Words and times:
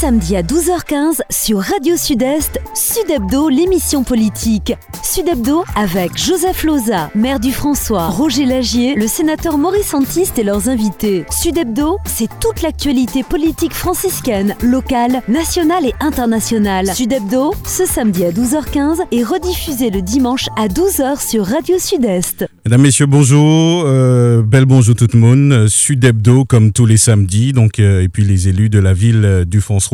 samedi 0.00 0.34
à 0.34 0.42
12h15 0.42 1.20
sur 1.28 1.58
Radio 1.58 1.94
Sud-Est, 1.94 2.58
Sud 2.74 3.10
Hebdo, 3.10 3.50
l'émission 3.50 4.02
politique. 4.02 4.72
Sud 5.02 5.28
Hebdo 5.28 5.62
avec 5.76 6.16
Joseph 6.16 6.64
Loza, 6.64 7.10
maire 7.14 7.38
du 7.38 7.52
François, 7.52 8.08
Roger 8.08 8.46
Lagier, 8.46 8.94
le 8.94 9.06
sénateur 9.06 9.58
Maurice 9.58 9.92
Antiste 9.92 10.38
et 10.38 10.42
leurs 10.42 10.70
invités. 10.70 11.26
Sud 11.30 11.58
Hebdo, 11.58 11.98
c'est 12.06 12.30
toute 12.40 12.62
l'actualité 12.62 13.22
politique 13.22 13.74
franciscaine, 13.74 14.54
locale, 14.62 15.20
nationale 15.28 15.84
et 15.84 15.92
internationale. 16.00 16.94
Sud 16.94 17.12
Hebdo, 17.12 17.52
ce 17.66 17.84
samedi 17.84 18.24
à 18.24 18.30
12h15 18.30 19.00
et 19.12 19.22
rediffusé 19.22 19.90
le 19.90 20.00
dimanche 20.00 20.46
à 20.56 20.68
12h 20.68 21.20
sur 21.28 21.44
Radio 21.44 21.78
Sud-Est. 21.78 22.46
Mesdames, 22.64 22.80
Messieurs, 22.80 23.04
bonjour. 23.04 23.84
Euh, 23.84 24.42
bonjour 24.42 24.94
tout 24.94 25.08
le 25.12 25.18
monde. 25.18 25.68
Sud 25.68 26.10
comme 26.48 26.72
tous 26.72 26.86
les 26.86 26.96
samedis, 26.96 27.52
euh, 27.80 28.02
et 28.02 28.08
puis 28.08 28.24
les 28.24 28.48
élus 28.48 28.70
de 28.70 28.78
la 28.78 28.94
ville 28.94 29.24
euh, 29.24 29.44
du 29.44 29.60
François. 29.60 29.89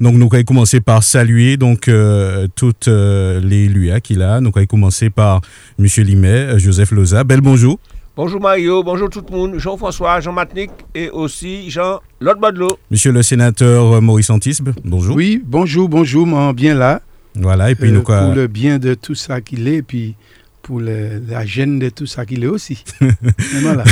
Donc, 0.00 0.14
nous 0.14 0.28
allons 0.32 0.44
commencer 0.44 0.80
par 0.80 1.02
saluer 1.02 1.56
donc 1.56 1.88
euh, 1.88 2.46
toutes 2.54 2.88
euh, 2.88 3.40
les 3.40 3.90
hein, 3.90 4.00
qu'il 4.00 4.22
a. 4.22 4.40
Nous 4.40 4.50
allons 4.54 4.66
commencer 4.66 5.10
par 5.10 5.40
Monsieur 5.78 6.04
Limet, 6.04 6.28
euh, 6.28 6.58
Joseph 6.58 6.90
Loza. 6.90 7.24
Bel 7.24 7.40
bonjour. 7.40 7.78
Bonjour 8.16 8.40
Mario, 8.40 8.82
bonjour 8.82 9.08
tout 9.08 9.22
le 9.30 9.36
monde, 9.36 9.58
Jean-François, 9.58 10.18
Jean 10.18 10.32
Matnik 10.32 10.72
et 10.92 11.08
aussi 11.08 11.70
Jean 11.70 12.00
Lotte 12.20 12.40
Badelot. 12.40 12.76
Monsieur 12.90 13.12
le 13.12 13.22
sénateur 13.22 14.02
Maurice 14.02 14.28
Antisbe, 14.30 14.70
bonjour. 14.84 15.14
Oui, 15.14 15.40
bonjour, 15.46 15.88
bonjour, 15.88 16.26
mon 16.26 16.52
bien 16.52 16.74
là. 16.74 17.00
Voilà, 17.36 17.70
et 17.70 17.76
puis 17.76 17.90
euh, 17.90 17.92
nous 17.92 18.12
allons- 18.12 18.26
Pour 18.26 18.34
le 18.34 18.48
bien 18.48 18.80
de 18.80 18.94
tout 18.94 19.14
ça 19.14 19.40
qu'il 19.40 19.68
est, 19.68 19.76
et 19.76 19.82
puis 19.82 20.16
pour 20.68 20.80
le- 20.80 21.22
la 21.26 21.46
gêne 21.46 21.78
de 21.78 21.88
tout 21.88 22.04
ça 22.04 22.26
qu'il 22.26 22.44
est 22.44 22.46
aussi. 22.46 22.84
Voilà. 23.62 23.84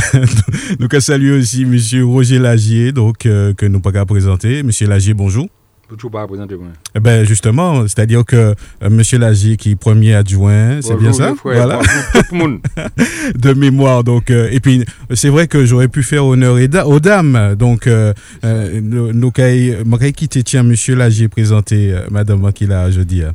nous 0.78 0.86
allons 0.90 1.00
saluer 1.00 1.30
aussi 1.38 1.64
Monsieur 1.64 2.04
Roger 2.04 2.38
Lagier, 2.38 2.92
donc, 2.92 3.24
euh, 3.24 3.54
que 3.54 3.64
nous 3.64 3.80
pas 3.80 3.92
qu'à 3.92 4.04
présenter. 4.04 4.62
Monsieur 4.62 4.86
Lagier, 4.86 5.14
bonjour. 5.14 5.48
Toujours 5.88 6.10
pas 6.10 6.26
présenter 6.26 6.54
moi. 6.56 6.66
Eh 6.94 7.00
ben 7.00 7.24
justement, 7.24 7.82
c'est-à-dire 7.84 8.24
que 8.27 8.36
euh, 8.36 8.91
Monsieur 8.91 9.18
Lagier 9.18 9.56
qui 9.56 9.70
est 9.70 9.77
premier 9.77 10.14
adjoint, 10.14 10.83
c'est 10.83 10.96
bien 10.98 11.14
ça? 11.14 11.33
Voilà. 11.44 11.77
Bonjour 11.78 12.02
tout 12.12 12.34
le 12.34 12.38
monde. 12.38 12.58
de 13.38 13.52
mémoire. 13.55 14.05
Donc, 14.05 14.30
euh, 14.30 14.48
et 14.52 14.61
puis, 14.61 14.84
c'est 15.14 15.30
vrai 15.30 15.46
que 15.46 15.64
j'aurais 15.64 15.88
pu 15.88 16.02
faire 16.02 16.27
honneur 16.27 16.58
aux 16.86 17.00
dames. 17.00 17.55
Donc, 17.58 17.86
euh, 17.86 18.12
euh, 18.44 18.80
nous 18.83 19.33
m'aurais 19.86 20.12
quitté, 20.12 20.42
tiens, 20.42 20.62
monsieur 20.62 20.94
là, 20.94 21.08
j'ai 21.08 21.28
présenté 21.28 21.92
euh, 21.94 22.00
madame 22.11 22.40
Makila 22.42 22.90
jeudi. 22.90 23.22
hein. 23.22 23.33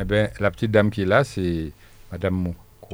Eh 0.00 0.04
bien, 0.04 0.28
la 0.38 0.50
petite 0.52 0.70
dame 0.70 0.90
qui 0.90 1.02
est 1.02 1.06
là, 1.06 1.24
c'est 1.24 1.72
Madame 2.12 2.34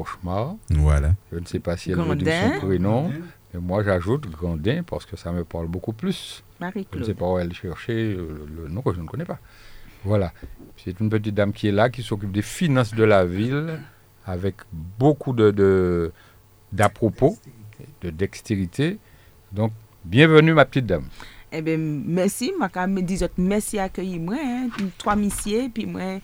Cauchemar. 0.04 0.56
Voilà. 0.70 1.14
Je 1.32 1.38
ne 1.38 1.46
sais 1.46 1.60
pas 1.60 1.76
si 1.76 1.90
elle 1.90 1.96
veut 1.98 2.14
dire 2.16 2.26
Grandin. 2.26 2.54
son 2.60 2.66
prénom. 2.66 3.12
Mais 3.52 3.60
moi, 3.60 3.82
j'ajoute 3.82 4.30
Grandin 4.30 4.82
parce 4.82 5.04
que 5.06 5.16
ça 5.16 5.32
me 5.32 5.44
parle 5.44 5.66
beaucoup 5.66 5.92
plus. 5.92 6.42
Je 6.60 6.98
ne 6.98 7.04
sais 7.04 7.14
pas 7.14 7.26
où 7.30 7.38
elle 7.38 7.52
cherchait 7.52 7.92
euh, 7.92 8.46
le, 8.56 8.62
le 8.64 8.68
nom 8.68 8.82
que 8.82 8.92
je 8.94 9.00
ne 9.00 9.06
connais 9.06 9.24
pas. 9.24 9.38
Voilà. 10.04 10.32
C'est 10.76 10.98
une 11.00 11.10
petite 11.10 11.34
dame 11.34 11.52
qui 11.52 11.68
est 11.68 11.72
là, 11.72 11.90
qui 11.90 12.02
s'occupe 12.02 12.32
des 12.32 12.42
finances 12.42 12.94
de 12.94 13.04
la 13.04 13.24
ville 13.24 13.78
avec 14.26 14.56
beaucoup 14.72 15.32
de, 15.32 15.50
de 15.50 16.12
d'à-propos, 16.72 17.36
de 18.02 18.10
dextérité. 18.10 18.98
Donc, 19.52 19.72
bienvenue, 20.04 20.52
ma 20.54 20.64
petite 20.64 20.86
dame. 20.86 21.04
Eh 21.52 21.62
bien, 21.62 21.76
merci. 21.78 22.52
Je 22.56 22.86
me 22.86 23.00
dis 23.02 23.20
merci 23.36 23.78
à 23.78 23.84
accueillir 23.84 24.20
moi, 24.20 24.36
hein, 24.40 24.68
trois 24.98 25.16
messieurs, 25.16 25.68
puis 25.72 25.86
moi, 25.86 26.20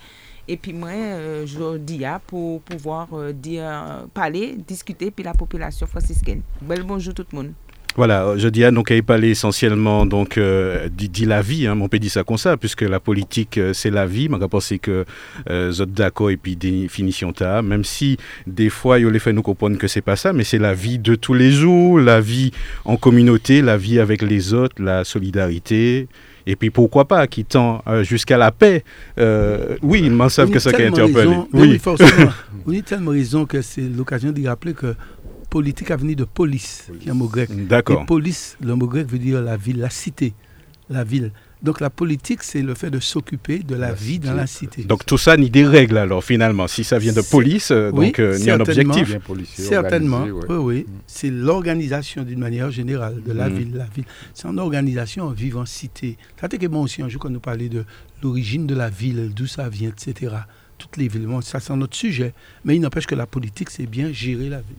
et 0.49 0.57
puis 0.57 0.73
moi, 0.73 0.91
euh, 0.91 1.47
je 1.47 1.79
dis 1.79 2.05
ah, 2.05 2.21
pour 2.27 2.61
pouvoir 2.63 3.09
euh, 3.13 3.33
euh, 3.47 4.07
parler, 4.15 4.57
discuter, 4.67 5.11
puis 5.11 5.25
la 5.25 5.35
population 5.35 5.87
franciscaine. 5.87 6.43
Bel 6.63 6.83
bonjour 6.83 7.15
tout 7.15 7.25
le 7.33 7.37
monde. 7.37 7.53
Voilà, 7.97 8.37
je 8.37 8.49
dis 8.49 8.63
à 8.63 8.71
donc, 8.71 8.91
elle 8.91 9.03
parlait 9.03 9.31
essentiellement 9.31 10.05
donc, 10.05 10.37
euh, 10.37 10.87
dit, 10.91 11.25
la 11.25 11.41
vie, 11.41 11.67
hein, 11.67 11.79
on 11.81 11.89
peut 11.89 11.99
dire 11.99 12.11
ça 12.11 12.25
comme 12.25 12.37
ça, 12.37 12.59
puisque 12.59 12.83
la 12.83 13.01
politique, 13.01 13.57
euh, 13.57 13.73
c'est 13.73 13.91
la 13.91 14.05
vie. 14.05 14.29
Je 14.31 14.47
pense 14.47 14.75
que 14.83 15.07
euh, 15.49 15.73
êtes 15.73 15.93
d'accord 15.95 16.31
et 16.31 16.37
puis 16.37 16.57
définition 16.57 17.33
ta, 17.33 17.63
même 17.63 17.85
si 17.85 18.19
des 18.47 18.69
fois, 18.69 18.99
il 18.99 19.07
les 19.07 19.19
fait 19.19 19.33
nous 19.33 19.41
comprendre 19.41 19.79
que 19.79 19.89
c'est 19.89 20.03
pas 20.03 20.17
ça, 20.17 20.35
mais 20.35 20.45
c'est 20.45 20.59
la 20.59 20.75
vie 20.75 20.99
de 20.99 21.15
tous 21.15 21.33
les 21.33 21.51
jours, 21.51 21.99
la 21.99 22.21
vie 22.21 22.51
en 22.85 22.99
communauté, 22.99 23.63
la 23.63 23.79
vie 23.79 23.99
avec 23.99 24.21
les 24.21 24.53
autres, 24.53 24.83
la 24.83 25.05
solidarité. 25.05 26.07
Et 26.47 26.55
puis 26.57 26.71
pourquoi 26.71 27.07
pas, 27.07 27.27
qui 27.27 27.45
tend 27.45 27.83
euh, 27.89 28.05
jusqu'à 28.05 28.39
la 28.39 28.53
paix. 28.53 28.85
Euh, 29.19 29.77
oui, 29.83 30.03
ils 30.05 30.13
m'en 30.13 30.29
savent 30.29 30.51
que 30.51 30.59
ça 30.61 30.71
qui 30.71 30.77
a 30.83 30.91
tellement 30.91 30.97
interpellé. 31.09 31.29
raison. 31.29 31.49
Oui, 31.53 31.69
Oui. 31.73 31.79
forcément. 31.79 32.31
Vous 32.65 32.73
avez 32.73 32.83
tellement 32.83 33.11
raison 33.11 33.47
que 33.47 33.61
c'est 33.63 33.83
l'occasion 33.83 34.31
de 34.33 34.47
rappeler 34.47 34.73
que 34.75 34.95
politique 35.51 35.91
a 35.91 35.97
venu 35.97 36.15
de 36.15 36.25
police, 36.25 36.89
qui 37.01 37.09
est 37.09 37.11
un 37.11 37.15
mot 37.15 37.29
grec. 37.29 37.49
D'accord. 37.67 38.03
Et 38.03 38.07
police, 38.07 38.57
le 38.65 38.75
mot 38.75 38.87
grec 38.87 39.09
veut 39.09 39.19
dire 39.19 39.41
la 39.43 39.57
ville, 39.57 39.79
la 39.79 39.91
cité, 39.91 40.35
la 40.89 41.03
ville. 41.05 41.33
Donc 41.67 41.81
la 41.81 41.91
politique, 41.91 42.45
c'est 42.45 42.63
le 42.63 42.75
fait 42.75 42.91
de 42.91 43.01
s'occuper 43.01 43.59
de 43.59 43.75
la, 43.75 43.89
La 43.89 43.93
vie 43.93 44.21
dans 44.21 44.35
la 44.35 44.47
cité. 44.47 44.85
Donc 44.85 45.05
tout 45.05 45.19
ça 45.19 45.37
ni 45.37 45.51
des 45.51 45.67
règles 45.67 45.99
alors 45.99 46.23
finalement. 46.23 46.69
Si 46.69 46.85
ça 46.85 46.97
vient 46.99 47.13
de 47.13 47.21
police, 47.23 47.73
euh, 47.73 47.91
Oui, 47.93 48.07
donc 48.07 48.21
euh, 48.21 48.39
ni 48.39 48.49
un 48.51 48.57
certainement. 48.59 48.93
objectif. 48.95 49.09
Bien 49.09 49.21
policier, 49.21 49.65
Certainement, 49.65 50.23
ouais. 50.25 50.45
oui, 50.49 50.57
oui. 50.57 50.81
Mm. 50.87 50.93
C'est 51.09 51.31
l'organisation 51.31 52.23
d'une 52.23 52.39
manière 52.39 52.71
générale 52.71 53.21
de 53.27 53.33
la 53.33 53.49
Mm. 53.49 53.55
ville. 53.59 53.75
La 53.75 53.87
ville. 53.93 54.05
C'est 54.33 54.47
en 54.47 54.57
organisation, 54.59 55.25
en 55.25 55.31
vivant 55.33 55.67
cité. 55.67 56.17
Ça 56.41 56.49
que 56.49 56.67
bon 56.69 56.83
aussi, 56.85 57.03
un 57.03 57.09
jour, 57.09 57.21
quand 57.21 57.31
nous 57.31 57.41
parlait 57.41 57.69
de 57.69 57.85
l'origine 58.23 58.69
de 58.69 58.75
la 58.77 58.89
ville, 58.89 59.33
d'où 59.35 59.49
ça 59.49 59.69
vient, 59.69 59.91
etc. 59.91 60.35
Toutes 60.79 60.97
les 60.99 61.09
villes, 61.09 61.27
bon, 61.27 61.41
ça 61.41 61.59
c'est 61.59 61.75
notre 61.75 61.97
sujet. 61.97 62.33
Mais 62.65 62.77
il 62.77 62.81
n'empêche 62.81 63.07
que 63.07 63.17
la 63.17 63.27
politique, 63.27 63.71
c'est 63.71 63.87
bien 63.87 64.13
gérer 64.13 64.49
la 64.51 64.59
ville. 64.59 64.77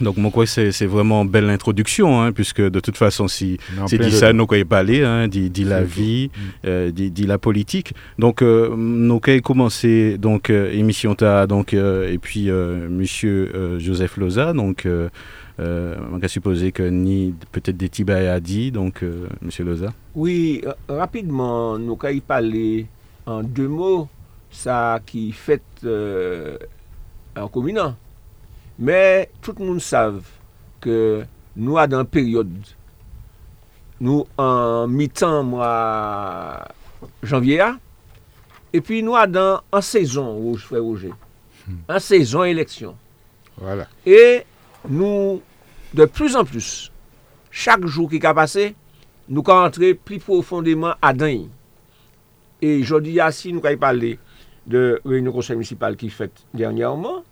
Donc, 0.00 0.16
moi, 0.16 0.30
quoi, 0.30 0.46
c'est 0.46 0.72
c'est 0.72 0.86
vraiment 0.86 1.24
belle 1.24 1.48
introduction, 1.50 2.20
hein, 2.20 2.32
puisque 2.32 2.60
de 2.60 2.80
toute 2.80 2.96
façon, 2.96 3.28
si 3.28 3.58
c'est 3.86 3.98
dit 3.98 4.12
ça, 4.12 4.32
nous, 4.32 4.46
parler, 4.46 5.02
hein, 5.02 5.28
dit, 5.28 5.50
dit 5.50 5.64
la 5.64 5.82
vie. 5.82 6.30
Mm. 6.34 6.40
euh, 6.66 6.90
dit, 6.90 7.10
dit 7.10 7.26
la 7.26 7.38
politique. 7.38 7.94
Donc, 8.18 8.42
euh, 8.42 8.74
nous, 8.76 9.20
quand 9.20 9.40
commencé, 9.42 10.18
donc, 10.18 10.50
euh, 10.50 10.70
émission 10.72 11.14
ta, 11.14 11.46
donc, 11.46 11.74
euh, 11.74 12.10
et 12.12 12.18
puis, 12.18 12.50
euh, 12.50 12.88
monsieur 12.88 13.50
euh, 13.54 13.78
Joseph 13.78 14.16
Loza, 14.16 14.52
donc, 14.52 14.86
euh, 14.86 15.08
euh, 15.58 15.96
on 16.12 16.18
va 16.18 16.28
supposer 16.28 16.72
que 16.72 16.82
ni 16.82 17.34
peut-être 17.52 17.76
des 17.76 17.88
Tibet 17.88 18.28
a 18.28 18.40
dit, 18.40 18.70
donc, 18.70 19.02
euh, 19.02 19.26
monsieur 19.40 19.64
Loza. 19.64 19.92
Oui, 20.14 20.62
euh, 20.66 20.72
rapidement, 20.88 21.78
nous 21.78 21.98
allons 22.02 22.14
y 22.14 22.20
parler 22.20 22.86
en 23.24 23.42
deux 23.42 23.68
mots, 23.68 24.08
ça 24.50 25.00
qui 25.04 25.32
fait 25.32 25.62
euh, 25.84 26.56
en 27.36 27.48
communant. 27.48 27.96
Men, 28.76 29.30
tout 29.40 29.56
moun 29.62 29.80
sav 29.80 30.20
ke 30.84 31.24
nou 31.56 31.80
a 31.80 31.86
dan 31.88 32.04
peryode 32.08 32.74
nou 33.96 34.26
an 34.40 34.92
mitan 34.92 35.46
mwa 35.48 35.70
janvye 37.24 37.62
a, 37.64 37.70
epi 38.76 39.00
nou 39.04 39.16
a 39.16 39.24
dan 39.28 39.62
an 39.72 39.84
sezon 39.84 40.28
rouge 40.36 40.66
fwe 40.68 40.82
rouge, 40.82 41.12
an 41.66 41.96
hmm. 41.96 42.02
sezon 42.04 42.50
eleksyon. 42.50 42.96
Voilà. 43.56 43.86
E 44.04 44.44
nou, 44.90 45.40
de 45.96 46.06
plus 46.12 46.36
an 46.36 46.44
plus, 46.48 46.90
chak 47.48 47.86
jou 47.88 48.04
ki 48.10 48.20
ka 48.20 48.34
pase, 48.36 48.74
nou 49.26 49.44
ka 49.46 49.62
antre 49.64 49.94
pli 49.96 50.20
profondeman 50.22 50.98
a 51.00 51.14
dan 51.16 51.32
yi. 51.32 51.46
E 52.60 52.76
jodi 52.84 53.16
a 53.20 53.30
si 53.34 53.54
nou 53.54 53.64
ka 53.64 53.72
yi 53.72 53.80
pale 53.80 54.16
de 54.68 54.84
reynyon 55.06 55.34
konsey 55.34 55.56
municipal 55.56 55.96
ki 55.98 56.10
fet 56.12 56.44
dernyanman, 56.52 57.22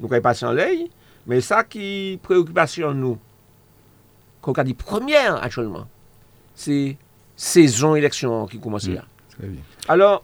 Nous 0.00 0.08
allons 0.12 0.22
passer 0.22 0.44
en 0.46 0.52
l'œil. 0.52 0.90
Mais 1.26 1.40
ça 1.40 1.64
qui 1.64 2.18
préoccupation 2.22 2.94
nous, 2.94 3.18
qu'on 4.40 4.52
a 4.52 4.62
dit 4.64 4.74
première 4.74 5.42
actuellement, 5.42 5.86
c'est 6.54 6.96
saison 7.34 7.94
élection 7.96 8.46
qui 8.46 8.58
commence 8.60 8.88
là. 8.88 9.04
Bien. 9.40 9.50
Alors, 9.88 10.22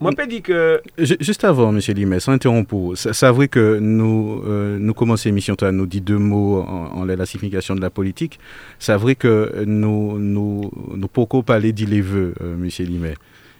moi, 0.00 0.10
je 0.10 0.16
peux 0.16 0.26
dire 0.26 0.42
que 0.42 0.82
Ju- 0.98 1.16
Juste 1.20 1.44
avant, 1.44 1.70
M. 1.74 1.78
Limet, 1.94 2.20
sans 2.20 2.32
interrompre, 2.32 2.92
c'est 2.96 3.30
vrai 3.30 3.48
que 3.48 3.78
nous, 3.78 4.42
euh, 4.46 4.78
nous 4.78 4.92
commençons 4.92 5.28
l'émission, 5.28 5.54
tu 5.56 5.64
as 5.64 5.72
nous 5.72 5.86
dit 5.86 6.02
deux 6.02 6.18
mots 6.18 6.60
en, 6.60 6.98
en 6.98 7.04
la 7.06 7.24
signification 7.24 7.74
de 7.74 7.80
la 7.80 7.88
politique. 7.88 8.38
C'est 8.78 8.96
vrai 8.96 9.14
que 9.14 9.64
nous, 9.66 10.18
nous, 10.18 10.70
nous 10.94 11.08
pouvons 11.08 11.42
parler 11.42 11.72
d'y 11.72 11.86
les 11.86 12.02
vœux, 12.02 12.34
euh, 12.42 12.54
M. 12.56 12.68
Limet, 12.86 13.14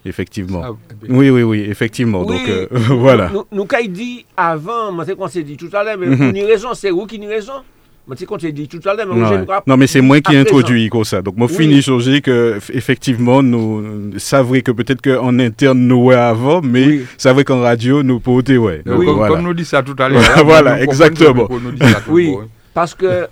effectivement. 0.06 0.62
Ah, 0.64 0.70
eh 1.04 1.12
Oui, 1.12 1.30
oui, 1.30 1.42
oui, 1.42 1.66
effectivement. 1.68 2.22
Oui, 2.24 2.38
Donc, 2.38 2.48
euh, 2.48 2.66
voilà. 2.90 3.30
Nous, 3.32 3.44
nous, 3.52 3.64
quand 3.66 3.78
il 3.82 3.92
dit 3.92 4.24
avant, 4.36 5.04
c'est 5.04 5.16
qu'on 5.16 5.28
s'est 5.28 5.42
dit 5.42 5.56
tout 5.56 5.70
à 5.72 5.82
l'heure, 5.84 5.96
mais 5.98 6.06
Mhm. 6.06 6.14
vous 6.16 6.22
avez 6.24 6.44
raison, 6.44 6.68
c'est 6.74 6.90
vous 6.90 7.06
qui 7.06 7.16
avez 7.16 7.26
raison. 7.26 7.52
Moi, 8.06 8.14
c'est 8.16 8.24
qu'on 8.24 8.38
s'est 8.38 8.52
dit 8.52 8.68
tout 8.68 8.80
à 8.88 8.94
l'heure, 8.94 9.06
mais 9.12 9.20
Non, 9.20 9.30
ouais. 9.30 9.44
Non, 9.66 9.76
mais 9.76 9.88
c'est 9.88 10.00
moi 10.00 10.20
qui 10.20 10.32
ai 10.32 10.38
introduit 10.38 10.88
comme 10.88 11.02
ça. 11.02 11.20
Donc, 11.22 11.36
moi, 11.36 11.48
Oui. 11.50 11.56
finis 11.56 11.82
changer 11.82 12.20
que, 12.20 12.56
effectivement, 12.72 13.42
nous, 13.42 14.12
c'est 14.18 14.40
vrai 14.42 14.62
que 14.62 14.70
peut-être 14.70 15.02
qu'en 15.02 15.36
interne, 15.40 15.80
nous, 15.80 16.04
ouais, 16.04 16.14
avant, 16.14 16.60
mais 16.62 16.86
Oui. 16.86 17.06
c'est 17.18 17.32
vrai 17.32 17.42
qu'en 17.42 17.60
radio, 17.60 18.04
nous, 18.04 18.20
pour 18.20 18.36
ouais. 18.36 18.42
donc, 18.42 18.84
Donc, 18.84 19.04
comme, 19.04 19.16
voilà. 19.16 19.34
comme 19.34 19.44
nous 19.44 19.54
dit 19.54 19.64
ça 19.64 19.82
tout 19.82 19.96
à 19.98 20.08
l'heure. 20.08 20.22
Voilà, 20.44 20.76
nous 20.76 20.82
exactement. 20.84 21.48
nous 21.50 21.72
Oui. 22.08 22.32
Parce 22.72 22.94
que 22.94 23.26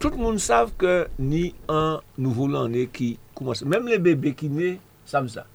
tout 0.00 0.10
le 0.10 0.16
monde 0.16 0.38
sait 0.38 0.52
que 0.76 1.06
ni 1.18 1.54
un 1.68 2.00
nouveau 2.18 2.46
l'année 2.48 2.88
qui 2.92 3.16
commence. 3.34 3.64
Même 3.64 3.86
les 3.86 3.98
bébés 3.98 4.34
qui 4.34 4.48
naissent 4.48 4.78
savent 5.06 5.28
ça. 5.28 5.46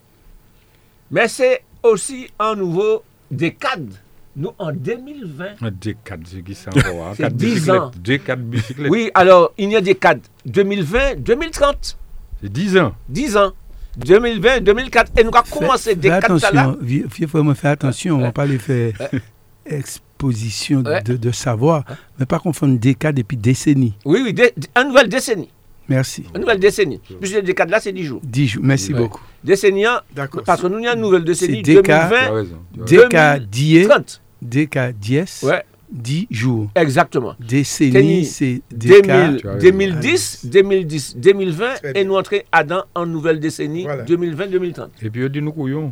Mais 1.14 1.28
c'est 1.28 1.62
aussi 1.84 2.28
un 2.40 2.56
nouveau 2.56 3.04
décade. 3.30 3.94
Nous, 4.36 4.50
en 4.58 4.72
2020, 4.74 5.46
Un 5.62 5.70
D4, 5.70 6.20
c'est 6.26 6.42
qui 6.42 6.56
ça 6.56 6.72
hein? 6.76 7.14
C'est 7.16 7.22
Quatre 7.24 7.36
10 7.36 7.46
bicyclettes. 7.54 7.80
ans. 7.80 7.92
D4 8.04 8.36
bicyclettes. 8.38 8.92
oui, 8.92 9.12
alors, 9.14 9.54
il 9.60 9.70
y 9.70 9.76
a 9.76 9.82
des 9.82 9.94
cadres 9.94 10.22
2020, 10.48 11.20
2030, 11.20 11.98
C'est 12.42 12.52
10 12.52 12.78
ans. 12.80 12.96
10 13.10 13.38
ans. 13.38 13.52
2020, 13.98 14.62
2004, 14.62 15.12
et 15.20 15.24
nous 15.24 15.30
avons 15.36 15.60
commencé 15.60 15.94
des 15.94 16.10
ça 16.10 16.20
là. 16.20 16.26
attention, 16.26 16.78
il 16.82 17.08
faut 17.28 17.38
vraiment 17.38 17.54
faire 17.54 17.70
attention, 17.72 18.16
on 18.16 18.18
ne 18.18 18.24
va 18.24 18.32
pas 18.32 18.48
les 18.48 18.58
faire 18.58 18.94
exposition 19.68 20.82
Ouais. 20.82 21.04
de, 21.04 21.16
de 21.18 21.32
savoir, 21.32 21.84
mais 22.18 22.26
pas 22.26 22.40
confondre 22.40 22.80
décade 22.80 23.20
et 23.20 23.24
puis 23.24 23.38
décennie. 23.38 23.94
Oui, 24.06 24.22
oui, 24.24 24.34
une 24.80 24.88
nouvelle 24.88 25.10
décennie. 25.10 25.50
Merci. 25.90 26.24
Une 26.34 26.42
nouvelle 26.42 26.60
décennie. 26.60 27.02
Puisque 27.20 27.36
les 27.36 27.42
décades 27.42 27.70
là, 27.70 27.80
c'est 27.80 27.92
10 27.92 28.04
jours. 28.04 28.22
10 28.24 28.48
jours. 28.48 28.64
Merci 28.64 28.94
beaucoup. 28.94 29.22
Décennie, 29.44 29.86
D'accord. 30.16 30.44
parce 30.46 30.62
que 30.62 30.68
nous, 30.68 30.80
il 30.80 30.86
y 30.86 30.88
a 30.88 30.94
une 30.96 31.02
nouvelle 31.02 31.24
décennie, 31.26 31.62
C'est 31.66 31.74
déca- 31.74 31.84
Tu 31.84 31.92
as 31.92 32.08
2020, 32.10 32.34
raison. 32.34 32.58
tu 32.74 32.80
as 32.80 32.84
raison. 32.98 33.04
Décade 33.08 33.50
dié, 33.50 33.88
30. 33.88 34.22
décade 34.42 34.96
dies, 35.00 35.24
Ouais, 35.44 35.64
10 35.92 36.28
jours. 36.32 36.70
exactement. 36.76 37.36
Décennie, 37.40 37.92
Tennis. 37.92 38.36
c'est 38.36 38.62
décade. 38.72 39.02
2000, 39.32 39.42
Tu 39.42 39.48
as 39.48 39.52
raison. 39.54 39.60
2010, 39.68 40.46
2010, 40.46 41.18
2020, 41.18 41.74
Très 41.76 41.92
et 42.00 42.06
nous 42.06 42.16
entrons 42.16 42.40
à 42.52 42.64
dans 42.64 42.84
en 42.96 43.06
nouvelle 43.06 43.40
décennie, 43.42 43.84
Voilà. 43.84 44.04
2020-2030. 44.04 44.90
Et 45.02 45.10
puis, 45.10 45.30
dis 45.30 45.42
nous 45.42 45.52
couillons. 45.52 45.92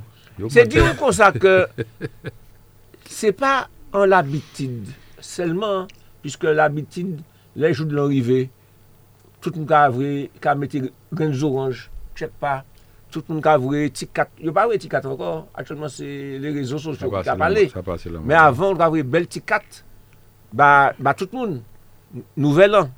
C'est 0.49 0.67
dire 0.67 0.95
comme 0.97 1.11
ça 1.11 1.31
que 1.33 1.67
c'est 3.09 3.33
pas 3.33 3.67
en 3.93 4.05
l'habitude 4.05 4.87
seulement, 5.19 5.87
puisque 6.21 6.43
l'habitude, 6.45 7.19
les 7.55 7.73
jours 7.73 7.85
de 7.87 7.95
l'arrivée, 7.95 8.49
tout 9.41 9.55
moun 9.57 9.67
ka 9.69 9.85
avre, 9.89 10.29
ka 10.43 10.53
mette 10.55 10.83
renz 11.17 11.43
oranj, 11.43 11.87
chek 12.17 12.33
pa, 12.41 12.61
tout 13.11 13.25
moun 13.31 13.41
ka 13.43 13.57
avre, 13.57 13.87
tik 13.93 14.13
kat, 14.15 14.31
yo 14.39 14.53
pa 14.55 14.67
avre 14.67 14.77
tik 14.81 14.93
kat 14.93 15.07
ankor, 15.09 15.45
atchonman 15.57 15.91
se 15.91 16.07
le 16.41 16.53
rezo 16.55 16.79
sosyo 16.81 17.09
ki 17.09 17.25
ka 17.27 17.35
pale, 17.39 17.65
men 18.21 18.37
avan 18.37 18.71
moun 18.71 18.79
ka 18.79 18.87
avre 18.91 19.03
bel 19.03 19.27
tik 19.31 19.47
kat, 19.49 19.81
ba, 20.53 20.91
ba 21.01 21.15
tout 21.17 21.33
moun, 21.35 21.59
nouvel 22.37 22.77
an. 22.83 22.91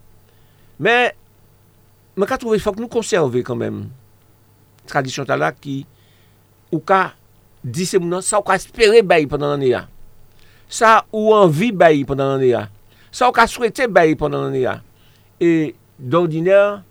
Men, 0.84 1.13
men 2.18 2.30
ka 2.30 2.38
trouve, 2.42 2.60
fok 2.62 2.80
nou 2.81 2.92
konserve 2.92 3.44
kanmen, 3.48 3.86
tradisyon 4.92 5.28
tala 5.30 5.54
ki, 5.56 5.84
ou 6.74 6.81
ka, 6.84 7.13
di 7.63 7.88
se 7.88 8.01
moun 8.01 8.19
an, 8.19 8.25
sa 8.25 8.42
ou 8.42 8.48
ka 8.48 8.57
espere 8.60 9.00
bayi 9.07 9.30
pandan 9.31 9.56
an 9.56 9.63
e 9.63 9.72
ya. 9.72 9.86
Sa 10.68 11.04
ou 11.13 11.31
anvi 11.38 11.72
bayi 11.72 12.04
pandan 12.07 12.36
an 12.36 12.44
e 12.44 12.51
ya. 12.51 12.68
Sa 13.13 13.30
ou 13.30 13.36
ka 13.36 13.48
souwete 13.48 13.88
bayi 13.88 14.18
pandan 14.19 14.50
an 14.50 14.57
e 14.57 14.66
ya. 14.66 14.75
E, 15.39 15.50
d'ordinaire, 16.03 16.81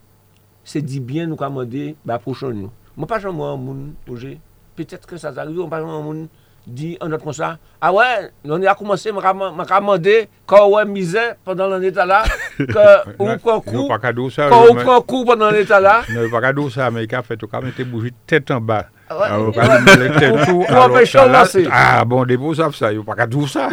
se 0.64 0.80
di 0.80 1.00
bien 1.04 1.28
nou 1.28 1.36
kamande 1.40 1.92
ba 2.08 2.18
prochon 2.22 2.56
nou. 2.64 2.72
Mwen 2.96 3.08
pa 3.10 3.20
jan 3.20 3.36
mwen 3.36 3.60
moun 3.60 3.82
oje, 4.10 4.38
petet 4.78 5.04
ke 5.08 5.20
sa 5.20 5.34
zarive, 5.36 5.60
mwen 5.60 5.72
pa 5.72 5.82
jan 5.82 5.92
mwen 5.92 6.06
moun 6.08 6.22
di 6.62 6.92
an 7.02 7.10
not 7.10 7.24
kon 7.24 7.34
sa, 7.34 7.56
a 7.82 7.90
wè, 7.92 8.08
nou 8.46 8.62
a 8.70 8.76
koumanse 8.78 9.12
mwen 9.12 9.66
kamande, 9.68 10.16
kan 10.48 10.68
wè 10.70 10.84
mizè 10.88 11.32
pandan 11.44 11.74
l'an 11.74 11.86
etat 11.90 12.06
ah 12.06 12.10
la, 12.12 12.20
kan 12.68 13.12
ou 13.18 13.36
pran 13.40 13.60
kou, 13.64 13.86
kan 13.90 14.56
ou 14.58 14.76
pran 14.76 15.04
kou 15.08 15.26
pandan 15.28 15.52
l'etat 15.54 15.82
la. 15.82 16.00
Nou 16.12 16.30
pa 16.32 16.42
ka 16.44 16.52
dou 16.56 16.72
sa, 16.72 16.86
Amerika 16.88 17.22
fè 17.26 17.36
tou 17.38 17.50
kamande 17.50 17.76
te 17.76 17.86
bouji 17.88 18.12
tèt 18.28 18.52
an 18.54 18.62
ba. 18.64 18.84
Ou 19.12 19.52
pa 19.54 19.66
ka 19.68 19.80
dou 19.82 19.98
le 20.00 20.10
tèt 20.16 20.38
tou, 20.44 20.64
an 20.68 20.92
lò 20.92 21.04
sa 21.08 21.26
la, 21.30 21.44
a 21.78 22.04
bon 22.08 22.28
depo 22.28 22.54
sa 22.58 22.70
fè 22.72 22.80
sa, 22.84 22.92
ou 22.96 23.06
pa 23.08 23.16
ka 23.18 23.28
dou 23.30 23.48
sa. 23.50 23.68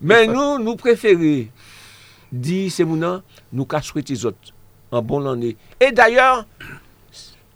Men 0.00 0.32
nou, 0.32 0.58
nou 0.62 0.78
preferi, 0.80 1.48
c'est 2.70 2.84
mon 2.84 3.22
nous 3.52 3.64
qu'à 3.64 3.80
souhaiter 3.82 4.14
les 4.14 4.26
autres 4.26 4.38
en 4.90 5.02
bonne 5.02 5.26
année. 5.26 5.56
Et 5.80 5.92
d'ailleurs, 5.92 6.46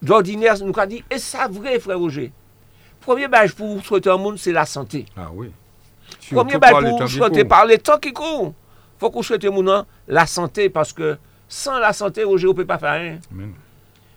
d'ordinaire, 0.00 0.56
nous 0.64 0.72
qu'à 0.72 0.86
dit, 0.86 1.02
et 1.10 1.18
ça 1.18 1.48
vrai, 1.48 1.78
frère 1.78 1.98
Roger. 1.98 2.32
Premier 3.00 3.28
badge 3.28 3.52
pour 3.52 3.84
souhaiter 3.84 4.10
un 4.10 4.16
monde, 4.16 4.38
c'est 4.38 4.52
la 4.52 4.64
santé. 4.66 5.06
Ah 5.16 5.28
oui. 5.32 5.50
Premier 6.30 6.52
pour 6.58 6.98
temps 6.98 7.06
qui 7.06 7.14
souhaiter 7.14 7.40
courent. 7.40 7.48
par 7.48 7.66
les 7.66 7.78
temps 7.78 7.98
qui 7.98 8.12
courent. 8.12 8.54
faut 8.98 9.10
qu'on 9.10 9.22
souhaite 9.22 9.44
mon 9.46 9.84
la 10.06 10.26
santé, 10.26 10.68
parce 10.68 10.92
que 10.92 11.16
sans 11.48 11.78
la 11.78 11.92
santé, 11.92 12.22
Roger, 12.24 12.46
on 12.46 12.50
ne 12.50 12.56
peut 12.56 12.64
pas 12.66 12.78
faire 12.78 12.92
rien. 12.92 13.18
Non, 13.34 13.48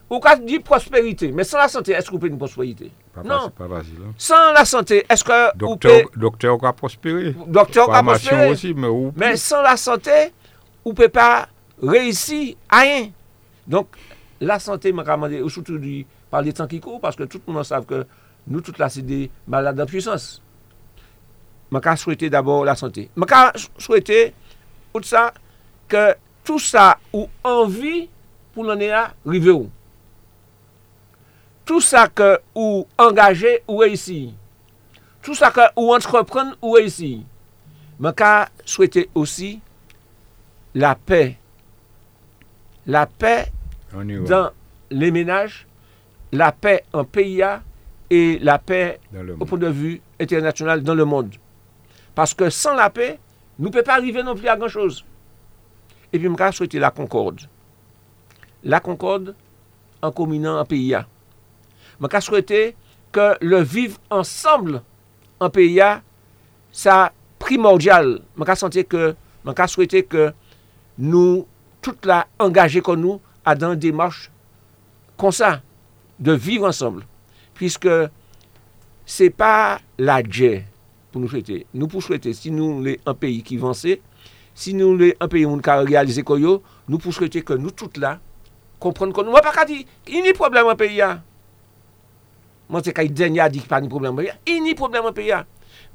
Ou 0.10 0.20
qu'à 0.20 0.36
dire 0.36 0.62
prospérité, 0.62 1.32
mais 1.32 1.44
sans 1.44 1.58
la 1.58 1.68
santé, 1.68 1.94
est-ce 1.94 2.10
qu'on 2.12 2.20
peut 2.20 2.28
une 2.28 2.38
prospérité? 2.38 2.92
Pas 3.14 3.24
Non. 3.24 3.52
Sans 4.18 4.52
la 4.54 4.66
santé, 4.66 5.04
est-ce 5.10 5.24
que 5.24 5.52
vous 5.54 5.58
Docteur, 5.70 5.92
pouvez... 6.04 6.22
docteur 6.22 6.60
qui 6.60 6.66
a 6.66 6.74
prospéré. 6.74 7.36
Docteur, 7.48 7.86
qui 7.86 7.92
a 7.92 7.96
Formation 7.96 8.30
prospéré. 8.30 8.52
aussi, 8.52 8.74
mais 8.76 8.88
où 8.88 9.12
Mais 9.16 9.36
sans 9.36 9.62
la 9.64 9.76
santé, 9.78 10.32
ne 10.90 10.96
peut 10.96 11.10
pas 11.10 11.48
réussir 11.82 12.56
à 12.70 12.82
rien. 12.82 13.10
Donc, 13.68 13.88
la 14.40 14.60
santé, 14.60 14.92
ou 14.94 15.50
surtout 15.50 15.78
du, 15.78 16.06
par 16.30 16.42
les 16.42 16.54
temps 16.54 16.68
qui 16.68 16.80
courent, 16.80 17.00
parce 17.02 17.16
que 17.16 17.24
tout 17.24 17.42
le 17.48 17.54
monde 17.54 17.64
sait 17.64 17.76
que 17.88 18.06
nous, 18.48 18.62
toutes 18.62 18.78
là, 18.78 18.90
c'est 18.90 19.02
des 19.02 19.32
malades 19.48 19.80
en 19.80 19.86
puissance. 19.86 20.42
Je 21.72 21.96
souhaiter 21.96 22.30
d'abord 22.30 22.64
la 22.64 22.76
santé. 22.76 23.10
Je 23.18 23.68
souhaiter, 23.78 24.34
tout 24.94 25.04
ça, 25.04 25.34
que 25.88 26.16
tout 26.44 26.60
ça, 26.60 26.98
ou 27.12 27.28
envie 27.44 28.08
pour 28.54 28.64
l'année 28.64 28.92
à 28.92 29.14
arriver 29.26 29.52
où. 29.52 29.70
Tout 31.66 31.82
ça 31.82 32.08
que 32.08 32.40
ou 32.54 32.88
engager 32.98 33.64
ou 33.68 33.78
réussir. 33.78 34.30
Tout 35.24 35.34
ça 35.34 35.50
que 35.50 35.62
ou 35.76 35.94
entreprendre 35.94 36.56
ou 36.62 36.74
réussir. 36.74 37.22
Je 38.00 38.46
souhaiter 38.66 39.10
aussi 39.16 39.60
la 40.76 40.94
paix. 40.96 41.38
La 42.86 43.08
paix 43.08 43.52
dans 43.94 44.52
les 44.92 45.10
ménages, 45.10 45.66
la 46.32 46.52
paix 46.52 46.84
en 46.94 47.04
PIA 47.04 47.64
et 48.12 48.38
la 48.40 48.60
paix 48.60 49.00
au 49.40 49.46
point 49.46 49.58
de 49.58 49.68
vue 49.68 50.02
international 50.20 50.84
dans 50.84 50.94
le 50.94 51.06
monde. 51.06 51.34
Parce 52.14 52.34
que 52.34 52.50
sans 52.52 52.76
la 52.76 52.92
paix, 52.92 53.18
nous 53.58 53.66
ne 53.68 53.72
pouvons 53.72 53.84
pas 53.84 53.96
arriver 53.96 54.22
non 54.22 54.36
plus 54.36 54.48
à 54.48 54.56
grand-chose. 54.56 55.04
Et 56.14 56.20
puis, 56.20 56.30
je 56.30 56.52
souhaiter 56.52 56.78
la 56.78 56.92
concorde. 56.92 57.42
La 58.64 58.80
concorde 58.80 59.34
en 60.02 60.12
communant 60.12 60.60
en 60.60 60.66
PIA. 60.66 61.08
Je 62.00 62.20
souhaiter 62.20 62.76
que 63.12 63.36
le 63.42 63.62
vivre 63.62 63.98
ensemble 64.10 64.82
en 65.40 65.50
PIA, 65.50 66.04
ça 66.72 67.12
primordial. 67.40 68.22
Je 68.38 68.56
sentir 68.56 68.88
que, 68.88 69.16
je 69.46 69.68
souhaiter 69.68 70.04
que 70.04 70.32
nou 70.98 71.44
tout 71.86 72.08
la 72.10 72.24
engaje 72.42 72.82
kon 72.86 73.00
nou 73.02 73.22
a 73.46 73.54
dan 73.58 73.78
demarche 73.80 74.32
kon 75.20 75.32
sa, 75.36 75.60
de 76.20 76.36
vive 76.36 76.68
ensemble. 76.68 77.06
Piske 77.56 78.08
se 79.08 79.30
pa 79.32 79.80
la 80.02 80.20
dje 80.26 80.66
pou 81.12 81.22
nou 81.24 81.32
chwete. 81.32 81.64
Nou 81.76 81.88
pou 81.92 82.04
chwete, 82.04 82.34
si 82.36 82.52
nou 82.54 82.82
le 82.84 82.98
an 83.08 83.16
peyi 83.20 83.42
ki 83.46 83.60
vanse, 83.62 83.98
si 84.56 84.76
nou 84.76 84.96
le 85.00 85.14
an 85.24 85.32
peyi 85.32 85.48
moun 85.48 85.64
ka 85.64 85.78
realize 85.84 86.24
koyo, 86.28 86.60
nou 86.90 87.00
pou 87.02 87.16
chwete 87.16 87.44
ke 87.46 87.58
nou 87.60 87.72
tout 87.76 88.00
la 88.02 88.18
kompron 88.84 89.14
kon 89.16 89.28
nou. 89.28 89.36
Mwen 89.36 89.46
pa 89.46 89.56
ka 89.56 89.68
di, 89.70 89.84
ini 90.12 90.36
problem 90.36 90.72
an 90.74 90.80
peyi 90.80 91.00
ya. 91.00 91.12
Mwen 92.72 92.84
se 92.84 92.96
ka 92.96 93.06
yi 93.06 93.14
denya 93.14 93.48
di 93.52 93.62
ki 93.64 93.70
pa 93.72 93.80
ni 93.84 93.92
problem 93.92 94.16
an 94.16 94.24
peyi 94.24 94.34
ya. 94.34 94.40
Ini 94.58 94.76
problem 94.80 95.12
an 95.12 95.16
peyi 95.16 95.32
ya. 95.32 95.44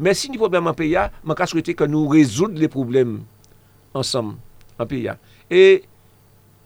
Men 0.00 0.16
si 0.16 0.30
ni 0.32 0.40
problem 0.40 0.70
an 0.70 0.76
peyi 0.78 0.94
ya, 0.96 1.08
mwen 1.24 1.36
ka 1.36 1.48
chwete 1.50 1.76
ke 1.76 1.88
nou 1.90 2.08
rezoud 2.12 2.56
le 2.56 2.70
problem 2.72 3.20
ansam. 3.96 4.38
Problèmes 4.84 4.84
ensemble 4.84 4.84
en 4.84 4.86
pays. 4.86 5.02
là. 5.02 5.16
Et 5.50 5.82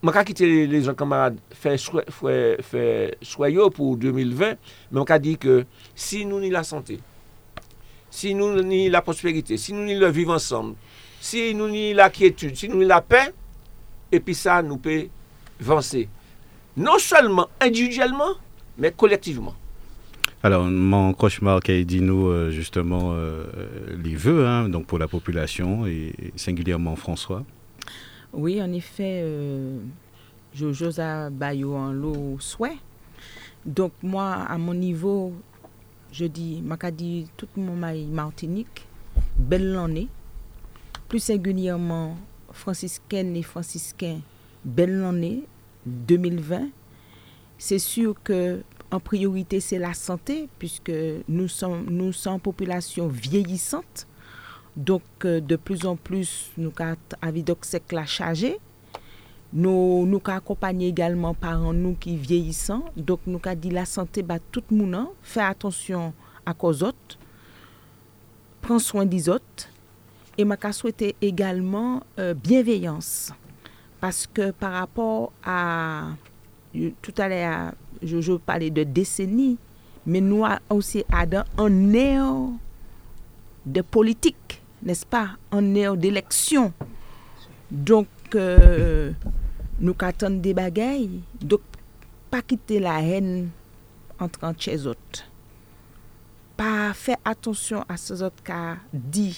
je 0.02 0.10
vais 0.10 0.24
quitter 0.24 0.46
les, 0.46 0.66
les 0.66 0.88
autres 0.88 0.98
camarades 0.98 1.38
faire 1.50 1.78
souhait- 1.78 2.04
faire- 2.10 2.56
faire 2.62 3.10
soyeux 3.22 3.70
pour 3.70 3.96
2020, 3.96 4.56
mais 4.92 5.00
on 5.00 5.04
dit 5.18 5.38
que 5.38 5.64
si 5.94 6.26
nous 6.26 6.40
ni 6.40 6.50
la 6.50 6.62
santé, 6.62 6.98
si 8.10 8.34
nous 8.34 8.62
ni 8.62 8.88
la 8.90 9.00
prospérité, 9.02 9.56
si 9.56 9.72
nous 9.72 9.84
ni 9.84 9.94
le 9.98 10.08
vivre 10.08 10.34
ensemble, 10.34 10.74
si 11.20 11.54
nous 11.54 11.68
ni 11.68 11.94
la 11.94 12.10
quiétude, 12.10 12.54
si 12.56 12.68
nous 12.68 12.78
ni 12.78 12.84
la 12.84 13.00
paix, 13.00 13.32
et 14.12 14.20
puis 14.20 14.34
ça 14.34 14.62
nous 14.62 14.76
peut 14.76 15.06
avancer. 15.60 16.08
Non 16.76 16.98
seulement 16.98 17.48
individuellement, 17.60 18.34
mais 18.78 18.92
collectivement. 18.92 19.54
Alors, 20.42 20.64
mon 20.64 21.14
cauchemar 21.14 21.60
qui 21.60 21.86
dit 21.86 22.02
nous 22.02 22.26
euh, 22.28 22.50
justement 22.50 23.12
euh, 23.14 23.44
les 24.04 24.14
vœux 24.14 24.46
hein, 24.46 24.68
donc 24.68 24.84
pour 24.86 24.98
la 24.98 25.08
population 25.08 25.86
et 25.86 26.12
singulièrement 26.36 26.96
François. 26.96 27.42
Oui, 28.36 28.60
en 28.60 28.72
effet, 28.72 29.20
euh, 29.22 29.78
Bayo 31.30 31.74
en 31.74 31.92
l'eau 31.92 32.36
souhait. 32.40 32.78
Donc 33.64 33.92
moi, 34.02 34.32
à 34.32 34.58
mon 34.58 34.74
niveau, 34.74 35.32
je 36.12 36.26
dis, 36.26 36.60
m'a 36.62 36.76
dit 36.90 37.28
tout 37.36 37.48
mon 37.56 37.74
maï 37.74 38.06
Martinique, 38.06 38.86
belle 39.38 39.76
année. 39.76 40.08
Plus 41.08 41.20
singulièrement, 41.20 42.16
franciscaine 42.52 43.36
et 43.36 43.42
franciscains, 43.42 44.20
belle 44.64 45.02
année 45.04 45.44
2020. 45.86 46.68
C'est 47.56 47.78
sûr 47.78 48.14
que 48.22 48.62
en 48.90 49.00
priorité, 49.00 49.60
c'est 49.60 49.78
la 49.78 49.94
santé, 49.94 50.48
puisque 50.58 50.92
nous 51.28 51.48
sommes, 51.48 51.86
nous 51.88 52.12
sommes 52.12 52.40
population 52.40 53.08
vieillissante. 53.08 54.06
Donc, 54.76 55.02
euh, 55.24 55.40
de 55.40 55.56
plus 55.56 55.86
en 55.86 55.96
plus, 55.96 56.50
nous 56.56 56.72
avons 56.78 56.96
avidoxec 57.22 57.92
la 57.92 58.06
chargé. 58.06 58.58
Nous 59.52 60.04
nous 60.06 60.20
avons 60.24 60.36
accompagné 60.36 60.88
également 60.88 61.32
par 61.34 61.60
nous 61.72 61.94
qui 61.94 62.16
vieillissant. 62.16 62.84
Donc, 62.96 63.20
nous 63.26 63.40
avons 63.44 63.58
dit 63.58 63.70
la 63.70 63.84
santé, 63.84 64.22
bah, 64.22 64.38
tout 64.50 64.64
le 64.70 64.76
monde, 64.76 64.94
hein, 64.94 65.08
fait 65.22 65.40
attention 65.40 66.12
à 66.44 66.54
cause 66.54 66.82
autres, 66.82 67.18
prend 68.60 68.78
soin 68.78 69.06
des 69.06 69.28
autres. 69.28 69.68
Et 70.36 70.44
m'a 70.44 70.56
souhaité 70.72 71.14
également 71.22 72.02
euh, 72.18 72.34
bienveillance. 72.34 73.32
Parce 74.00 74.26
que 74.26 74.50
par 74.50 74.72
rapport 74.72 75.32
à 75.44 76.08
tout 77.00 77.14
à 77.18 77.28
l'heure, 77.28 77.72
je, 78.02 78.20
je 78.20 78.32
parlais 78.32 78.70
de 78.70 78.82
décennies, 78.82 79.56
mais 80.06 80.20
nous 80.20 80.44
a 80.44 80.58
aussi 80.70 81.04
dans 81.30 81.44
un 81.56 81.92
air 81.94 82.26
de 83.64 83.80
politique, 83.80 84.62
n'est-ce 84.84 85.06
pas, 85.06 85.30
en 85.50 85.74
ère 85.74 85.96
d'élection. 85.96 86.72
Donk 87.70 88.08
euh, 88.36 89.12
nou 89.80 89.96
katan 89.98 90.36
de 90.44 90.52
bagay, 90.54 91.08
donk 91.40 91.64
pa 92.30 92.42
kite 92.44 92.78
la 92.82 92.98
hen 93.02 93.48
antran 94.22 94.54
che 94.54 94.74
zot. 94.78 95.24
Pa 96.58 96.92
fe 96.94 97.16
atonsyon 97.26 97.82
a 97.90 97.96
se 97.98 98.20
zot 98.20 98.44
ka 98.46 98.76
di. 98.92 99.32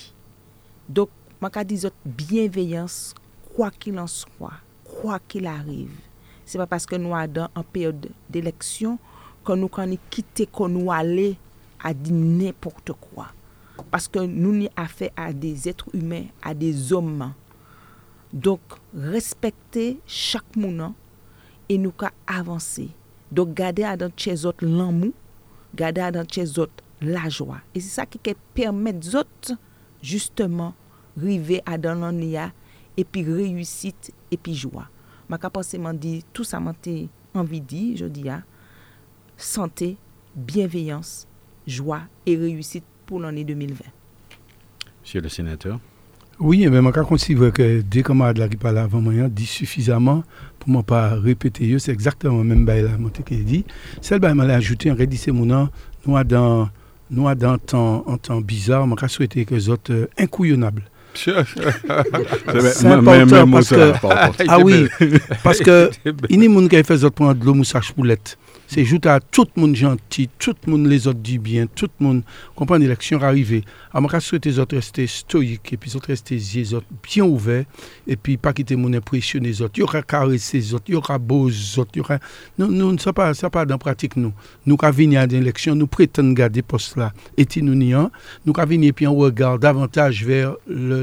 Donk 0.88 1.12
man 1.40 1.54
ka 1.54 1.64
di 1.64 1.78
zot 1.80 1.96
bienveyans, 2.04 3.14
kwa 3.54 3.70
ki 3.72 3.94
lan 3.96 4.10
swa, 4.10 4.52
kwa 4.84 5.20
ki 5.30 5.40
la 5.46 5.56
rive. 5.62 6.02
Se 6.46 6.60
pa 6.60 6.68
paske 6.70 6.98
nou 7.00 7.16
adan 7.16 7.48
an 7.56 7.64
peryode 7.64 8.12
d'eleksyon, 8.28 8.98
kon 9.46 9.62
nou 9.62 9.72
kan 9.72 9.88
ni 9.88 9.96
kite 10.12 10.48
kon 10.50 10.74
nou 10.74 10.92
ale 10.92 11.32
a 11.80 11.94
di 11.96 12.12
nepokte 12.12 12.98
kwa. 13.08 13.30
Paske 13.92 14.22
nou 14.26 14.54
ni 14.54 14.70
afe 14.78 15.10
a 15.18 15.30
des 15.36 15.66
etre 15.70 15.90
humen, 15.92 16.30
a 16.42 16.54
des 16.56 16.92
oman. 16.96 17.34
Donk, 18.32 18.76
respekte 18.92 19.96
chak 20.10 20.56
mounan, 20.58 20.96
e 21.70 21.76
nou 21.80 21.94
ka 21.96 22.12
avanse. 22.30 22.88
Donk, 23.30 23.54
gade 23.58 23.84
a 23.86 23.94
dan 23.98 24.12
che 24.16 24.34
zot 24.38 24.64
lan 24.64 24.94
mou, 24.96 25.14
gade 25.76 26.02
a 26.02 26.10
dan 26.14 26.28
che 26.28 26.44
zot 26.48 26.82
la 27.04 27.28
jwa. 27.30 27.60
E 27.72 27.82
se 27.82 27.92
sa 27.92 28.06
ki 28.08 28.20
ke 28.24 28.36
permet 28.56 29.00
zot, 29.04 29.52
justeman, 30.04 30.74
rive 31.16 31.62
a 31.68 31.78
dan 31.80 32.02
lan 32.04 32.18
niya, 32.20 32.50
epi 32.98 33.24
reyusit, 33.26 34.10
epi 34.32 34.56
jwa. 34.56 34.88
Ma 35.30 35.40
ka 35.42 35.50
panseman 35.52 35.96
di, 35.98 36.20
tout 36.32 36.46
sa 36.46 36.60
man 36.62 36.76
te 36.76 37.06
anvi 37.36 37.60
di, 37.60 37.86
jodi 37.98 38.26
ya, 38.28 38.42
sante, 39.36 39.94
bienveyans, 40.36 41.24
jwa, 41.68 42.04
e 42.28 42.36
reyusit, 42.38 42.86
pour 43.06 43.20
l'année 43.20 43.44
2020. 43.44 43.84
Monsieur 45.02 45.20
le 45.20 45.28
sénateur. 45.28 45.78
Oui, 46.38 46.66
mais 46.66 46.82
je 46.94 47.00
considère 47.00 47.52
que 47.52 47.80
des 47.80 48.02
camarades 48.02 48.48
qui 48.50 48.56
parlent 48.56 48.76
avant 48.76 49.00
moi 49.00 49.28
dit 49.28 49.46
suffisamment 49.46 50.22
pour 50.58 50.68
ne 50.70 50.82
pas 50.82 51.14
répéter. 51.14 51.78
C'est 51.78 51.92
exactement 51.92 52.38
le 52.38 52.44
même 52.44 52.66
chose 52.66 53.24
que 53.24 53.34
dit. 53.34 53.64
Celle 54.02 54.20
que 54.20 54.34
m'a 54.34 54.44
ajouté 54.44 54.90
en 54.90 54.94
redissé 54.94 55.32
mon 55.32 55.46
nom, 55.46 55.70
nous 56.06 56.22
dans 56.24 56.68
nous 57.08 57.34
dans 57.34 57.56
temps 57.56 58.04
en 58.06 58.18
temps 58.18 58.40
bizarre, 58.40 58.86
je 59.00 59.06
souhaité 59.06 59.44
que 59.44 59.54
les 59.54 59.68
autres 59.68 59.92
euh, 59.92 60.08
incouillonnables. 60.18 60.82
C'est 61.16 62.86
important 62.86 63.50
parce 63.50 63.70
que 63.70 63.92
ah 64.48 64.58
oui, 64.60 64.86
parce 65.42 65.58
que 65.58 65.90
il 66.28 66.42
y 66.42 66.46
a 66.46 66.48
des 66.48 66.54
gens 66.54 66.68
qui 66.68 66.84
fait 66.84 67.10
prendre 67.10 67.34
de 67.34 67.44
l'eau 67.44 67.54
moussage 67.54 67.92
poulette. 67.92 68.36
C'est 68.68 68.84
juste 68.84 69.06
à 69.06 69.20
tout 69.20 69.46
le 69.54 69.60
monde 69.60 69.76
gentil, 69.76 70.28
tout 70.38 70.54
le 70.66 70.72
monde 70.72 70.86
les 70.86 71.06
autres 71.06 71.20
dit 71.20 71.38
bien, 71.38 71.66
tout 71.72 71.88
le 72.00 72.04
monde 72.04 72.22
comprend 72.56 72.76
l'élection 72.76 73.22
arrivée. 73.22 73.64
Alors, 73.94 74.10
je 74.10 74.18
souhaite 74.18 74.44
les 74.44 74.58
autres 74.58 74.74
rester 74.74 75.06
stoïques 75.06 75.72
et 75.72 75.76
puis 75.76 75.90
les 75.90 75.96
autres 75.96 76.08
rester 76.08 76.36
les 76.36 76.74
autres 76.74 76.86
bien 77.02 77.24
ouverts 77.24 77.64
et 78.08 78.16
puis 78.16 78.36
pas 78.36 78.52
quitter 78.52 78.74
mon 78.74 78.92
impression 78.92 79.40
les 79.40 79.62
autres. 79.62 79.74
Il 79.76 79.80
y 79.80 79.82
aura 79.84 80.02
caresser 80.02 80.58
les 80.58 80.74
autres, 80.74 80.84
il 80.88 80.94
y 80.94 80.96
aura 80.96 81.18
beaux 81.18 81.48
autres, 81.48 81.90
il 81.94 81.98
y 81.98 82.00
aura... 82.00 82.18
Nous, 82.58 82.66
nous, 82.66 82.98
ça 82.98 83.12
pas, 83.12 83.34
ça 83.34 83.50
pas 83.50 83.64
dans 83.64 83.74
la 83.74 83.78
pratique, 83.78 84.16
nous. 84.16 84.32
Nous, 84.66 84.76
quand 84.76 84.90
venir 84.90 85.20
à 85.20 85.26
l'élection, 85.26 85.76
nous 85.76 85.86
prétendons 85.86 86.32
garder 86.32 86.62
poste 86.62 86.96
là. 86.96 87.12
Et 87.36 87.46
nous 87.62 87.74
nions, 87.74 88.10
nous, 88.44 88.52
quand 88.52 88.66
venir 88.66 88.92
puis 88.94 89.06
on 89.06 89.14
regarde 89.14 89.62
davantage 89.62 90.24
vers 90.24 90.56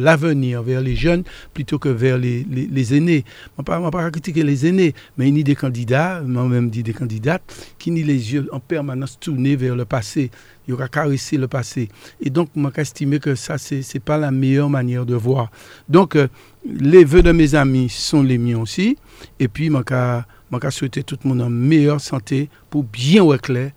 l'avenir, 0.03 0.61
vers 0.63 0.81
les 0.81 0.95
jeunes 0.95 1.23
plutôt 1.53 1.79
que 1.79 1.89
vers 1.89 2.17
les, 2.17 2.45
les, 2.49 2.93
aînés. 2.95 3.23
Je 3.57 3.61
ne 3.61 3.65
pas, 3.65 3.91
pas 3.91 4.11
critiquer 4.11 4.43
les 4.43 4.67
aînés, 4.67 4.93
mais 5.17 5.29
il 5.29 5.37
y 5.37 5.41
a 5.41 5.43
des 5.43 5.55
candidats, 5.55 6.21
moi-même 6.21 6.69
dit 6.69 6.83
des 6.83 6.93
candidates, 6.93 7.43
qui 7.79 7.91
ni 7.91 8.03
les 8.03 8.33
yeux 8.33 8.47
en 8.51 8.59
permanence 8.59 9.19
tournés 9.19 9.55
vers 9.55 9.75
le 9.75 9.85
passé. 9.85 10.29
Il 10.67 10.73
aura 10.73 10.87
caressé 10.87 11.37
le 11.37 11.47
passé. 11.47 11.89
Et 12.21 12.29
donc, 12.29 12.49
moi, 12.55 12.71
estimé 12.77 13.19
que 13.19 13.35
ça, 13.35 13.57
ce 13.57 13.75
n'est 13.75 13.99
pas 13.99 14.17
la 14.17 14.31
meilleure 14.31 14.69
manière 14.69 15.05
de 15.05 15.15
voir. 15.15 15.51
Donc, 15.89 16.15
euh, 16.15 16.27
les 16.65 17.03
vœux 17.03 17.21
de 17.21 17.31
mes 17.31 17.55
amis 17.55 17.89
sont 17.89 18.23
les 18.23 18.37
miens 18.37 18.59
aussi. 18.59 18.97
Et 19.39 19.47
puis, 19.47 19.69
moi, 19.69 19.83
je 19.87 20.69
souhaiter 20.69 21.03
tout 21.03 21.17
le 21.23 21.29
monde 21.29 21.41
en 21.41 21.49
meilleure 21.49 21.99
santé 21.99 22.49
pour 22.69 22.83
bien 22.83 23.23
au 23.23 23.37
clair, 23.37 23.71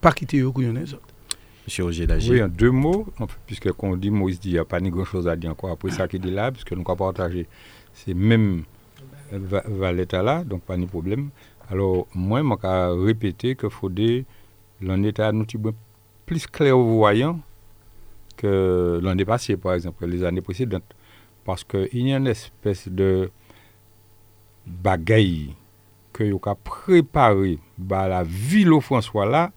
pas 0.00 0.12
quitter 0.12 0.38
les 0.38 0.44
autres. 0.94 1.05
Roger. 1.78 2.06
Oui, 2.28 2.42
en 2.42 2.48
deux 2.48 2.70
mots, 2.70 3.06
puisque 3.46 3.72
quand 3.72 3.88
on 3.88 3.96
dit 3.96 4.10
Moïse 4.10 4.38
dit, 4.40 4.50
il 4.50 4.52
n'y 4.54 4.58
a 4.58 4.64
pas 4.64 4.80
grand-chose 4.80 5.26
à 5.28 5.36
dire 5.36 5.50
encore 5.50 5.70
après 5.70 5.90
ça 5.90 6.06
qu'il 6.06 6.20
dit 6.20 6.30
là, 6.30 6.52
puisque 6.52 6.72
nous 6.72 6.82
avons 6.86 6.94
partagé 6.94 7.46
ces 7.92 8.14
mêmes 8.14 8.62
valets 9.30 10.06
là, 10.12 10.44
donc 10.44 10.62
pas 10.62 10.76
de 10.76 10.86
problème. 10.86 11.30
Alors, 11.68 12.06
moi, 12.14 12.42
je 12.42 12.98
vais 13.00 13.06
répéter 13.06 13.56
qu'il 13.56 13.70
faudrait 13.70 14.24
l'en 14.80 15.02
état 15.02 15.32
nous 15.32 15.46
plus 16.24 16.46
clairvoyant 16.46 17.40
que 18.36 19.00
l'année 19.02 19.24
passée, 19.24 19.56
par 19.56 19.74
exemple, 19.74 20.06
les 20.06 20.22
années 20.22 20.42
précédentes. 20.42 20.94
Parce 21.44 21.64
qu'il 21.64 22.06
y 22.06 22.12
a 22.12 22.16
une 22.16 22.26
espèce 22.26 22.88
de 22.88 23.30
bagaille 24.66 25.54
que 26.12 26.24
vous 26.24 26.40
avez 26.44 26.56
préparé 26.62 27.58
par 27.88 28.08
la 28.08 28.22
ville 28.22 28.72
au 28.72 28.80
François 28.80 29.26
là. 29.26 29.52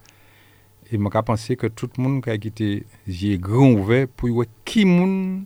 Et 0.91 0.97
je 0.97 1.19
pense 1.21 1.47
que 1.47 1.67
tout 1.67 1.89
le 1.97 2.03
monde 2.03 2.27
a 2.27 2.37
quitté 2.37 2.85
les 3.07 3.37
grand 3.37 3.71
ouvert 3.71 4.07
pour 4.07 4.29
voir 4.29 4.47
qui 4.65 4.85
monde 4.85 5.43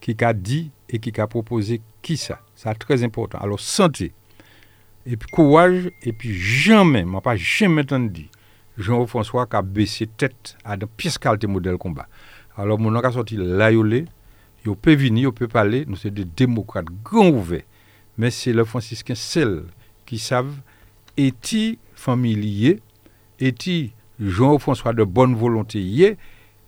qui 0.00 0.16
a 0.22 0.32
dit 0.32 0.70
et 0.88 0.98
qui 0.98 1.20
a 1.20 1.26
proposé 1.26 1.80
qui 2.00 2.16
ça. 2.16 2.40
C'est 2.54 2.72
très 2.74 3.02
important. 3.02 3.38
Alors, 3.38 3.58
santé 3.58 4.12
et 5.10 5.16
puis 5.16 5.30
courage, 5.30 5.90
et 6.02 6.12
puis 6.12 6.34
jamais, 6.34 7.04
je 7.10 7.20
pas 7.20 7.36
jamais 7.36 7.82
entendu 7.82 8.28
Jean-François 8.76 9.46
qui 9.46 9.56
a 9.56 9.62
baissé 9.62 10.06
tête 10.06 10.56
à 10.64 10.76
de 10.76 10.84
pièces 10.84 11.18
qualité 11.18 11.46
modèle 11.46 11.78
combat. 11.78 12.06
Alors, 12.56 12.78
mon 12.78 12.94
a 12.94 13.10
sorti 13.10 13.36
là, 13.36 13.70
il 13.70 14.06
peut 14.76 14.94
venir, 14.94 15.30
il 15.30 15.32
peut 15.32 15.48
parler, 15.48 15.84
nous 15.86 15.96
sommes 15.96 16.10
des 16.10 16.24
démocrates 16.24 16.86
grand 17.02 17.28
ouverts. 17.28 17.62
Mais 18.18 18.30
c'est 18.30 18.52
le 18.52 18.64
franciscain 18.64 19.14
seul 19.14 19.64
qui 20.04 20.18
savent, 20.18 20.56
est-il 21.16 21.78
familier, 21.94 22.80
est-il 23.40 23.92
Jean-François 24.20 24.92
de 24.92 25.04
bonne 25.04 25.34
volonté, 25.34 26.16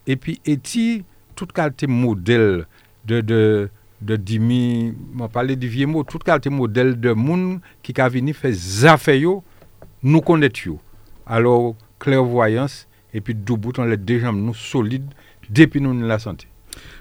et 0.07 0.17
puis 0.17 0.41
est-il 0.45 1.05
toute 1.35 1.53
qualité 1.53 1.87
modèle 1.87 2.67
de, 3.07 3.21
de 3.21 3.71
de 4.01 4.17
dimi, 4.17 4.95
m'a 5.13 5.29
parlé 5.29 5.57
du 5.57 5.69
vieux 5.69 5.87
mot, 5.87 6.05
tout 6.05 6.19
qualité 6.19 6.49
modèle 6.49 6.99
de 6.99 7.13
monde 7.13 7.61
qui 7.83 7.99
a 8.01 8.09
venu 8.09 8.33
faire 8.33 8.55
nous 10.03 10.21
connaissons. 10.21 10.79
Alors 11.27 11.75
clairvoyance 11.99 12.89
et 13.13 13.21
puis 13.21 13.35
du 13.35 13.57
bout 13.57 13.79
on 13.79 13.85
les 13.85 13.97
déjà 13.97 14.33
nous 14.33 14.55
solides 14.55 15.13
depuis 15.51 15.81
nous 15.81 16.01
la 16.01 16.19
santé. 16.19 16.50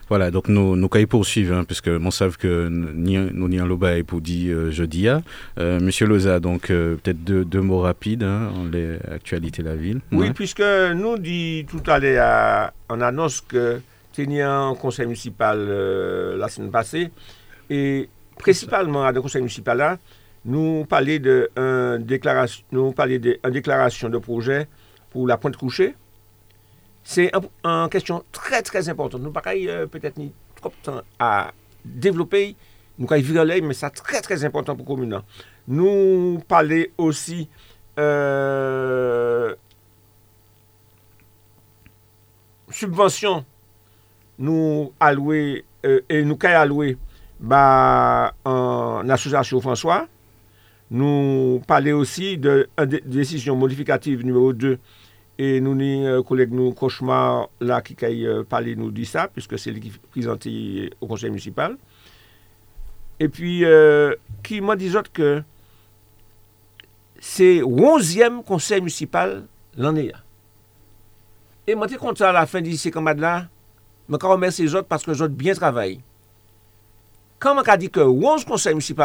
Voilà, 0.09 0.31
donc 0.31 0.47
nous 0.47 0.75
nous 0.75 0.89
poursuivre, 0.89 1.55
hein, 1.55 1.63
puisque 1.63 1.87
on 1.89 2.11
sait 2.11 2.29
que 2.37 2.67
nous 2.67 3.47
n'y 3.47 3.61
en 3.61 3.69
et 3.95 4.03
pour 4.03 4.21
dire 4.21 4.57
euh, 4.57 4.71
jeudi. 4.71 5.07
Hein. 5.07 5.21
Euh, 5.59 5.79
Monsieur 5.79 6.07
Loza, 6.07 6.39
donc 6.39 6.71
euh, 6.71 6.95
peut-être 6.95 7.23
deux, 7.23 7.45
deux, 7.45 7.61
mots 7.61 7.81
rapides 7.81 8.23
hein, 8.23 8.51
en 8.55 8.63
l'actualité 8.63 9.61
de 9.61 9.67
la 9.67 9.75
ville. 9.75 10.01
Oui, 10.11 10.31
puisque 10.31 10.61
nous 10.61 11.17
dit 11.19 11.65
tout 11.69 11.83
à 11.85 11.99
l'heure, 11.99 12.71
on 12.89 13.01
annonce 13.01 13.41
que 13.41 13.81
tenu 14.13 14.41
un 14.41 14.73
conseil 14.75 15.05
municipal 15.05 15.57
euh, 15.59 16.37
la 16.37 16.47
semaine 16.49 16.71
passée. 16.71 17.11
Et 17.69 18.09
principalement 18.37 19.05
à 19.05 19.11
le 19.11 19.21
conseil 19.21 19.41
municipal 19.41 19.77
là, 19.77 19.97
nous 20.45 20.85
parlions 20.85 21.19
de 21.21 21.49
un 21.55 21.99
déclaration, 21.99 22.63
nous 22.71 22.93
de 22.93 23.39
déclaration 23.51 24.09
de 24.09 24.17
projet 24.17 24.67
pour 25.11 25.27
la 25.27 25.37
pointe 25.37 25.57
couchée. 25.57 25.95
c'est 27.03 27.31
une 27.63 27.89
question 27.89 28.23
très 28.31 28.61
très 28.61 28.89
importante. 28.89 29.21
Nous 29.21 29.31
pas 29.31 29.41
euh, 29.47 29.87
peut-être 29.87 30.17
ni 30.17 30.31
trop 30.55 30.69
de 30.69 30.75
temps 30.83 31.01
à 31.17 31.51
développer, 31.83 32.55
nous 32.97 33.07
pas 33.07 33.17
virer 33.17 33.61
mais 33.61 33.73
c'est 33.73 33.89
très 33.91 34.21
très 34.21 34.43
important 34.43 34.75
pour 34.75 34.85
commune. 34.85 35.21
Nous 35.67 36.41
parler 36.47 36.91
aussi 36.97 37.49
euh, 37.97 39.55
subvention 42.69 43.45
nous 44.37 44.93
allouer 44.99 45.65
euh, 45.85 46.01
et 46.09 46.23
nous 46.23 46.37
qu'à 46.37 46.61
allouer 46.61 46.97
bah 47.39 48.33
en 48.45 49.07
association 49.09 49.59
François. 49.61 50.07
Nous 50.91 51.61
parler 51.67 51.91
aussi 51.91 52.37
de, 52.37 52.67
de, 52.77 52.85
de 52.85 53.01
décision 53.05 53.55
modificative 53.55 54.25
numéro 54.25 54.53
2 54.53 54.79
et 55.41 55.61
nous 55.61 55.71
avons 55.71 56.19
un 56.19 56.21
collègue 56.21 56.51
nous 56.51 56.73
Cauchemar 56.73 57.47
là 57.61 57.81
qui 57.81 57.95
a 58.03 58.09
euh, 58.09 58.43
parlé 58.43 58.75
nous 58.75 58.91
dit 58.91 59.05
ça 59.05 59.29
puisque 59.29 59.57
c'est 59.57 59.71
lui 59.71 59.79
qui 59.79 59.91
présenté 60.11 60.91
au 60.99 61.07
conseil 61.07 61.29
municipal. 61.29 61.77
Et 63.21 63.29
puis 63.29 63.63
euh, 63.63 64.13
qui 64.43 64.59
m'a 64.59 64.75
dit 64.75 64.91
que 65.13 65.41
c'est 67.21 67.61
11e 67.61 68.43
conseil 68.43 68.81
municipal 68.81 69.45
l'année. 69.77 70.11
Et 71.65 71.75
moi, 71.75 71.87
je 71.87 71.91
suis 71.91 71.99
content 71.99 72.25
à 72.25 72.31
la 72.33 72.45
fin 72.45 72.61
de 72.61 72.71
ces 72.73 72.91
là 72.91 73.47
je 74.09 74.25
remercie 74.25 74.63
les 74.63 74.75
autres 74.75 74.87
parce 74.87 75.03
que 75.03 75.11
les 75.11 75.21
autres 75.21 75.33
bien 75.33 75.53
travaillé. 75.53 76.01
Quand 77.37 77.55
on 77.55 77.59
a 77.59 77.77
dit 77.77 77.89
que 77.89 78.01
11 78.01 78.43
conseils 78.43 78.73
municipaux, 78.73 79.03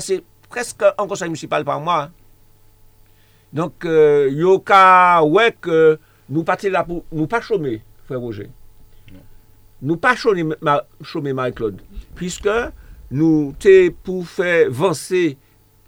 c'est 0.00 0.22
presque 0.48 0.82
un 0.82 1.06
conseil 1.06 1.28
municipal 1.28 1.64
par 1.64 1.80
mois. 1.80 2.08
Donk, 3.56 3.86
euh, 3.88 4.28
yo 4.30 4.58
ka 4.62 5.20
wek 5.26 5.68
nou 6.30 6.46
pati 6.46 6.70
la 6.70 6.84
pou, 6.86 7.04
nou 7.10 7.26
pa 7.30 7.42
chome, 7.42 7.80
Frère 8.06 8.22
Roger. 8.22 8.50
Nou 9.80 9.96
pa 10.00 10.14
chome, 10.18 10.54
ma, 10.60 10.80
chome 11.02 11.32
Marie-Claude. 11.36 11.82
Piske 12.18 12.56
nou 13.10 13.50
te 13.60 13.90
pou 14.04 14.22
fè 14.28 14.68
vansè 14.70 15.32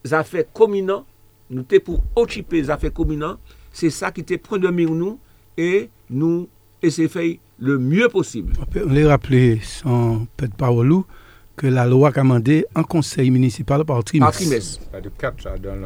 zafè 0.08 0.46
kominan, 0.56 1.04
nou 1.52 1.68
te 1.68 1.78
pou 1.84 2.02
ochipe 2.18 2.62
zafè 2.66 2.90
kominan, 2.94 3.38
se 3.72 3.92
sa 3.94 4.10
ki 4.14 4.24
te 4.26 4.40
prendomir 4.42 4.90
nou, 4.90 5.18
e 5.54 5.86
nou 6.10 6.48
ese 6.82 7.06
fèy 7.12 7.36
le 7.62 7.78
mye 7.78 8.08
posib. 8.10 8.50
On 8.58 8.94
lè 8.96 9.04
rappelé 9.06 9.60
sans 9.62 10.24
pète 10.40 10.56
parolou, 10.58 11.06
que 11.56 11.66
la 11.66 11.86
loi 11.86 12.08
a 12.08 12.12
commandé 12.12 12.64
un 12.74 12.82
conseil 12.82 13.30
municipal 13.30 13.84
par 13.84 14.02
trimestre. 14.04 14.32
Par 14.32 14.40
trimestre. 14.40 14.80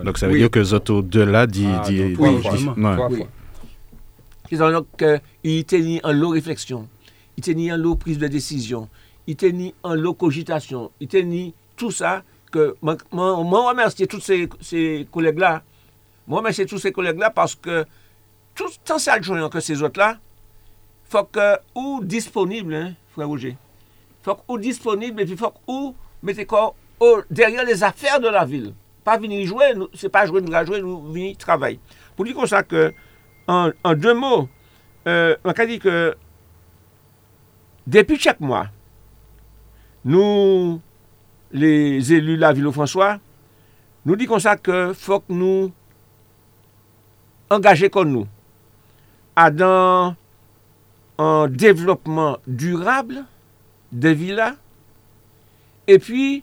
Donc 0.04 0.18
ça 0.18 0.26
veut 0.26 0.34
Oui. 0.34 0.38
dire 0.40 0.50
que 0.50 0.58
les 0.60 0.72
autres 0.72 0.94
au-delà 0.94 1.46
dit... 1.46 1.66
Ah, 1.66 1.82
dit- 1.86 2.14
donc, 2.14 2.20
oui, 2.20 2.36
dit- 2.40 2.68
Oui. 4.50 4.60
ont 4.62 4.70
donc, 4.70 4.86
euh, 5.02 5.18
il 5.42 5.64
tenait 5.64 6.00
en 6.04 6.12
lot 6.12 6.30
réflexion, 6.30 6.88
il 7.36 7.42
tenait 7.42 7.72
en 7.72 7.76
lot 7.76 7.96
prise 7.96 8.18
de 8.18 8.28
décision, 8.28 8.88
il 9.26 9.34
tenait 9.34 9.74
en 9.82 9.94
lot 9.94 10.14
cogitation, 10.14 10.92
il 11.00 11.08
tenait 11.08 11.52
tout 11.76 11.90
ça 11.90 12.22
que 12.52 12.76
moi, 12.80 12.96
moi, 13.10 13.42
moi 13.42 13.68
remercie 13.70 14.06
tous 14.06 14.20
ces, 14.20 14.48
ces 14.60 15.06
collègues-là. 15.10 15.62
Moi 16.28 16.38
remercie 16.38 16.64
tous 16.64 16.78
ces 16.78 16.92
collègues-là 16.92 17.30
parce 17.30 17.56
que 17.56 17.84
tout 18.54 18.68
tant 18.84 18.98
c'est 19.00 19.10
adjoint 19.10 19.48
que 19.48 19.58
ces 19.60 19.82
autres-là, 19.82 20.16
faut 21.08 21.24
que 21.24 21.56
ou 21.74 22.00
disponible, 22.04 22.72
hein, 22.74 22.94
frère 23.14 23.28
Roger. 23.28 23.56
Faut 24.26 24.38
ou 24.48 24.58
disponible 24.58 25.20
et 25.20 25.24
puis 25.24 25.36
faut 25.36 25.52
ou 25.68 25.94
mettez 26.20 26.48
derrière 27.30 27.64
les 27.64 27.84
affaires 27.84 28.18
de 28.18 28.26
la 28.26 28.44
ville. 28.44 28.74
Pas 29.04 29.18
venir 29.18 29.46
jouer, 29.46 29.66
c'est 29.94 30.08
pas 30.08 30.26
jouer, 30.26 30.40
nous 30.40 30.52
allons 30.52 30.66
jouer, 30.66 30.82
nous 30.82 31.12
venir 31.12 31.36
travailler. 31.36 31.78
Pour 32.16 32.24
dire 32.24 32.34
comme 32.34 32.48
ça 32.48 32.64
que 32.64 32.92
en, 33.46 33.70
deux 33.94 34.14
mots, 34.14 34.48
euh, 35.06 35.36
on 35.44 35.50
a 35.50 35.66
dit 35.66 35.78
que 35.78 36.16
depuis 37.86 38.18
chaque 38.18 38.40
mois, 38.40 38.66
nous, 40.04 40.80
les 41.52 42.12
élus 42.12 42.34
de 42.34 42.40
la 42.40 42.52
ville 42.52 42.72
François, 42.72 43.20
nous 44.04 44.16
disons 44.16 44.30
comme 44.30 44.40
ça 44.40 44.56
que 44.56 44.92
faut 44.92 45.20
que 45.20 45.32
nous 45.32 45.70
engager 47.48 47.90
comme 47.90 48.10
nous 48.10 48.26
à 49.36 49.52
dans 49.52 50.16
un 51.16 51.46
développement 51.46 52.38
durable 52.48 53.24
de 53.92 54.12
villa. 54.16 54.54
E 55.86 55.98
pi, 56.02 56.42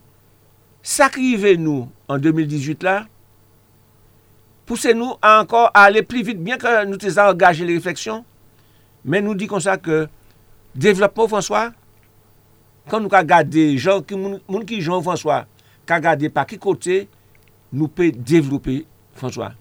sakrive 0.83 1.55
nou 1.59 1.87
an 2.11 2.21
2018 2.23 2.85
la, 2.87 2.97
pousse 4.67 4.93
nou 4.95 5.17
ankor 5.23 5.69
a 5.71 5.85
ale 5.87 6.03
pli 6.07 6.23
vit, 6.23 6.39
bien 6.39 6.59
ke 6.61 6.71
nou 6.87 6.99
te 7.01 7.11
zan 7.11 7.33
gaje 7.39 7.65
le 7.67 7.75
refleksyon, 7.75 8.23
men 9.03 9.25
nou 9.27 9.35
di 9.35 9.49
kon 9.51 9.63
sa 9.63 9.75
ke 9.79 10.05
devlopman 10.73 11.31
François, 11.31 11.73
kan 12.91 13.03
nou 13.03 13.11
ka 13.11 13.23
gade 13.27 13.73
jan 13.75 14.03
ki 14.07 14.19
moun, 14.19 14.39
moun 14.47 14.63
ki 14.67 14.79
jan 14.83 15.03
François, 15.03 15.47
ka 15.87 15.99
gade 16.03 16.31
pa 16.31 16.45
ki 16.47 16.59
kote 16.61 17.03
nou 17.73 17.91
pe 17.91 18.11
devlopi 18.15 18.83
François. 19.19 19.57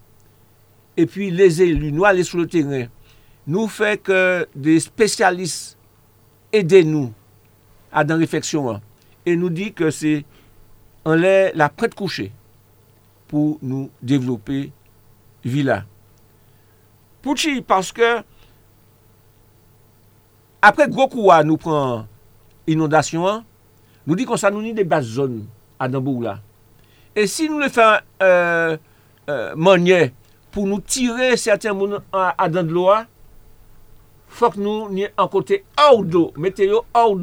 E 0.95 1.07
pi 1.09 1.31
les 1.35 1.59
elu 1.65 1.91
nou 1.91 2.07
ale 2.07 2.23
sou 2.27 2.39
le 2.39 2.47
terren, 2.51 2.87
nou 3.49 3.67
fe 3.67 3.97
ke 3.99 4.21
de 4.55 4.79
spesyalist 4.83 5.75
ede 6.55 6.85
nou 6.87 7.11
à 7.93 8.05
dans 8.05 8.19
réflexion 8.19 8.71
hein, 8.71 8.81
et 9.27 9.37
nous 9.37 9.51
dit 9.51 9.73
que 9.73 9.91
c'est 9.91 10.25
la 11.05 11.69
prête 11.69 11.95
couchée 11.95 12.33
pour 13.29 13.59
nous 13.63 13.91
développer 14.01 14.73
villa. 15.45 15.85
Pour 17.21 17.37
chi? 17.37 17.61
Parce 17.61 17.93
que 17.93 18.23
après 20.61 20.89
gros 20.89 21.09
coup 21.09 21.31
nous 21.45 21.57
prend 21.57 22.07
inondation, 22.67 23.27
hein, 23.29 23.45
nous 24.07 24.17
dit 24.17 24.25
qu'on 24.25 24.37
ça 24.37 24.51
nous 24.51 24.73
des 24.73 24.85
basses 24.85 25.05
zones 25.05 25.47
à 25.79 25.89
Dambourg 25.89 26.23
là. 26.23 26.41
Et 27.15 27.27
si 27.27 27.49
nous 27.49 27.59
le 27.59 27.69
faisons 27.69 27.99
euh, 28.23 28.77
euh, 29.29 30.09
pour 30.51 30.67
nous 30.67 30.81
tirer 30.81 31.37
certains 31.37 31.75
moun 31.75 32.01
à, 32.13 32.35
à 32.43 32.49
dans 32.49 32.63
de 32.63 32.73
l'eau, 32.73 32.91
hein, 32.91 33.07
faut 34.29 34.51
que 34.51 34.59
nous 34.61 34.89
en 35.17 35.29
côté 35.29 35.65
hors 35.79 36.05
d'eau, 36.05 36.33
météo 36.37 36.81
hors. 36.95 37.17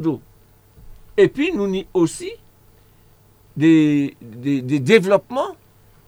epi 1.20 1.50
nou 1.54 1.68
ni 1.70 1.84
osi 1.96 2.32
de, 3.58 3.72
de, 4.20 4.60
de 4.64 4.80
devlopman 4.82 5.54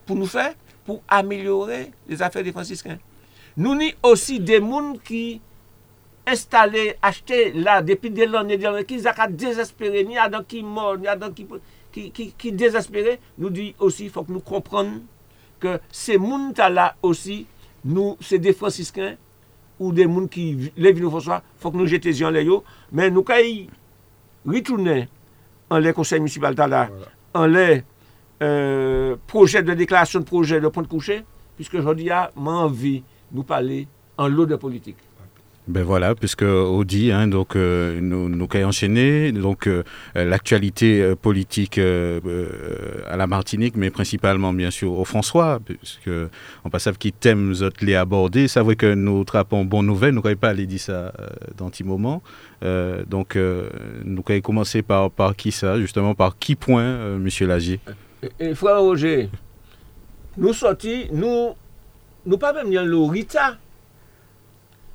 pou 0.07 0.19
nou 0.19 0.31
fè, 0.31 0.53
pou 0.87 1.03
amelyore 1.09 1.87
les 2.09 2.23
affaires 2.23 2.45
des 2.45 2.55
franciscains. 2.55 2.99
Nou 3.57 3.77
ni 3.77 3.93
osi 4.07 4.39
de 4.41 4.59
moun 4.65 4.95
ki 5.05 5.41
installe, 6.29 6.93
achete 7.05 7.53
la 7.59 7.81
depi 7.85 8.11
delon 8.15 8.51
et 8.53 8.61
delon, 8.61 8.85
ki 8.87 9.01
zaka 9.05 9.29
desespere, 9.29 10.05
ni 10.07 10.19
adan 10.21 10.47
ki 10.49 10.63
mor, 10.65 10.99
ni 11.01 11.11
adan 11.11 11.35
ki, 11.37 11.47
ki, 11.93 12.09
ki, 12.15 12.29
ki 12.39 12.53
desespere, 12.57 13.19
nou 13.37 13.53
di 13.53 13.73
osi, 13.83 14.09
fòk 14.13 14.31
nou 14.33 14.45
kompron 14.47 15.01
ke 15.63 15.77
se 15.95 16.17
moun 16.21 16.51
ta 16.57 16.71
la 16.73 16.93
osi, 17.05 17.43
nou 17.83 18.17
se 18.23 18.39
de 18.43 18.55
franciscains 18.55 19.19
ou 19.83 19.91
de 19.95 20.07
moun 20.07 20.29
ki 20.31 20.73
levi 20.79 21.03
nou 21.03 21.13
fòswa, 21.13 21.41
fòk 21.63 21.77
nou 21.79 21.91
jete 21.91 22.13
zyon 22.15 22.35
le 22.35 22.45
yo, 22.47 22.63
men 22.95 23.13
nou 23.15 23.27
ka 23.27 23.41
yi 23.43 23.67
retourner 24.47 25.09
en 25.71 25.79
les 25.79 25.93
conseils 25.93 26.21
municipaux 26.21 26.47
là, 26.51 26.89
en 27.35 27.47
les 27.47 27.83
euh, 28.43 29.17
projets 29.27 29.63
de 29.63 29.73
déclaration 29.75 30.21
de 30.21 30.25
projet 30.25 30.61
de 30.61 30.69
point 30.69 30.83
de 30.83 30.89
coucher, 30.89 31.25
puisque 31.57 31.75
aujourd'hui, 31.75 32.07
j'ai 32.07 32.41
envie 32.45 33.01
de 33.01 33.37
nous 33.37 33.45
parler 33.45 33.87
en 34.19 34.29
lot 34.29 34.47
de 34.47 34.57
politique. 34.57 34.97
Ben 35.69 35.85
voilà, 35.85 36.17
puisque 36.17 36.43
Audi, 36.43 37.13
hein, 37.13 37.29
donc 37.29 37.55
euh, 37.55 38.01
nous 38.01 38.29
nous 38.29 38.49
avons 38.53 39.41
donc 39.41 39.69
euh, 39.69 39.85
l'actualité 40.17 41.01
euh, 41.01 41.15
politique 41.15 41.79
à 41.79 43.17
la 43.17 43.27
Martinique, 43.29 43.77
mais 43.77 43.91
principalement 43.91 44.53
bien 44.53 44.73
sûr 44.73 44.93
au 44.93 45.05
François, 45.05 45.61
puisque 45.65 46.11
on 46.65 46.71
passe 46.71 46.89
à 46.89 46.93
qui 46.93 47.13
thème 47.13 47.55
zot 47.55 47.71
les 47.81 47.95
aborder. 47.95 48.49
C'est 48.49 48.59
vrai 48.59 48.75
que 48.75 48.93
nous 48.93 49.23
trappons 49.23 49.65
bonne 49.65 49.87
nouvelle, 49.87 50.15
nous 50.15 50.23
n'avons 50.23 50.37
pas 50.37 50.49
aller 50.49 50.67
dire 50.67 50.81
ça 50.81 51.13
dans 51.57 51.71
petit 51.71 51.85
moment. 51.85 52.25
Donc 53.07 53.37
nous 53.37 54.25
avons 54.29 54.41
commencé 54.41 54.83
par 54.83 55.13
par 55.13 55.37
qui 55.37 55.53
ça, 55.53 55.79
justement 55.79 56.17
par 56.17 56.37
qui 56.39 56.57
point, 56.57 57.17
Monsieur 57.19 57.47
Lagier? 57.47 57.79
Et, 58.41 58.55
frère 58.57 58.81
Roger, 58.81 59.31
nous 60.37 60.53
sortis, 60.53 61.07
nous, 61.13 61.51
nous 62.27 62.39
pas 62.39 62.53
même 62.53 62.73
dans 62.73 62.85
le 62.85 62.97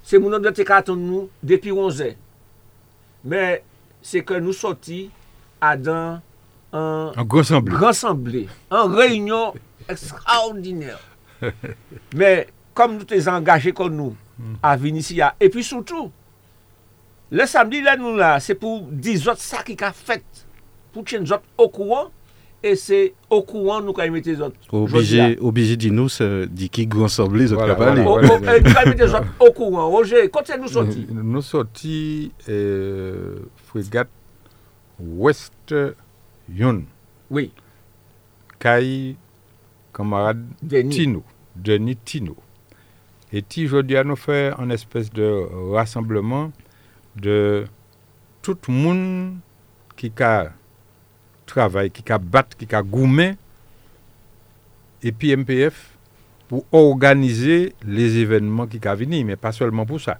Se 0.08 0.20
moun 0.22 0.38
an 0.38 0.44
de 0.44 0.54
te 0.56 0.64
katon 0.68 1.00
nou 1.04 1.28
depi 1.44 1.74
11 1.76 2.04
an. 2.06 2.20
Men, 3.28 3.64
se 4.06 4.22
ke 4.24 4.40
nou 4.40 4.56
soti 4.56 5.08
adan 5.60 6.22
an... 6.72 7.12
An 7.18 7.28
gransemble. 7.28 7.76
Gransemble. 7.76 8.46
An 8.72 8.96
reynyon 8.96 9.58
ekstraordinèr. 9.92 11.02
Men, 12.20 12.48
kom 12.78 12.96
nou 12.96 13.10
te 13.10 13.20
zangaje 13.26 13.74
kon 13.76 13.92
nou 13.92 14.16
mm. 14.38 14.60
avin 14.72 15.00
isi 15.02 15.20
ya. 15.20 15.34
E 15.44 15.52
pi 15.52 15.66
soutou, 15.66 16.12
le 17.34 17.48
samdi 17.50 17.84
la 17.84 17.98
nou 18.00 18.16
la, 18.16 18.38
se 18.44 18.56
pou 18.56 18.86
di 18.88 19.18
zot 19.20 19.42
sa 19.44 19.64
ki 19.68 19.76
ka 19.80 19.92
fet 19.96 20.46
pou 20.94 21.04
chen 21.08 21.28
zot 21.28 21.44
okouan 21.60 22.14
et 22.64 22.76
c'est 22.76 23.14
au 23.30 23.42
courant 23.44 23.82
nous 23.82 23.94
quand 23.94 24.10
mettre 24.10 24.28
les 24.30 24.42
autres. 24.42 24.56
Obligé, 24.72 25.38
obligé 25.40 25.78
de 25.78 25.90
nous, 25.90 26.10
euh, 26.22 26.46
dit 26.50 26.70
qui 26.70 26.88
grand 26.88 27.08
semblé, 27.08 27.44
les 27.46 27.54
autres 27.54 27.66
Voilà, 27.66 27.76
voilà. 27.76 28.02
Et 28.02 28.62
nous 28.62 28.74
quand 28.74 28.86
mettre 28.86 29.04
les 29.04 29.14
autres 29.14 29.34
au 29.40 29.52
courant. 29.52 29.90
Roger, 29.90 30.30
quand 30.30 30.42
c'est 30.46 30.58
nous 30.58 30.68
sortis? 30.68 31.08
Nous, 31.10 31.24
nous 31.24 31.42
sortis 31.42 32.32
euh, 32.50 33.38
frégate 33.66 34.10
West 35.00 35.74
Yun, 36.50 36.82
Oui, 37.30 37.52
Kai, 38.60 39.16
camarade 39.94 40.44
Denis. 40.64 40.96
Tino, 40.96 41.24
Denis 41.56 41.98
Tino. 41.98 42.36
Et 43.34 43.42
ti 43.42 43.66
aujourd'hui 43.66 43.98
à 43.98 44.04
nous 44.04 44.16
faire 44.16 44.60
un 44.60 44.70
espèce 44.70 45.12
de 45.12 45.46
rassemblement 45.74 46.52
de 47.18 47.66
tout 48.42 48.58
le 48.70 48.74
monde 48.74 49.34
qui 49.98 50.12
a 50.20 50.52
travail, 51.48 51.90
qui 51.90 52.12
a 52.12 52.18
battu, 52.18 52.66
qui 52.66 52.76
a 52.76 52.82
gourmet, 52.84 53.38
et 55.02 55.12
puis 55.12 55.36
MPF 55.36 55.98
pour 56.48 56.66
organiser 56.72 57.74
les 57.86 58.18
événements 58.18 58.68
qui 58.68 58.80
venir, 58.80 59.26
mais 59.26 59.36
pas 59.36 59.52
seulement 59.52 59.86
pour 59.86 60.00
ça. 60.00 60.20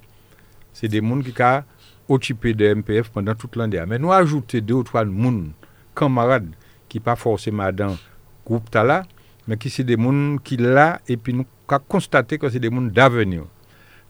C'est 0.72 0.88
des 0.88 1.00
gens 1.00 1.20
qui 1.20 1.32
ont 1.42 1.64
occupé 2.08 2.54
de 2.54 2.74
MPF 2.74 3.10
pendant 3.10 3.34
toute 3.34 3.56
l'année. 3.56 3.82
Mais 3.86 3.98
nous 3.98 4.12
ajouter 4.12 4.60
deux 4.60 4.74
ou 4.74 4.82
trois 4.82 5.04
monde, 5.04 5.50
camarades, 5.94 6.50
qui 6.88 7.00
pas 7.00 7.16
forcément 7.16 7.72
dans 7.72 7.88
le 7.88 7.96
groupe 8.44 8.74
là, 8.74 9.04
mais 9.46 9.56
qui 9.56 9.70
c'est 9.70 9.84
des 9.84 9.96
gens 9.96 10.36
qui 10.38 10.56
là, 10.56 11.00
et 11.08 11.16
puis 11.16 11.32
nous 11.32 11.46
avons 11.68 11.82
constaté 11.88 12.38
que 12.38 12.48
c'est 12.48 12.60
des 12.60 12.70
gens 12.70 12.82
d'avenir. 12.82 13.44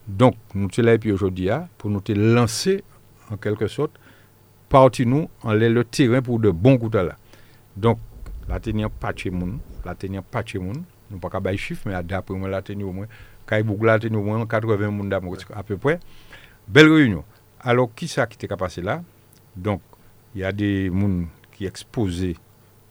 Donc, 0.07 0.35
nous 0.55 0.69
sommes 0.71 0.87
là 0.87 0.99
puis 0.99 1.13
aujourd'hui 1.13 1.51
hein, 1.51 1.69
pour 1.77 1.91
nous 1.91 2.03
lancer, 2.09 2.83
en 3.31 3.37
quelque 3.37 3.69
sorte, 3.69 3.93
parti 4.69 5.07
nous 5.07 5.29
en 5.43 5.53
l'air 5.53 5.71
le 5.71 5.85
terrain 5.85 6.23
pour 6.23 6.39
de 6.39 6.51
bons 6.51 6.79
coups 6.79 6.95
là. 6.95 7.17
Donc, 7.77 7.99
la 8.49 8.61
tenir 8.61 8.91
pas 8.91 9.13
chez 9.15 9.31
moun, 9.31 9.59
la 9.85 9.95
tenir 9.95 10.23
pas 10.23 10.43
chez 10.45 10.59
moun, 10.59 10.83
nous 11.11 11.19
pas 11.19 11.41
bailler 11.41 11.59
chiffre 11.59 11.89
mais 11.89 12.03
d'après 12.03 12.35
moi 12.35 12.49
là 12.49 12.63
tenu 12.63 12.85
au 12.85 12.93
moins 12.93 13.07
Kaiboukou 13.47 13.85
là 13.85 13.99
tenu 13.99 14.17
au 14.17 14.23
moins 14.23 14.45
80 14.45 14.91
moun 14.91 15.13
à 15.55 15.63
peu 15.63 15.77
près. 15.77 16.01
Belle 16.67 16.93
réunion. 16.93 17.25
Alors 17.61 17.95
qui 17.95 18.09
ça 18.09 18.27
qui 18.27 18.35
était 18.35 18.55
passé 18.55 18.83
là? 18.83 19.03
Donc 19.57 19.81
il 20.35 20.43
y 20.43 20.45
a 20.45 20.53
des 20.53 20.91
moun 20.91 21.29
qui 21.53 21.67
exposaient 21.67 22.37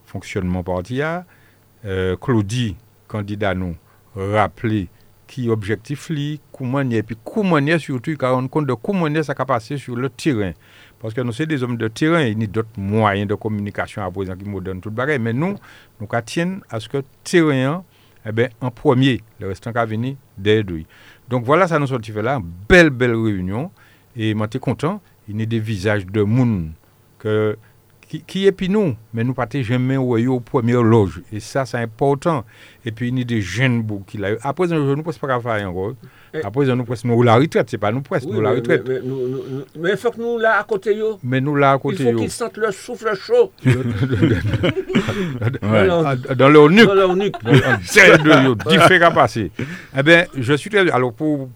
fonctionnement 0.06 0.64
parti 0.64 1.02
euh, 1.86 2.16
Claudie 2.18 2.76
candidat 3.08 3.54
nous 3.54 3.76
rappeler 4.16 4.90
qui 5.28 5.50
objectif 5.50 6.10
li, 6.10 6.40
comment 6.52 6.80
et 6.80 7.04
puis 7.04 7.18
comment 7.24 7.60
surtout 7.78 8.16
car 8.16 8.36
on 8.36 8.48
compte 8.48 8.66
de 8.66 8.74
comment 8.74 9.24
ça 9.24 9.34
a 9.38 9.46
passé 9.46 9.78
sur 9.78 9.96
le 9.96 10.10
terrain. 10.10 10.54
Parce 11.00 11.14
que 11.14 11.22
nous 11.22 11.32
sommes 11.32 11.46
des 11.46 11.62
hommes 11.64 11.78
de 11.78 11.88
terrain, 11.88 12.22
il 12.24 12.40
y 12.40 12.44
a 12.44 12.48
d'autres 12.48 12.70
moyens 12.78 13.28
de 13.28 13.36
communication 13.36 14.04
à 14.04 14.10
présent 14.10 14.36
qui 14.36 14.50
nous 14.50 14.62
donnent 14.62 14.82
tout 14.82 14.90
le 14.90 15.18
Mais 15.20 15.34
nous, 15.34 15.56
nous 16.00 16.08
tiennent 16.26 16.62
à 16.70 16.80
ce 16.80 16.90
que 16.90 17.04
terrain, 17.24 17.84
eh 18.26 18.32
ben, 18.32 18.50
en 18.62 18.72
premier, 18.72 19.22
le 19.40 19.48
restant 19.48 19.72
qui 19.72 19.86
venir 19.86 20.16
derrière 20.38 20.66
Donc 21.30 21.44
voilà, 21.46 21.68
ça 21.68 21.78
nous 21.78 21.88
fait 21.88 22.22
là, 22.22 22.42
belle, 22.68 22.90
belle 22.90 23.16
réunion. 23.16 23.72
Et 24.16 24.34
je 24.34 24.48
suis 24.50 24.60
content, 24.60 25.02
il 25.30 25.40
y 25.40 25.44
a 25.44 25.46
des 25.46 25.60
visages 25.60 26.06
de 26.06 26.24
monde 26.24 26.72
que 27.20 27.58
qui, 28.08 28.22
qui 28.22 28.48
est 28.48 28.52
puis 28.54 28.70
nous, 28.70 28.96
mais 29.14 29.24
nous 29.24 29.34
partons 29.34 29.62
jamais 29.62 29.98
au 29.98 30.40
premier 30.40 30.74
loge. 30.74 31.22
Et 31.32 31.40
ça, 31.40 31.66
c'est 31.66 31.78
important. 31.78 32.46
Et 32.86 32.92
puis, 32.92 33.10
il 33.10 33.18
y 33.18 33.22
a 33.22 33.26
des 33.26 33.42
jeunes 33.42 33.86
qui 34.06 34.18
là. 34.18 34.30
Après, 34.44 34.68
nous 34.68 34.96
ne 34.96 35.02
pouvons 35.02 35.18
pas 35.20 35.40
faire 35.42 35.68
encore. 35.70 35.94
Après, 36.44 36.66
nous 36.66 36.86
pouvons 36.86 37.16
nous 37.16 37.24
la 37.24 37.36
retraite. 37.36 37.70
C'est 37.70 37.78
pas 37.78 37.92
nous 37.92 38.02
presque, 38.02 38.28
nous 38.28 38.40
la 38.40 38.52
retraite. 38.52 38.90
Mais 39.78 39.92
il 39.92 39.98
faut 39.98 40.12
que 40.12 40.22
nous 40.22 40.38
là 40.38 40.60
à 40.60 40.64
côté. 40.64 40.96
Yo. 40.96 41.20
Mais 41.24 41.42
nous 41.42 41.56
là 41.56 41.74
à 41.74 41.78
côté. 41.78 42.04
Il 42.04 42.14
faut 42.14 42.20
qu'ils 42.20 42.32
sentent 42.32 42.58
le 42.58 42.72
souffle 42.72 43.14
chaud. 43.16 43.52
Dans 46.36 46.50
leur 46.50 46.70
nuque. 46.70 46.86
Dans 46.88 46.94
leur 46.94 47.16
nuque. 47.16 47.36
C'est 47.84 48.18
de 48.24 48.46
yo. 48.46 48.56
Eh 49.98 50.04
bien, 50.04 50.26
je 50.38 50.54
suis 50.54 50.70
très. 50.70 50.90
Alors, 50.90 51.14
pour. 51.14 51.50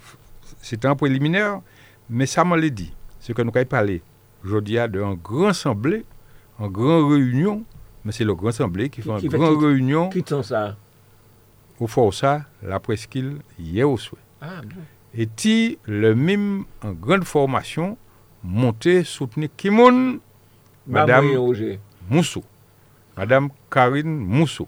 C'était 0.62 0.88
un 0.88 0.96
préliminaire, 0.96 1.62
mais 2.10 2.26
ça 2.26 2.44
m'a 2.44 2.60
dit. 2.60 2.94
Ce 3.20 3.32
que 3.34 3.42
nous 3.42 3.52
avons 3.54 3.66
parlé 3.66 4.02
aujourd'hui 4.44 4.76
d'un 4.76 5.14
grand 5.14 5.48
assemblée 5.50 6.04
en 6.62 6.70
grande 6.70 7.12
réunion, 7.12 7.64
mais 8.06 8.12
c'est 8.12 8.24
le 8.24 8.36
Grand 8.36 8.50
Assemblée 8.50 8.90
qui 8.90 9.02
fait 9.02 9.10
une 9.10 9.30
grande 9.30 9.64
réunion. 9.64 10.10
Qui 10.10 10.24
ça? 10.44 10.78
Au 11.80 11.88
Força, 11.88 12.46
la 12.62 12.80
presqu'île, 12.80 13.38
hier 13.60 13.90
au 13.90 13.98
souhait. 13.98 14.20
Ah, 14.40 14.62
bon. 14.64 14.82
Et 15.16 15.26
ti, 15.26 15.80
le 15.86 16.14
même, 16.14 16.66
en 16.84 16.92
grande 16.92 17.24
formation, 17.24 17.98
monté, 18.44 19.04
soutenu 19.04 19.50
Kimoun, 19.50 20.20
Madame 20.86 21.26
Moussou. 22.10 22.44
Madame 23.18 23.50
Karine 23.70 24.16
Moussou. 24.16 24.68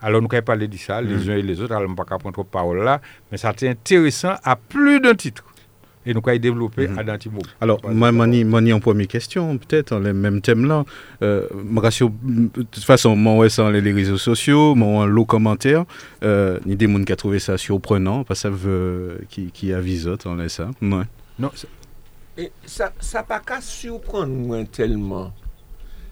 Alors, 0.00 0.20
nous 0.20 0.28
avons 0.30 0.44
parlé 0.44 0.66
de 0.66 0.76
ça, 0.76 1.00
les 1.00 1.14
mm. 1.14 1.30
uns 1.30 1.36
et 1.36 1.42
les 1.42 1.60
autres, 1.60 1.74
alors, 1.74 1.88
ne 1.88 1.94
pas 1.94 2.04
prendre 2.04 2.44
parole 2.44 2.82
là, 2.82 3.00
mais 3.30 3.38
ça 3.38 3.50
été 3.50 3.68
intéressant 3.68 4.34
à 4.42 4.56
plus 4.56 5.00
d'un 5.00 5.14
titre 5.14 5.44
et 6.08 6.14
nous 6.14 6.22
avons 6.26 6.38
développé 6.38 6.88
mm 6.88 6.96
-hmm. 6.96 7.10
à 7.10 7.64
Alors, 7.64 7.80
moi, 8.00 8.10
mani 8.12 8.72
en 8.72 8.80
première 8.80 9.06
question, 9.06 9.58
peut-être, 9.58 9.90
dans 9.90 9.98
le 10.00 10.12
même 10.14 10.40
thème-là. 10.40 10.84
Euh, 11.22 11.46
de 11.50 12.62
toute 12.74 12.84
façon, 12.92 13.14
moi, 13.14 13.48
sans 13.50 13.68
les 13.68 13.92
réseaux 13.92 14.16
sociaux, 14.30 14.74
mon 14.74 15.04
lot 15.04 15.26
commentaire, 15.26 15.84
euh, 16.22 16.58
il 16.64 16.70
y 16.70 16.74
a 16.74 16.76
des 16.76 16.88
gens 16.90 17.04
qui 17.04 17.12
ont 17.12 17.16
trouvé 17.24 17.38
ça 17.40 17.58
surprenant, 17.58 18.24
parce 18.24 18.40
que 18.40 18.48
ça 18.48 18.50
veut, 18.64 19.20
qui, 19.28 19.42
qui 19.56 19.66
avisote, 19.74 20.24
on 20.26 20.36
laisse 20.36 20.54
ça. 20.54 20.70
Ouais. 20.80 21.06
Non, 21.38 21.50
et 22.38 22.52
ça 22.64 22.92
n'a 23.14 23.22
pas 23.24 23.40
qu'à 23.40 23.60
surprendre 23.60 24.32
moi 24.32 24.64
tellement. 24.64 25.32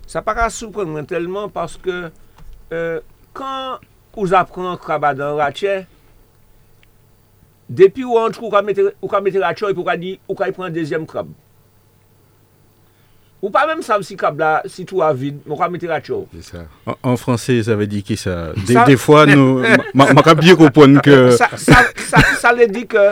Ça 0.09 0.19
n'a 0.19 0.23
pas 0.23 0.35
qu'à 0.35 0.51
surprendre 0.51 0.91
moi 0.91 1.05
tellement 1.05 1.49
parce 1.49 1.77
que 1.77 2.11
euh, 2.73 3.01
quand 3.33 3.79
vous 4.17 4.35
apprenez 4.35 4.69
un 4.69 4.77
crabat 4.77 5.15
dans 5.15 5.37
Ratchet, 5.37 5.87
Depi 7.67 8.05
ou 8.07 8.21
antre 8.21 8.45
ou 8.45 8.51
ka 8.51 8.63
mette 8.63 9.41
la 9.43 9.55
choy 9.57 9.75
pou 9.75 9.87
ka 9.87 9.97
di 9.99 10.17
ou 10.29 10.39
ka 10.39 10.47
y 10.51 10.55
pren 10.55 10.75
dezyem 10.75 11.07
krab. 11.09 11.33
Ou 13.43 13.53
pa 13.53 13.67
mèm 13.69 13.83
sav 13.85 14.01
si 14.07 14.17
krab 14.19 14.39
la, 14.41 14.51
si 14.71 14.87
tou 14.89 15.03
a 15.05 15.13
vide, 15.15 15.43
mou 15.47 15.59
ka 15.61 15.69
mette 15.71 15.89
la 15.91 16.01
choy. 16.01 16.25
En 17.03 17.19
fransè, 17.21 17.59
sa 17.67 17.77
ve 17.79 17.89
di 17.91 18.01
ki 18.07 18.17
sa? 18.19 18.55
De 18.67 18.97
fwa 18.99 19.27
nou, 19.29 19.61
ma 19.95 20.25
ka 20.25 20.37
biye 20.39 20.57
koupon 20.59 21.01
ke... 21.05 21.37
Sa 21.37 22.55
le 22.55 22.69
di 22.71 22.87
ke, 22.89 23.05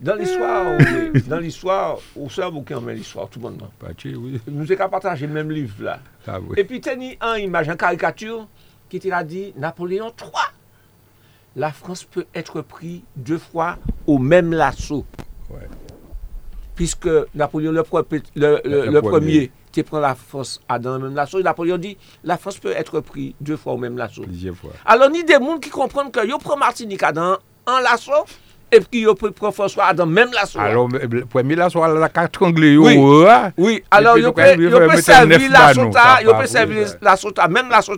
dan 0.00 0.20
l'histoire, 0.20 0.76
dan 1.30 1.40
l'histoire, 1.40 1.96
ou 2.14 2.30
sa 2.30 2.48
vou 2.48 2.62
ki 2.64 2.76
anmen 2.76 2.96
l'histoire, 2.96 3.28
tout 3.32 3.40
bon 3.42 3.56
nan. 3.56 3.72
Nou 4.46 4.68
se 4.68 4.78
ka 4.78 4.88
pataje 4.92 5.28
mèm 5.28 5.50
liv 5.52 5.80
la. 5.84 5.98
E 6.56 6.64
pi 6.68 6.80
teni 6.84 7.16
an 7.18 7.40
imaj, 7.42 7.72
an 7.74 7.80
karikatur, 7.80 8.44
ki 8.92 9.02
ti 9.02 9.10
la 9.10 9.24
di, 9.26 9.48
Napoléon 9.60 10.14
III. 10.14 10.55
La 11.56 11.72
France 11.72 12.04
peut 12.04 12.26
être 12.34 12.60
prise 12.60 13.00
deux 13.16 13.38
fois 13.38 13.78
au 14.06 14.18
même 14.18 14.52
lasso. 14.52 15.04
Puisque 16.74 17.08
Napoléon 17.34 17.72
le, 17.72 19.00
premier, 19.00 19.50
qui 19.72 19.82
prend 19.82 19.98
la 19.98 20.14
France 20.14 20.60
à 20.68 20.78
dans 20.78 20.98
le 20.98 21.04
même 21.04 21.14
lasso, 21.14 21.40
Napoléon 21.42 21.78
dit 21.78 21.96
la 22.22 22.36
France 22.36 22.58
peut 22.58 22.72
être 22.72 23.00
prise 23.00 23.32
deux 23.40 23.56
fois 23.56 23.72
au 23.72 23.78
même 23.78 23.96
lasso. 23.96 24.22
Alors, 24.84 25.08
il 25.10 25.16
y 25.16 25.20
a 25.20 25.38
des 25.38 25.44
gens 25.44 25.58
qui 25.58 25.70
comprennent 25.70 26.10
que 26.10 26.26
yo 26.28 26.36
prend 26.38 26.58
Martinique 26.58 27.02
dans 27.14 27.38
un 27.66 27.80
lasso, 27.80 28.12
et 28.72 28.80
puis 28.80 29.00
yo 29.00 29.14
prend 29.14 29.52
François 29.52 29.92
dans 29.92 30.06
même 30.06 30.30
lasso. 30.32 30.58
Alors, 30.58 30.88
le 30.88 31.24
premier 31.24 31.54
lasso, 31.54 31.78
il 31.78 32.02
a 32.02 32.08
quatre 32.08 32.42
anglais. 32.42 32.76
Oui, 32.76 32.98
oui. 33.56 33.82
alors 33.90 34.18
yo 34.18 34.32
peut 34.32 34.42
servir 35.00 35.50
lasso, 35.50 35.90
yo 36.24 36.34
peut 36.34 36.46
servir 36.46 36.86
lasso, 37.00 37.32
même 37.48 37.68
lasso, 37.68 37.92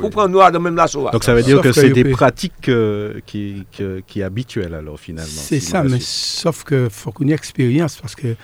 pour 0.00 0.10
prendre 0.10 0.28
nous 0.28 0.50
dans 0.50 0.60
même 0.60 0.76
lasso. 0.76 1.08
Donc, 1.10 1.24
ça 1.24 1.34
veut 1.34 1.42
dire 1.42 1.60
que 1.60 1.72
c'est 1.72 1.90
des 1.90 2.04
pratiques 2.04 2.68
euh, 2.68 3.20
qui, 3.26 3.66
qui, 4.06 4.22
habituelles, 4.22 4.74
alors, 4.74 4.98
finalement. 4.98 5.30
C'est 5.30 5.60
ça, 5.60 5.82
mais 5.82 6.00
sauf 6.00 6.64
que 6.64 6.88
faut 6.90 7.12
qu'on 7.12 7.28
ait 7.28 7.32
expérience, 7.32 7.96
parce 7.96 8.14
que 8.14 8.34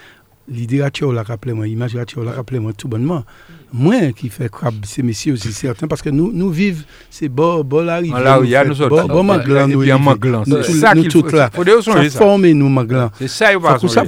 l'idée 0.49 0.79
l'a 0.79 1.23
rappelé 1.23 1.53
moi, 1.53 1.67
l'image 1.67 1.95
l'a 1.95 2.33
rappelé 2.33 2.61
moi 2.61 2.73
tout 2.73 2.89
bonnement 2.89 3.25
moins 3.73 4.13
qui 4.13 4.29
fait 4.29 4.51
crabe 4.51 4.75
ces 4.85 5.03
messieurs 5.03 5.35
aussi 5.35 5.53
certains 5.53 5.87
parce 5.87 6.03
que 6.03 6.11
nous 6.11 6.31
nous 6.33 6.51
vivons 6.51 6.83
c'est 7.11 7.29
bon 7.29 7.63
bon 7.65 7.85
la 7.85 7.97
rivière 7.97 8.21
là 8.21 8.41
il 8.43 8.51
y 8.51 8.57
a 8.57 8.65
nous 8.65 8.81
autres 8.81 9.07
bon 9.09 9.23
maglan 9.23 9.69
nous 9.69 10.63
c'est 10.63 10.73
ça 10.73 10.95
qu'il 10.95 11.11
faut 11.11 11.27
là 11.29 11.51
ça 11.83 12.11
former 12.11 12.55
nous 12.55 12.69
maglan 12.69 13.11
c'est 13.19 13.29
ça 13.29 13.53
il 13.53 13.59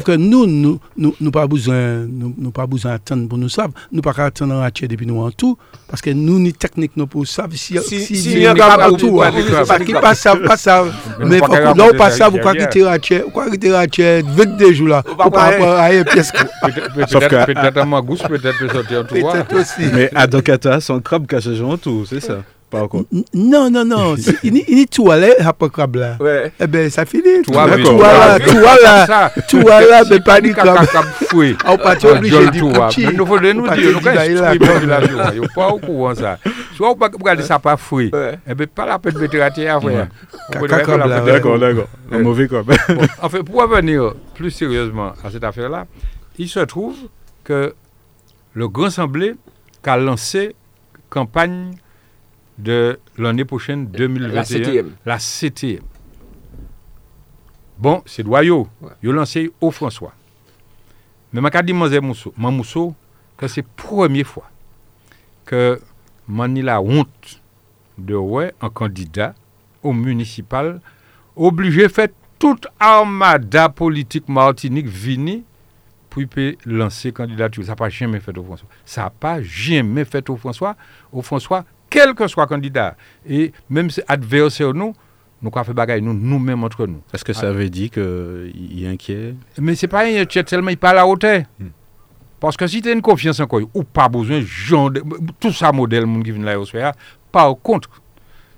que 0.02 0.16
nous 0.16 0.46
nous 0.46 0.80
nous 0.96 1.30
pas 1.30 1.46
besoin 1.46 2.06
nous 2.08 2.50
pas 2.50 2.66
besoin 2.66 2.92
attendre 2.92 3.28
pour 3.28 3.38
nous 3.38 3.48
savoir. 3.48 3.74
Nous 3.92 4.02
pas 4.02 4.12
attendre 4.16 4.54
en 4.54 4.68
depuis 4.86 5.06
nous 5.06 5.20
en 5.20 5.30
tout 5.30 5.56
parce 5.88 6.02
que 6.02 6.10
nous 6.10 6.38
ni 6.38 6.52
technique 6.52 6.92
nous 6.96 7.06
pour 7.06 7.26
si 7.26 7.40
si 7.82 8.00
si 8.16 8.32
il 8.32 8.38
y 8.40 8.46
a 8.46 8.54
pas 8.54 8.92
tout 8.92 9.16
pas 9.16 9.78
qui 9.80 9.92
pas 9.92 10.14
ça 10.14 10.36
pas 10.36 10.56
ça. 10.56 10.84
Mais 11.24 11.38
faut 11.38 11.52
là 11.52 11.74
pas 11.96 12.10
ça 12.10 12.28
vous 12.28 12.38
quoi 12.38 12.54
quitter 12.54 12.86
acheter 12.86 13.22
quoi 13.32 13.50
quitter 13.50 13.74
acheter 13.74 14.22
22 14.22 14.72
jours 14.72 14.88
là 14.88 15.02
par 15.02 15.32
rapport 15.32 15.76
à 15.76 15.88
peut-être 15.90 17.46
peut-être 17.46 17.76
à 17.78 17.84
ma 17.84 18.00
gousse 18.00 18.22
peut-être 18.22 18.58
peut 18.58 18.68
sortir 18.68 19.00
en 19.00 19.04
tout 19.50 19.82
mais 19.92 20.10
à 20.14 20.26
Dokata, 20.26 20.80
son 20.80 21.00
crabe 21.00 21.26
cache 21.26 21.46
en 21.60 21.76
tout, 21.76 22.06
c'est 22.06 22.20
ça 22.20 22.38
pas 22.70 22.84
encore. 22.84 23.02
Non, 23.34 23.68
non, 23.70 23.84
non. 23.84 24.14
il 24.44 24.56
est 24.56 24.90
tout 24.90 25.10
à 25.10 25.18
l'heure, 25.18 25.54
pas 25.54 25.68
crabe 25.68 25.96
là. 25.96 26.16
Ouais. 26.20 26.52
Eh 26.58 26.66
bien, 26.66 26.88
ça 26.88 27.04
finit. 27.04 27.42
Toi, 27.42 27.66
là, 27.66 27.76
toi 27.78 28.76
là, 28.82 29.32
toi 29.48 29.80
là, 29.80 30.02
mais 30.08 30.20
pas 30.20 30.40
du 30.40 30.54
crabe. 30.54 30.86
fouet. 31.28 31.56
On 31.66 31.76
pas 31.76 31.96
obligé 32.04 32.46
de 32.46 32.50
dire. 32.50 33.12
Nous 33.12 33.26
faut 33.26 33.40
nous 33.40 33.40
dire, 33.40 33.54
nous 33.54 33.64
quand 33.64 33.74
Il 35.34 35.48
pas 35.54 35.68
au 35.68 35.78
courant 35.78 36.14
ça. 36.14 36.38
Soit 36.76 36.90
on 36.90 36.94
regarder 36.94 37.42
ça 37.42 37.58
pas 37.58 37.76
fouet. 37.76 38.10
Eh 38.48 38.54
bien, 38.54 38.66
pas 38.72 38.86
la 38.86 38.98
peine 38.98 39.14
de 39.14 39.18
mettre 39.18 39.36
la 39.36 39.50
terre. 39.50 39.80
D'accord, 39.80 41.58
d'accord. 41.58 41.88
Un 42.12 42.18
mauvais 42.20 42.46
crabe. 42.46 42.72
En 43.20 43.28
fait, 43.28 43.42
pour 43.42 43.60
revenir 43.60 44.14
plus 44.34 44.50
sérieusement 44.50 45.12
à 45.24 45.30
cette 45.30 45.44
affaire-là, 45.44 45.86
il 46.38 46.48
se 46.48 46.60
trouve 46.60 46.96
que 47.42 47.74
le 48.54 48.68
Grand 48.68 48.86
Assemblée 48.86 49.34
qui 49.82 49.90
a 49.90 49.96
lancé 49.96 50.54
campagne 51.08 51.72
de 52.58 52.98
l'année 53.16 53.44
prochaine 53.44 53.86
2021. 53.86 54.84
La 55.06 55.18
CTM. 55.18 55.82
Bon, 57.78 58.02
c'est 58.04 58.22
loyaux. 58.22 58.68
Ils 59.02 59.08
ont 59.08 59.12
lancé 59.12 59.50
au 59.60 59.70
François. 59.70 60.12
Mais 61.32 61.40
je 61.40 61.62
dis 61.62 61.72
Mousso, 61.72 62.34
Mousso 62.36 62.94
que 63.36 63.48
c'est 63.48 63.62
la 63.62 63.68
première 63.76 64.26
fois 64.26 64.50
que 65.46 65.80
je 66.28 66.62
la 66.62 66.82
honte 66.82 67.40
de 67.96 68.14
ouais 68.14 68.52
un 68.60 68.68
candidat 68.68 69.34
au 69.82 69.92
municipal 69.92 70.80
obligé 71.36 71.84
de 71.84 71.88
faire 71.88 72.08
toute 72.38 72.66
armada 72.78 73.68
politique 73.68 74.28
Martinique 74.28 74.86
vini 74.86 75.44
pour 76.10 76.22
lancer 76.66 77.12
candidature. 77.12 77.64
Ça 77.64 77.70
n'a 77.70 77.76
pas 77.76 77.88
jamais 77.88 78.20
fait 78.20 78.36
au 78.36 78.44
François. 78.44 78.68
Ça 78.84 79.04
n'a 79.04 79.10
pas 79.10 79.40
jamais 79.42 80.04
fait 80.04 80.28
au 80.28 80.36
François. 80.36 80.76
Au 81.12 81.22
François, 81.22 81.64
quel 81.88 82.14
que 82.14 82.26
soit 82.26 82.46
candidat. 82.46 82.96
Et 83.26 83.52
même 83.68 83.90
si 83.90 84.00
adversaire 84.06 84.74
nous, 84.74 84.92
nous 85.42 85.50
avons 85.54 85.64
fait 85.64 85.72
bagaille 85.72 86.02
nous, 86.02 86.12
nous-mêmes 86.12 86.62
entre 86.64 86.86
nous. 86.86 87.00
Est-ce 87.14 87.24
que 87.24 87.32
ça 87.32 87.50
veut 87.50 87.70
dire 87.70 87.90
qu'il 87.90 88.84
est? 88.84 88.88
Inquiet 88.88 89.34
Mais 89.58 89.74
ce 89.74 89.86
n'est 89.86 89.90
pas 89.90 90.04
inquiet 90.04 90.44
tellement 90.44 90.70
il 90.70 90.76
parle 90.76 90.98
à 90.98 91.00
la 91.00 91.06
hauteur. 91.06 91.42
Hmm. 91.58 91.68
Parce 92.38 92.56
que 92.56 92.66
si 92.66 92.80
tu 92.80 92.88
as 92.88 92.92
une 92.92 93.02
confiance 93.02 93.40
en 93.40 93.46
quoi, 93.46 93.60
ou 93.74 93.84
pas 93.84 94.08
besoin, 94.08 94.40
genre 94.40 94.90
tout 95.38 95.52
ça 95.52 95.72
modèle, 95.72 96.06
monde 96.06 96.24
qui 96.24 96.30
vient 96.32 96.44
là, 96.44 96.92
par 97.30 97.54
contre, 97.62 97.90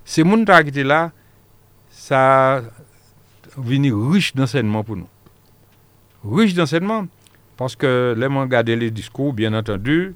ces 0.05 0.23
gens 0.23 0.43
qui 0.45 0.69
étaient 0.69 0.83
là, 0.83 1.11
ça 1.89 2.61
venu 3.57 3.93
riche 3.93 4.33
d'enseignement 4.35 4.83
pour 4.83 4.95
nous. 4.95 5.07
Riche 6.25 6.53
d'enseignement, 6.53 7.07
parce 7.57 7.75
que 7.75 8.15
les 8.17 8.27
gens 8.27 8.41
regarder 8.41 8.75
les 8.75 8.91
discours, 8.91 9.33
bien 9.33 9.53
entendu, 9.53 10.15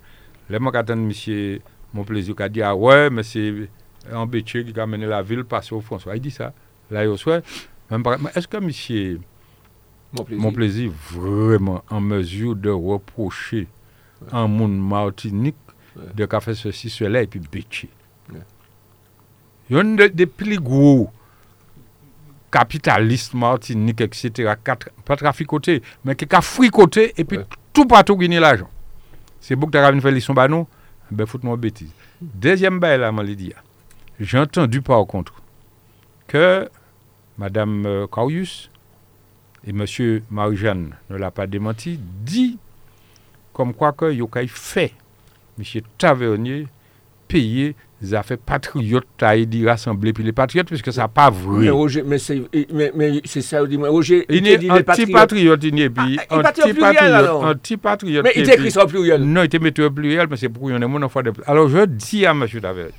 les 0.50 0.58
gens 0.58 0.70
attendent 0.70 1.06
monsieur 1.06 1.62
mon 1.94 2.04
plaisir 2.04 2.36
qui 2.36 2.44
a 2.44 2.50
dit 2.50 2.62
ah 2.62 2.76
ouais, 2.76 3.10
mais 3.10 3.24
c'est 3.24 3.70
embêté 4.12 4.64
qui 4.66 4.80
a 4.80 4.86
mené 4.86 5.06
la 5.06 5.22
ville 5.22 5.44
passer 5.44 5.74
au 5.76 5.82
François. 5.82 6.16
Il 6.16 6.22
dit 6.22 6.32
ça. 6.32 6.54
Là, 6.92 7.06
il. 7.06 7.44
Est-ce 8.36 8.48
que 8.48 8.58
monsieur 8.58 9.20
Mon 10.14 10.24
plaisir. 10.24 10.42
mon 10.44 10.52
plaisir 10.52 10.92
vraiment 11.12 11.84
en 11.90 12.00
mesure 12.02 12.56
de 12.56 12.70
reprocher 12.70 13.68
un 14.32 14.48
monde 14.48 14.78
Martinique 14.78 15.56
Ouais. 15.98 16.04
de 16.14 16.28
fait 16.40 16.54
ceci, 16.54 16.92
cela 16.92 17.24
et 17.24 17.28
puis. 17.28 17.42
Ouais. 18.32 18.40
Il 19.70 19.76
y 19.76 19.80
a 19.80 19.82
un 19.82 19.96
des 19.96 20.10
des 20.10 20.28
plus 20.28 20.60
gros 20.60 21.10
capitalistes 22.52 23.34
Martinique, 23.34 24.02
etc., 24.02 24.54
pas 25.06 25.16
traficoté, 25.16 25.82
mais 26.06 26.16
qui 26.16 26.26
a 26.34 26.42
fricoté 26.42 27.14
et 27.18 27.24
puis 27.24 27.38
Ouais. 27.38 27.46
tout 27.74 27.86
partout 27.86 28.16
gagner 28.16 28.40
l'argent. 28.40 28.70
C'est 29.42 29.56
beaucoup 29.56 29.72
que 29.72 29.78
tu 29.78 29.84
as 29.84 30.02
fait 30.02 30.12
leçon 30.12 30.34
bah 30.34 30.48
nous, 30.48 30.68
ben 31.12 31.26
foute-moi 31.26 31.56
bêtise. 31.58 31.92
Deuxième 32.22 32.80
bail 32.80 33.00
là, 33.00 33.12
dit, 33.24 33.54
j'ai 34.20 34.40
entendu 34.40 34.82
par 34.82 35.06
contre 35.06 35.34
que 36.28 36.70
Madame 37.38 37.86
euh, 37.86 38.08
Carius 38.08 38.70
et 39.66 39.72
Monsieur 39.72 40.24
Marie-Jeanne 40.30 40.96
ne 41.10 41.18
l'a 41.18 41.32
pas 41.32 41.46
démenti, 41.48 42.00
dit 42.02 42.58
comme 43.54 43.74
quoi 43.74 43.92
que 43.92 44.12
Yokai 44.12 44.48
fait 44.48 44.94
Monsieur 45.58 45.82
Tavernier 45.98 46.68
payer 47.28 47.76
zafè 48.02 48.38
patriote 48.38 49.08
ta 49.18 49.32
yi 49.34 49.48
di 49.50 49.64
rassemble 49.66 50.12
pi 50.14 50.22
le 50.26 50.34
patriote, 50.38 50.70
piske 50.70 50.92
sa 50.94 51.08
pa 51.10 51.32
vre. 51.34 51.72
Men 52.06 52.20
se 52.22 53.42
sa 53.42 53.64
ou 53.64 53.70
di 53.70 53.80
mwen, 53.80 53.90
Roger, 53.94 54.22
yi 54.30 54.42
te 54.46 54.58
di 54.62 54.70
le 54.70 54.84
patriote. 54.86 55.10
Anti-patriote, 55.10 55.66
yi 55.66 55.74
ne 55.74 55.88
bi. 55.90 56.18
Anti-patriote. 56.30 58.26
Men 58.28 58.38
yi 58.38 58.46
te 58.46 58.54
ekri 58.58 58.74
sa 58.74 58.84
ou 58.86 58.92
pluriel. 58.92 59.26
Non, 59.26 59.48
yi 59.48 59.52
te 59.54 59.62
mette 59.64 59.82
ou 59.82 59.94
pluriel, 59.94 60.30
men 60.30 60.42
se 60.42 60.52
pou 60.54 60.70
yon 60.74 60.86
moun 60.86 61.08
an 61.08 61.12
fwa 61.14 61.26
de... 61.26 61.34
Alors, 61.48 61.72
je 61.74 61.88
di 61.90 62.26
a 62.26 62.36
M. 62.38 62.46
Daverge, 62.62 62.94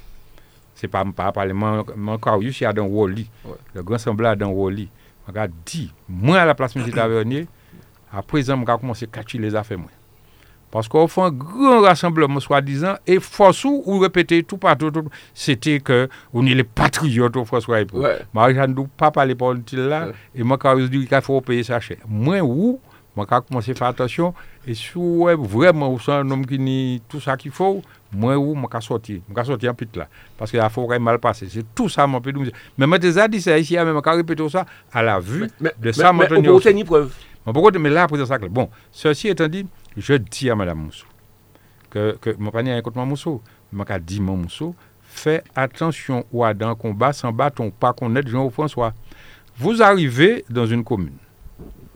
se 0.79 0.91
pa 0.91 1.05
m 1.07 1.13
pa 1.15 1.31
pale, 1.37 1.55
man 1.55 1.85
kwa 2.19 2.39
ou 2.39 2.47
yu 2.47 2.53
si 2.55 2.67
Adam 2.67 2.91
Wally, 2.91 3.29
le 3.75 3.83
grand 3.83 4.03
semblant 4.03 4.35
Adam 4.35 4.51
Wally, 4.57 4.89
man 5.27 5.37
ka 5.37 5.47
di, 5.63 5.87
mwen 6.09 6.43
a 6.43 6.49
la 6.49 6.59
plas 6.59 6.75
M. 6.75 6.83
Daverge, 6.91 7.47
a 8.09 8.25
prezant 8.27 8.59
m 8.59 8.67
ka 8.67 8.79
komanse 8.81 9.07
kachi 9.07 9.39
le 9.39 9.55
zafè 9.55 9.79
mwen. 9.79 9.95
Moi. 10.69 10.79
Parce 10.79 10.89
qu'on 10.89 11.09
fait 11.09 11.21
un 11.23 11.31
grand 11.31 11.81
rassemblement, 11.81 12.41
soi-disant, 12.41 12.95
et 13.07 13.19
force 13.21 13.65
ou, 13.65 13.99
répéter 13.99 14.43
tout 14.43 14.59
partout, 14.59 14.91
tout- 14.91 15.09
c'était 15.35 15.81
que 15.81 16.09
on 16.33 16.45
est 16.47 16.55
les 16.55 16.65
patriotes 16.65 17.37
au 17.37 17.45
François 17.45 17.81
Épou. 17.81 18.01
Ouais. 18.01 18.19
Marie-Jeanne 18.35 18.75
ne 18.75 18.85
pas 18.97 19.11
parler 19.11 19.35
pour 19.35 19.55
là, 19.73 20.07
Ouais. 20.09 20.13
et 20.35 20.43
moi, 20.43 20.59
quand 20.59 20.79
je 20.79 20.85
dis 20.87 21.07
qu'il 21.07 21.21
faut 21.23 21.41
payer 21.41 21.63
ça 21.63 21.81
cher. 21.81 21.97
Moi, 22.09 22.41
où, 22.41 22.79
moi, 23.17 23.27
quand 23.27 23.41
je 23.43 23.49
commence 23.49 23.69
à 23.69 23.75
faire 23.75 23.87
attention, 23.89 24.35
et 24.67 24.75
si 24.75 24.93
ouais, 24.97 25.35
vraiment, 25.35 25.91
vous 25.91 26.11
un 26.11 26.31
homme 26.31 26.45
qui 26.47 26.59
nie 26.59 27.03
tout 27.09 27.21
ça 27.21 27.37
qu'il 27.37 27.51
faut, 27.51 27.83
moi, 28.13 28.37
où, 28.39 28.55
moi, 28.55 28.69
je 28.75 28.81
sortir. 28.87 29.21
Je 29.37 29.45
sortir 29.45 29.71
en 29.71 29.75
pite 29.75 29.97
là. 29.97 30.07
Parce 30.37 30.51
que 30.51 30.57
la 30.59 30.69
faut 30.69 30.87
quand 30.87 31.01
mal 31.01 31.19
passer. 31.19 31.47
C'est 31.51 31.65
tout 31.75 31.89
ça, 31.89 32.07
mon 32.07 32.21
pédou. 32.21 32.45
Mais 32.77 32.87
moi, 32.87 32.99
déjà 32.99 33.27
dit 33.29 33.41
ça 33.41 33.59
ici, 33.59 33.75
même 33.77 34.01
quand 34.03 34.15
répéter 34.15 34.49
ça, 34.49 34.65
à 34.93 35.03
la 35.03 35.19
vue 35.21 35.49
Mais, 35.61 35.71
de 35.71 35.87
mais, 35.87 35.93
ça, 35.93 36.13
mais, 36.13 36.27
preuve. 36.85 37.13
Bon, 37.45 37.53
pourquoi 37.53 37.71
mais 37.79 37.89
là, 37.91 38.03
après 38.05 38.25
ça, 38.27 38.37
bon, 38.39 38.69
ceci 38.93 39.29
étant 39.29 39.49
dit, 39.49 39.67
je 40.01 40.15
dis 40.15 40.51
à 40.51 40.55
Mme 40.55 40.79
Moussou 40.79 41.07
que, 41.91 42.17
que 42.21 42.35
mon 42.39 42.51
panier 42.51 42.73
est 42.73 42.83
contre 42.83 42.97
Mme 42.97 43.11
Moussou. 43.11 43.41
Je 43.73 43.99
dis 43.99 44.21
Mme 44.21 44.43
Moussou, 44.43 44.75
fais 45.03 45.43
attention 45.55 46.25
ou 46.33 46.45
à 46.45 46.55
dans 46.55 46.75
combat 46.75 47.13
sans 47.13 47.33
bâton, 47.33 47.71
pas 47.71 47.93
connaître 47.93 48.29
Jean-François. 48.29 48.93
Vous 49.57 49.83
arrivez 49.83 50.45
dans 50.49 50.67
une 50.67 50.85
commune, 50.85 51.17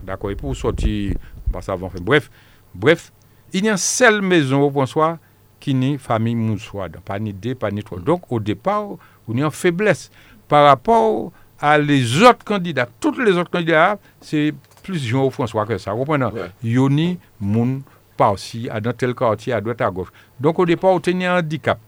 d'accord, 0.03 0.31
et 0.31 0.35
pour 0.35 0.57
sortir, 0.57 1.15
bah, 1.49 1.62
ça 1.62 1.77
va. 1.77 1.88
Bref, 2.01 2.31
bref, 2.75 3.12
il 3.53 3.65
y 3.65 3.69
a 3.69 3.73
une 3.73 3.79
seule 3.79 4.21
maison 4.21 4.69
François 4.71 5.19
qui 5.61 5.75
n'est 5.75 5.97
famille 5.97 6.35
Moussoua, 6.35 6.88
pas 6.88 7.21
ni 7.21 7.33
deux, 7.33 7.55
pas 7.55 7.71
ni 7.71 7.85
trois. 7.85 8.01
Donc, 8.01 8.33
au 8.33 8.41
départ, 8.41 8.88
on 9.29 9.37
est 9.37 9.45
en 9.45 9.51
faiblesse 9.51 10.11
par 10.49 10.67
rapport 10.67 11.31
à 11.61 11.79
les 11.79 12.21
autres 12.23 12.45
candidats. 12.45 12.88
Tous 12.99 13.17
les 13.21 13.33
autres 13.33 13.51
candidats, 13.51 13.97
c'est 14.21 14.53
plus 14.83 15.05
Jean-François 15.05 15.66
que 15.66 15.79
ça. 15.79 15.92
Vous 15.92 15.99
comprenez? 15.99 16.27
Yoni, 16.62 17.18
Moun, 17.40 17.83
par-ci, 18.16 18.68
dans 18.83 18.92
tel 18.92 19.14
quartier, 19.14 19.53
à 19.53 19.61
droite, 19.61 19.81
à 19.81 19.90
gauche. 19.90 20.09
Donc, 20.38 20.59
au 20.59 20.66
départ, 20.66 20.90
on 20.90 21.01
tenait 21.01 21.27
un 21.27 21.38
handicap. 21.38 21.79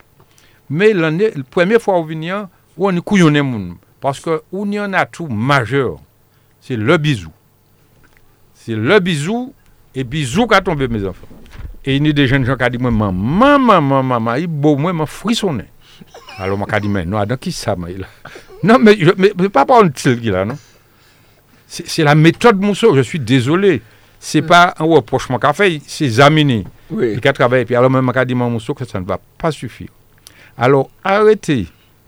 Mais 0.71 0.93
l'année, 0.93 1.31
la 1.35 1.43
première 1.43 1.81
fois 1.81 1.99
où 1.99 2.03
on 2.03 2.05
vient, 2.05 2.49
on 2.77 2.97
est 2.97 3.01
couillonné, 3.01 3.43
moun. 3.43 3.77
Parce 4.01 4.21
que 4.21 4.43
on 4.53 4.71
y 4.71 4.81
en 4.81 4.93
a 4.93 5.07
tout 5.07 5.27
majeur. 5.27 5.97
C'est 6.61 6.77
le 6.77 6.97
bisou. 6.97 7.31
C'est 8.55 8.75
le 8.75 8.99
bisou, 8.99 9.53
et 9.95 10.05
bisou 10.05 10.47
qui 10.47 10.55
a 10.55 10.61
tombé, 10.61 10.89
mes 10.89 11.05
enfants. 11.07 11.27
Et 11.85 11.97
il 11.97 12.07
y 12.07 12.11
a 12.11 12.13
des 12.13 12.27
jeunes 12.27 12.45
gens 12.45 12.57
qui 12.57 12.65
ont 12.65 12.69
dit, 12.69 12.79
maman, 12.79 13.13
maman, 13.13 14.03
maman, 14.03 14.35
il 14.37 14.47
beau, 14.47 14.77
moi, 14.77 14.93
m'a 14.93 15.07
frissonné. 15.07 15.65
Alors, 16.39 16.59
je 16.59 16.81
dit, 16.81 16.89
mais 16.89 17.05
non, 17.05 17.25
dans 17.25 17.37
qui 17.37 17.53
ça, 17.53 17.77
moi, 17.77 17.91
là 17.91 18.07
Non, 18.63 18.79
mais, 18.79 18.97
je, 18.99 19.11
mais, 19.19 19.33
mais 19.39 19.49
pas 19.51 19.67
par 19.67 19.83
un 19.85 19.91
là, 20.07 20.45
non? 20.45 20.57
C'est 21.87 22.05
la 22.05 22.15
méthode 22.15 22.61
Mousseau, 22.61 22.95
je 22.95 23.01
suis 23.01 23.19
désolé. 23.19 23.83
C'est 24.21 24.43
pas 24.43 24.75
un 24.79 24.85
reprochement 24.85 25.39
qu'a 25.39 25.53
fait, 25.53 25.81
c'est 25.87 26.09
Zamini 26.09 26.65
Oui. 26.91 27.21
qui 27.21 27.29
a 27.29 27.33
travaillé. 27.33 27.65
Puis 27.65 27.75
alors 27.75 27.91
même, 27.91 28.05
m'a 28.05 28.25
dit, 28.25 28.35
Mousseau, 28.49 28.73
que 28.73 28.85
ça 28.85 29.01
ne 29.01 29.05
va 29.05 29.19
pas 29.39 29.51
suffire. 29.51 29.89
Alors, 30.57 30.89
arrêtez, 31.03 31.67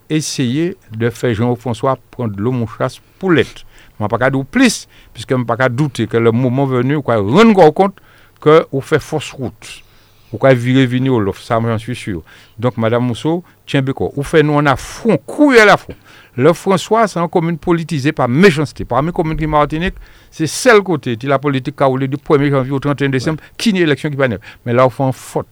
essayez 0.08 0.76
de 0.92 1.10
faire 1.10 1.34
Jean-François 1.34 1.98
prendre 2.10 2.34
l'eau, 2.38 2.52
mon 2.52 2.66
chasse, 2.66 3.00
poulette. 3.18 3.64
Je 3.98 4.04
ne 4.04 4.08
pas 4.08 4.30
dire 4.30 4.44
plus, 4.44 4.86
puisque 5.12 5.30
je 5.30 5.34
ne 5.34 5.44
pas 5.44 5.68
douter 5.68 6.06
que 6.06 6.16
le 6.16 6.30
moment 6.30 6.64
venu, 6.64 6.94
vous 6.94 7.02
rendre 7.36 7.70
compte 7.72 7.96
que 8.40 8.66
vous 8.72 8.80
faites 8.80 9.02
fausse 9.02 9.32
route. 9.32 9.82
Vous 10.32 10.38
pouvez 10.38 10.54
virer 10.54 10.86
venir 10.86 11.12
au 11.14 11.32
ça 11.34 11.58
j'en 11.62 11.78
suis 11.78 11.96
sûr. 11.96 12.22
Donc, 12.58 12.76
Madame 12.76 13.04
Mousseau, 13.04 13.42
tiens 13.66 13.82
bien 13.82 13.92
quoi. 13.94 14.10
Vous 14.14 14.22
faites 14.22 14.44
nous 14.44 14.54
en 14.54 14.66
affront, 14.66 15.16
couille 15.18 15.58
à 15.58 15.64
la 15.64 15.76
fond. 15.76 15.94
Le 16.36 16.52
François, 16.52 17.06
c'est 17.08 17.18
une 17.18 17.28
commune 17.28 17.56
politisée 17.58 18.12
par 18.12 18.28
méchanceté. 18.28 18.84
Parmi 18.84 19.08
les 19.08 19.12
communes 19.12 19.36
qui 19.38 19.46
Martinique, 19.46 19.94
c'est 20.30 20.46
celle 20.46 20.80
côté 20.82 21.16
de 21.16 21.28
la 21.28 21.38
politique 21.38 21.76
qui 21.76 21.82
a 21.82 21.86
roulé 21.86 22.08
du 22.08 22.16
1er 22.18 22.50
janvier 22.50 22.72
au 22.72 22.78
31 22.78 23.08
décembre, 23.08 23.40
qui 23.56 23.72
n'est 23.72 23.80
élection 23.80 24.10
qui 24.10 24.16
va 24.16 24.28
naître. 24.28 24.44
Mais 24.66 24.72
là, 24.74 24.86
on 24.86 24.90
fait 24.90 25.02
une 25.02 25.12
faute. 25.12 25.46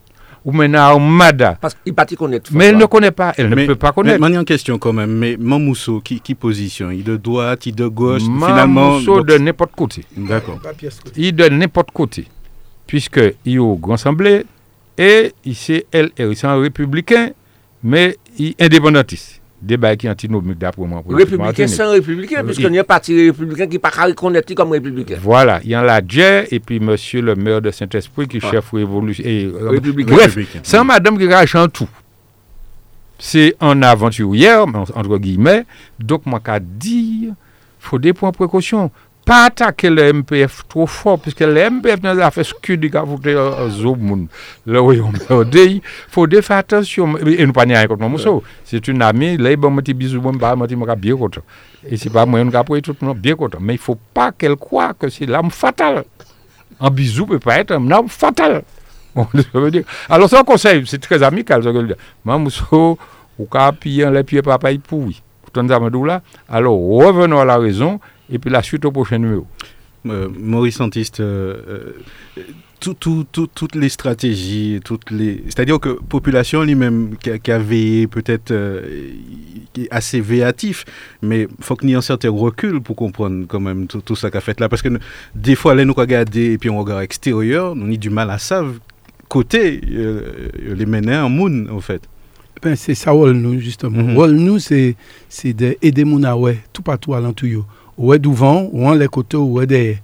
Ou 0.44 0.52
maintenant, 0.52 0.80
Armada. 0.80 1.56
Parce 1.58 1.74
qu'il 1.82 1.94
partit 1.94 2.16
connaître. 2.16 2.50
Mais 2.52 2.66
elle 2.66 2.76
ne 2.76 2.84
connaît 2.84 3.10
pas, 3.12 3.32
elle 3.38 3.48
ne 3.48 3.54
Mais- 3.54 3.64
peut 3.66 3.76
pas 3.76 3.88
Mais 3.88 3.94
connaître. 3.94 4.20
manière 4.20 4.42
en 4.42 4.44
question 4.44 4.76
quand 4.78 4.92
même. 4.92 5.10
Mais 5.16 5.38
Mamousso, 5.38 6.02
qui, 6.02 6.20
qui 6.20 6.34
position? 6.34 6.90
Il 6.90 7.02
de 7.02 7.16
droite, 7.16 7.64
il 7.64 7.74
de 7.74 7.86
gauche 7.86 8.20
Finalement, 8.20 8.46
Finalement. 8.98 9.00
donc- 9.00 9.26
de 9.26 9.38
n'importe 9.38 9.72
côté. 9.74 10.04
D'accord. 10.14 10.60
Il 11.16 11.34
de 11.34 11.48
n'importe 11.48 11.92
côté. 11.92 12.26
Puisque 12.86 13.20
il 13.46 13.54
est 13.54 13.58
au 13.58 13.76
Grand 13.76 13.94
Assemblée 13.94 14.44
et 14.98 15.32
il 15.46 15.54
c'est 15.54 15.86
LR. 15.94 16.10
Il 16.32 16.36
c'est 16.36 16.46
un 16.46 16.60
républicain, 16.60 17.30
mais 17.82 18.18
il 18.38 18.48
est 18.58 18.64
indépendantiste. 18.64 19.40
Débat 19.64 19.96
qui 19.96 20.06
est 20.06 20.10
antinomique 20.10 20.58
d'après 20.58 20.84
moi. 20.86 21.02
Républicain 21.08 21.66
sans 21.66 21.90
républicain, 21.92 22.40
Oui. 22.40 22.46
puisqu'il 22.52 22.72
y 22.74 22.78
a 22.78 22.80
un 22.82 22.84
parti 22.84 23.26
républicain 23.26 23.66
qui 23.66 23.72
n'est 23.72 23.78
pas 23.78 23.90
reconnaître 23.90 24.52
comme 24.54 24.72
républicain. 24.72 25.16
Voilà, 25.22 25.60
il 25.64 25.70
y 25.70 25.76
en 25.76 25.88
a 25.88 26.00
Djer 26.06 26.46
et 26.50 26.60
puis 26.60 26.78
monsieur 26.80 27.22
le 27.22 27.34
maire 27.34 27.62
de 27.62 27.70
Saint-Esprit 27.70 28.28
qui 28.28 28.36
est 28.36 28.40
chef 28.40 28.70
révolution. 28.72 29.24
et, 29.26 29.44
euh, 29.46 29.70
Républicain. 29.70 30.12
Bref, 30.14 30.26
Républicain. 30.34 30.60
c'est 30.62 30.76
un 30.76 30.84
madame 30.84 31.18
qui 31.18 31.26
rache 31.26 31.54
en 31.54 31.68
tout. 31.68 31.88
C'est 33.18 33.54
un 33.60 33.80
aventurière, 33.82 34.66
mais 34.66 34.78
entre 34.78 35.18
guillemets. 35.18 35.64
Donc, 35.98 36.26
moi, 36.26 36.40
qu'à 36.44 36.58
dire, 36.60 37.32
faut 37.78 37.98
des 37.98 38.12
points 38.12 38.30
de 38.30 38.36
précaution. 38.36 38.90
Pas 39.24 39.46
attaquer 39.46 39.88
le 39.88 40.12
MPF 40.12 40.62
trop 40.68 40.86
fort, 40.86 41.18
puisque 41.18 41.40
le 41.40 41.70
MPF 41.70 42.02
nous 42.02 42.20
a 42.20 42.30
fait 42.30 42.44
ce 42.44 42.52
que 42.60 42.74
dit 42.74 42.90
qu'a 42.90 43.04
foutu 43.06 43.30
un 43.30 43.70
zoom. 43.70 44.28
Le 44.66 44.80
royaume 44.80 45.14
il 45.54 45.80
faut 46.08 46.26
des 46.26 46.42
faire 46.42 46.58
attention. 46.58 47.16
Et 47.18 47.46
nous 47.46 47.52
pas 47.52 47.62
rien 47.62 47.86
contre 47.86 48.06
Mousso. 48.06 48.42
C'est 48.64 48.86
une 48.86 49.00
amie, 49.00 49.38
là, 49.38 49.50
il 49.50 49.56
bon, 49.56 49.74
petit 49.76 49.94
bisou, 49.94 50.20
bon, 50.20 50.32
bah, 50.32 50.54
moi, 50.54 50.66
je 50.68 50.94
bien 50.96 51.16
content. 51.16 51.40
Et 51.88 51.96
c'est 51.96 52.10
pas 52.10 52.26
moi, 52.26 52.40
on 52.40 52.48
a 52.48 52.64
tout 52.64 52.96
le 53.00 53.06
monde 53.06 53.18
bien 53.18 53.34
content. 53.34 53.58
Mais 53.60 53.74
il 53.74 53.78
faut 53.78 53.98
pas 54.12 54.30
qu'elle 54.32 54.56
croie 54.56 54.92
que 54.92 55.08
c'est 55.08 55.26
l'âme 55.26 55.50
fatale. 55.50 56.04
Un 56.80 56.90
bisou 56.90 57.24
peut 57.26 57.38
pas 57.38 57.58
être 57.58 57.72
un 57.72 57.90
arme 57.90 58.08
fatale. 58.08 58.62
Bon, 59.14 59.26
ça 59.34 59.42
veut 59.54 59.70
dire. 59.70 59.84
Alors, 60.08 60.32
un 60.34 60.44
conseil, 60.44 60.82
c'est 60.86 61.00
très 61.00 61.22
amical, 61.22 61.62
ce 61.62 61.68
que 61.68 61.86
je 61.86 61.94
ou 63.38 63.46
pourri. 64.80 65.22
Tout 65.52 65.68
ça, 65.68 65.78
là. 65.78 66.22
Alors, 66.48 66.76
revenons 66.76 67.40
à 67.40 67.44
la 67.44 67.58
raison, 67.58 68.00
et 68.30 68.38
puis 68.38 68.50
la 68.50 68.62
suite 68.62 68.84
au 68.84 68.90
prochain 68.92 69.18
numéro. 69.18 69.46
Euh, 70.06 70.28
Maurice 70.38 70.76
Santiste, 70.76 71.20
euh, 71.20 71.56
euh, 72.36 72.42
tout- 72.78 72.92
tout- 72.92 73.24
tout- 73.32 73.46
toutes 73.54 73.74
les 73.74 73.88
stratégies, 73.88 74.80
toutes 74.84 75.10
les, 75.10 75.42
c'est-à-dire 75.46 75.80
que 75.80 75.98
population 76.08 76.62
lui-même 76.62 77.16
qui, 77.22 77.30
a- 77.30 77.38
qui 77.38 77.50
a 77.50 77.58
veillé 77.58 78.06
peut-être 78.06 78.50
euh, 78.50 78.82
est 79.78 79.88
assez 79.90 80.20
véatif, 80.20 80.84
mais 81.22 81.48
faut 81.60 81.74
qu'il 81.76 81.88
y 81.88 81.92
ait 81.92 81.96
un 81.96 82.02
certain 82.02 82.28
recul 82.30 82.82
pour 82.82 82.96
comprendre 82.96 83.46
quand 83.48 83.60
même 83.60 83.86
tout, 83.86 84.02
tout 84.02 84.14
ça 84.14 84.30
qu'a 84.30 84.42
fait 84.42 84.60
là, 84.60 84.68
parce 84.68 84.82
que 84.82 84.90
nous- 84.90 84.98
des 85.34 85.54
fois 85.54 85.74
là 85.74 85.86
nous 85.86 85.94
regarder 85.94 86.52
et 86.52 86.58
puis 86.58 86.68
on 86.68 86.78
regarde 86.78 87.02
extérieur, 87.02 87.72
on 87.74 87.90
a 87.90 87.96
du 87.96 88.10
mal 88.10 88.30
à 88.30 88.36
savoir 88.36 88.74
côté 89.30 89.80
euh, 89.90 90.20
les 90.76 90.84
mener 90.86 91.16
en 91.16 91.30
moon 91.30 91.66
en 91.70 91.80
fait. 91.80 92.02
Ben, 92.62 92.76
c'est 92.76 92.94
ça, 92.94 93.12
nous, 93.34 93.58
justement. 93.58 94.02
Mhm. 94.02 94.16
Rôle 94.16 94.32
nous, 94.32 94.58
c'est 94.58 94.96
c'est 95.30 95.52
d'aider 95.54 96.04
mon 96.04 96.22
tout 96.72 96.82
partout 96.82 97.14
à 97.14 97.20
l'entour. 97.20 97.66
Ouais 97.96 98.18
devant, 98.18 98.68
ou 98.72 98.86
en 98.86 98.94
les 98.94 99.08
côtés, 99.08 99.36
ou 99.36 99.54
ouais 99.54 99.66
derrière. 99.66 99.98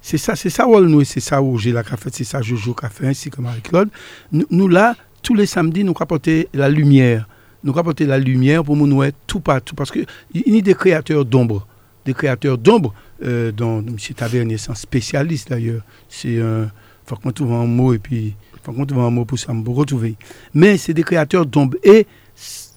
C'est 0.00 0.18
ça, 0.18 0.36
c'est 0.36 0.50
ça, 0.50 0.64
rôle 0.64 0.86
nous, 0.86 1.02
c'est 1.04 1.20
ça 1.20 1.40
où 1.40 1.56
j'ai 1.56 1.72
la 1.72 1.82
café, 1.82 2.10
c'est 2.12 2.24
ça 2.24 2.42
Jojo 2.42 2.76
fait, 2.90 3.06
ainsi 3.06 3.30
que 3.30 3.40
Marie-Claude. 3.40 3.88
Nous, 4.32 4.44
nous, 4.50 4.68
là, 4.68 4.94
tous 5.22 5.34
les 5.34 5.46
samedis, 5.46 5.82
nous 5.82 5.94
apporter 5.98 6.46
la 6.52 6.68
lumière. 6.68 7.26
Nous 7.64 7.72
apporter 7.78 8.04
la 8.04 8.18
lumière 8.18 8.62
pour 8.62 8.76
mon 8.76 8.90
ouais, 8.92 9.12
tout 9.26 9.40
partout. 9.40 9.74
Parce 9.74 9.90
qu'il 9.90 10.04
y 10.34 10.58
a 10.58 10.60
des 10.60 10.74
créateurs 10.74 11.24
d'ombre. 11.24 11.66
Des 12.04 12.12
créateurs 12.12 12.58
d'ombre, 12.58 12.92
euh, 13.24 13.50
dont 13.50 13.78
M. 13.78 13.96
Tavernier, 14.14 14.58
c'est 14.58 14.70
un 14.70 14.74
spécialiste 14.74 15.48
d'ailleurs. 15.48 15.80
C'est 16.10 16.38
un. 16.38 16.70
faut 17.06 17.16
qu'on 17.16 17.32
trouve 17.32 17.54
un 17.54 17.64
mot 17.64 17.94
et 17.94 17.98
puis. 17.98 18.34
faut 18.62 18.72
qu'on 18.72 18.84
trouve 18.84 19.00
un 19.00 19.10
mot 19.10 19.24
pour 19.24 19.38
ça, 19.38 19.54
me 19.54 19.66
retrouver. 19.70 20.16
Mais 20.52 20.76
c'est 20.76 20.92
des 20.92 21.02
créateurs 21.02 21.46
d'ombre. 21.46 21.78
Et 21.82 22.06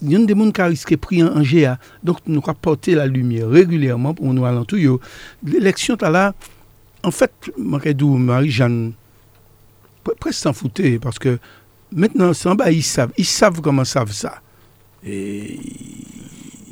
il 0.02 0.12
y 0.12 0.16
a 0.16 0.20
des 0.20 0.36
gens 0.36 0.52
qui 0.52 0.62
risquent 0.62 0.98
pris 0.98 1.24
en, 1.24 1.38
en 1.38 1.42
GA. 1.42 1.80
Donc, 2.04 2.18
nous 2.28 2.42
avons 2.44 2.54
porté 2.54 2.96
la 2.96 3.08
lumière 3.08 3.50
régulièrement 3.50 4.14
pour 4.14 4.32
nous 4.34 4.46
alentours. 4.46 4.80
yo. 4.80 5.02
L'élection, 5.44 5.98
là, 6.02 6.34
en 7.04 7.12
fait, 7.12 7.32
Marie-Jeanne, 7.58 8.94
pre- 10.06 10.16
presque 10.20 10.40
s'en 10.40 10.54
foutait 10.54 11.00
parce 11.00 11.18
que 11.20 11.40
maintenant, 11.92 12.32
ils 12.70 12.84
savent. 12.84 13.12
Ils 13.18 13.26
savent 13.26 13.62
comment 13.62 13.86
savent 13.86 14.12
ça. 14.12 14.42
Et 15.06 15.60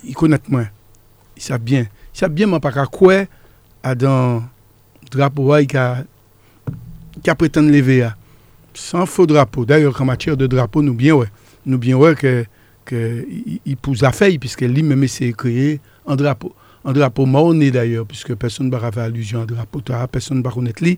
ils 0.04 0.14
connaissent 0.14 0.48
moins. 0.50 0.68
Ils 1.38 1.42
savent 1.42 1.62
bien. 1.62 1.88
Ils 2.14 2.18
savent 2.20 2.32
bien, 2.32 2.48
mais 2.48 2.60
pas 2.60 2.72
qu'à 2.72 2.86
quoi, 2.86 3.26
à 3.84 3.96
dans 3.96 4.44
drapeau, 5.12 5.54
qui 5.68 5.78
a, 5.78 6.04
qui 7.24 7.30
a 7.30 7.36
prétend 7.36 7.62
lever. 7.62 8.10
Sans 8.74 9.06
faux 9.06 9.26
drapeau. 9.26 9.64
D'ailleurs, 9.64 10.00
en 10.02 10.06
matière 10.06 10.36
de 10.36 10.48
drapeau, 10.48 10.82
nous 10.82 10.94
bien, 10.94 11.14
ouais. 11.14 11.28
Nous 11.66 11.78
bien, 11.78 11.96
ouais, 11.96 12.14
que, 12.16 12.46
il- 12.91 13.78
pousse 13.78 14.04
à 14.04 14.12
faire, 14.12 14.32
puisque 14.39 14.62
lui-même, 14.62 15.08
s'est 15.08 15.34
créé 15.34 15.80
en 16.06 16.15
drapeau. 16.15 16.54
Un 16.84 16.93
drapeau 16.93 17.26
d'ailleurs, 17.71 18.06
puisque 18.06 18.36
personne 18.36 18.67
ne 18.67 18.71
va 18.71 18.91
faire 18.91 19.04
allusion 19.04 19.41
à 19.41 19.45
drapeau, 19.45 19.82
personne 20.12 20.38
ne 20.39 20.43
va 20.43 20.52
connaître 20.52 20.84
lui. 20.84 20.98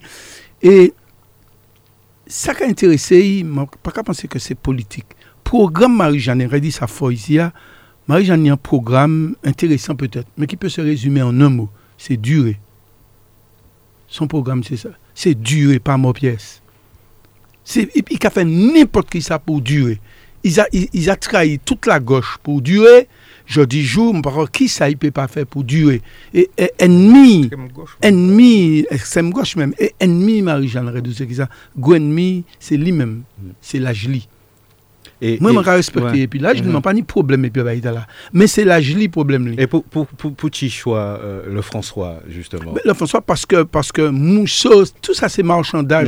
Et 0.62 0.93
ça 2.26 2.54
qui 2.54 2.63
a 2.63 2.67
intéressé, 2.67 3.39
je 3.39 3.65
pas 3.82 3.91
qu'à 3.91 4.04
penser 4.04 4.28
que 4.28 4.39
c'est 4.39 4.56
politique. 4.56 5.06
Programme 5.43 5.95
Marie-Jeanne, 5.95 6.41
elle 6.41 6.60
dit 6.62 6.71
ça 6.73 6.88
fois 6.88 7.13
ici, 7.13 7.39
Marie-Jeanne 8.08 8.50
a 8.50 8.54
un 8.54 8.58
programme 8.58 9.36
intéressant 9.45 9.95
peut-être, 9.95 10.28
mais 10.38 10.45
qui 10.47 10.58
peut 10.58 10.69
se 10.69 10.82
résumer 10.82 11.21
en 11.21 11.39
un 11.39 11.50
mot, 11.50 11.69
c'est 11.97 12.17
durer. 12.17 12.60
Son 14.10 14.28
programme, 14.28 14.63
c'est 14.63 14.78
ça. 14.78 14.89
C'est 15.13 15.36
durer, 15.36 15.80
pas 15.80 15.97
mot 15.97 16.13
pièce. 16.13 16.62
Il 17.76 18.04
a 18.23 18.30
fait 18.30 18.45
n'importe 18.45 19.10
qui 19.10 19.21
ça 19.21 19.39
pour 19.39 19.62
durer. 19.62 20.00
Il 20.43 20.60
a, 20.60 20.67
il, 20.71 20.88
il 20.93 21.10
a 21.10 21.15
trahi 21.15 21.60
toute 21.60 21.86
la 21.86 22.00
gauche 22.00 22.38
pour 22.43 22.62
durer. 22.62 23.08
Je 23.45 23.62
dis 23.62 23.84
jour, 23.84 24.13
qui 24.52 24.67
ça 24.67 24.89
il 24.89 24.97
peut 24.97 25.12
pas 25.12 25.28
faire 25.28 25.45
pour 25.45 25.63
durer? 25.63 26.02
Et, 26.34 26.50
et 26.58 26.71
ennemi, 26.80 27.45
Extrême 27.45 27.67
gauche. 27.69 27.97
ennemi, 28.02 28.86
extrême 28.91 29.32
gauche 29.32 29.56
même, 29.56 29.73
et 29.80 29.93
ennemi 30.02 30.41
Marie-Jeanne 30.41 30.89
Redouce, 30.89 31.23
qui 31.26 31.36
ça, 31.36 31.47
ennemi, 31.95 32.43
c'est 32.60 32.76
lui-même, 32.76 33.23
c'est 33.62 33.80
la 33.80 33.93
Jli. 33.93 34.28
Et, 35.19 35.39
Moi, 35.41 35.51
respecter, 35.73 36.10
ouais. 36.12 36.19
et 36.19 36.27
puis 36.27 36.38
là, 36.39 36.53
je 36.53 36.62
Mhm. 36.62 36.73
n'ai 36.73 36.82
pas 36.82 36.93
ni 36.93 37.01
est 37.88 37.91
là. 37.91 38.06
Mais 38.34 38.45
c'est 38.45 38.63
la 38.63 38.80
Jli 38.80 39.08
problème. 39.10 39.47
lui. 39.47 39.56
Et 39.58 39.65
pour, 39.65 39.84
pour, 39.84 40.06
pour, 40.06 40.34
pour 40.34 40.49
qui 40.51 40.69
choix 40.69 41.19
euh, 41.23 41.41
le 41.51 41.62
François, 41.63 42.19
justement? 42.30 42.71
Mais 42.75 42.82
là, 42.86 42.93
François, 42.93 43.21
parce 43.21 43.45
que, 43.45 43.63
parce 43.63 43.91
que 43.91 44.10
Mousseau, 44.10 44.84
tout 45.01 45.15
ça, 45.15 45.27
c'est 45.27 45.41
marchandage. 45.43 46.08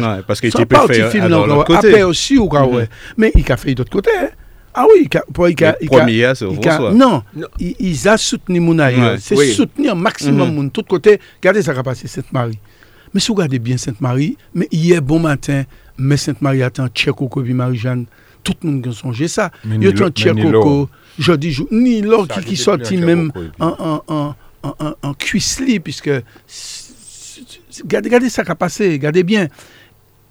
Peux 0.59 0.65
pas 0.65 0.83
un 0.83 0.87
faire 0.87 1.07
petit 1.09 1.17
film, 1.17 1.27
côté. 1.63 1.87
Après 1.87 2.03
aussi, 2.03 2.37
ou 2.37 2.47
quoi, 2.47 2.67
Mhm. 2.67 2.75
ouais. 2.75 2.89
Mais 3.17 3.31
il 3.35 3.51
a 3.51 3.57
fait 3.57 3.73
d'autre 3.73 3.89
côté. 3.91 4.11
hein. 4.15 4.29
Ah 4.75 4.85
oui, 4.93 5.07
il 5.11 5.17
a, 5.17 5.23
pour- 5.33 5.49
il 5.49 5.63
a, 5.65 5.75
Le 5.81 5.87
premier, 5.87 6.31
c'est 6.35 6.45
au 6.45 6.53
François. 6.53 6.91
non, 6.93 7.23
Non. 7.35 7.47
il, 7.59 7.75
il 7.79 8.07
a 8.07 8.15
soutenu 8.17 8.59
mon. 8.59 8.77
Ouais, 8.77 9.15
C'est 9.19 9.35
oui. 9.35 9.51
soutenir 9.53 9.93
un 9.93 9.95
maximum 9.95 10.49
Mhm. 10.49 10.55
mon 10.55 10.69
tout 10.69 10.83
côté. 10.83 11.19
Regardez 11.41 11.63
ça 11.63 11.73
qui 11.73 11.79
a 11.79 11.83
passé 11.83 12.07
Sainte-Marie. 12.07 12.59
Mais 13.11 13.19
si 13.19 13.29
vous 13.29 13.33
regardez 13.33 13.57
bien 13.57 13.75
Sainte-Marie, 13.77 14.37
mais 14.53 14.67
hier 14.71 15.01
bon 15.01 15.19
matin, 15.19 15.63
mais 15.97 16.15
Sainte-Marie 16.15 16.61
attend 16.61 16.87
Tchèque 16.89 17.15
puis 17.43 17.53
Marie-Jeanne. 17.55 18.05
Tout 18.43 18.53
le 18.63 18.69
monde 18.71 18.87
a 18.87 18.91
songé 18.91 19.27
ça. 19.27 19.51
Mais 19.65 19.75
Il 19.75 19.79
ni 19.79 19.85
y 19.85 19.89
a 19.89 19.91
tant 19.93 20.05
l'eau- 20.05 20.09
Tchèque 20.11 20.33
mais 20.35 20.43
ni 21.71 22.01
l'or 22.01 22.27
qui, 22.27 22.33
a 22.39 22.41
été 22.41 22.55
sorti 22.55 22.97
même 23.05 23.31
en, 23.35 23.39
puis- 23.39 23.49
en, 23.59 24.01
en, 24.07 24.35
en, 24.63 24.75
en, 24.79 24.93
en 25.01 25.13
cuisse-lit, 25.13 25.79
puisque. 25.79 26.09
Regardez, 27.83 28.29
ça 28.29 28.43
qui 28.43 28.51
a 28.51 28.55
passé, 28.55 28.89
regardez 28.91 29.23
bien. 29.23 29.47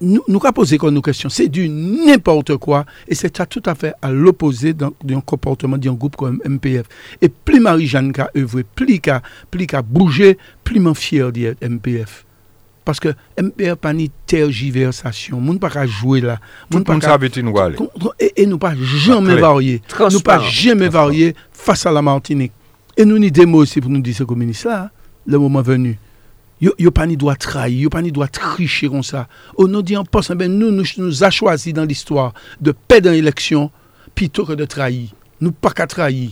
Nous, 0.01 0.21
nous 0.29 0.39
avons 0.43 0.53
posé 0.53 0.77
comme 0.77 0.93
nos 0.93 1.01
questions. 1.01 1.27
C'est 1.29 1.49
du 1.49 1.67
n'importe 1.67 2.55
quoi. 2.57 2.85
Et 3.07 3.15
c'est 3.15 3.45
tout 3.45 3.63
à 3.65 3.75
fait 3.75 3.93
à 4.01 4.11
l'opposé 4.11 4.73
d'un 4.73 5.19
comportement 5.21 5.77
d'un 5.77 5.93
groupe 5.93 6.15
comme 6.15 6.39
MPF. 6.45 6.85
Et 7.21 7.27
plus 7.27 7.59
Marie-Jeanne 7.59 8.13
a 8.17 8.29
œuvré, 8.37 8.63
plus 8.63 9.01
plus 9.51 9.65
qu'a 9.67 9.81
bougé, 9.81 10.37
plus 10.63 10.79
m'en 10.79 10.93
fier 10.93 11.31
d'être 11.33 11.61
MPF. 11.61 12.25
Parce 12.85 12.99
que 12.99 13.09
MPF 13.39 13.75
pas 13.75 13.93
ni 13.93 14.09
tergiversation. 14.25 15.39
Moun 15.39 15.59
pas 15.59 15.69
qu'à 15.69 15.85
jouer 15.85 16.21
là. 16.21 16.39
Moun 16.71 16.83
pas 16.83 16.95
nous 16.95 17.57
aller. 17.57 17.77
et, 18.35 18.45
nous 18.45 18.57
pas 18.57 18.73
jamais 18.75 19.35
varier. 19.35 19.81
Nous 20.11 20.21
pas 20.21 20.39
jamais 20.39 20.89
varier 20.89 21.35
face 21.51 21.85
à 21.85 21.91
la 21.91 22.01
Martinique. 22.01 22.51
Et 22.97 23.05
nous 23.05 23.17
ni 23.17 23.31
des 23.31 23.45
mots 23.45 23.59
aussi 23.59 23.79
pour 23.79 23.91
nous 23.91 24.01
dire 24.01 24.15
ce 24.15 24.23
communiste 24.23 24.65
là, 24.65 24.91
le 25.25 25.37
moment 25.37 25.61
venu. 25.61 25.97
Yo, 26.61 26.73
yo 26.77 26.91
pas 26.91 27.07
ni 27.07 27.15
doit 27.15 27.35
trahir, 27.35 27.79
yo 27.83 27.89
pas 27.89 28.01
ni 28.01 28.11
tricher 28.11 28.89
comme 28.89 29.03
ça. 29.03 29.27
Au 29.55 29.67
nom 29.67 29.81
dit 29.81 29.95
en 29.95 30.03
ben 30.35 30.51
nous, 30.51 30.71
nous, 30.71 30.83
nous 30.97 31.23
a 31.23 31.29
choisi 31.29 31.71
dans 31.71 31.85
l'histoire 31.85 32.33
de 32.59 32.73
perdre 32.73 33.05
dans 33.05 33.13
l'élection 33.13 33.71
plutôt 34.13 34.45
que 34.45 34.53
de 34.53 34.65
trahir. 34.65 35.09
Nous 35.39 35.53
pas 35.53 35.71
qu'à 35.71 35.87
trahir. 35.87 36.31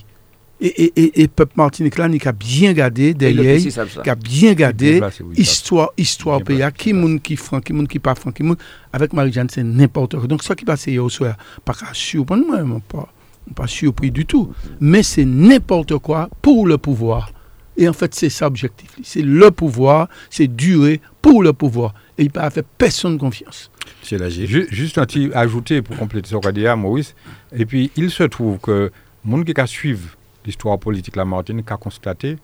Et, 0.60 0.86
et, 0.86 0.94
et, 0.96 1.22
et 1.22 1.28
peuple 1.28 1.54
Martinique 1.56 1.98
là, 2.00 2.08
ni 2.10 2.18
qu'à 2.18 2.32
bien 2.32 2.74
le 2.74 3.14
derrière, 3.14 3.60
qui 4.04 4.10
a 4.10 4.16
bien 4.16 4.54
gardé 4.54 5.00
histoire, 5.38 5.90
histoire 5.98 6.42
pays, 6.42 6.64
qui 6.76 6.94
moun 6.94 7.20
qui 7.20 7.36
franc, 7.36 7.62
qui 7.62 7.74
moun 7.74 7.88
qui 7.88 8.00
pas 8.00 8.16
franc, 8.16 8.32
qui 8.32 8.42
moun 8.42 8.58
avec 8.92 9.14
Marie-Jeanne, 9.14 9.50
c'est 9.52 9.64
n'importe 9.64 10.18
quoi. 10.18 10.26
Donc, 10.28 10.42
ça 10.44 10.56
qui 10.56 10.66
passe 10.66 10.88
hier 10.88 11.04
au 11.04 11.10
soir, 11.10 11.36
pas 11.64 11.74
surprendre, 11.94 12.46
moi, 12.66 12.82
pas, 12.90 13.08
pas 13.56 13.68
surpris 13.68 14.10
du 14.10 14.26
tout. 14.26 14.52
Mais 14.80 15.04
c'est 15.04 15.26
n'importe 15.26 15.96
quoi 16.00 16.28
pour 16.42 16.66
le 16.68 16.80
pouvoir. 16.80 17.32
Et 17.80 17.88
en 17.88 17.94
fait, 17.94 18.16
c'est 18.16 18.30
ça 18.30 18.46
l'objectif. 18.46 18.90
C'est 19.04 19.22
le 19.22 19.52
pouvoir, 19.52 20.10
c'est 20.32 20.48
durer 20.48 21.00
pour 21.22 21.44
le 21.44 21.54
pouvoir. 21.54 21.94
Et 22.18 22.24
il 22.24 22.32
n'a 22.34 22.50
fait 22.50 22.66
personne 22.80 23.20
confiance. 23.20 23.70
Lagier. 24.10 24.48
Ju- 24.48 24.68
Juste 24.72 24.98
un 24.98 25.06
petit 25.06 25.30
ajouté 25.36 25.84
pour 25.84 25.96
compléter 25.98 26.30
ce 26.30 26.36
qu'a 26.38 26.52
dit 26.52 26.66
Maurice. 26.76 27.14
Et 27.56 27.68
puis, 27.68 27.92
il 27.96 28.10
se 28.10 28.24
trouve 28.24 28.58
que 28.58 28.92
monde 29.24 29.46
qui 29.46 29.54
a 29.62 29.68
suivi 29.68 30.08
l'histoire 30.48 30.80
politique 30.80 31.14
de 31.14 31.20
la 31.20 31.26
Martinique 31.26 31.72
a 31.72 31.78
constaté 31.78 32.38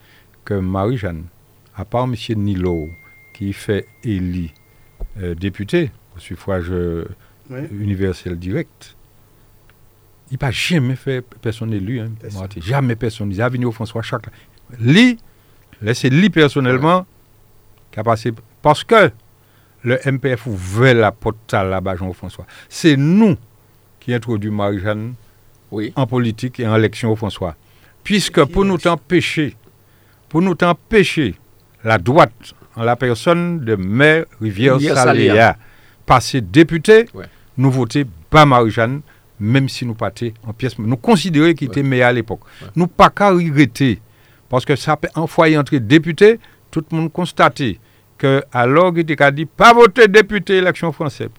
que 0.46 0.54
Marie-Jeanne, 0.54 1.24
à 1.76 1.86
part 1.86 2.04
M. 2.04 2.16
Nilo, 2.36 2.90
qui 3.34 3.54
fait 3.54 3.88
élu 4.04 4.50
euh, 5.20 5.34
député 5.34 5.90
au 6.16 6.20
suffrage 6.20 6.68
euh, 6.70 7.06
universel 7.72 8.38
direct, 8.38 8.96
il 10.32 10.38
n'a 10.42 10.52
jamais 10.52 10.96
fait 10.96 11.22
personne 11.42 11.74
élu. 11.74 12.00
Hein. 12.02 12.12
Jamais 12.58 12.96
personne. 12.96 13.32
Il 13.32 13.42
a 13.42 13.50
venu 13.50 13.66
au 13.66 13.72
François 13.72 14.02
chaque. 14.02 14.26
Lui, 14.80 15.18
c'est 15.94 16.10
lui 16.10 16.30
personnellement 16.30 17.06
qui 17.92 18.00
a 18.00 18.04
passé. 18.04 18.34
Parce 18.62 18.84
que 18.84 19.12
le 19.84 20.00
MPF 20.06 20.48
ouvrait 20.48 20.94
la 20.94 21.12
porte 21.12 21.54
à 21.54 21.64
là-bas, 21.64 21.96
Jean-François. 21.98 22.46
C'est 22.68 22.98
nous 22.98 23.38
qui 24.00 24.14
introduit 24.14 24.50
Marie-Jeanne 24.50 25.14
Oui. 25.72 25.94
en 25.96 26.08
politique 26.08 26.60
et 26.60 26.68
en 26.68 26.76
élection 26.78 27.12
au 27.12 27.16
François. 27.16 27.56
Puisque 28.04 28.44
pour 28.46 28.66
nous 28.66 28.78
empêcher, 28.88 29.56
pour 30.30 30.42
nous 30.42 30.56
empêcher 30.62 31.36
la 31.84 31.98
droite 31.98 32.32
en 32.76 32.84
la 32.84 32.96
personne 32.96 33.60
de 33.60 33.76
maire 33.76 34.26
Rivière 34.42 34.80
Saléa 34.80 35.58
passer 36.06 36.42
député, 36.42 37.06
Ouais. 37.14 37.26
nous 37.58 37.72
voter 37.72 38.06
pas 38.30 38.46
Marie-Jeanne, 38.46 39.02
même 39.40 39.70
si 39.70 39.86
nous 39.86 39.94
partions 39.94 40.32
en 40.46 40.54
pièce. 40.54 40.78
Nous 40.78 40.98
considérions 40.98 41.54
qu'il 41.54 41.68
était 41.70 41.84
meilleur 41.84 42.10
à 42.10 42.14
l'époque. 42.14 42.42
Nous 42.76 42.88
pas 42.88 43.10
qu'à 43.10 43.30
regretter. 43.32 44.00
Parce 44.50 44.66
que 44.66 44.76
ça 44.76 44.98
peut 44.98 45.08
en 45.16 45.28
foyer 45.28 45.58
entrer 45.58 45.80
député, 45.80 46.40
tout 46.72 46.84
le 46.92 46.98
monde 46.98 47.12
constaté 47.12 47.80
que 48.18 48.44
alors 48.52 48.94
qu'il 48.94 49.10
était 49.10 49.32
dit 49.32 49.46
pas 49.46 49.74
voter 49.74 50.08
député 50.08 50.58
élection 50.58 50.92
française. 50.92 51.30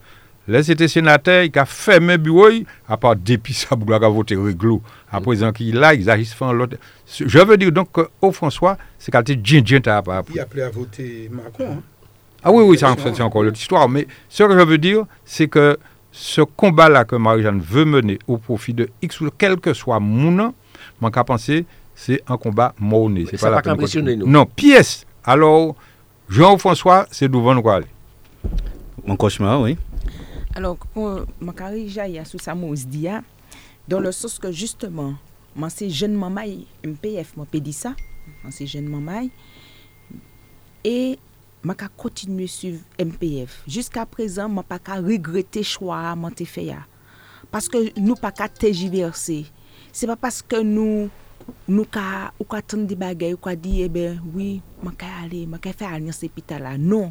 Là, 0.46 0.62
c'était 0.62 0.88
sénateur, 0.88 1.44
il 1.44 1.58
a 1.58 1.64
fermé 1.64 2.14
le 2.14 2.18
bureau, 2.18 2.48
à 2.86 2.96
part 2.98 3.16
depuis 3.16 3.54
ça, 3.54 3.74
il 3.80 3.92
a 3.92 4.08
voté 4.08 4.36
réglo. 4.36 4.82
À 5.10 5.20
présent 5.20 5.52
qu'il 5.52 5.76
là, 5.76 5.94
ils 5.94 6.10
agissent 6.10 6.36
en 6.40 6.52
l'autre. 6.52 6.76
Je 7.18 7.38
veux 7.38 7.56
dire 7.56 7.72
donc 7.72 7.88
qu'au 7.92 8.32
François, 8.32 8.76
c'est 8.98 9.10
quand 9.10 9.26
il 9.28 9.40
djin 9.42 9.62
djin 9.64 9.80
pas. 9.80 10.22
Il 10.34 10.40
a 10.40 10.42
appelé 10.42 10.62
à 10.62 10.70
voter 10.70 11.30
Macron. 11.32 11.82
Ah 12.42 12.52
oui, 12.52 12.62
oui, 12.62 12.76
c'est 12.78 12.86
c'est 13.14 13.22
encore 13.22 13.42
l'autre 13.42 13.58
histoire. 13.58 13.88
Mais 13.88 14.06
ce 14.28 14.42
que 14.42 14.52
je 14.52 14.64
veux 14.64 14.76
dire, 14.76 15.04
c'est 15.24 15.48
que 15.48 15.78
ce 16.12 16.42
combat-là 16.42 17.04
que 17.06 17.16
Marie-Jeanne 17.16 17.60
veut 17.60 17.86
mener 17.86 18.18
au 18.28 18.36
profit 18.36 18.74
de 18.74 18.90
X 19.00 19.22
ou 19.22 19.30
quel 19.36 19.56
que 19.56 19.72
soit 19.72 19.98
mon 19.98 20.30
nom, 20.30 20.54
mon 21.00 21.10
cas 21.10 21.24
pensé, 21.24 21.64
c'est 21.94 22.22
un 22.28 22.36
combat 22.36 22.74
morné. 22.78 23.24
C'est 23.30 23.38
Ça 23.38 23.50
pas 23.50 23.56
de 23.56 23.62
qu'impressionner, 23.62 24.14
nous. 24.14 24.26
Non, 24.26 24.44
pièce. 24.44 25.06
Alors, 25.24 25.74
Jean-François, 26.28 27.06
c'est 27.10 27.30
devant 27.30 27.54
nous 27.54 27.68
aller. 27.70 27.86
Mon 29.06 29.16
cauchemar, 29.16 29.60
oui. 29.62 29.78
Alors, 30.56 30.76
pour 30.76 31.22
Makari 31.40 31.88
Jaya 31.88 32.24
sous 32.24 32.38
sa 32.38 32.54
mousse 32.54 32.86
dia, 32.86 33.24
dans 33.88 33.98
le 33.98 34.12
sens 34.12 34.38
que 34.38 34.52
justement, 34.52 35.14
moi 35.56 35.68
c'est 35.68 35.90
jeune 35.90 36.14
maman, 36.14 36.44
MPF, 36.84 37.36
moi 37.36 37.44
pédi 37.50 37.72
ça, 37.72 37.96
moi 38.40 38.52
c'est 38.52 38.66
jeune 38.66 38.86
maman, 38.86 39.26
et 40.84 41.18
moi 41.64 41.74
ka 41.74 41.88
continuer 41.88 42.46
suivre 42.46 42.78
MPF. 43.00 43.64
Jusqu'à 43.66 44.06
présent, 44.06 44.48
moi 44.48 44.62
pas 44.62 44.78
ka 44.78 44.94
regretter 44.94 45.64
choix 45.64 46.14
moi 46.14 46.30
te 46.30 46.44
fait 46.44 46.70
Parce 47.50 47.68
que 47.68 47.98
nous 47.98 48.14
pas 48.14 48.30
ka 48.30 48.48
tergiverser. 48.48 49.46
C'est 49.90 50.06
pas 50.06 50.14
parce 50.14 50.40
que 50.40 50.62
nous 50.62 51.10
nous 51.66 51.84
ka, 51.84 52.32
ou 52.38 52.44
ka 52.44 52.62
ton 52.62 52.84
des 52.84 52.94
bagages, 52.94 53.34
ou 53.34 53.38
ka 53.38 53.54
eh 53.54 53.84
ebe, 53.86 54.20
oui, 54.32 54.62
man 54.84 54.94
ka 54.94 55.06
aller, 55.24 55.46
man 55.46 55.58
ka 55.58 55.72
fe 55.72 55.84
al 55.84 56.00
nyan 56.00 56.14
sepita 56.14 56.60
la. 56.62 56.78
Non, 56.78 57.10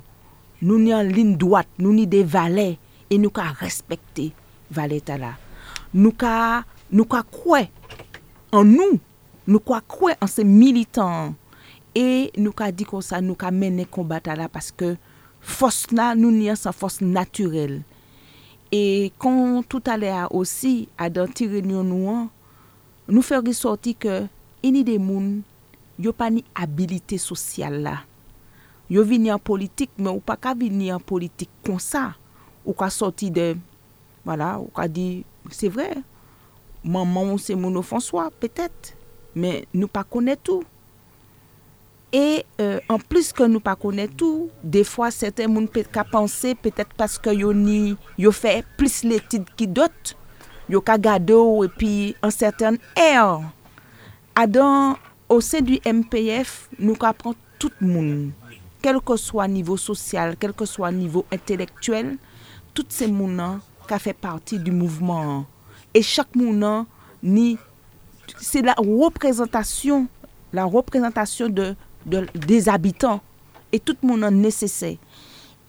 nou 0.62 0.80
en 0.94 1.04
ligne 1.04 1.36
droite, 1.36 1.68
nous 1.78 1.92
ni 1.92 2.08
des 2.08 2.24
valets. 2.24 2.80
e 3.14 3.20
nou 3.22 3.34
ka 3.34 3.52
respekte 3.62 4.32
valeta 4.74 5.20
la. 5.22 5.36
Nou 5.94 6.14
ka, 6.18 6.64
nou 6.90 7.06
ka 7.10 7.22
kwe 7.30 7.68
an 8.54 8.70
nou, 8.74 8.98
nou 9.46 9.62
ka 9.62 9.80
kwe 9.90 10.16
an 10.18 10.30
se 10.32 10.46
militant, 10.48 11.38
e 11.94 12.34
nou 12.40 12.56
ka 12.58 12.72
di 12.74 12.88
kon 12.90 13.04
sa 13.06 13.22
nou 13.22 13.38
ka 13.38 13.52
mene 13.54 13.86
kombata 13.86 14.34
la, 14.38 14.50
paske 14.50 14.96
fos 15.44 15.86
la 15.94 16.14
nou 16.18 16.34
ni 16.34 16.50
an 16.50 16.58
sa 16.58 16.74
fos 16.74 17.00
naturel. 17.04 17.82
E 18.74 19.12
kon 19.22 19.62
tout 19.70 19.86
ale 19.94 20.10
a 20.10 20.26
osi, 20.34 20.88
a 20.98 21.12
dan 21.14 21.30
ti 21.30 21.46
renyon 21.52 21.86
nou 21.86 22.10
an, 22.10 22.24
nou 23.06 23.22
fe 23.26 23.38
risorti 23.44 23.94
ke 23.94 24.24
eni 24.66 24.82
de 24.88 24.98
moun, 24.98 25.44
yo 26.02 26.16
pa 26.18 26.32
ni 26.34 26.42
abilite 26.58 27.20
sosyal 27.22 27.78
la. 27.86 28.00
Yo 28.90 29.06
vini 29.06 29.30
an 29.34 29.42
politik, 29.42 29.94
men 29.98 30.16
ou 30.16 30.24
pa 30.26 30.36
ka 30.42 30.56
vini 30.58 30.90
an 30.94 31.04
politik 31.04 31.52
kon 31.66 31.78
sa. 31.82 32.16
ou 32.64 32.76
ka 32.78 32.90
soti 32.94 33.30
de, 33.34 33.54
wala, 34.28 34.56
ou 34.64 34.72
ka 34.76 34.88
di, 34.92 35.24
se 35.54 35.70
vre, 35.72 36.02
maman 36.84 37.34
ou 37.34 37.42
se 37.42 37.54
euh, 37.54 37.60
moun 37.60 37.80
ofanswa, 37.80 38.30
petet, 38.42 38.94
men 39.36 39.64
nou 39.74 39.92
pa 39.92 40.04
konet 40.08 40.42
tou. 40.44 40.66
E, 42.14 42.44
euh, 42.62 42.78
an 42.94 43.02
plus 43.10 43.32
ke 43.34 43.48
nou 43.50 43.64
pa 43.64 43.74
konet 43.80 44.12
tou, 44.20 44.50
de 44.62 44.84
fwa 44.86 45.10
seten 45.14 45.50
moun 45.54 45.70
pet 45.72 45.90
ka 45.92 46.04
panse, 46.06 46.54
petet 46.62 46.92
paske 47.00 47.34
yo 47.34 47.54
ni, 47.58 47.96
yo 48.22 48.34
fe 48.36 48.60
plus 48.78 49.02
letid 49.08 49.50
ki 49.58 49.70
dot, 49.72 50.14
yo 50.70 50.84
ka 50.86 51.00
gado 51.02 51.40
ou 51.48 51.64
epi 51.68 52.14
an 52.24 52.34
seten 52.34 52.78
er. 53.00 53.42
Adan, 54.38 55.00
ou 55.30 55.42
se 55.42 55.60
du 55.66 55.80
MPF, 55.86 56.68
nou 56.78 56.98
ka 57.00 57.14
pran 57.18 57.36
tout 57.62 57.74
moun. 57.82 58.32
Kelke 58.84 59.14
que 59.14 59.18
swa 59.22 59.48
nivou 59.48 59.80
sosyal, 59.80 60.36
kelke 60.38 60.64
que 60.64 60.70
swa 60.70 60.92
nivou 60.94 61.26
intelektuel, 61.34 62.18
tout 62.74 62.90
se 62.94 63.08
mounan 63.10 63.60
ka 63.90 64.00
fe 64.02 64.14
parti 64.14 64.60
di 64.62 64.74
mouvman. 64.74 65.44
E 65.94 66.02
chak 66.06 66.36
mounan 66.38 66.88
ni, 67.22 67.56
se 68.42 68.64
la 68.66 68.76
reprezentasyon, 68.80 70.08
la 70.54 70.66
reprezentasyon 70.70 71.54
de, 71.54 71.74
de, 72.06 72.26
des 72.34 72.70
abitan. 72.70 73.22
E 73.74 73.80
tout 73.80 73.98
mounan 74.06 74.34
nesesey. 74.44 74.98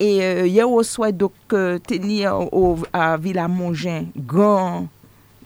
E 0.03 0.09
euh, 0.19 0.43
ye 0.51 0.65
ou 0.67 0.83
swè 0.83 1.13
dok 1.15 1.55
euh, 1.55 1.79
teni 1.79 2.25
a 2.27 3.07
Villa 3.21 3.47
Mongen, 3.49 4.11
gran, 4.17 4.89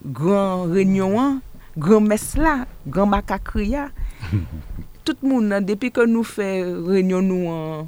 gran 0.03 0.65
renyon 0.73 1.19
an, 1.21 1.37
gran 1.77 2.01
mes 2.01 2.33
la, 2.41 2.63
gran 2.87 3.11
makakriya. 3.13 3.91
tout 5.09 5.21
moun 5.25 5.49
nan, 5.49 5.65
depi 5.65 5.89
ke 5.95 6.05
nou 6.09 6.27
fè 6.27 6.47
renyon 6.89 7.25
nou 7.25 7.53
an 7.53 7.87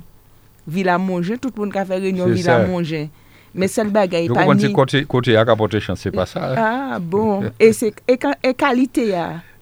Villa 0.71 0.97
Mongen, 1.01 1.41
tout 1.41 1.53
moun 1.57 1.73
ka 1.73 1.85
fè 1.89 1.99
renyon 2.01 2.33
Villa 2.33 2.61
Mongen. 2.64 3.11
Mais 3.55 3.69
seul 3.69 3.91
bagage 3.91 4.27
Donc, 4.29 4.37
pas 4.37 4.47
on 4.47 4.55
ni- 4.55 4.67
dit 4.67 4.73
côté, 4.73 5.37
à 5.37 5.45
chance, 5.81 6.01
c'est 6.01 6.11
pas 6.11 6.27
ça. 6.27 6.53
hein. 6.53 6.91
Ah 6.95 6.99
bon, 7.01 7.43
et 7.61 7.73
c'est 7.73 7.93
et, 8.07 8.19
et 8.43 8.55
qualité. 8.55 9.15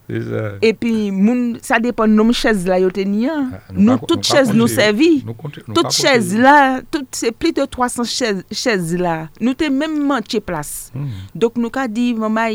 C'est. 0.08 0.58
Et 0.62 0.72
puis 0.72 1.10
moun, 1.10 1.58
ça 1.60 1.78
dépend 1.78 2.08
de 2.08 2.12
nos 2.14 2.32
chaises 2.32 2.66
là 2.66 2.78
yo 2.78 2.88
hein. 2.88 3.50
Ah, 3.52 3.58
Nous 3.74 3.98
pas- 3.98 4.06
toutes 4.06 4.26
pas 4.28 4.36
chaises 4.36 4.54
nous 4.54 4.66
servi. 4.66 5.22
Nous 5.26 5.34
nous 5.68 5.74
Toutes 5.74 5.90
chaises 5.92 6.34
là, 6.36 6.80
c'est 7.10 7.30
plus 7.32 7.52
de 7.52 7.62
300 7.66 8.04
chaises, 8.04 8.42
chaises 8.50 8.96
là. 8.96 9.28
Nous 9.38 9.52
t'es 9.52 9.68
même 9.68 10.06
manqué 10.06 10.40
place. 10.40 10.90
Hmm. 10.94 11.08
Donc 11.34 11.56
nous 11.56 11.68
ka 11.68 11.86
dit 11.86 12.14
maman 12.14 12.48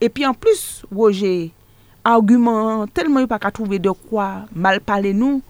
et 0.00 0.08
puis 0.10 0.26
en 0.26 0.34
plus 0.34 0.82
Roger 0.94 1.52
argument 2.04 2.86
tellement 2.88 3.20
yo 3.20 3.26
pas 3.26 3.38
qu'à 3.38 3.50
trouver 3.50 3.78
de 3.78 3.90
quoi 3.90 4.42
mal 4.54 4.80
parler 4.80 5.14
nous. 5.14 5.40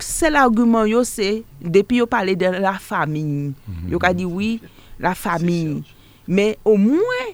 Seul 0.00 0.36
argument 0.36 0.86
yo 0.86 1.04
c'est 1.04 1.44
depuis 1.60 1.98
yo 1.98 2.06
parler 2.06 2.34
de 2.34 2.46
la 2.46 2.78
famille. 2.78 3.52
Yo 3.88 3.98
ka 3.98 4.14
dit 4.14 4.24
oui, 4.24 4.60
la 4.98 5.14
famille. 5.14 5.82
Mais 6.26 6.58
au 6.64 6.76
moins 6.76 7.28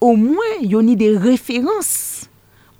au 0.00 0.16
moins 0.16 0.56
yo 0.62 0.80
ni 0.80 0.96
des 0.96 1.16
références. 1.16 2.30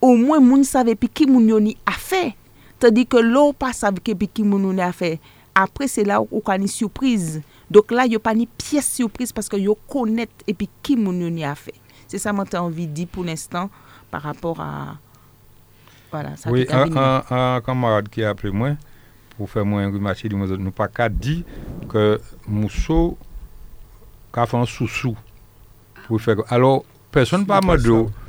Au 0.00 0.16
moins 0.16 0.40
moun 0.40 0.64
savait 0.64 0.94
puis 0.94 1.10
qui 1.10 1.26
moun 1.26 1.46
yo 1.46 1.60
ni 1.60 1.76
a 1.84 1.92
fait. 1.92 2.34
Tandis 2.78 3.06
que 3.06 3.18
l'on 3.18 3.52
pas 3.52 3.74
savait 3.74 4.00
que 4.00 4.12
puis 4.12 4.28
qui 4.28 4.42
moun 4.42 4.62
yo 4.62 4.72
ni 4.72 4.80
a 4.80 4.92
fait. 4.92 5.20
Après 5.54 5.88
c'est 5.88 6.04
là 6.04 6.22
où 6.22 6.28
on 6.30 6.40
a 6.50 6.56
une 6.56 6.66
surprise. 6.66 7.42
Donc 7.70 7.90
là 7.90 8.06
yo 8.06 8.18
pas 8.18 8.34
ni 8.34 8.46
pièce 8.46 8.90
surprise 8.90 9.30
parce 9.30 9.48
que 9.48 9.56
yo 9.56 9.76
connaît 9.86 10.28
et 10.46 10.54
puis 10.54 10.70
qui 10.82 10.96
moun 10.96 11.20
yo 11.20 11.28
ni 11.28 11.44
a 11.44 11.54
fait. 11.54 11.74
C'est 12.08 12.18
ça 12.18 12.32
moi 12.32 12.46
t'ai 12.46 12.56
envie 12.56 12.86
de 12.86 12.92
dire 12.92 13.08
pour 13.08 13.24
l'instant 13.24 13.68
par 14.10 14.22
rapport 14.22 14.58
à 14.60 14.96
voilà, 16.16 16.36
ça 16.36 16.50
Oui, 16.50 16.66
un, 16.70 16.96
un, 16.96 17.22
un 17.30 17.60
camarade 17.60 18.08
qui 18.08 18.24
a 18.24 18.30
appelé 18.30 18.50
moi 18.52 18.70
pour 19.36 19.50
faire 19.50 19.64
moi 19.64 19.82
un 19.82 19.92
remarque, 19.92 20.24
il 20.24 20.30
dit 20.30 20.36
nous 20.36 20.70
pas 20.70 20.88
qu'à 20.88 21.08
dire 21.08 21.42
que 21.88 22.20
Mousso 22.48 23.18
a 24.32 24.46
fait 24.46 24.56
un 24.56 24.66
sous-sous 24.66 25.16
pour 26.06 26.20
faire. 26.20 26.36
Alors, 26.48 26.84
personne 27.10 27.46
pas 27.46 27.60
m'a 27.60 27.76
dit. 27.76 27.88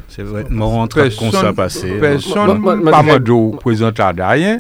C'est 0.10 0.24
vrai, 0.24 0.46
mon 0.50 0.70
rentré 0.70 1.10
comme 1.18 1.32
ça 1.32 1.54
passé. 1.54 1.98
Personne 2.00 2.64
pas 2.64 3.04
m'a 3.04 3.20
dit 3.20 3.32
présenter 3.60 4.02
à 4.02 4.12
rien. 4.12 4.60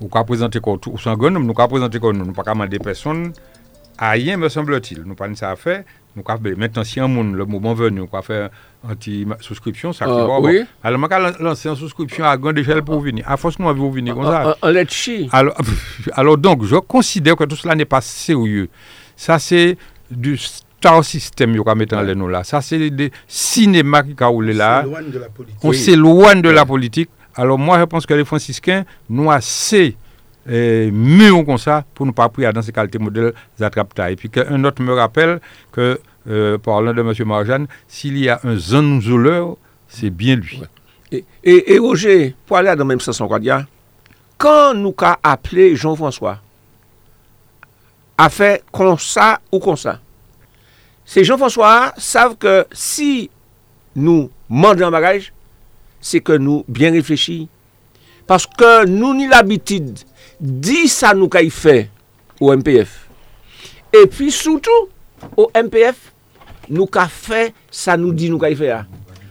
Ou 0.00 0.08
qu'à 0.08 0.24
présenter 0.24 0.60
comme 0.60 0.78
tout, 0.80 0.90
ou 0.90 0.98
sans 0.98 1.16
nous 1.16 1.54
qu'à 1.54 1.68
présenter 1.68 2.00
comme 2.00 2.16
nous, 2.16 2.26
nous 2.26 2.32
pas 2.32 2.42
qu'à 2.42 2.52
demander 2.52 2.78
personne 2.78 3.32
à 3.96 4.10
rien, 4.10 4.36
me 4.36 4.48
semble-t-il. 4.48 5.02
Nous 5.02 5.14
pas 5.14 5.32
ça 5.34 5.50
à 5.52 5.56
faire. 5.56 5.84
Nous 6.16 6.22
qu'à 6.22 6.38
maintenant 6.56 6.84
si 6.84 7.00
un 7.00 7.08
monde 7.08 7.34
le 7.34 7.44
moment 7.44 7.74
venu, 7.74 8.00
nous 8.00 8.22
faire 8.22 8.50
anti 8.88 9.26
souscription, 9.40 9.92
ça 9.92 10.06
Euh, 10.06 10.38
oui. 10.40 10.62
Alors, 10.82 10.98
moi, 11.00 11.08
qu'à 11.08 11.18
lancer 11.18 11.68
une 11.68 11.76
souscription 11.76 12.24
à 12.24 12.36
grande 12.36 12.58
échelle 12.58 12.82
pour 12.82 13.00
venir. 13.00 13.24
À 13.26 13.36
force, 13.36 13.58
nous 13.58 13.68
avons 13.68 13.90
venir 13.90 14.14
comme 14.14 14.24
ça. 14.24 14.56
Alors, 15.32 15.54
alors 16.12 16.38
donc, 16.38 16.64
je 16.64 16.76
considère 16.76 17.34
que 17.36 17.44
tout 17.44 17.56
cela 17.56 17.74
n'est 17.74 17.84
pas 17.84 18.00
sérieux. 18.00 18.68
Ça, 19.16 19.38
c'est 19.38 19.76
du 20.10 20.36
star 20.36 21.04
system 21.04 21.56
qu'on 21.62 21.74
mettre 21.74 21.96
en 21.96 22.02
l'air 22.02 22.14
nous 22.14 22.28
là. 22.28 22.44
Ça, 22.44 22.60
c'est 22.60 22.90
des 22.90 23.10
cinémas 23.26 24.02
qui 24.02 24.14
ont 24.22 24.30
roulé 24.30 24.52
là. 24.52 24.82
s'éloigne 24.82 25.10
de 25.10 25.18
la 25.18 25.28
politique. 25.28 25.58
On 25.64 25.72
s'éloigne 25.72 26.42
de 26.42 26.50
la 26.50 26.64
politique. 26.64 27.10
Alors, 27.34 27.58
moi, 27.58 27.80
je 27.80 27.84
pense 27.84 28.06
que 28.06 28.14
les 28.14 28.24
franciscains, 28.24 28.84
nous 29.08 29.30
assez 29.30 29.96
mûrs 30.46 31.44
comme 31.44 31.58
ça 31.58 31.84
pour 31.94 32.06
ne 32.06 32.12
pas 32.12 32.28
prier 32.28 32.52
dans 32.52 32.62
ces 32.62 32.72
qualités 32.72 32.98
modèles 32.98 33.32
attrape 33.60 33.98
Et 34.10 34.16
puis, 34.16 34.28
qu'un 34.30 34.62
autre 34.64 34.82
me 34.82 34.92
rappelle 34.92 35.40
que, 35.72 36.00
euh, 36.28 36.58
parlant 36.58 36.92
de 36.92 37.00
M. 37.00 37.12
Marjane, 37.26 37.66
s'il 37.88 38.18
y 38.18 38.28
a 38.28 38.40
un 38.44 38.56
zanzouleur, 38.56 39.56
c'est 39.88 40.10
bien 40.10 40.36
lui. 40.36 40.62
Et, 41.44 41.78
Roger, 41.78 42.34
pour 42.46 42.56
aller 42.56 42.70
dans 42.70 42.78
le 42.78 42.84
même 42.84 43.00
sens 43.00 43.22
dire, 43.40 43.66
quand 44.36 44.74
nous 44.74 44.94
avons 44.98 45.16
appelé 45.22 45.76
Jean-François 45.76 46.38
à 48.16 48.28
faire 48.28 48.58
comme 48.72 48.98
ça 48.98 49.40
ou 49.52 49.58
comme 49.58 49.76
ça, 49.76 50.00
ces 51.04 51.24
Jean-François 51.24 51.92
savent 51.98 52.36
que 52.36 52.66
si 52.72 53.30
nous 53.94 54.30
demandons 54.48 54.86
un 54.86 54.90
bagage, 54.90 55.32
c'est 56.00 56.20
que 56.20 56.32
nous 56.32 56.64
bien 56.68 56.90
réfléchis. 56.90 57.48
Paske 58.24 58.86
nou 58.88 59.12
ni 59.12 59.26
l'abitid 59.28 60.00
di 60.40 60.86
sa 60.88 61.12
nou 61.16 61.28
kay 61.32 61.50
fe 61.52 61.84
ou 62.40 62.54
MPF. 62.56 62.96
E 63.92 64.04
pi 64.10 64.30
soutou 64.32 64.88
ou 65.36 65.50
MPF 65.52 66.08
nou 66.72 66.88
ka 66.88 67.04
fe 67.12 67.50
sa 67.68 67.98
nou 68.00 68.16
di 68.16 68.30
nou 68.32 68.40
kay 68.40 68.56
fe 68.56 68.72
a. 68.72 68.82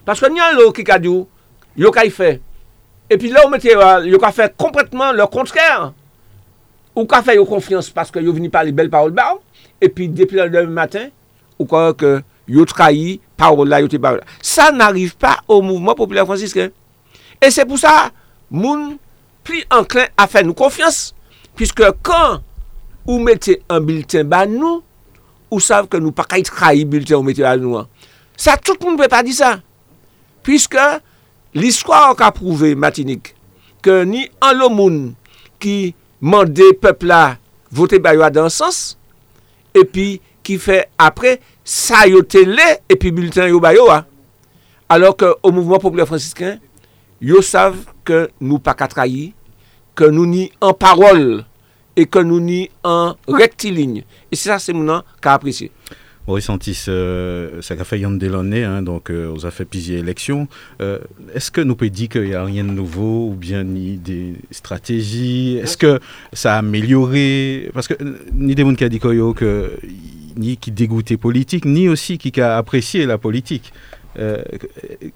Paske 0.05 0.29
ni 0.29 0.43
an 0.43 0.53
lou 0.59 0.75
ki 0.75 0.85
ka 0.85 0.99
di 1.01 1.09
ou, 1.09 1.25
yo 1.79 1.89
kay 1.95 2.13
fe. 2.13 2.37
E 3.09 3.17
pi 3.17 3.33
la 3.33 3.47
ou 3.47 3.51
mette 3.53 3.73
euh, 3.73 4.05
yo 4.05 4.21
ka 4.21 4.33
fe 4.35 4.51
kompletman 4.53 5.17
lor 5.17 5.31
kontrèr. 5.33 5.89
Ou 6.93 7.09
ka 7.09 7.23
fe 7.25 7.39
yo 7.39 7.49
konfians 7.49 7.89
paske 7.93 8.21
yo 8.21 8.35
vini 8.35 8.53
pali 8.53 8.75
bel 8.75 8.93
parol 8.93 9.15
ba 9.17 9.31
ou. 9.33 9.41
E 9.81 9.89
pi 9.89 10.05
depi 10.05 10.37
la 10.37 10.51
demi 10.53 10.71
matin, 10.71 11.09
ou 11.57 11.65
kwa 11.65 11.89
ke 11.97 12.19
yo 12.45 12.63
trahi 12.69 13.17
parol 13.39 13.73
la, 13.73 13.81
yo 13.81 13.89
te 13.89 13.97
parol 13.97 14.21
la. 14.21 14.41
Sa 14.45 14.69
n'arrive 14.69 15.17
pa 15.17 15.39
ou 15.47 15.65
mouvment 15.65 15.97
populaire 15.97 16.29
franciscain. 16.29 16.69
E 17.41 17.49
se 17.49 17.65
pou 17.65 17.81
sa... 17.81 18.11
moun 18.53 18.95
pli 19.43 19.63
anklen 19.73 20.11
a 20.19 20.27
fè 20.29 20.43
nou 20.45 20.55
konfians, 20.57 21.11
piske 21.57 21.89
kan 22.05 22.41
ou 23.03 23.19
mette 23.23 23.57
an 23.71 23.83
bilten 23.83 24.29
ban 24.29 24.51
nou, 24.51 24.81
ou 25.53 25.61
sav 25.61 25.89
ke 25.91 25.99
nou 26.01 26.15
pa 26.15 26.25
kay 26.29 26.45
trahi 26.47 26.85
bilten 26.89 27.19
ou 27.19 27.25
mette 27.25 27.43
ban 27.43 27.59
nou 27.61 27.81
an. 27.81 27.89
Sa 28.39 28.55
tout 28.57 28.79
moun 28.85 28.97
pe 28.99 29.09
pa 29.11 29.23
di 29.25 29.35
sa, 29.35 29.57
piske 30.45 30.85
l'histoire 31.57 32.11
an 32.11 32.19
ka 32.19 32.31
prouve 32.35 32.73
matinik, 32.79 33.33
ke 33.83 34.03
ni 34.07 34.27
an 34.43 34.57
lo 34.61 34.69
moun 34.73 35.01
ki 35.61 35.93
mande 36.23 36.69
pepla 36.79 37.39
vote 37.73 37.99
baywa 38.01 38.29
dan 38.33 38.51
sens, 38.53 38.93
epi 39.75 40.21
ki 40.45 40.59
fè 40.61 40.83
apre 41.01 41.37
sa 41.65 42.05
yo 42.07 42.21
tele 42.27 42.65
epi 42.91 43.11
bilten 43.15 43.51
yo 43.51 43.59
baywa, 43.63 44.03
alor 44.91 45.17
ke 45.17 45.29
ou 45.41 45.51
mouvment 45.51 45.81
populè 45.81 46.05
francisken, 46.07 46.59
ils 47.21 47.41
savent 47.41 47.85
que 48.03 48.29
nous 48.41 48.59
pas 48.59 48.73
qu'à 48.73 48.87
trahir, 48.87 49.31
que 49.95 50.05
nous 50.05 50.25
ni 50.25 50.51
en 50.61 50.73
parole 50.73 51.45
et 51.95 52.05
que 52.05 52.19
nous 52.19 52.39
ni 52.39 52.69
en 52.83 53.15
rectiligne. 53.27 54.03
Et 54.31 54.35
c'est 54.35 54.49
ça, 54.49 54.59
c'est 54.59 54.73
maintenant 54.73 55.03
qu'à 55.21 55.33
apprécier. 55.33 55.71
Maurice 56.25 56.45
Santis, 56.45 56.85
euh, 56.87 57.61
ça 57.61 57.75
a 57.77 57.83
fait 57.83 57.99
Yann 57.99 58.17
Delaunay, 58.17 58.63
hein, 58.63 58.81
donc 58.81 59.09
euh, 59.09 59.35
on 59.35 59.45
a 59.45 59.51
fait 59.51 59.65
plusieurs 59.65 59.99
élections. 59.99 60.47
Euh, 60.81 60.99
Est-ce 61.35 61.51
que 61.51 61.59
nous 61.59 61.75
pouvons 61.75 61.91
dire 61.91 62.07
qu'il 62.07 62.23
n'y 62.23 62.33
a 62.33 62.45
rien 62.45 62.63
de 62.63 62.71
nouveau 62.71 63.27
ou 63.29 63.33
bien 63.33 63.63
ni 63.65 63.97
des 63.97 64.35
stratégies? 64.49 65.57
Est-ce 65.61 65.75
que 65.75 65.99
ça 66.31 66.55
a 66.55 66.59
amélioré? 66.59 67.69
Parce 67.73 67.89
que 67.89 67.95
euh, 68.01 68.19
ni 68.33 68.55
des 68.55 68.63
gens 68.63 68.73
qui 68.73 68.85
a 68.85 68.89
dit 68.89 68.99
que, 68.99 69.77
ni 70.37 70.55
qui 70.55 70.71
dégoûtait 70.71 71.17
politique, 71.17 71.65
ni 71.65 71.89
aussi 71.89 72.17
qui 72.17 72.39
a 72.39 72.57
apprécié 72.57 73.05
la 73.05 73.17
politique. 73.17 73.73
Euh, 74.17 74.43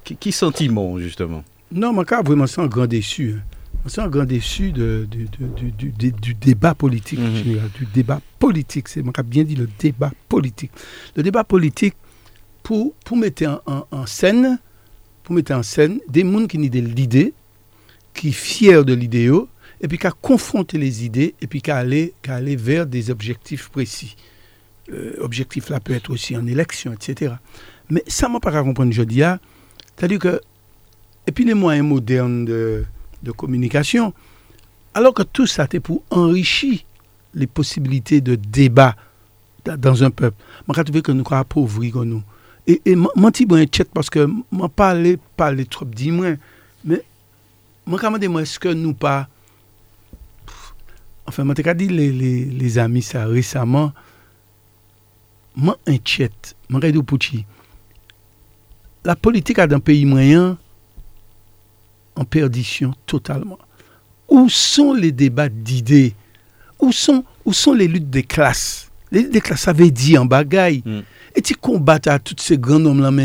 qui 0.03 0.31
sentiment 0.31 0.97
justement? 0.99 1.43
Non, 1.71 1.93
mon 1.93 2.03
cas, 2.03 2.21
vraiment, 2.21 2.47
c'est 2.47 2.61
un 2.61 2.67
grand 2.67 2.87
déçu. 2.87 3.35
hein. 3.37 3.41
C'est 3.87 4.01
un 4.01 4.07
grand 4.09 4.25
déçu 4.25 4.71
de, 4.71 5.07
de- 5.09 5.17
de- 5.45 5.53
du- 5.55 5.71
du, 5.71 5.91
du- 5.91 6.11
du 6.11 6.33
débat 6.33 6.73
politique, 6.75 7.19
Mhm. 7.19 7.35
général, 7.35 7.69
du 7.77 7.85
débat 7.85 8.21
politique. 8.39 8.89
C'est, 8.89 9.01
mon 9.01 9.11
cas, 9.13 9.23
bien 9.23 9.43
dit, 9.43 9.55
le 9.55 9.69
débat 9.79 10.11
politique. 10.27 10.71
Le 11.15 11.23
débat 11.23 11.43
politique, 11.45 11.93
pour, 12.63 12.93
pour 13.05 13.15
mettre 13.15 13.45
en, 13.45 13.61
en- 13.65 13.87
en 13.91 14.05
scène, 14.05 14.59
pour 15.23 15.35
mettre 15.35 15.53
en 15.53 15.63
scène 15.63 15.99
des 16.09 16.23
gens 16.23 16.47
qui 16.47 16.57
ont 16.57 16.61
de 16.61 16.79
l'idée, 16.79 17.33
qui 18.13 18.33
sont 18.33 18.37
fiers 18.39 18.83
de 18.83 18.93
l'idée, 18.93 19.31
et 19.79 19.87
puis 19.87 19.97
qui 19.97 20.07
confronter 20.21 20.77
les 20.77 21.05
idées, 21.05 21.33
et 21.41 21.47
puis 21.47 21.61
qui 21.61 21.71
aller, 21.71 22.13
qui 22.21 22.29
aller 22.31 22.55
vers 22.57 22.85
des 22.87 23.09
objectifs 23.09 23.69
précis. 23.69 24.15
Euh, 24.91 25.15
objectif 25.21 25.69
là 25.69 25.79
peut 25.79 25.93
être 25.93 26.09
aussi 26.09 26.35
en 26.35 26.45
élection, 26.47 26.91
etc. 26.93 27.35
Mais 27.89 28.03
ça, 28.07 28.27
moi, 28.27 28.39
pas 28.41 28.51
comprendre, 28.63 28.91
je 28.91 29.03
dis, 29.03 29.21
ah, 29.23 29.39
c'est-à-dire 29.97 30.19
que 30.19 30.41
et 31.27 31.31
puis 31.33 31.43
les 31.43 31.53
moyens 31.53 31.85
modernes 31.85 32.45
de, 32.45 32.85
communication, 33.33 34.13
alors 34.93 35.13
que 35.13 35.23
tout 35.23 35.45
ça 35.45 35.65
était 35.65 35.81
pour 35.81 36.01
enrichir 36.09 36.79
les 37.33 37.47
possibilités 37.47 38.21
de 38.21 38.35
débat 38.35 38.95
da- 39.65 39.75
dans 39.75 40.03
un 40.03 40.09
peuple. 40.09 40.41
Je 40.67 40.81
trouve 40.81 41.01
que 41.01 41.11
nous 41.11 41.23
avons 41.27 41.35
appauvri 41.35 41.91
que 41.91 41.99
nous. 41.99 42.23
Et, 42.65 42.81
et 42.85 42.95
je 42.95 43.29
dis 43.31 43.45
chat 43.71 43.85
parce 43.93 44.09
que 44.09 44.27
moi, 44.51 44.69
parler, 44.69 45.19
parler 45.35 45.65
trop, 45.65 45.85
dis 45.85 46.11
moi, 46.11 46.27
mais 46.85 47.03
je 47.85 47.91
me 47.91 48.17
demande, 48.19 48.41
est-ce 48.41 48.59
que 48.59 48.69
nous 48.69 48.93
pas. 48.93 49.27
Enfin, 51.25 51.43
je 51.45 51.71
dit 51.73 51.87
les, 51.89 52.11
les, 52.11 52.45
les 52.45 52.77
amis 52.77 53.01
ça 53.01 53.25
récemment. 53.25 53.91
Moi, 55.55 55.77
un 55.87 55.97
chat, 56.03 56.55
je 56.69 56.99
pour. 56.99 57.45
La 59.03 59.15
politique 59.15 59.57
dans 59.57 59.75
un 59.75 59.79
pays 59.79 60.05
moyen 60.05 60.57
en 62.17 62.25
perdition 62.25 62.93
totalement. 63.05 63.59
Où 64.27 64.49
sont 64.49 64.93
les 64.93 65.11
débats 65.11 65.49
d'idées? 65.49 66.13
Où 66.79 66.91
sont, 66.91 67.23
où 67.45 67.53
sont 67.53 67.73
les 67.73 67.87
luttes 67.87 68.09
des 68.09 68.23
classes? 68.23 68.89
Les 69.11 69.21
luttes 69.21 69.31
des 69.31 69.41
classes, 69.41 69.61
ça 69.61 69.73
veut 69.73 69.89
dire 69.89 70.21
en 70.21 70.25
bagaille. 70.25 70.83
Mm. 70.85 70.99
Et 71.35 71.41
tu 71.41 71.55
combats 71.55 71.99
à 72.05 72.19
tous 72.19 72.35
ces 72.39 72.57
grands 72.57 72.85
hommes. 72.85 73.19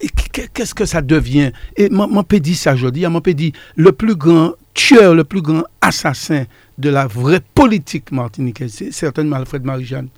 Et 0.00 0.08
qu- 0.08 0.48
qu'est-ce 0.52 0.74
que 0.74 0.84
ça 0.84 1.00
devient? 1.00 1.52
Et 1.76 1.88
peux 1.88 2.40
dire 2.40 2.56
ça 2.56 2.74
aujourd'hui. 2.74 3.06
Moi, 3.06 3.20
peux 3.20 3.34
dire 3.34 3.52
le 3.76 3.92
plus 3.92 4.16
grand 4.16 4.52
tueur, 4.74 5.14
le 5.14 5.24
plus 5.24 5.40
grand 5.42 5.62
assassin 5.80 6.44
de 6.78 6.88
la 6.88 7.06
vraie 7.06 7.42
politique 7.54 8.10
martiniquaise, 8.10 8.74
c'est 8.74 8.90
certainement 8.92 9.36
Alfred 9.36 9.64
Marie-Jeanne. 9.64 10.08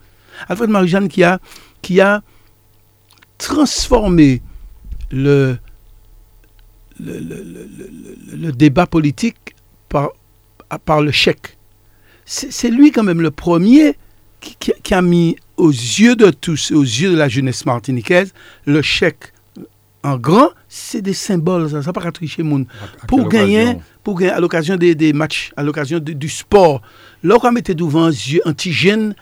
Alfred 0.48 0.70
Marie-Jeanne 0.70 1.08
qui 1.08 1.22
a, 1.22 1.38
qui 1.82 2.00
a 2.00 2.22
transformé 3.36 4.40
le, 5.10 5.58
le, 7.00 7.18
le- 7.18 8.36
le- 8.36 8.52
débat 8.52 8.86
politique 8.86 9.54
par, 9.88 10.10
par 10.84 11.00
le 11.02 11.10
chèque. 11.10 11.56
C'est 12.24 12.52
c'est 12.52 12.70
lui 12.70 12.90
quand 12.92 13.02
même 13.02 13.20
le 13.20 13.30
premier 13.30 13.96
qui, 14.40 14.56
qui- 14.58 14.72
qui 14.82 14.94
a 14.94 15.02
mis 15.02 15.36
aux 15.56 15.70
yeux 15.70 16.16
de 16.16 16.30
tous, 16.30 16.70
aux 16.72 16.82
yeux 16.82 17.10
de 17.12 17.16
la 17.16 17.28
jeunesse 17.28 17.64
martiniquaise, 17.66 18.32
le 18.66 18.82
chèque 18.82 19.32
en 20.02 20.16
grand, 20.18 20.50
c'est 20.68 21.00
des 21.00 21.14
symboles, 21.14 21.70
ça, 21.70 21.82
ça 21.82 21.92
pas 21.92 22.12
tricher 22.12 22.42
moun. 22.42 22.66
À- 22.80 23.04
à 23.04 23.06
Pour 23.06 23.28
gagner, 23.28 23.76
pour 24.02 24.18
gagner 24.18 24.32
à 24.32 24.40
l'occasion 24.40 24.76
des, 24.76 24.94
des 24.94 25.12
matchs, 25.14 25.50
à 25.56 25.62
l'occasion 25.62 25.98
du 25.98 26.28
sport, 26.28 26.82
là 27.22 27.36
on 27.42 27.52
mettait 27.52 27.74
devant 27.74 28.08
les 28.08 28.32
yeux 28.34 28.42
antigène 28.44 29.14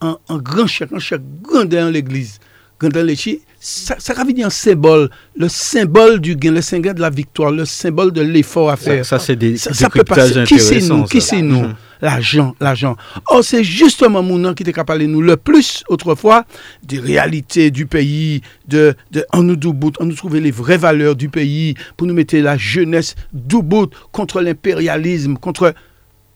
un, 0.00 0.16
un 0.30 0.38
grand 0.38 0.66
chèque, 0.66 0.92
un 0.94 0.98
chèque 0.98 1.20
grand 1.42 1.66
dans 1.66 1.92
l'église, 1.92 2.38
grand 2.78 2.88
dans 2.90 3.04
l'église, 3.06 3.40
ça, 3.62 3.96
ça 3.98 4.24
dire 4.24 4.46
un 4.46 4.50
symbole, 4.50 5.10
le 5.36 5.46
symbole 5.48 6.18
du 6.18 6.34
gain, 6.34 6.50
le 6.52 6.62
symbole 6.62 6.94
de 6.94 7.00
la 7.02 7.10
victoire, 7.10 7.50
le 7.50 7.66
symbole 7.66 8.10
de 8.10 8.22
l'effort 8.22 8.70
à 8.70 8.76
Ça, 8.76 8.82
faire. 8.82 9.04
ça, 9.04 9.18
c'est 9.18 9.36
des 9.36 9.58
Ça, 9.58 9.74
ça 9.74 9.90
peut 9.90 10.02
passer. 10.02 10.44
Qui 10.44 10.58
c'est 10.58 10.80
nous? 10.80 11.04
Qui 11.04 11.20
ça. 11.20 11.36
c'est 11.36 11.42
nous? 11.42 11.66
L'argent, 12.00 12.54
l'argent. 12.58 12.96
Or, 13.28 13.44
c'est 13.44 13.62
justement 13.62 14.22
mon 14.22 14.54
qui 14.54 14.62
était 14.62 14.72
capable 14.72 15.02
de 15.02 15.06
nous 15.06 15.20
le 15.20 15.36
plus 15.36 15.84
autrefois 15.88 16.46
des 16.82 16.98
réalités 16.98 17.70
du 17.70 17.84
pays, 17.84 18.40
de, 18.66 18.94
de 19.10 19.26
en 19.34 19.42
nous 19.42 19.56
doubout, 19.56 19.92
en 20.00 20.06
nous 20.06 20.14
trouver 20.14 20.40
les 20.40 20.50
vraies 20.50 20.78
valeurs 20.78 21.14
du 21.14 21.28
pays, 21.28 21.74
pour 21.98 22.06
nous 22.06 22.14
mettre 22.14 22.36
la 22.38 22.56
jeunesse 22.56 23.14
doubout 23.34 23.90
contre 24.10 24.40
l'impérialisme, 24.40 25.36
contre. 25.36 25.74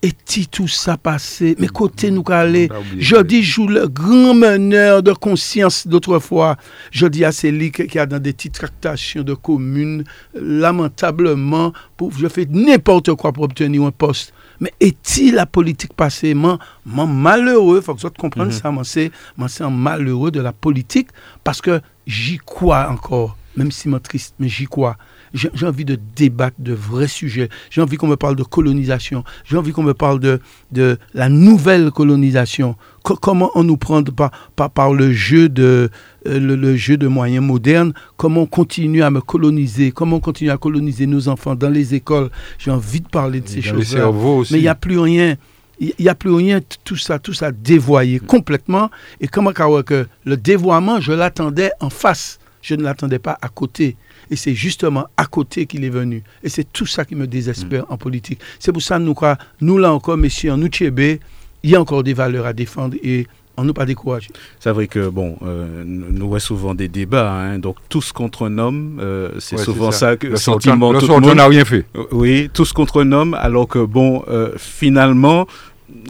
Et 0.05 0.13
si 0.27 0.47
tout 0.49 0.69
ça 0.69 0.99
passé, 0.99 1.57
mais 1.59 1.67
côté 1.67 2.11
nous 2.11 2.23
qu'à 2.23 2.41
aller, 2.41 2.69
je 2.99 3.17
dis, 3.23 3.43
joue 3.43 3.67
le 3.67 3.89
grand 3.89 4.35
meneur 4.35 5.03
de 5.03 5.15
conscience 5.15 5.87
d'autrefois. 5.87 6.57
Je 6.91 7.07
dis 7.07 7.25
à 7.25 7.31
lits 7.45 7.73
qui 7.73 7.99
a 7.99 8.05
dans 8.05 8.19
des 8.19 8.35
petites 8.35 8.53
tractations 8.53 9.23
de 9.23 9.33
communes, 9.33 10.05
lamentablement, 10.35 11.73
pour, 11.97 12.13
je 12.13 12.29
fais 12.29 12.47
n'importe 12.51 13.15
quoi 13.15 13.33
pour 13.33 13.45
obtenir 13.45 13.83
un 13.85 13.91
poste. 13.93 14.35
Mais 14.61 14.75
est-il 14.79 15.37
la 15.37 15.47
politique 15.47 15.95
passée 15.95 16.35
Moi, 16.35 16.59
moi, 16.85 17.07
malheureux, 17.07 17.79
il 17.79 17.83
faut 17.83 17.95
que 17.95 18.03
vous 18.03 18.11
compreniez 18.11 18.53
Mhm. 18.53 18.61
ça, 18.61 18.71
moi, 18.71 18.85
c'est 18.85 19.65
un 19.65 19.71
malheureux 19.71 20.31
de 20.31 20.41
la 20.41 20.53
politique 20.53 21.09
parce 21.43 21.63
que 21.63 21.81
j'y 22.07 22.37
crois 22.37 22.91
encore, 22.91 23.39
même 23.57 23.73
si 23.73 23.89
moi 23.89 24.01
triste, 24.01 24.35
mais 24.39 24.49
j'y 24.49 24.67
crois. 24.67 24.99
J'ai 25.35 25.66
envie 25.66 25.85
de 25.85 25.99
débattre 26.14 26.57
de 26.61 26.72
vrais 26.72 27.09
sujets. 27.09 27.49
J'ai 27.68 27.82
envie 27.82 27.97
qu'on 27.97 28.07
me 28.07 28.14
parle 28.14 28.37
de 28.37 28.45
colonisation. 28.45 29.24
J'ai 29.45 29.57
envie 29.57 29.72
qu'on 29.72 29.82
me 29.82 29.93
parle 29.93 30.20
de, 30.20 30.41
de 30.70 30.97
la 31.12 31.28
nouvelle 31.28 31.91
colonisation. 31.91 32.76
Co- 33.03 33.16
comment 33.16 33.51
on 33.57 33.64
nous 33.64 33.76
prend 33.76 34.03
par, 34.05 34.30
par, 34.55 34.70
par 34.70 34.93
le, 34.95 35.12
jeu 35.12 35.49
de, 35.49 35.91
euh, 36.28 36.39
le, 36.39 36.55
le 36.55 36.76
jeu 36.76 36.97
de 36.97 37.09
moyens 37.09 37.45
modernes? 37.45 37.93
Comment 38.16 38.43
on 38.43 38.47
continue 38.47 39.03
à 39.03 39.11
me 39.11 39.20
coloniser? 39.20 39.91
Comment 39.91 40.16
on 40.16 40.20
continue 40.20 40.51
à 40.51 40.57
coloniser 40.57 41.07
nos 41.07 41.26
enfants 41.28 41.57
dans 41.57 41.68
les 41.70 41.95
écoles? 41.95 42.30
J'ai 42.57 42.70
envie 42.70 43.01
de 43.01 43.09
parler 43.09 43.41
de 43.41 43.49
ces 43.49 43.61
choses-là. 43.61 44.05
Mais 44.53 44.59
il 44.61 44.62
n'y 44.62 44.68
a 44.68 44.76
plus 44.76 44.99
rien. 45.01 45.35
Il 45.80 45.93
n'y 45.99 46.09
a 46.09 46.14
plus 46.14 46.30
rien, 46.30 46.61
tout 46.85 46.95
ça, 46.97 47.18
tout 47.18 47.32
ça 47.32 47.51
dévoyé 47.51 48.20
complètement. 48.20 48.89
Et 49.20 49.26
comment 49.26 49.53
que 49.53 50.07
le 50.24 50.37
dévoiement, 50.37 51.01
je 51.01 51.11
l'attendais 51.11 51.72
en 51.80 51.91
face. 51.91 52.39
Je 52.62 52.76
ne 52.76 52.85
l'attendais 52.85 53.18
pas 53.18 53.37
à 53.43 53.49
côté. 53.49 53.97
Et 54.31 54.37
c'est 54.37 54.55
justement 54.55 55.07
à 55.16 55.27
côté 55.27 55.66
qu'il 55.66 55.85
est 55.85 55.91
venu. 55.91 56.22
Et 56.43 56.49
c'est 56.49 56.64
tout 56.72 56.87
ça 56.87 57.05
qui 57.05 57.14
me 57.14 57.27
désespère 57.27 57.85
en 57.91 57.97
politique. 57.97 58.41
C'est 58.59 58.72
pour 58.72 58.83
ça 58.83 58.99
que 58.99 59.03
nous, 59.03 59.14
nous 59.61 59.79
là 59.79 59.93
encore, 59.93 60.16
messieurs, 60.16 60.53
en 60.53 60.61
il 60.62 61.70
y 61.70 61.75
a 61.77 61.81
encore 61.81 62.03
des 62.03 62.12
valeurs 62.14 62.47
à 62.47 62.53
défendre 62.53 62.97
et 63.03 63.27
on 63.57 63.64
ne 63.64 63.72
pas 63.72 63.87
décourager. 63.87 64.29
C'est 64.59 64.70
vrai 64.72 64.87
que, 64.89 65.09
bon, 65.09 65.37
euh, 65.43 65.85
nous 65.87 66.27
voyons 66.29 66.41
souvent 66.41 66.75
des 66.75 66.89
débats, 66.89 67.31
hein, 67.33 67.59
donc 67.59 67.77
tous 67.89 68.11
contre 68.12 68.47
un 68.47 68.59
homme, 68.59 68.99
euh, 69.01 69.31
c'est 69.39 69.57
Ouais, 69.57 69.62
souvent 69.62 69.93
ça, 69.93 70.16
que 70.16 70.27
Le 70.27 70.33
le 70.33 70.37
sortant- 70.39 70.70
sentiment 70.70 70.93
le 70.93 70.99
tout 70.99 71.07
le 71.07 71.12
sortant 71.12 71.29
monde. 71.29 71.37
n'a 71.37 71.47
rien 71.47 71.64
fait. 71.64 71.85
Euh, 71.97 72.03
Oui, 72.11 72.51
tous 72.53 72.72
contre 72.72 73.03
un 73.05 73.12
homme, 73.12 73.35
alors 73.35 73.68
que, 73.68 73.79
bon, 73.79 74.25
euh, 74.29 74.53
finalement, 74.59 75.47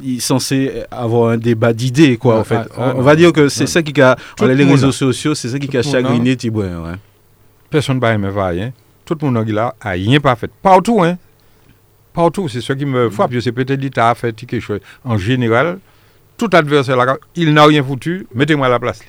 il 0.02 0.16
est 0.16 0.20
censé 0.20 0.72
avoir 0.90 1.30
un 1.30 1.36
débat 1.36 1.72
d'idées, 1.74 2.16
quoi, 2.16 2.38
en 2.38 2.44
fait. 2.44 2.56
ah, 2.56 2.66
on, 2.78 2.82
ah, 2.82 2.94
on 2.96 3.02
va 3.02 3.14
dire 3.14 3.32
que 3.32 3.48
c'est 3.50 3.66
ça 3.66 3.82
qui 3.82 4.00
a, 4.00 4.16
Tout 4.36 4.44
on 4.44 4.48
a 4.48 4.54
les 4.54 4.64
réseaux 4.64 4.92
sociaux, 4.92 5.34
c'est 5.34 5.50
ça 5.50 5.58
qui 5.58 5.76
a 5.76 5.80
a. 5.80 5.82
chagriné 5.82 6.36
Tibouin, 6.36 6.82
ouais. 6.82 6.94
Personne 7.74 7.96
ne 7.96 8.00
va 8.00 8.16
va 8.30 8.46
rien. 8.46 8.72
Tout 9.04 9.16
le 9.20 9.28
monde 9.28 9.48
là 9.48 9.74
a 9.80 9.90
rien 9.90 10.20
pas 10.20 10.36
fait. 10.36 10.48
Partout, 10.62 11.02
hein. 11.02 11.18
Partout, 12.12 12.48
c'est 12.48 12.60
ce 12.60 12.72
qui 12.72 12.86
me 12.86 13.10
frappe. 13.10 13.32
Je 13.32 13.40
sais 13.40 13.50
peut-être 13.50 13.80
l'État 13.80 14.10
a 14.10 14.14
fait 14.14 14.32
quelque 14.32 14.60
chose. 14.60 14.78
En 15.02 15.16
général, 15.18 15.80
tout 16.36 16.48
adversaire 16.52 16.96
là, 16.96 17.16
il 17.34 17.52
n'a 17.52 17.64
rien 17.64 17.82
foutu, 17.82 18.28
mettez-moi 18.32 18.68
à 18.68 18.70
la 18.70 18.78
place. 18.78 19.00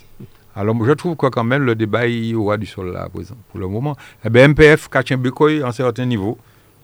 Alors, 0.56 0.76
je 0.84 0.92
trouve 0.94 1.16
que 1.16 1.28
quand 1.28 1.44
même, 1.44 1.62
le 1.62 1.76
débat, 1.76 2.08
il 2.08 2.26
y 2.30 2.34
aura 2.34 2.58
du 2.58 2.66
sol 2.66 2.92
là, 2.92 3.04
à 3.04 3.10
présent, 3.10 3.38
pour 3.52 3.60
le 3.60 3.68
moment. 3.68 3.96
Eh 4.26 4.32
bien, 4.32 4.48
MPF, 4.48 4.90
Kachin 4.90 5.18
Bekoy, 5.18 5.62
à 5.62 5.68
un 5.68 5.72
certain 5.72 6.06
niveau, 6.08 6.36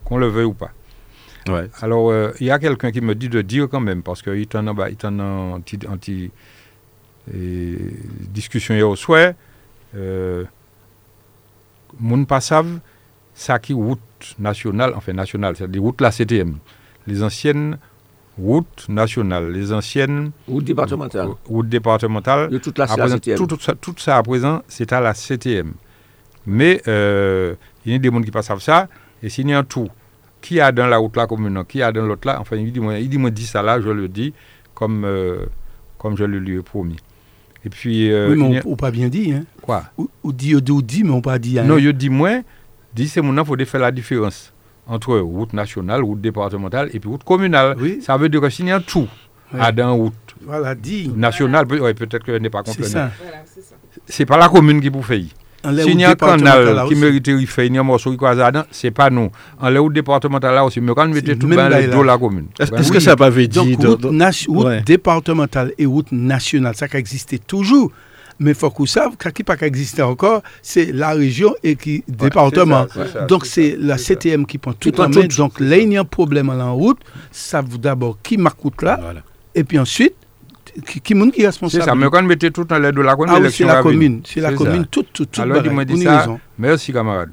qu'on 0.06 0.18
le 0.20 0.28
veuille 0.28 0.46
ou 0.46 0.54
pas. 0.54 0.70
Ouais. 1.50 1.68
Alors, 1.82 2.12
euh, 2.12 2.30
il 2.40 2.46
y 2.46 2.52
a 2.52 2.60
quelqu'un 2.60 2.92
qui 2.92 3.02
me 3.02 3.16
dit 3.16 3.28
de 3.28 3.42
dire 3.42 3.68
quand 3.68 3.80
même, 3.80 4.04
parce 4.04 4.22
qu'il 4.22 4.40
est 4.40 4.54
en, 4.54 4.72
bah, 4.76 4.90
en 5.04 5.20
anti, 5.20 5.80
anti- 5.90 6.30
et 7.34 7.76
discussion 8.30 8.76
hier 8.76 8.88
au. 8.88 8.96
Euh, 9.96 10.44
moun 12.00 12.26
pas 12.26 12.42
savent 12.42 12.80
ça 13.34 13.60
qui 13.60 13.74
route 13.74 14.00
nationale, 14.40 14.94
enfin 14.96 15.14
nationale, 15.14 15.56
c'est-à-dire 15.56 15.82
route 15.82 16.02
la 16.02 16.12
CTM. 16.12 16.58
Les 17.08 17.24
anciennes 17.24 17.78
routes 18.38 18.88
nationales, 18.90 19.52
les 19.52 19.74
anciennes 19.74 20.32
routes 21.46 21.70
départementales. 21.70 22.50
De 22.50 22.58
toute 22.58 22.78
la 22.78 22.86
À 22.86 22.98
présent, 22.98 23.16
CTM. 23.16 23.38
tout, 23.38 23.48
tout 23.48 23.60
ça, 23.60 23.74
tout 23.74 23.96
ça 23.98 24.18
à 24.18 24.24
présent, 24.24 24.62
c'est 24.68 24.92
à 24.94 25.00
la 25.00 25.14
CTM. 25.14 25.74
Mais 26.46 26.82
euh, 26.88 27.56
il 27.86 27.94
y 27.94 27.96
a 27.96 28.00
des 28.00 28.10
gens 28.10 28.22
qui 28.22 28.32
passent 28.32 28.52
ça. 28.60 28.88
Et 29.24 29.30
s'il 29.30 29.50
y 29.50 29.54
a 29.54 29.60
un 29.60 29.64
tout, 29.64 29.90
qui 30.42 30.60
a 30.60 30.72
dans 30.72 30.88
la 30.88 30.98
route 30.98 31.16
là 31.16 31.28
comme 31.28 31.48
non, 31.48 31.64
qui 31.64 31.82
a 31.82 31.92
dans 31.92 32.06
l'autre 32.06 32.28
là, 32.28 32.40
enfin, 32.40 32.56
il 32.56 32.72
dit, 32.72 32.80
il 33.00 33.10
dit, 33.10 33.18
moi, 33.18 33.30
dis 33.30 33.46
ça 33.46 33.62
là, 33.62 33.80
je 33.80 33.90
le 33.90 34.08
dis 34.08 34.34
comme, 34.74 35.06
euh, 35.06 35.46
comme 35.98 36.18
je 36.18 36.24
le 36.24 36.40
lui 36.40 36.58
ai 36.58 36.62
promis. 36.62 36.98
Et 37.66 37.70
puis. 37.70 38.12
euh, 38.12 38.30
oui, 38.32 38.36
mais 38.38 38.62
on 38.66 38.70
n'a 38.72 38.76
pas 38.78 38.92
bien 38.92 39.08
dit. 39.10 39.32
Hein. 39.34 39.44
Quoi? 39.62 39.84
Ou, 39.98 40.10
ou 40.24 40.34
dit, 40.34 40.56
ou 40.56 40.62
dit, 40.62 40.72
ou 40.72 40.82
dit, 40.82 41.04
mais 41.04 41.12
on 41.12 41.16
n'a 41.18 41.22
pas 41.22 41.40
dit. 41.40 41.60
hein. 41.60 41.64
Non, 41.64 41.78
je 41.78 41.90
dis 41.90 42.10
moi, 42.10 42.42
dis 42.96 43.08
c'est 43.08 43.22
mon 43.22 43.36
il 43.38 43.46
faut 43.46 43.56
faire 43.66 43.82
la 43.82 43.92
différence 43.92 44.52
entre 44.88 45.18
route 45.20 45.54
nationale, 45.54 46.02
route 46.04 46.20
départementale 46.22 46.90
et 46.94 47.00
puis 47.00 47.10
route 47.10 47.24
communale. 47.24 47.76
Oui. 47.80 48.00
Ça 48.02 48.18
veut 48.18 48.30
dire 48.30 48.42
que 48.42 48.50
s'il 48.50 48.66
y 48.68 48.72
a 48.72 48.78
un 48.78 48.82
tout 48.82 49.08
à 49.58 49.72
dans 49.72 49.96
route 49.96 50.14
Voilà, 50.42 50.74
dit. 50.76 51.10
nationale, 51.16 51.66
peut-être 51.68 52.24
que 52.24 52.34
je 52.34 52.38
n'ai 52.40 52.50
pas 52.50 52.64
C'est 52.66 52.76
compris. 52.78 52.90
ça. 52.92 53.12
C'est 54.08 54.26
pas 54.26 54.38
la 54.38 54.50
commune 54.50 54.82
qui 54.82 54.90
vous 54.90 55.04
fait. 55.04 55.26
En 55.64 55.72
les 55.72 55.84
S'il 55.84 56.00
y 56.00 56.06
a 56.06 56.16
canal 56.16 56.86
qui 56.88 56.96
mérite 56.96 57.26
de 57.26 57.46
faire, 57.46 57.66
il 57.66 57.76
y 57.76 57.78
a 57.78 57.82
un 57.82 57.84
morceau 57.84 58.10
qui 58.12 58.18
croise 58.18 58.38
là-dedans, 58.38 58.64
c'est 58.72 58.90
pas 58.92 59.10
nous. 59.10 59.30
En 59.60 59.70
les 59.70 59.78
routes 59.78 59.94
départementales 59.94 60.56
là 60.56 60.66
aussi, 60.66 60.82
mais 60.82 60.92
quand 60.96 61.06
on 61.06 61.14
mettait 61.14 61.36
tout 61.36 61.48
dans 61.48 61.70
là. 61.70 61.88
dos 61.88 62.02
la 62.04 62.18
commune. 62.18 62.48
Est-ce 62.60 62.72
Oui. 62.74 62.90
que 62.90 63.00
ça 63.00 63.16
pas 63.16 63.30
veut 63.30 63.48
dire 63.48 63.64
Donc, 63.78 64.02
route, 64.02 64.06
route 64.48 64.66
Ouais. 64.66 64.82
départementale 64.82 65.74
et 65.78 65.86
route 65.86 66.12
nationale, 66.12 66.76
ça 66.76 66.88
qui 66.88 66.98
existait 66.98 67.38
toujours. 67.38 67.92
Mais 68.40 68.52
il 68.52 68.56
faut 68.56 68.72
qu'on 68.72 68.88
sache 68.88 69.12
ce 69.24 69.30
qui 69.30 69.44
n'a 69.48 69.56
pas 69.56 69.66
existé 69.68 70.02
encore, 70.02 70.42
c'est 70.64 70.92
la 70.92 71.12
région 71.12 71.54
et 71.62 71.76
qui 71.76 72.04
département. 72.08 72.88
donc 73.28 73.46
c'est 73.46 73.76
la 73.80 73.98
CTM 74.00 74.48
qui 74.48 74.58
prend 74.58 74.74
tout 74.74 75.00
en 75.00 75.10
main. 75.10 75.26
Donc 75.38 75.60
là, 75.60 75.78
il 75.78 75.94
y 75.94 75.98
a 75.98 76.02
un 76.02 76.06
problème 76.06 76.48
la 76.58 76.70
route, 76.70 76.98
ça 77.32 77.62
vous 77.62 77.78
d'abord 77.78 78.18
qui 78.24 78.38
marque 78.38 78.60
route 78.60 78.82
là, 78.82 78.98
Voilà. 79.00 79.22
et 79.54 79.64
puis 79.64 79.78
ensuite, 79.78 80.16
qui, 80.86 81.02
qui, 81.02 81.14
monde 81.16 81.32
qui 81.32 81.40
est 81.40 81.44
C'est 81.44 81.48
responsable 81.48 81.84
ça, 81.84 81.96
mais 81.96 82.08
quand 82.10 82.24
on 82.24 82.28
mettait 82.28 82.52
tout 82.52 82.64
dans 82.64 82.80
les 82.80 82.92
dos 82.92 83.02
la 83.02 83.16
commune, 83.16 83.34
Ah 83.36 83.40
oui, 83.40 83.52
c'est 83.52 83.64
l'élection 83.64 83.68
la 83.68 83.82
commune, 83.82 84.22
c'est 84.26 84.40
la 84.42 84.50
C'est 84.50 84.56
commune, 84.56 84.82
ça. 84.84 84.88
tout, 84.92 85.06
tout, 85.14 85.26
tout. 85.26 85.42
Alors, 85.42 85.62
dis-moi, 85.62 85.86
dis 85.86 85.94
Vous 85.94 86.00
avez 86.02 86.06
ça. 86.10 86.20
raison. 86.20 86.40
Merci, 86.58 86.94
camarade. 86.94 87.32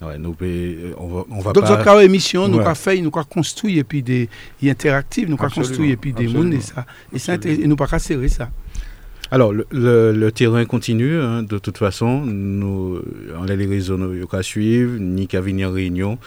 Ouais, 0.00 0.18
nous, 0.18 0.34
euh, 0.42 0.92
on 0.98 1.06
va, 1.06 1.24
on 1.30 1.38
va 1.40 1.52
Donc, 1.52 1.62
pas... 1.64 1.70
notre 1.70 1.84
émission, 2.02 2.48
nous 2.48 2.58
avons 2.58 2.74
fait, 2.74 3.00
nous 3.00 3.10
avons 3.14 3.24
construit 3.24 3.78
et 3.78 3.84
puis 3.84 4.02
des 4.02 4.28
interactifs, 4.64 5.28
nous 5.28 5.36
avons 5.40 5.48
construit 5.48 5.90
et 5.92 5.96
puis 5.96 6.12
des 6.12 6.26
mondes 6.26 6.52
et 6.54 6.60
ça. 6.60 6.84
Et 7.12 7.20
ça, 7.20 7.34
et 7.44 7.66
nous 7.68 7.76
pas 7.76 7.86
serrer 8.00 8.28
ça. 8.28 8.50
Alors, 9.30 9.52
le, 9.52 9.64
le- 9.70 10.12
le 10.12 10.32
terrain 10.32 10.64
continue, 10.66 11.18
hein, 11.20 11.42
de 11.42 11.56
toute 11.58 11.78
façon. 11.78 12.20
Nous, 12.26 13.00
on 13.38 13.48
a 13.48 13.54
les 13.54 13.64
réseaux 13.64 13.96
nous, 13.96 14.26
qu'à 14.26 14.42
suivre, 14.42 14.96
ni 14.98 15.26
qu'à 15.28 15.40
venir 15.40 15.70
en 15.70 15.72
réunion. 15.72 16.18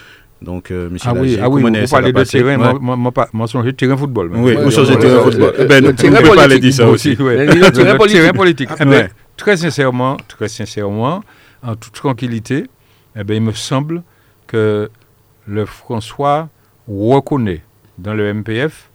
Donc, 0.45 0.69
euh, 0.69 0.89
monsieur 0.91 1.09
Ah 1.09 1.13
oui, 1.13 1.19
Lagier, 1.21 1.39
ah 1.41 1.49
oui, 1.49 1.61
vous 1.63 1.87
parlez 1.89 2.13
de 2.13 2.23
terrain, 2.23 2.49
Ouais. 2.51 2.57
moi, 2.57 2.73
moi, 2.79 2.95
moi, 2.95 3.11
pas- 3.11 3.29
moi, 3.33 3.47
terrain 3.73 3.97
football. 3.97 4.29
même. 4.29 4.43
Oui, 4.43 4.53
sur 4.71 4.83
ouais, 4.83 4.89
le 4.91 4.99
terrain 4.99 5.23
football. 5.23 5.67
Ben, 5.67 5.83
nous, 5.83 5.91
terrain 5.93 6.17
on 6.19 6.21
peut 6.21 6.35
pas 6.35 6.43
aller 6.43 6.59
politique, 6.59 6.61
dire 6.61 6.73
ça 6.73 6.87
aussi. 6.87 7.15
ouais. 7.19 7.45
Le- 7.47 7.53
le 7.53 7.71
terrain 7.71 7.97
politique. 7.97 8.21
terrain 8.21 8.33
politique. 8.33 8.69
Eh 8.79 8.85
ben, 8.85 8.89
Ouais. 8.91 9.09
très 9.37 9.57
sincèrement, 9.57 10.17
très 10.27 10.47
sincèrement, 10.47 11.23
en 11.63 11.75
toute 11.75 11.93
tranquillité, 11.93 12.65
eh 13.15 13.23
ben, 13.23 13.33
il 13.33 13.41
me 13.41 13.53
semble 13.53 14.03
que 14.45 14.89
le 15.47 15.65
François 15.65 16.47
reconnaît 16.87 17.61
dans 17.97 18.13
le 18.13 18.25
MPF 18.31 18.89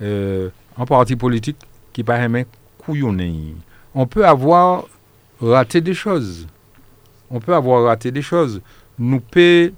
euh, 0.00 0.48
un 0.78 0.84
parti 0.86 1.16
politique 1.16 1.56
qui 1.92 2.04
paraît 2.04 2.28
même 2.28 2.44
couillonné. 2.78 3.34
On 3.96 4.06
peut 4.06 4.24
avoir 4.24 4.84
raté 5.40 5.80
des 5.80 5.94
choses. 5.94 6.46
On 7.30 7.40
peut 7.40 7.54
avoir 7.54 7.84
raté 7.84 8.12
des 8.12 8.22
choses. 8.22 8.60
Nous 8.98 9.18
euh, 9.20 9.72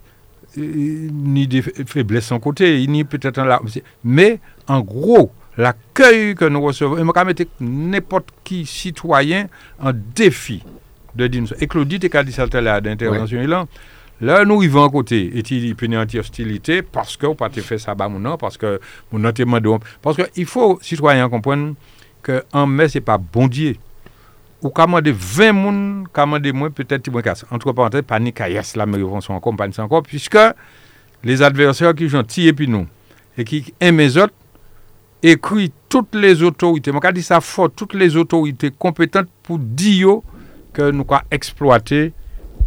ni 0.57 1.47
des 1.47 1.63
fa- 1.63 1.71
faiblesses 1.87 2.33
en 2.33 2.39
côté, 2.41 2.87
ni 2.87 3.05
peut-être 3.05 3.41
la- 3.43 3.61
Mais 4.05 4.39
en 4.67 4.81
gros, 4.81 5.31
l'accueil 5.57 6.35
que 6.35 6.45
nous 6.47 6.61
recevons, 6.63 6.97
et 6.99 7.01
je 7.01 7.25
mettre 7.25 7.45
n'importe 7.61 8.29
qui 8.45 8.67
citoyen 8.67 9.49
en 9.81 9.93
défi 10.15 10.63
de 11.15 11.27
dire 11.27 11.43
nous- 11.43 11.49
Et 11.61 11.67
Claudie, 11.67 11.99
tu 11.99 12.15
as 12.17 12.23
dit 12.25 12.33
ça 12.33 12.47
d'intervention, 12.81 13.41
là. 13.47 13.67
Là, 14.21 14.45
nous 14.47 14.57
arrivons 14.59 14.85
à 14.85 14.89
côté, 14.91 15.31
et 15.39 15.43
il 15.51 15.77
peut 15.77 15.87
y 15.87 15.95
avoir 15.95 16.07
hostilité 16.19 16.81
parce 16.81 17.17
que, 17.19 17.35
pas 17.35 17.51
fait 17.61 17.77
ça, 17.79 17.95
bah, 17.95 18.09
mon 18.09 18.37
parce 18.39 18.57
que, 18.57 18.81
mon 19.13 19.23
parce 20.01 20.17
qu'il 20.17 20.47
faut, 20.47 20.79
citoyens, 20.81 21.29
comprendre 21.29 21.75
que 22.23 22.43
en 22.53 22.67
mai, 22.67 22.89
c'est 22.89 23.03
pas 23.03 23.19
bon 23.19 23.47
Dieu. 23.47 23.77
Ou 24.63 24.71
commander 24.71 25.13
20 25.13 25.53
moun, 25.53 26.09
commander 26.13 26.53
moins, 26.53 26.71
peut-être 26.71 27.11
moins 27.11 27.23
casse. 27.23 27.45
Entre 27.51 27.73
parenthèses, 27.73 28.03
panique 28.03 28.41
à 28.41 28.49
yes, 28.49 28.75
la 28.77 28.87
mairie 28.87 29.05
sont 29.21 29.35
encore, 29.35 29.55
panique 29.55 29.79
encore, 29.79 30.03
puisque 30.03 30.39
les 31.23 31.43
adversaires 31.43 31.95
qui 31.95 32.09
sont 32.09 32.23
tirés 32.23 32.53
puis 32.53 32.69
nous, 32.69 32.87
et 33.37 33.45
qui 33.45 33.75
aiment 33.81 33.99
les 33.99 34.17
autres, 34.17 34.33
écrit 35.23 35.73
toutes 35.89 36.15
les 36.15 36.43
autorités, 36.43 36.93
moi, 36.93 37.13
dit 37.13 37.23
ça 37.23 37.41
fort, 37.41 37.71
toutes 37.71 37.95
les 37.95 38.17
autorités 38.17 38.71
compétentes 38.71 39.29
pour 39.43 39.59
dire 39.59 40.21
que 40.73 40.91
nous 40.91 41.07
avons 41.09 41.23
exploité 41.31 42.13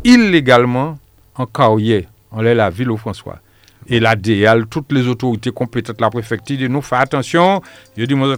illégalement 0.03 0.97
en 1.35 1.45
carrière, 1.45 2.03
en 2.31 2.41
la 2.41 2.69
ville 2.69 2.91
au 2.91 2.97
François. 2.97 3.39
Et 3.87 3.99
la 3.99 4.15
DEAL, 4.15 4.67
toutes 4.67 4.91
les 4.91 5.07
autorités 5.07 5.51
compétentes, 5.51 5.99
la 5.99 6.09
préfecture, 6.09 6.69
nous 6.69 6.81
faire 6.81 6.99
attention. 6.99 7.61
Je 7.97 8.05
dis, 8.05 8.13
moi, 8.13 8.35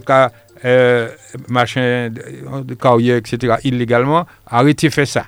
euh, 0.64 1.08
machin, 1.48 2.10
de, 2.10 2.62
de 2.62 2.74
carrière, 2.74 3.16
etc., 3.16 3.56
illégalement, 3.64 4.26
arrêtez 4.46 4.88
de 4.88 4.92
faire 4.92 5.06
ça. 5.06 5.26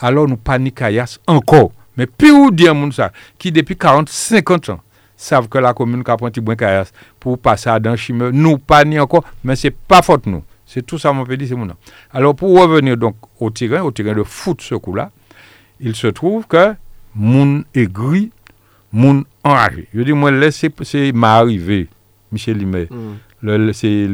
Alors 0.00 0.28
nous 0.28 0.36
paniquons 0.36 1.04
encore. 1.26 1.72
Mais 1.96 2.06
puis 2.06 2.30
où 2.30 2.50
dire 2.50 2.74
moun 2.74 2.90
ça, 2.92 3.12
qui 3.38 3.52
depuis 3.52 3.76
40, 3.76 4.08
50 4.08 4.70
ans, 4.70 4.80
savent 5.16 5.48
que 5.48 5.58
la 5.58 5.74
commune 5.74 6.02
a 6.06 6.16
pris 6.16 6.40
bon 6.40 6.56
Kayas 6.56 6.90
pour 7.20 7.38
passer 7.38 7.70
à 7.70 7.78
dans 7.78 7.96
nous 8.32 8.58
paniquons 8.58 9.02
encore, 9.02 9.24
mais 9.44 9.56
c'est 9.56 9.70
pas 9.70 10.02
faute 10.02 10.26
nous. 10.26 10.42
C'est 10.66 10.86
tout 10.86 10.98
ça, 10.98 11.12
mon 11.12 11.24
petit, 11.24 11.46
c'est 11.46 11.54
mon 11.54 11.66
nom. 11.66 11.74
Alors 12.12 12.34
pour 12.34 12.58
revenir 12.58 12.96
donc 12.96 13.16
au 13.38 13.50
terrain, 13.50 13.82
au 13.82 13.90
terrain 13.90 14.14
de 14.14 14.22
foot 14.22 14.62
ce 14.62 14.74
coup-là, 14.74 15.10
il 15.80 15.94
se 15.94 16.06
trouve 16.06 16.46
que 16.46 16.74
moun 17.14 17.64
aigri, 17.74 18.30
moun 18.90 19.24
enragé. 19.44 19.88
Je 19.92 20.00
dis, 20.02 20.12
moi, 20.12 20.30
laissez, 20.30 20.70
c'est 20.82 21.12
m'arriver, 21.12 21.88
Michel 22.30 22.56
Limet. 22.56 22.88
Mm. 22.90 23.14
Le, 23.42 23.72
c'est 23.72 24.06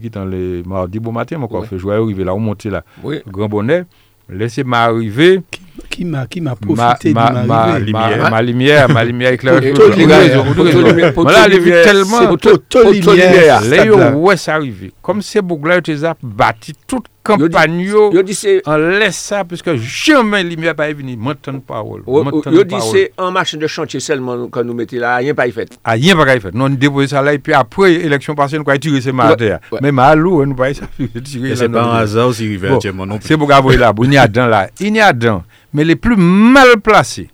qui 0.00 0.10
dans 0.10 0.24
les 0.24 0.62
mardi 0.64 0.98
bon 1.00 1.10
matin, 1.12 1.38
mon 1.38 1.48
fait 1.62 1.78
jouer 1.78 1.94
arriver 1.96 2.22
là, 2.24 2.34
on 2.34 2.38
monte 2.38 2.64
là, 2.66 2.84
Oui. 3.02 3.20
grand 3.26 3.48
bonnet. 3.48 3.84
Laissez 4.28 4.64
m'arriver 4.64 5.40
Qui 5.50 5.60
m'a 6.04 6.26
qui 6.26 6.40
m'a 6.40 6.50
ma, 6.50 6.56
profité 6.56 7.12
ma, 7.12 7.30
de 7.30 7.34
ma, 7.34 7.42
ma, 7.46 7.78
lumière. 7.78 8.30
ma 8.30 8.42
lumière, 8.42 8.88
ma 8.90 9.04
lumière 9.04 9.36
Vous 9.40 9.48
avez 9.48 9.72
lumière, 9.96 11.12
Voilà, 11.14 11.48
j'ai 11.50 11.58
vu 11.58 11.64
lumière, 11.64 11.84
tellement. 11.84 12.18
c'est 12.20 12.26
photo 12.26 12.92
lumière, 12.92 13.62
stade 13.62 13.86
yo, 13.86 13.96
ouais, 14.18 14.36
ça 14.36 14.54
arrive. 14.54 14.90
Comme 15.02 15.22
ces 15.22 15.40
boucles-là, 15.40 15.80
tu 15.80 15.92
les 15.92 16.04
as 16.04 16.14
bâti 16.22 16.72
toute 16.86 17.06
campagne, 17.22 17.80
yo, 17.80 18.12
Yo 18.12 18.22
dit 18.22 18.34
c'est 18.34 18.62
on 18.66 18.76
laisse 18.76 19.16
ça, 19.16 19.44
parce 19.44 19.60
que 19.62 19.76
jamais 19.76 20.42
la 20.42 20.48
lumière 20.48 20.74
pas 20.74 20.92
venir. 20.92 21.16
Maintenant, 21.18 21.60
parole. 21.60 22.02
yo- 22.06 22.64
dit 22.64 22.74
c'est 22.92 23.12
un 23.18 23.30
machin 23.30 23.58
de 23.58 23.66
chantier 23.66 24.00
seulement 24.00 24.46
que 24.48 24.60
nous 24.60 24.74
mettons 24.74 24.96
là, 24.98 25.16
rien 25.16 25.34
pas 25.34 25.46
y 25.46 25.52
fait. 25.52 25.68
Ah, 25.84 25.92
rien 25.92 26.14
pas 26.16 26.26
fait. 26.38 26.54
Non, 26.54 26.66
on 26.66 26.70
dépose 26.70 27.08
ça 27.08 27.22
là, 27.22 27.34
et 27.34 27.38
puis 27.38 27.52
après, 27.52 27.94
élection 27.94 28.34
passée, 28.34 28.56
nous 28.58 28.64
avons 28.66 28.78
tiré 28.78 29.00
ces 29.00 29.12
martyrs. 29.12 29.58
ouais. 29.72 29.78
Mais 29.82 29.92
malou, 29.92 30.44
nous 30.44 30.54
pas 30.54 30.72
ça. 30.74 30.86
tirer 31.24 31.56
c'est 31.56 31.68
pas 31.68 31.82
un 31.82 31.94
le- 31.94 32.00
hasard 32.02 32.30
Bon, 32.30 32.74
actuellement 32.74 33.06
non. 33.06 33.18
C'est 33.22 33.36
pour 33.36 33.48
gagner 33.48 33.76
là, 33.76 33.92
il 34.02 34.12
y 34.12 34.18
a 34.18 34.28
dedans 34.28 34.46
là. 34.46 34.68
Il 34.80 34.94
y 34.94 35.00
a 35.00 35.12
dedans. 35.12 35.42
Mais 35.76 35.84
les 35.84 35.94
plus 35.94 36.16
mal 36.16 36.80
placés 36.82 37.28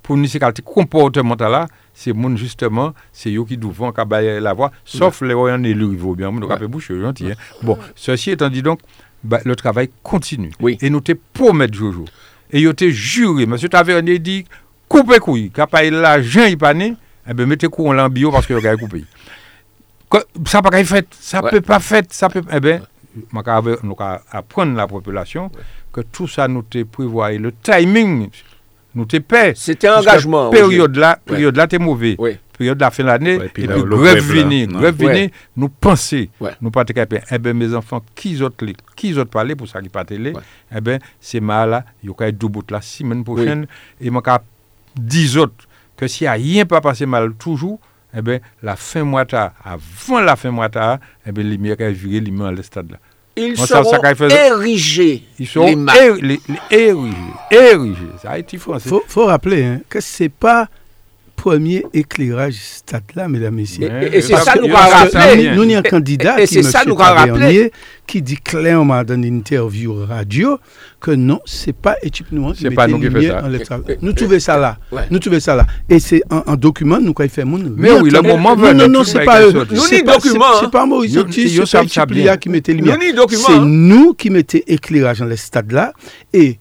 pour 0.00 0.16
nous, 0.16 0.28
ces 0.28 0.38
comportemental 0.64 1.50
là, 1.50 1.66
c'est 1.92 2.12
moun 2.12 2.36
justement, 2.36 2.94
c'est 3.12 3.34
eux 3.34 3.44
qui 3.44 3.56
doivent 3.56 3.92
cabayer 3.92 4.38
la 4.38 4.52
voix, 4.52 4.70
sauf 4.84 5.22
les 5.22 5.34
royaumes 5.34 5.64
élus, 5.64 5.98
il 6.00 6.14
bien, 6.14 6.30
nous 6.30 6.48
avons 6.48 6.68
bouche, 6.68 6.92
gentil. 6.92 7.32
hein. 7.32 7.34
Bon, 7.62 7.76
ceci 7.96 8.30
étant 8.30 8.48
dit 8.48 8.62
donc, 8.62 8.78
bah, 9.24 9.40
le 9.44 9.56
travail 9.56 9.90
continue. 10.04 10.52
Oui. 10.60 10.78
Et 10.82 10.88
nous 10.88 11.00
te 11.00 11.12
promettons 11.32 11.74
Jojo. 11.74 12.04
Et 12.52 12.62
nous 12.62 12.74
te 12.74 12.88
juré, 12.90 13.44
monsieur 13.44 13.68
Tavernier 13.68 14.20
dit, 14.20 14.44
coupez 14.88 15.18
couille, 15.18 15.50
capable 15.50 15.96
l'argent, 15.96 16.44
il 16.44 16.56
pas 16.56 16.74
né, 16.74 16.94
eh 17.28 17.34
ben 17.34 17.44
mettez 17.44 17.66
couille 17.66 17.98
en 17.98 18.08
bio 18.08 18.30
parce 18.30 18.46
que 18.46 18.54
vous 18.54 18.64
avez 18.64 18.78
coupé. 18.78 19.04
Ça 20.46 20.62
pas 20.62 20.84
fait, 20.84 21.08
ça 21.18 21.42
peut 21.42 21.60
pas 21.60 21.80
fait, 21.80 22.12
ça 22.12 22.28
peut, 22.28 22.42
eh 22.52 22.60
ben, 22.60 22.82
nous 23.82 23.96
apprendre 24.30 24.76
la 24.76 24.86
population 24.86 25.50
que 25.94 26.00
tout 26.00 26.26
ça 26.26 26.48
nous 26.48 26.62
te 26.62 26.82
prévoit 26.82 27.32
et 27.32 27.38
le 27.38 27.52
timing 27.52 28.28
nous 28.96 29.04
te 29.06 29.16
paie. 29.18 29.52
C'était 29.56 29.88
un 29.88 30.00
engagement. 30.00 30.50
Période 30.50 30.96
là, 30.96 31.18
période 31.24 31.56
là, 31.56 31.66
t'es 31.68 31.78
mauvais. 31.78 32.16
Oui. 32.18 32.36
Période 32.56 32.78
de 32.78 32.82
la 32.84 32.90
fin 32.92 33.02
de 33.02 33.08
l'année, 33.08 33.36
Ouais, 33.38 33.46
et 33.46 33.48
puis 33.48 33.66
puis 33.66 33.66
là, 33.66 33.76
le 33.76 33.96
grève 33.96 34.14
grève, 34.14 34.44
venir, 34.44 34.68
venir, 34.92 35.30
nous 35.56 35.68
penser, 35.68 36.30
Ouais. 36.40 36.52
nous 36.60 36.70
pas 36.70 36.84
te 36.84 36.92
capables. 36.92 37.24
Eh 37.30 37.38
bien, 37.38 37.52
mes 37.52 37.74
enfants, 37.74 38.00
qui 38.14 38.40
autres, 38.42 38.64
qui 38.94 39.12
autres 39.18 39.30
parler 39.30 39.56
pour 39.56 39.66
ça 39.66 39.82
qui 39.82 39.88
pas 39.88 40.04
télé, 40.04 40.30
Ouais. 40.32 40.40
eh 40.76 40.80
bien, 40.80 40.98
c'est 41.20 41.40
mal 41.40 41.70
là, 41.70 41.84
il 42.04 42.10
y 42.10 42.22
a 42.22 42.30
deux 42.30 42.46
bouts 42.46 42.62
la 42.70 42.80
semaine 42.80 43.24
prochaine, 43.24 43.66
et 44.00 44.08
moi, 44.10 44.22
qu'à 44.22 44.40
10 44.96 45.36
autres, 45.38 45.66
que 45.96 46.06
s'il 46.06 46.26
n'y 46.26 46.28
a 46.28 46.32
rien 46.34 46.64
pas 46.64 46.80
passé 46.80 47.06
mal 47.06 47.32
toujours, 47.34 47.80
eh 48.16 48.22
bien, 48.22 48.38
la 48.62 48.76
fin 48.76 49.02
mois 49.02 49.24
tard, 49.24 49.52
avant 49.64 50.20
la 50.20 50.36
fin 50.36 50.52
mois 50.52 50.68
tard, 50.68 50.98
eh 51.26 51.32
bien, 51.32 51.42
les 51.42 51.50
lumières 51.56 51.76
viré 51.90 52.20
les 52.20 52.30
mains 52.30 52.46
à 52.46 52.52
l'estade 52.52 52.88
là. 52.92 52.98
Ils 53.36 53.56
ça- 53.56 53.66
seront 53.82 53.90
ça 53.90 53.98
qu'a 53.98 54.14
fait- 54.14 54.32
érigés. 54.46 55.22
Ils 55.38 55.46
Les 55.66 55.74
les 56.22 56.40
érigés, 56.70 57.14
érigés. 57.50 57.96
Ça 58.22 58.30
a 58.30 58.38
été 58.38 58.56
français. 58.58 58.88
faut, 58.88 59.02
faut 59.08 59.26
rappeler 59.26 59.64
hein, 59.64 59.80
que 59.88 60.00
c'est 60.00 60.28
pas 60.28 60.68
premier 61.44 61.84
éclairage 61.92 62.54
stade 62.54 63.02
là, 63.14 63.28
mesdames, 63.28 63.54
messieurs. 63.54 63.90
Et- 64.02 64.16
et 64.16 64.20
c'est 64.22 64.34
ça 64.36 64.54
que- 64.54 64.60
nous 64.60 64.72
rappelé. 64.74 65.42
vient. 65.42 65.54
Nous, 65.56 65.74
a 65.74 65.78
un 65.78 65.82
candidat 65.82 66.40
et 66.40 66.46
qui, 66.46 66.54
c'est 66.54 66.62
ça 66.62 66.84
nous 66.86 66.96
qui 68.06 68.22
dit 68.22 68.36
clairement 68.38 69.04
dans 69.04 69.14
une 69.22 69.24
interview 69.40 69.94
radio 70.06 70.58
que 71.00 71.10
non, 71.10 71.40
c'est 71.44 71.74
pas 71.76 71.96
équipe 72.02 72.32
noire 72.32 72.54
qui 72.54 72.62
C'est 72.62 72.70
met 72.70 72.74
pas 72.74 72.86
nous 72.86 72.98
qui 72.98 73.10
fait 73.10 73.64
ça. 73.64 73.78
Nous 74.00 74.12
trouvons 74.14 74.40
ça 74.40 74.56
là. 74.56 74.78
Ouais. 74.90 75.02
Nous 75.10 75.18
trouvons 75.18 75.38
ça 75.40 75.54
là. 75.54 75.66
Et 75.90 75.98
c'est 75.98 76.22
un, 76.30 76.42
un 76.46 76.56
document, 76.56 76.98
nous, 76.98 77.12
quand 77.12 77.24
il 77.24 77.30
fait 77.30 77.44
moun. 77.44 77.74
Mais 77.76 77.92
oui, 77.92 78.08
le 78.10 78.22
moment 78.22 78.56
Non, 78.56 78.62
venait, 78.62 78.74
non, 78.84 78.88
non, 78.88 78.98
tout 79.00 79.04
c'est 79.06 79.18
va 79.18 79.24
pas 79.26 79.42
eux. 79.42 79.52
Nous, 79.52 79.82
ni 79.92 80.02
pas- 80.02 80.14
document, 80.14 80.44
c'est- 80.60 80.64
hein. 80.64 80.68
Pas 80.70 80.86
Nous- 80.86 81.18
Otis, 81.18 81.50
c'est 81.66 81.78
pas 82.26 82.36
qui 82.38 82.48
mettait 82.48 82.72
lumière. 82.72 82.96
Nous, 82.98 83.28
C'est 83.36 83.52
hein. 83.52 83.64
nous 83.66 84.14
qui 84.14 84.30
mettons 84.30 84.58
éclairage 84.66 85.18
dans 85.18 85.26
les 85.26 85.36
stades 85.36 85.72
là. 85.72 85.92
Et 86.32 86.58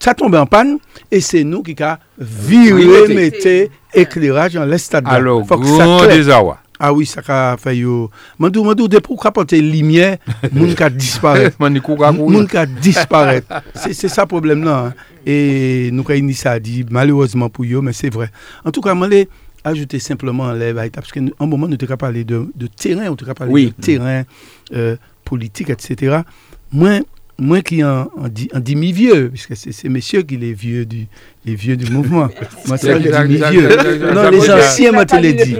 ça 0.00 0.14
tombe 0.14 0.34
en 0.34 0.46
panne. 0.46 0.78
Et 1.10 1.20
c'est 1.20 1.44
nous 1.44 1.62
qui 1.62 1.80
a 1.82 2.00
viré, 2.18 3.14
mettez 3.14 3.70
éclairage 3.94 4.54
dans 4.54 4.64
les 4.64 4.78
stades 4.78 5.04
là. 5.04 5.12
Alors, 5.12 5.46
Faut 5.46 5.58
que 5.58 5.66
ça 5.66 5.84
grand 5.84 6.06
désarroi. 6.06 6.58
Ah 6.82 6.94
oui, 6.94 7.04
ça 7.04 7.20
a 7.28 7.56
fait 7.58 7.76
yo. 7.76 8.10
Mandou, 8.38 8.64
mandou, 8.64 8.88
de 8.88 8.98
pour 9.00 9.24
apporter 9.26 9.60
lumière, 9.60 10.16
moun 10.52 10.74
ka 10.74 10.88
disparaître. 10.88 11.58
Moun 11.60 12.46
ka 12.48 12.64
disparaître. 12.64 13.46
C'est 13.74 13.92
c'est 13.92 14.08
ça 14.08 14.22
le 14.22 14.28
problème 14.28 14.64
là. 14.64 14.86
hein. 14.86 14.94
Et 15.26 15.90
nous 15.92 16.02
avons 16.08 16.32
ça 16.32 16.58
dit, 16.58 16.86
malheureusement 16.90 17.50
pour 17.50 17.66
eux, 17.66 17.82
mais 17.82 17.92
c'est 17.92 18.08
vrai. 18.08 18.30
En 18.64 18.70
tout 18.70 18.80
cas, 18.80 18.94
je 18.94 19.04
vais 19.08 19.28
ajouter 19.62 19.98
simplement 19.98 20.52
les 20.52 20.72
parce 20.72 21.12
qu'en 21.12 21.26
un 21.38 21.46
moment, 21.46 21.68
nous 21.68 21.76
avons 21.82 21.96
parlé 21.98 22.24
de, 22.24 22.46
de 22.54 22.66
terrain, 22.66 23.08
on 23.10 23.22
avons 23.22 23.34
parlé 23.34 23.52
Oui. 23.52 23.74
de 23.76 23.82
terrain 23.84 24.22
euh, 24.72 24.96
politique, 25.22 25.68
etc. 25.68 26.20
Moi, 26.72 27.00
moi 27.40 27.62
qui 27.62 27.82
en, 27.82 28.02
en, 28.18 28.60
demi-vieux, 28.60 29.30
puisque 29.30 29.56
c'est 29.56 29.72
ces 29.72 29.88
messieurs 29.88 30.22
qui 30.22 30.36
les 30.36 30.52
vieux 30.52 30.84
du, 30.84 31.06
les 31.46 31.54
vieux 31.54 31.76
du 31.76 31.90
mouvement. 31.90 32.28
moi, 32.66 32.76
c'est 32.76 32.92
demi-vieux. 32.98 34.14
Non, 34.14 34.30
les 34.30 34.50
anciens, 34.50 34.92
moi, 34.92 35.06
te 35.06 35.12
pas 35.12 35.20
l'ai 35.20 35.32
dit. 35.32 35.56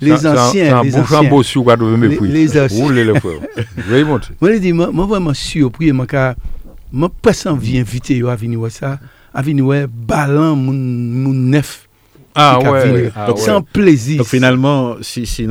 Les 0.00 0.26
anciens, 0.26 0.82
les 0.82 0.96
anciens. 0.96 1.30
beau 1.30 1.42
quoi 1.62 1.76
me 1.96 2.08
Les- 2.08 2.16
les 2.32 2.58
anciens. 2.58 2.82
Roulez 2.84 3.04
le 3.04 3.14
frère. 3.14 3.40
Veuillez 3.76 4.04
monter. 4.04 4.28
Moi, 4.40 4.52
je 4.54 4.58
dis, 4.58 4.72
moi, 4.72 4.90
vraiment 5.06 5.34
surpris, 5.34 5.92
moi, 5.92 6.06
car 6.06 6.34
inviter 7.78 8.22
à 8.26 8.34
venir 8.34 8.58
voir 8.58 8.70
ça, 8.70 8.98
à 9.34 9.42
venir 9.42 9.64
voir 9.64 9.84
ballon, 9.86 10.56
mon, 10.56 10.72
mon 10.72 11.32
neuf. 11.34 11.87
Ah 12.40 12.58
ouais. 12.60 13.10
Ah 13.16 13.26
Donc, 13.26 13.38
C'est 13.38 13.50
ouais. 13.50 13.56
un 13.56 13.62
plaisir. 13.62 14.18
donc 14.18 14.26
finalement, 14.26 14.96
si, 15.02 15.26
si 15.26 15.46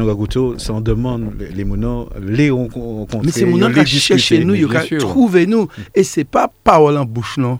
ça 0.57 0.73
on 0.73 0.81
demande 0.81 1.33
les, 1.39 1.49
les 1.49 1.63
monos, 1.65 2.09
les 2.25 2.49
on 2.49 2.67
rencontré, 2.67 3.19
mais 3.25 3.31
c'est 3.31 3.45
les 3.45 3.51
qui 3.83 3.99
cherché 3.99 4.39
nous, 4.45 4.53
mais 4.53 4.59
il 4.59 4.67
bien 4.67 4.79
a 4.79 4.83
sûr. 4.83 4.99
trouvé 4.99 5.45
nous. 5.45 5.67
Et 5.93 6.03
c'est 6.03 6.23
pas 6.23 6.51
parole 6.63 6.97
en 6.97 7.05
bouche, 7.05 7.37
non. 7.37 7.59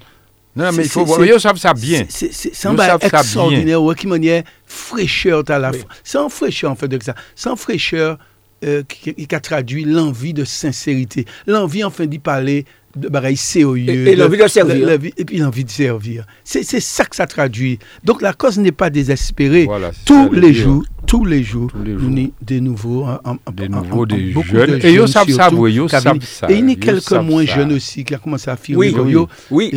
Non, 0.56 0.72
mais 0.72 0.84
il 0.86 0.90
faut 0.90 1.02
c'est- 1.02 1.06
voir. 1.06 1.26
Ils 1.26 1.40
savent 1.40 1.58
ça 1.58 1.74
bien. 1.74 2.06
C'est- 2.10 2.66
un 2.66 2.74
bail 2.74 2.98
extraordinaire, 3.00 3.84
ouais, 3.84 3.94
qui 3.96 4.08
manière 4.08 4.44
fraîcheur 4.66 5.44
à 5.50 5.60
la. 5.60 5.72
C'est 6.04 6.18
en 6.18 6.30
fraîcheur, 6.30 6.72
en 6.72 6.76
fait, 6.76 6.88
de 6.88 6.98
ça. 7.04 7.14
C'est 7.36 7.50
en 7.50 7.56
fraîcheur 7.56 8.18
euh, 8.66 8.82
qui, 8.88 9.14
qui 9.14 9.36
a 9.36 9.40
traduit 9.40 9.84
l'envie 9.84 10.34
de 10.34 10.44
sincérité. 10.44 11.26
L'envie, 11.46 11.84
enfin, 11.84 12.08
d'y 12.08 12.18
parler 12.18 12.66
de 12.98 13.08
bagaille 13.10 13.38
sérieux. 13.38 13.90
Et- 13.90 14.12
et 14.12 14.16
l'envie 14.16 14.38
de 14.38 14.48
servir. 14.48 14.76
la- 14.86 14.92
la 14.94 14.98
vie- 14.98 15.14
et 15.18 15.26
puis 15.26 15.38
l'envie 15.38 15.64
de 15.64 15.70
servir. 15.70 16.26
C'est 16.44 16.64
c'est 16.64 16.80
ça 16.80 17.06
que 17.06 17.16
ça 17.16 17.26
traduit. 17.28 17.80
Donc 18.04 18.22
la 18.22 18.34
cause 18.34 18.58
n'est 18.60 18.72
pas 18.72 18.90
désespérée. 18.90 19.66
Voilà, 19.66 19.92
tous 20.06 20.30
le 20.32 20.40
les 20.40 20.54
jours, 20.54 20.84
tous 21.06 21.24
les 21.26 21.44
jours, 21.44 21.72
Tous 21.72 21.84
les 21.84 21.94
nous 21.94 22.00
jours. 22.00 22.10
ni 22.10 22.34
des 22.42 22.60
nouveaux, 22.62 23.04
en- 23.06 23.20
en- 23.24 23.38
en- 23.46 23.52
Des 23.52 23.66
en- 23.66 23.70
nouveaux, 23.70 24.04
en- 24.04 24.06
des 24.06 24.34
jeunes. 24.44 24.80
de 24.80 24.86
Et 24.86 24.94
ils 24.94 25.08
savent 25.08 25.30
ça, 25.32 25.50
oui, 25.54 25.74
ils 25.76 25.90
savent 25.90 26.20
ça, 26.22 26.50
Et 26.50 26.56
il 26.58 26.66
n'y 26.66 26.74
a 26.74 26.76
quelques 26.76 27.12
moins 27.14 27.46
ça. 27.46 27.56
jeunes 27.56 27.74
aussi 27.74 28.04
qui 28.04 28.16
ont 28.16 28.20
commencé 28.20 28.50
à 28.50 28.54
affirmer. 28.54 28.92
Oui, 28.92 29.12
yo, 29.12 29.28
Oui, 29.52 29.70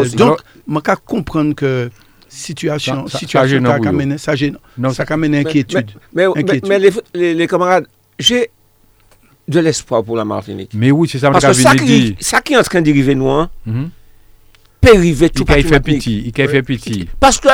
aussi. 0.00 0.16
Donc, 0.16 0.38
je 0.76 0.80
peux 0.80 0.96
comprendre 1.04 1.54
que 1.54 1.90
situation, 2.28 3.06
Ça- 3.08 3.18
situation 3.18 3.60
ça 3.64 3.76
ça 4.18 4.36
ça 4.92 5.04
amène 5.14 5.34
inquiétude. 5.34 5.86
Mais, 6.14 6.26
mais, 6.34 6.60
mais 6.68 6.78
les, 6.78 6.90
les- 7.14 7.34
les 7.34 7.46
camarades, 7.46 7.86
j'ai 8.18 8.50
de 9.48 9.60
l'espoir 9.60 10.04
pour 10.04 10.16
la 10.16 10.24
Martinique. 10.24 10.70
Mais 10.74 10.90
oui, 10.90 11.08
c'est 11.10 11.18
ça 11.18 11.30
Parce 11.30 11.44
que 11.46 11.52
ça 11.54 11.74
qui, 11.74 12.16
ça 12.20 12.40
qui 12.40 12.52
est 12.52 12.58
en 12.58 12.62
train 12.62 12.82
d'arriver, 12.82 13.14
nous, 13.14 13.30
hein, 13.30 13.48
Mhm. 13.66 13.90
peut 14.80 14.96
arriver 14.96 15.30
tout 15.30 15.44
Il 15.56 15.64
fait 15.66 15.80
pitié. 15.80 16.24
Il 16.36 16.48
fait 16.48 16.62
pitié. 16.62 17.08
Parce 17.18 17.38
que 17.38 17.48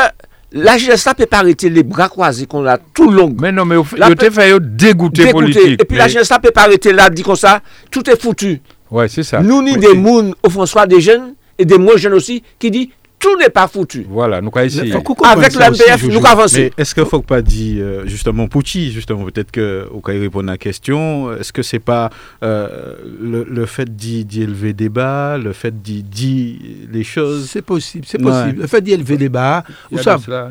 la 0.53 0.77
jeunesse 0.77 1.07
ne 1.07 1.13
peut 1.13 1.27
pas 1.27 1.39
arrêter 1.39 1.69
les 1.71 1.83
bras 1.83 2.09
croisés 2.09 2.47
qu'on 2.47 2.67
a 2.67 2.79
tout 2.79 3.11
long. 3.11 3.35
Mais 3.41 3.53
non, 3.53 3.65
mais 3.65 3.77
il 4.09 4.15
te 4.17 4.31
fait 4.31 4.61
dégoûter 4.61 5.31
politique. 5.31 5.81
Et 5.81 5.85
puis 5.85 5.97
la 5.97 6.09
jeunesse 6.09 6.31
ne 6.31 6.39
peut 6.39 6.51
pas 6.51 6.63
arrêter 6.63 6.93
là, 6.93 7.09
dit 7.11 7.23
comme 7.23 7.37
ça, 7.37 7.61
tout 7.91 8.09
est 8.11 8.21
foutu. 8.21 8.61
Ouais, 8.91 9.09
c'est 9.09 9.23
ça. 9.23 9.41
Nous, 9.41 9.63
ni 9.63 9.73
Oui, 9.73 9.79
des 9.79 9.95
mouns 9.95 10.33
au 10.43 10.51
François, 10.51 10.87
des 10.87 11.01
jeunes, 11.01 11.35
et 11.59 11.65
des 11.65 11.79
moins 11.79 11.97
jeunes 11.97 12.13
aussi, 12.15 12.43
qui 12.59 12.71
dit 12.71 12.91
tout 13.25 13.37
n'est 13.39 13.49
pas 13.49 13.67
foutu. 13.69 14.07
Voilà, 14.09 14.41
nous 14.43 14.51
qu'on 14.51 15.15
comprenne 15.15 15.39
Avec 15.39 15.53
ça 15.53 15.67
le 15.67 15.73
aussi, 15.73 15.83
MPF, 15.83 16.01
Jojo. 16.01 16.13
nous 16.13 16.27
avons 16.27 16.39
avancé. 16.39 16.61
Mais 16.77 16.83
est-ce 16.83 16.95
qu'il 16.95 17.03
ne 17.05 17.09
faut 17.09 17.23
pas 17.23 17.41
dire, 17.43 17.83
euh, 17.85 18.07
justement, 18.07 18.47
Pouchi, 18.49 18.93
justement, 18.93 19.25
peut-être 19.25 19.51
qu'au 19.51 20.01
cas 20.01 20.13
où 20.13 20.17
il 20.17 20.21
répond 20.21 20.41
à 20.41 20.53
la 20.53 20.59
question, 20.59 21.33
est-ce 21.37 21.53
que 21.53 21.63
c'est 21.63 21.79
pas 21.79 22.11
euh, 22.43 22.95
le, 23.21 23.45
le 23.49 23.67
fait 23.67 23.97
d'y 23.97 24.27
élever 24.43 24.73
débat, 24.75 25.39
le 25.39 25.53
fait 25.53 25.83
d'y 25.83 26.03
dire 26.03 26.57
les 26.93 27.05
choses? 27.05 27.49
C'est 27.51 27.63
possible, 27.63 28.05
c'est 28.07 28.23
Ouais. 28.23 28.31
possible. 28.31 28.61
Le 28.63 28.67
fait 28.67 28.81
d'y 28.83 28.93
élever 28.93 29.17
des 29.17 29.29
bas, 29.31 29.65
Il 29.91 29.95
y 29.95 29.97
vous 29.97 30.03
savez, 30.03 30.23
cela, 30.23 30.51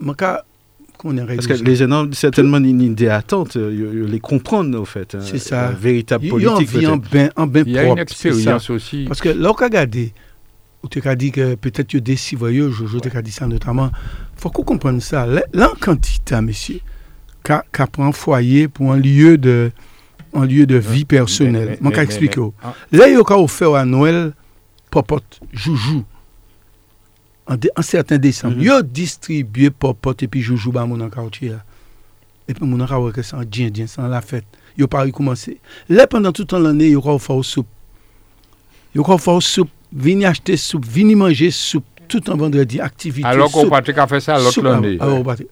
mon 0.00 0.14
cas, 0.14 0.42
qu'on 0.98 1.16
est 1.18 1.24
Parce 1.34 1.46
que 1.46 1.52
les 1.52 1.82
ont 1.84 2.08
certainement 2.12 2.56
une 2.56 2.80
idée 2.80 3.08
attente, 3.08 3.56
euh, 3.56 4.06
les 4.08 4.20
comprendre, 4.20 4.80
au 4.80 4.84
fait. 4.86 5.16
C'est 5.20 5.38
ça. 5.38 5.70
Véritable 5.78 6.24
Il 6.24 6.28
y 6.42 6.46
a 6.46 6.50
politique, 6.52 6.70
Il 6.74 7.72
y 7.72 7.78
a 7.78 7.84
une 7.84 7.98
expérience 7.98 8.70
aussi. 8.70 9.04
Parce 9.06 9.20
que 9.20 9.28
là, 9.28 9.50
on 9.50 9.54
a 9.54 9.64
regardé, 9.64 10.12
ou 10.86 10.88
tu 10.88 11.06
as 11.06 11.16
dit 11.16 11.32
que 11.32 11.54
peut-être 11.56 11.88
tu 11.88 12.00
décis, 12.00 12.36
voyez, 12.36 12.62
je, 12.70 12.86
je 12.86 12.98
t'ai 12.98 13.10
dit 13.22 13.32
ça 13.32 13.46
notamment. 13.46 13.90
Il 14.36 14.40
faut 14.40 14.50
qu'on 14.50 14.62
comprenne 14.62 15.00
ça. 15.00 15.26
Quantité, 15.80 16.40
monsieur, 16.40 16.80
qu'a 17.42 17.64
qu'a 17.72 17.86
pris 17.86 18.02
un 18.02 18.12
foyer 18.12 18.68
pour 18.68 18.92
un 18.92 18.96
lieu 18.96 19.36
de, 19.36 19.70
un 20.32 20.46
lieu 20.46 20.66
de 20.66 20.76
vie 20.76 21.04
personnelle. 21.04 21.78
mais- 21.90 21.96
qu'à 21.96 22.02
expliquer. 22.04 22.40
ah. 22.62 22.74
Là, 22.92 23.08
il 23.08 23.14
y 23.14 23.16
a 23.16 23.22
offert 23.38 23.74
à 23.74 23.84
Noël, 23.84 24.32
popote, 24.90 25.40
joujou. 25.52 26.04
En, 27.48 27.56
dé- 27.56 27.70
en 27.76 27.82
certain 27.82 28.18
décembre, 28.18 28.56
Mhm. 28.56 28.62
il 28.62 28.70
a 28.70 28.82
distribué 28.82 29.70
popote 29.70 30.22
et 30.22 30.28
puis 30.28 30.42
joujou 30.42 30.72
dans 30.72 30.86
mon 30.86 31.08
quartier. 31.08 31.52
Et 32.48 32.54
puis 32.54 32.64
mon 32.66 32.84
quartier, 32.84 33.22
c'est 33.22 33.36
en 33.36 33.44
c'est 33.86 34.00
en 34.00 34.08
la 34.08 34.20
fête. 34.20 34.44
Il 34.76 34.84
a 34.84 34.88
pas 34.88 35.02
recommencé. 35.02 35.58
Là, 35.88 36.06
pendant 36.06 36.32
tout 36.32 36.46
l'année, 36.58 36.88
il 36.88 36.96
a 36.96 36.98
offert 37.14 37.44
soupe. 37.44 37.66
Il 38.94 39.00
a 39.00 39.08
offert 39.10 39.40
soupe. 39.42 39.68
Venez 39.68 39.68
acheter 39.68 39.70
soupe, 39.70 39.70
soupe. 41.50 41.84
Tout 42.08 42.22
un 42.28 42.36
vendredi, 42.36 42.80
activité. 42.80 43.26
Alors 43.26 43.50
qu'on 43.50 43.62
soupe. 43.62 43.70
partait 43.70 43.92
qu'à 43.92 44.06
faire 44.06 44.22
ça 44.22 44.36
l'autre 44.38 44.52
Soupe, 44.52 44.64
l'année. 44.64 44.96
ah, 45.00 45.06
ah, 45.08 45.12
on 45.12 45.24
partait- 45.24 45.48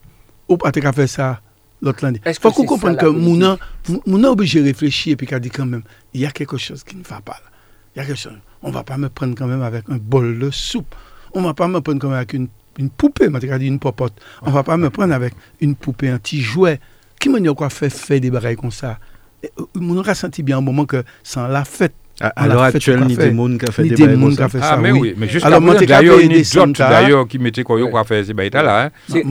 On 0.48 0.56
partait 0.56 0.80
qu'à 0.80 0.92
faire 0.92 1.08
ça 1.08 1.40
l'autre 1.82 2.04
l'année. 2.04 2.20
Est-ce 2.24 2.38
faut 2.38 2.50
que 2.50 2.56
qu'on 2.56 2.62
c'est 2.62 2.68
comprenne 2.68 2.94
ça, 2.94 3.00
que 3.00 3.06
la 3.06 3.12
politique 3.12 3.28
Mouna, 3.28 3.58
Mouna 4.06 4.28
est 4.28 4.30
obligé 4.30 4.60
de 4.60 4.66
réfléchir 4.66 5.12
et 5.14 5.16
puis 5.16 5.26
qu'à 5.26 5.40
dit 5.40 5.50
quand 5.50 5.66
même, 5.66 5.82
il 6.12 6.20
y 6.20 6.26
a 6.26 6.30
quelque 6.30 6.56
chose 6.58 6.84
qui 6.84 6.96
ne 6.96 7.02
va 7.02 7.20
pas 7.20 7.32
là. 7.32 7.50
Il 7.96 7.98
y 7.98 8.02
a 8.02 8.06
quelque 8.06 8.18
chose. 8.20 8.38
On 8.62 8.68
ne 8.68 8.74
va 8.74 8.84
pas 8.84 8.96
me 8.96 9.08
prendre 9.08 9.34
quand 9.36 9.46
même 9.46 9.62
avec 9.62 9.84
un 9.90 9.96
bol 9.96 10.38
de 10.38 10.50
soupe. 10.50 10.94
On 11.32 11.40
ne 11.40 11.46
va 11.46 11.54
pas 11.54 11.66
me 11.66 11.80
prendre 11.80 11.98
quand 12.00 12.08
même 12.08 12.16
avec 12.18 12.34
une, 12.34 12.46
une 12.78 12.90
poupée, 12.90 13.28
m'a 13.28 13.40
dit 13.40 13.48
une 13.66 13.78
popote. 13.80 14.12
On 14.42 14.50
ne 14.50 14.54
va 14.54 14.62
pas 14.62 14.76
me 14.76 14.90
prendre 14.90 15.12
avec 15.14 15.34
une 15.60 15.74
poupée, 15.74 16.08
un 16.10 16.18
petit 16.18 16.40
jouet. 16.40 16.78
Qui 17.18 17.28
m'a 17.30 17.40
dit 17.40 17.48
quoi 17.56 17.70
faire 17.70 17.90
faire 17.92 18.20
des 18.20 18.30
bagailles 18.30 18.56
comme 18.56 18.70
ça? 18.70 18.98
Et, 19.42 19.50
euh, 19.58 19.64
Mon 19.74 20.00
a 20.02 20.14
senti 20.14 20.42
bien 20.42 20.58
un 20.58 20.60
moment 20.60 20.84
que 20.86 21.02
sans 21.22 21.46
la 21.48 21.64
fête, 21.64 21.94
À, 22.20 22.46
l'heure 22.46 22.62
actuelle, 22.62 23.02
à 23.02 23.06
ni 23.06 23.16
fait. 23.16 23.28
des 23.28 23.30
monde 23.32 23.58
qui 23.58 23.66
a 23.66 23.72
fait 23.72 23.82
des 23.82 23.94
a 24.40 24.48
fait 24.48 24.58
Ah, 24.62 24.70
ça, 24.70 24.76
mais 24.76 24.92
oui. 24.92 25.14
mais 25.16 25.28
jusqu'à 25.28 25.48
Alors, 25.48 25.60
présent, 25.60 25.84
d'ailleurs, 25.84 26.20
Santa. 26.44 26.88
d'ailleurs, 26.88 27.26
qui 27.26 27.40
mettait 27.40 27.64
quoi, 27.64 27.80
quoi 27.90 28.04
faire 28.04 28.24
ces 28.24 28.32
bails 28.32 28.50
là, 28.50 28.84
hein. 28.84 28.90
C'est- 29.08 29.24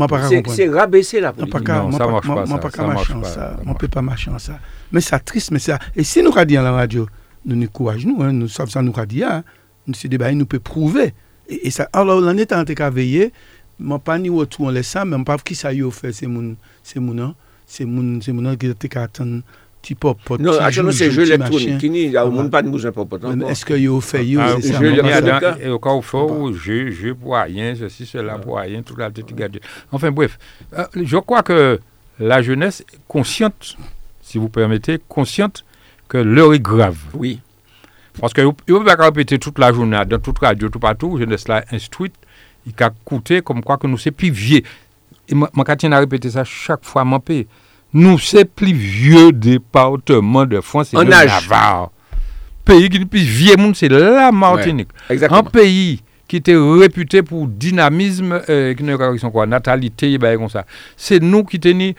rabaisser 0.68 1.22
la 1.22 1.32
politique. 1.32 1.70
Non, 1.70 1.92
ça 1.92 2.08
marche 2.08 2.28
pas, 2.28 2.46
marche 2.46 2.50
marcher 2.78 3.14
en 3.14 3.74
pas, 3.88 4.02
marcher 4.02 4.32
en 4.32 4.38
ça. 4.40 4.60
Mais 4.92 5.00
ça 5.00 5.20
triste, 5.20 5.52
mais 5.52 5.60
ça. 5.60 5.80
Et 5.96 6.04
si 6.04 6.22
nous 6.22 6.34
dit 6.46 6.58
à 6.58 6.62
la 6.62 6.74
radio, 6.74 7.08
nous 7.46 7.56
nous 7.56 7.70
courage, 7.70 8.06
nous, 8.06 8.22
hein, 8.22 8.34
nous 8.34 8.50
savons 8.50 8.70
ça, 8.70 8.82
nous 8.82 8.94
dit, 9.08 9.24
hein, 9.24 9.44
nous 9.88 9.94
c'est 9.94 10.10
des 10.10 10.18
bails, 10.18 10.36
nous 10.36 10.46
peut 10.46 10.60
prouver. 10.60 11.14
Et, 11.48 11.72
ça, 11.72 11.88
alors, 11.94 12.20
l'année 12.20 12.46
tant 12.46 12.66
qu'à 12.66 12.90
veiller, 12.90 13.32
moi, 13.80 14.00
pas 14.00 14.20
ni 14.20 14.30
retour 14.30 14.68
on 14.68 14.70
laisse 14.70 14.88
ça, 14.88 15.06
mais 15.06 15.22
pas 15.24 15.38
qui 15.38 15.56
ça 15.56 15.72
y 15.72 15.82
a 15.82 15.90
fait, 15.90 16.12
c'est 16.12 16.28
mon, 16.28 16.56
c'est 16.84 17.00
mon, 17.00 17.34
c'est 17.66 17.86
mon, 17.86 18.20
c'est 18.22 18.34
mon, 18.34 18.56
qui 18.58 18.68
Non, 20.40 20.54
joujou, 21.10 21.26
machin. 21.40 21.78
A 23.48 23.54
a 23.74 23.78
yo, 23.78 24.00
Ah, 24.40 24.56
a 28.58 28.82
tout 28.82 28.96
la 28.98 29.12
tête 29.12 29.34
gardée. 29.36 29.62
Enfin 29.92 30.12
bref, 30.12 30.38
euh, 30.78 30.86
je 30.96 31.18
crois 31.18 31.44
que 31.44 31.80
la 32.20 32.42
jeunesse 32.42 32.82
est 32.94 33.00
consciente, 33.08 33.78
si 34.22 34.38
vous 34.38 34.50
permettez, 34.50 35.00
consciente 35.08 35.66
que 36.08 36.18
l'heure 36.18 36.54
est 36.54 36.60
grave. 36.60 36.98
Oui. 37.14 37.40
Parce 38.20 38.34
que 38.34 38.42
vous 38.42 38.56
ne 38.68 38.74
pouvez 38.78 38.96
pas 38.96 39.06
répéter 39.06 39.40
toute 39.40 39.60
la 39.60 39.74
journée, 39.74 40.00
dans 40.08 40.20
toute 40.20 40.40
radio, 40.40 40.70
tout 40.70 40.80
partout, 40.80 41.18
jeunesse 41.18 41.48
là 41.48 41.64
instruite, 41.72 42.14
il 42.66 42.74
a 42.84 42.92
coûté 43.04 43.42
comme 43.42 43.64
quoi 43.64 43.78
que 43.78 43.88
nous 43.88 43.98
c'est 43.98 44.12
plus 44.12 44.30
vieux. 44.30 44.62
Et 45.28 45.36
moi, 45.36 45.50
moi, 45.54 45.66
quand 45.66 45.76
je 45.82 45.88
répéter 45.88 46.30
ça 46.30 46.44
chaque 46.44 46.84
fois, 46.86 47.04
mon 47.04 47.20
pays, 47.20 47.48
nous 47.94 48.18
c'est 48.20 48.46
plus 48.46 48.74
vieux 48.74 49.32
département 49.32 50.46
de 50.46 50.62
France, 50.62 50.90
c'est 50.92 51.04
le 51.04 51.14
âge. 51.14 51.30
Navarre. 51.50 51.92
Pays 52.66 52.90
qui 52.90 52.96
est 52.98 53.00
le 53.00 53.06
plus 53.06 53.20
vieux 53.20 53.56
monde, 53.58 53.76
c'est 53.76 53.90
la 53.90 54.32
Martinique. 54.32 54.90
Un 55.10 55.44
pays 55.44 56.02
qui 56.28 56.38
était 56.38 56.56
réputé 56.56 57.22
pour 57.22 57.48
dynamisme, 57.48 58.42
euh, 58.50 58.74
quoi, 59.32 59.46
natalité, 59.46 60.18
bah, 60.18 60.36
comme 60.36 60.50
ça. 60.50 60.66
C'est 60.96 61.22
nous 61.22 61.44
qui 61.44 61.60
tenions 61.60 61.94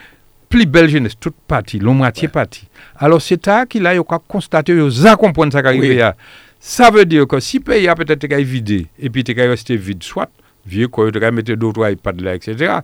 plus 0.48 0.66
belle 0.66 0.88
jeunesse, 0.88 1.14
toute 1.18 1.34
partie, 1.46 1.78
la 1.78 1.92
moitié 1.92 2.28
partie. 2.28 2.68
Alors 2.96 3.20
c'est 3.20 3.44
ça 3.44 3.66
qu'il 3.66 3.86
a, 3.86 3.96
constaté, 4.26 4.72
il 4.72 5.06
a 5.06 5.16
compris 5.16 5.50
ça 5.52 5.62
qui 5.62 5.68
arrive 5.68 5.98
là. 5.98 6.16
Ça 6.60 6.90
veut 6.90 7.04
dire 7.04 7.26
que 7.26 7.40
si 7.40 7.58
le 7.58 7.64
pays 7.64 7.88
a 7.88 7.94
peut-être 7.94 8.24
été 8.24 8.42
vidé, 8.42 8.86
et 8.98 9.10
puis 9.10 9.22
il 9.22 9.38
est 9.38 9.48
resté 9.48 9.76
vide, 9.76 10.02
soit, 10.02 10.30
vieux, 10.64 10.88
quoi, 10.88 11.10
il 11.12 11.24
a 11.24 11.30
mettre 11.30 11.52
d'autres 11.54 11.90
iPads 11.90 12.22
là, 12.22 12.34
etc. 12.34 12.76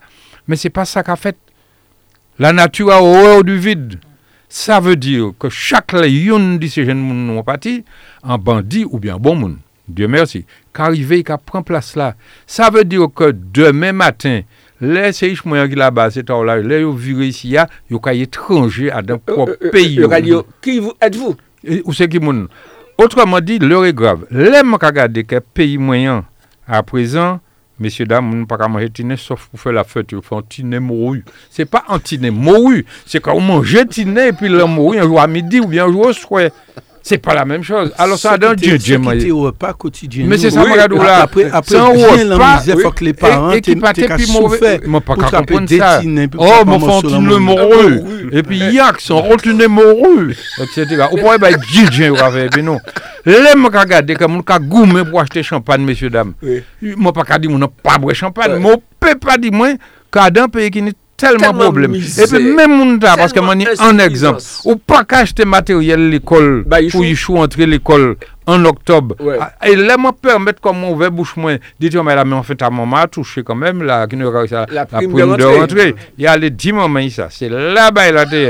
Mais 0.46 0.56
c'est 0.56 0.70
pas 0.70 0.84
ça 0.84 1.02
qu'a 1.02 1.16
fait. 1.16 1.36
La 2.41 2.55
nature 2.55 2.91
a 2.91 3.03
horreur 3.03 3.45
du 3.45 3.59
vide. 3.59 4.01
Ça 4.49 4.80
veut 4.80 4.97
dire 4.97 5.32
que 5.38 5.51
chaque 5.51 5.93
lion 5.93 6.57
de 6.57 6.66
ces 6.68 6.86
jeunes 6.86 6.99
moun 6.99 7.26
non 7.26 7.43
parti, 7.43 7.84
un 8.24 8.38
bandit 8.38 8.86
ou 8.91 8.99
bien 8.99 9.18
bon 9.18 9.34
moun, 9.34 9.59
Dieu 9.86 10.09
merci, 10.09 10.47
qu'arrivé, 10.72 11.22
qui 11.22 11.32
prend 11.45 11.62
place 11.62 11.97
là. 11.97 12.14
Ça 12.47 12.70
veut 12.70 12.84
dire 12.84 13.09
que 13.14 13.30
demain 13.30 13.93
matin, 13.93 14.41
les 14.80 15.12
séiches 15.12 15.45
moyens 15.45 15.68
qui 15.68 15.76
là-bas, 15.76 16.11
c'est 16.11 16.26
là, 16.30 16.57
les 16.57 16.91
viré 16.91 17.26
ici, 17.26 17.49
il 17.49 17.53
y 17.53 17.59
a 17.59 17.68
des 17.91 18.20
étrangers 18.22 18.91
à 18.91 19.03
dans 19.03 19.18
propre 19.18 19.68
pays. 19.70 19.97
Le 19.97 20.07
radio, 20.07 20.47
qui 20.62 20.78
vous 20.78 20.95
êtes-vous? 20.99 21.36
Ou 21.84 21.93
c'est 21.93 22.09
qui 22.09 22.20
moun? 22.20 22.49
Autrement 22.97 23.41
dit, 23.41 23.59
l'heure 23.59 23.84
est 23.84 23.93
grave. 23.93 24.24
L'aime 24.30 24.78
qu'à 24.80 24.86
regarder 24.86 25.24
que 25.24 25.38
pays 25.41 25.76
moyen, 25.76 26.24
à 26.66 26.82
présent, 26.82 27.38
messieurs, 27.80 28.06
dames, 28.06 28.30
on 28.32 28.36
ne 28.36 28.44
peut 28.44 28.56
pas 28.56 28.68
manger 28.68 28.90
sauf 29.16 29.48
pour 29.48 29.60
faire 29.60 29.72
la 29.72 29.84
fête. 29.84 30.12
Ils 30.12 30.22
font 30.22 30.42
tiné 30.42 30.78
morue. 30.78 31.24
C'est 31.50 31.64
pas 31.64 31.84
un 31.88 31.98
tiné 31.98 32.30
morue. 32.30 32.84
C'est 33.06 33.20
quand 33.20 33.34
on 33.34 33.40
mange 33.40 33.76
tiné 33.88 34.28
et 34.28 34.32
puis 34.32 34.48
le 34.48 34.64
morue 34.66 34.98
un 34.98 35.04
jour 35.04 35.20
à 35.20 35.26
midi 35.26 35.60
ou 35.60 35.66
bien 35.66 35.86
un 35.86 35.92
jour 35.92 36.06
au 36.06 36.12
soir. 36.12 36.50
C'est 37.03 37.18
pas 37.18 37.34
la 37.34 37.44
même 37.44 37.62
chose. 37.62 37.92
Alors 37.98 38.18
ça, 38.18 38.36
dans 38.36 38.55
Dieu, 38.55 38.76
Dieu, 38.78 38.98
moi. 38.98 39.14
Au 39.32 39.40
repas 39.42 39.72
quotidien. 39.72 40.26
Mais 40.28 40.36
c'est 40.36 40.51
ça, 40.51 40.62
Oui, 40.64 40.72
regarde 40.72 40.92
là. 40.92 41.22
Après, 41.22 41.44
après 41.51 41.62
C'est 41.74 41.76
un 41.76 41.86
repas, 41.86 42.62
oui, 42.66 42.82
faut 42.82 42.90
que 42.90 43.05
les 43.05 43.12
parents 43.12 43.53
et 43.53 43.61
qui 43.61 43.74
qu'à 43.78 43.92
plus 44.16 44.32
mauvais. 44.32 44.80
Moi, 44.86 45.01
pas 45.01 45.16
qu'à 45.16 45.38
comprendre 45.38 45.68
ça. 45.68 46.01
Oh, 46.36 46.64
mon 46.66 46.80
fantine 46.80 47.26
le 47.26 47.38
mon- 47.38 47.57
morue. 47.57 48.01
Et 48.32 48.42
puis, 48.42 48.59
yak, 48.59 49.01
son 49.01 49.22
retourné 49.22 49.66
morue. 49.66 50.36
Etc. 50.61 50.86
Pourrait 51.18 51.38
être 51.51 51.62
Gidjen, 51.70 52.11
ou 52.11 52.16
avec, 52.16 52.51
puis 52.53 52.62
non. 52.62 52.78
L'aime 53.24 53.68
qu'à 53.70 53.80
regarder, 53.80 54.14
comme 54.14 54.36
on 54.36 55.05
pour 55.05 55.20
acheter 55.20 55.42
champagne, 55.42 55.82
messieurs, 55.84 56.11
dames. 56.11 56.34
Moi, 56.82 57.12
pas 57.12 57.22
qu'à 57.22 57.38
dire, 57.38 57.51
on 57.51 57.59
n'a 57.59 57.68
pas 57.68 57.98
boire 57.98 58.14
champagne. 58.14 58.59
Mais 58.59 58.70
on 58.70 58.82
peut 58.98 59.18
pas 59.18 59.36
dire, 59.36 59.53
moi, 59.53 59.68
qu'à 60.12 60.30
pays 60.48 60.70
qui 60.70 60.82
n'est 60.82 60.92
telman 61.20 61.56
problem. 61.60 61.96
E 62.00 62.28
pi 62.30 62.42
men 62.56 62.72
moun 62.72 62.98
ta, 63.02 63.14
paske 63.20 63.44
mani 63.44 63.68
an 63.78 64.02
ekzamp, 64.04 64.42
ou 64.66 64.80
pa 64.80 65.02
ka 65.08 65.22
achete 65.26 65.46
materyel 65.48 66.08
l'ekol 66.14 66.50
pou 66.90 67.06
yi 67.06 67.14
chou 67.14 67.40
antre 67.44 67.68
l'ekol 67.68 68.14
en 68.51 68.64
octobre. 68.64 69.14
Ouais. 69.20 69.38
Ah, 69.40 69.53
Et 69.66 69.76
là, 69.76 69.96
moi, 69.96 70.12
permettre 70.12 70.61
comme 70.61 70.80
mon 70.80 70.92
ouvert 70.92 71.11
bouche 71.11 71.36
moins, 71.36 71.57
dites 71.78 71.94
mais 71.94 72.14
là, 72.14 72.24
mais 72.24 72.34
en 72.34 72.42
fait, 72.42 72.61
à 72.62 72.70
maman 72.70 72.96
a 72.96 73.07
touché 73.07 73.42
quand 73.42 73.55
même 73.55 73.82
la, 73.82 74.07
qui 74.07 74.16
ne 74.16 74.46
ça, 74.46 74.66
La 74.70 74.86
prime 74.86 75.12
de 75.36 75.44
rentrée. 75.44 75.94
Il 76.18 76.24
y 76.24 76.26
a 76.26 76.36
les 76.36 76.51
10 76.51 76.72
moments, 76.72 77.09
ça. 77.11 77.28
C'est 77.30 77.48
là-bas, 77.48 78.09
il 78.09 78.16
a 78.16 78.24
dit. 78.24 78.48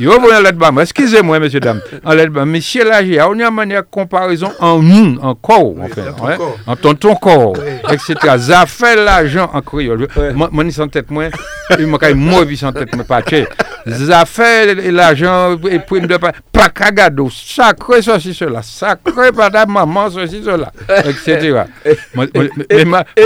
Il 0.00 0.08
va 0.08 0.40
lettre 0.40 0.58
bas. 0.58 0.70
Excusez-moi, 0.82 1.38
messieurs, 1.38 1.60
dames. 1.60 1.80
En 2.04 2.14
bas. 2.14 2.44
Monsieur 2.44 2.84
là, 2.84 2.96
a 2.98 3.26
une 3.26 3.50
manière 3.50 3.82
de 3.82 3.88
comparaison 3.90 4.50
en 4.60 4.80
nous, 4.82 5.18
en 5.20 5.34
corps, 5.34 5.76
ouais, 5.76 5.88
corps. 5.88 6.56
En 6.66 6.76
ton, 6.76 6.94
ton 6.94 7.14
corps, 7.14 7.56
etc. 7.90 8.14
Ça 8.38 8.66
fait 8.66 8.96
l'argent 8.96 9.50
en 9.52 9.60
créole. 9.60 10.06
Moi, 10.34 10.48
moi, 10.52 10.64
ni 10.64 10.72
sans 10.72 10.88
tête, 10.88 11.10
moi, 11.10 11.24
il 11.78 11.86
m'a 11.86 11.98
quand 11.98 12.14
même 12.14 12.56
sans 12.56 12.72
tête, 12.72 12.94
mais 12.96 13.04
pas. 13.04 13.22
Ça 13.86 14.24
fait 14.24 14.90
l'argent 14.90 15.56
et 15.70 15.78
prime 15.78 16.06
de 16.06 16.16
pas, 16.16 16.32
pas 16.50 16.70
cagado, 16.70 17.28
sacré 17.30 18.00
ceci, 18.00 18.32
cela, 18.32 18.62
sacré 18.62 19.12
madame, 19.36 19.72
maman, 19.72 20.10
ceci, 20.10 20.42
cela, 20.44 20.72
etc. 21.06 21.62
Mais- 22.14 22.28
mais 22.70 22.84
ma- 22.84 23.04
Et 23.16 23.24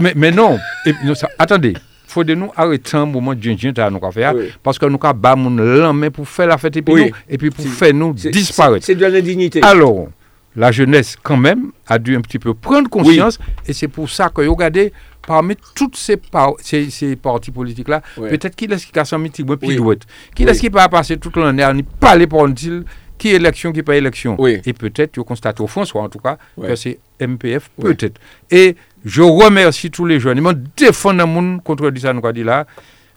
mais, 0.00 0.12
mais 0.16 0.30
non, 0.30 0.58
et, 0.86 0.92
non, 1.04 1.14
ça- 1.14 1.28
attendez, 1.38 1.74
faut 2.06 2.24
de 2.24 2.34
nous 2.34 2.50
arrêter 2.56 2.96
un 2.96 3.06
moment 3.06 3.34
de 3.34 3.90
nous 3.90 4.10
faire, 4.12 4.34
Oui. 4.34 4.52
parce 4.62 4.78
que 4.78 4.86
nous 4.86 4.98
avons 5.02 5.18
bas 5.18 5.36
mon 5.36 5.50
lendemain 5.50 6.10
pour 6.10 6.28
faire 6.28 6.46
la 6.48 6.58
fête 6.58 6.76
et 6.76 6.82
puis, 6.82 6.94
Oui. 6.94 7.04
nous- 7.10 7.16
et 7.28 7.38
puis 7.38 7.50
pour 7.50 7.64
faire 7.66 7.92
nous 7.94 8.12
disparaître. 8.14 8.84
C'est 8.86 8.94
de 8.94 9.04
l'indignité. 9.06 9.60
Alors, 9.62 10.08
la 10.54 10.72
jeunesse, 10.72 11.16
quand 11.22 11.36
même, 11.36 11.70
a 11.86 11.98
dû 11.98 12.16
un 12.16 12.20
petit 12.22 12.38
peu 12.38 12.54
prendre 12.54 12.88
conscience, 12.88 13.38
et 13.66 13.72
c'est 13.74 13.88
pour 13.88 14.08
ça 14.08 14.30
que, 14.30 14.40
regardez, 14.42 14.92
parmi 15.26 15.54
toutes 15.74 15.96
ces, 15.96 16.16
par- 16.16 16.54
ces, 16.62 16.88
ces 16.88 17.16
partis 17.16 17.50
politiques-là, 17.50 18.00
Ouais. 18.16 18.30
peut-être 18.30 18.54
qui 18.56 18.64
est-ce 18.66 18.86
qui 18.86 18.98
a 18.98 19.04
son 19.04 19.20
petit 19.22 19.42
puis 19.66 19.76
douette. 19.76 20.02
Qui 20.34 20.44
est-ce 20.44 20.60
qui 20.60 20.68
va 20.68 20.88
passer 20.88 21.16
toute 21.18 21.36
l'année 21.36 21.62
à 21.64 21.72
ne 21.74 21.82
pas 21.82 22.10
aller 22.10 22.26
pour 22.28 22.48
dire 22.48 22.82
qui 23.18 23.28
est 23.28 23.36
élection, 23.36 23.72
qui 23.72 23.82
pas 23.82 23.96
élection. 23.96 24.36
Oui. 24.38 24.60
Et 24.66 24.72
peut-être, 24.72 25.12
tu 25.12 25.22
constates 25.24 25.60
au 25.60 25.66
fond, 25.66 25.84
soit 25.84 26.02
en 26.02 26.08
tout 26.08 26.18
cas, 26.18 26.36
que 26.60 26.74
c'est 26.76 26.98
MPF, 27.20 27.70
Oui. 27.78 27.94
peut-être. 27.94 28.20
Et 28.50 28.76
je 29.04 29.22
remercie 29.22 29.90
tous 29.90 30.04
les 30.04 30.20
jeunes. 30.20 30.36
Ils 30.38 30.42
m'ont 30.42 30.58
défendu 30.76 31.18
le 31.18 31.26
monde 31.26 31.62
contre 31.62 31.90
ça, 31.98 32.12
nous 32.12 32.18
avons 32.18 32.32
dit 32.32 32.44
là. 32.44 32.66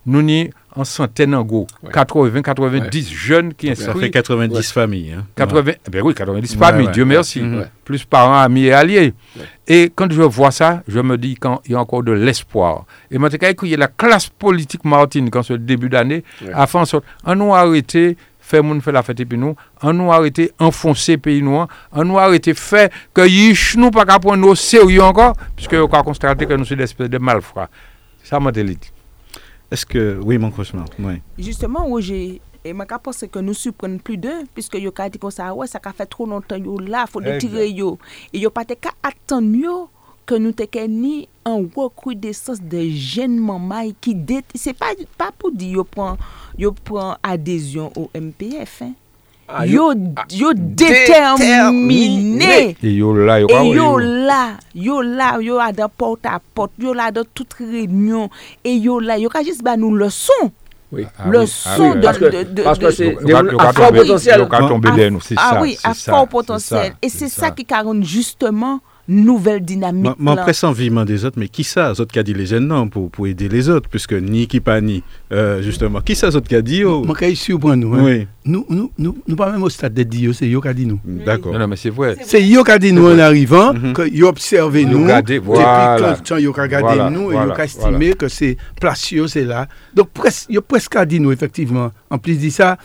Nous 0.05 0.21
ni 0.21 0.49
en 0.75 0.85
centaines 0.85 1.35
en 1.35 1.43
gros, 1.43 1.67
Ouais. 1.83 1.91
80, 1.91 2.41
90 2.41 3.13
jeunes 3.13 3.53
qui 3.53 3.75
Ça 3.75 3.89
inscrits. 3.89 3.99
fait 4.05 4.09
90 4.11 4.55
Ouais. 4.55 4.63
familles. 4.63 5.13
hein. 5.17 5.25
80, 5.35 5.73
ben 5.91 6.01
oui, 6.01 6.13
90 6.15 6.53
Ouais, 6.53 6.57
familles, 6.57 6.85
ouais. 6.87 6.91
Dieu 6.93 7.05
merci. 7.05 7.41
Ouais. 7.41 7.65
Plus 7.83 8.05
parents, 8.05 8.39
amis 8.39 8.63
et 8.65 8.71
alliés. 8.73 9.13
Ouais. 9.37 9.43
Et 9.67 9.91
quand 9.93 10.09
je 10.11 10.21
vois 10.21 10.51
ça, 10.51 10.83
je 10.87 10.99
me 11.01 11.17
dis 11.17 11.35
qu'il 11.35 11.71
y 11.73 11.75
a 11.75 11.79
encore 11.81 12.01
de 12.03 12.13
l'espoir. 12.13 12.85
Et 13.11 13.17
maintenant, 13.17 13.49
il 13.63 13.69
y 13.69 13.73
a 13.73 13.77
la 13.77 13.87
classe 13.87 14.29
politique 14.29 14.85
Martine, 14.85 15.29
quand 15.29 15.43
ce 15.43 15.53
début 15.53 15.89
d'année, 15.89 16.23
Ouais. 16.41 16.51
a 16.53 16.65
fait 16.65 16.77
en 16.77 16.85
sorte, 16.85 17.03
on 17.25 17.35
nous 17.35 17.53
arrêté, 17.53 18.15
faire 18.49 18.63
moun 18.63 18.81
faire 18.81 18.93
la 18.93 19.03
fête 19.03 19.19
et 19.19 19.25
puis 19.25 19.37
nous, 19.37 19.55
on 19.83 19.93
nous 19.93 20.11
arrêté, 20.11 20.51
enfoncer 20.57 21.17
pays 21.17 21.41
noirs, 21.41 21.67
on 21.91 22.03
nous 22.03 22.17
arrêté, 22.17 22.55
faire 22.55 22.89
que 23.13 23.27
yish 23.27 23.77
nous 23.77 23.91
pas 23.91 24.05
qu'à 24.05 24.17
prendre 24.17 24.37
nous 24.37 24.49
au 24.49 24.55
sérieux 24.55 25.03
encore, 25.03 25.35
puisque 25.55 25.73
on 25.73 25.85
a 25.85 26.03
constaté 26.03 26.47
que 26.47 26.53
nous 26.55 26.65
sommes 26.65 26.77
des 26.77 26.85
espèces 26.85 27.09
de 27.09 27.19
malfrats. 27.19 27.69
Ça 28.23 28.39
m'a 28.39 28.51
dit. 28.51 28.77
Est-ce 29.71 29.85
que. 29.85 30.19
Oui, 30.23 30.37
mon 30.39 30.49
cauchemar. 30.49 30.85
Oui. 30.97 31.21
Justement, 31.37 31.85
Roger, 31.85 32.41
et 32.65 32.73
ma 32.73 32.85
pense 32.85 33.23
que 33.31 33.39
nous 33.39 33.53
surprennent 33.53 33.99
plus 34.01 34.17
d'eux, 34.17 34.43
puisque 34.53 34.75
yo 34.75 34.91
ka 34.91 35.09
dit 35.09 35.19
comme 35.19 35.31
ça, 35.31 35.53
ouais, 35.53 35.67
ça 35.67 35.79
a 35.83 35.93
fait 35.93 36.07
trop 36.07 36.25
longtemps, 36.25 36.57
yo 36.57 36.79
là, 36.79 37.05
faut 37.07 37.21
Exact. 37.21 37.39
tirer 37.39 37.69
yo. 37.69 37.99
Et 38.33 38.39
yo 38.39 38.49
pas 38.49 38.65
te 38.65 38.73
ka 38.73 38.89
attendre 39.03 39.55
yo 39.55 39.89
ke 40.29 40.37
nou 40.41 40.53
teke 40.53 40.85
ni 40.85 41.25
an 41.47 41.65
wakou 41.73 42.13
de 42.13 42.31
sos 42.37 42.61
de 42.61 42.85
jenman 42.93 43.65
may 43.71 43.93
ki 43.97 44.13
det, 44.13 44.45
se 44.53 44.75
pa, 44.77 44.93
pa 45.17 45.31
pou 45.33 45.49
di 45.49 45.73
yo 45.73 45.85
pran, 45.87 46.19
yo 46.59 46.71
pran 46.85 47.17
adesyon 47.25 47.89
ou 47.95 48.09
MPF, 48.13 48.81
hein? 48.85 48.97
Ah, 49.49 49.65
yo, 49.65 49.95
yo 50.29 50.53
determine. 50.53 52.37
e, 52.45 52.75
e 52.79 52.89
yo 52.93 53.13
la 53.17 53.39
yo 53.39 55.01
la 55.01 55.39
yo 55.41 55.57
a 55.57 55.71
da 55.73 55.87
port 55.89 56.25
a 56.29 56.37
port 56.39 56.71
yo 56.77 56.93
la 56.93 57.09
da 57.09 57.23
tout 57.25 57.57
renyon 57.57 58.29
e 58.61 58.75
yo 58.77 58.99
la 59.01 59.17
yo 59.17 59.29
ka 59.33 59.41
jis 59.41 59.63
ba 59.65 59.73
nou 59.73 59.97
le 59.97 60.11
son. 60.13 60.53
Oui. 60.91 61.05
Ah 61.17 61.29
le 61.29 61.39
oui, 61.39 61.47
son 61.47 61.91
ah 61.97 62.13
de, 62.13 62.29
de, 62.29 62.29
de, 62.29 62.61
de 62.61 62.65
a 62.65 63.73
fort 63.73 63.93
potentiel. 63.93 64.41
a 64.41 65.49
ah 65.83 65.93
fort 65.93 66.27
potentiel. 66.27 66.93
Et 67.01 67.09
c'est 67.09 67.29
ça. 67.29 67.49
qui 67.49 67.65
karoun 67.65 68.03
justement 68.03 68.81
nouvelle 69.09 69.61
dynamique. 69.61 70.11
Pressant 70.37 70.71
vivement 70.71 71.03
des 71.03 71.25
autres, 71.25 71.37
mais 71.37 71.49
qui 71.49 71.63
ça, 71.63 71.91
les 71.91 71.99
autres 71.99 72.13
qui 72.13 72.19
a 72.19 72.23
dit 72.23 72.33
les 72.33 72.45
jeunes 72.45 72.67
non 72.67 72.87
pour, 72.87 73.09
pour 73.09 73.27
aider 73.27 73.49
les 73.49 73.67
autres, 73.67 73.89
puisque 73.89 74.13
ni 74.13 74.47
qui 74.47 74.59
pas 74.59 74.79
ni, 74.79 75.03
euh, 75.33 75.61
justement. 75.61 75.99
Qui 76.01 76.15
ça, 76.15 76.29
les 76.29 76.35
autres 76.35 76.47
qui 76.47 76.55
a 76.55 76.61
dit 76.61 76.83
oh, 76.83 77.03
Moi, 77.03 77.15
quand 77.19 77.25
il 77.25 77.35
surprend 77.35 77.75
nous, 77.75 77.93
hein. 77.95 78.03
Oui, 78.03 78.27
nous, 78.45 78.65
nous, 78.69 78.91
nous, 78.97 79.17
nous 79.27 79.35
pas 79.35 79.51
même 79.51 79.63
au 79.63 79.69
stade 79.69 79.93
de 79.93 80.03
dire, 80.03 80.33
c'est 80.33 80.47
yo 80.47 80.61
qui 80.61 80.67
a 80.67 80.73
dit 80.73 80.85
nous. 80.85 80.99
d'accord. 81.25 81.51
Non, 81.51 81.59
non, 81.59 81.67
mais 81.67 81.75
c'est 81.75 81.89
vrai. 81.89 82.15
C'est 82.21 82.43
yo 82.43 82.63
qui 82.63 82.71
a 82.71 82.79
dit 82.79 82.93
nous 82.93 83.07
en 83.07 83.19
arrivant, 83.19 83.73
que 83.93 84.07
yo 84.07 84.27
observé 84.27 84.85
Nous 84.85 85.09
et 85.09 85.39
voilà. 85.39 85.95
puis 85.95 86.05
quand 86.05 86.23
temps 86.23 86.37
yo 86.37 86.53
ka 86.53 86.61
regardé 86.63 86.95
Voilà, 86.95 87.09
nous, 87.09 87.31
et 87.31 87.33
voilà, 87.33 87.47
yo 87.47 87.53
ka 87.53 87.65
estimé 87.65 88.13
que 88.13 88.27
c'est 88.27 88.57
place 88.79 89.11
yo, 89.11 89.27
c'est 89.27 89.43
là. 89.43 89.67
Donc, 89.93 90.09
presque, 90.09 90.49
yo 90.49 90.61
presque 90.61 90.97
dit 91.05 91.19
nous, 91.19 91.31
effectivement. 91.31 91.91
En 92.09 92.17
plus 92.17 92.39
de 92.39 92.49
ça, 92.49 92.77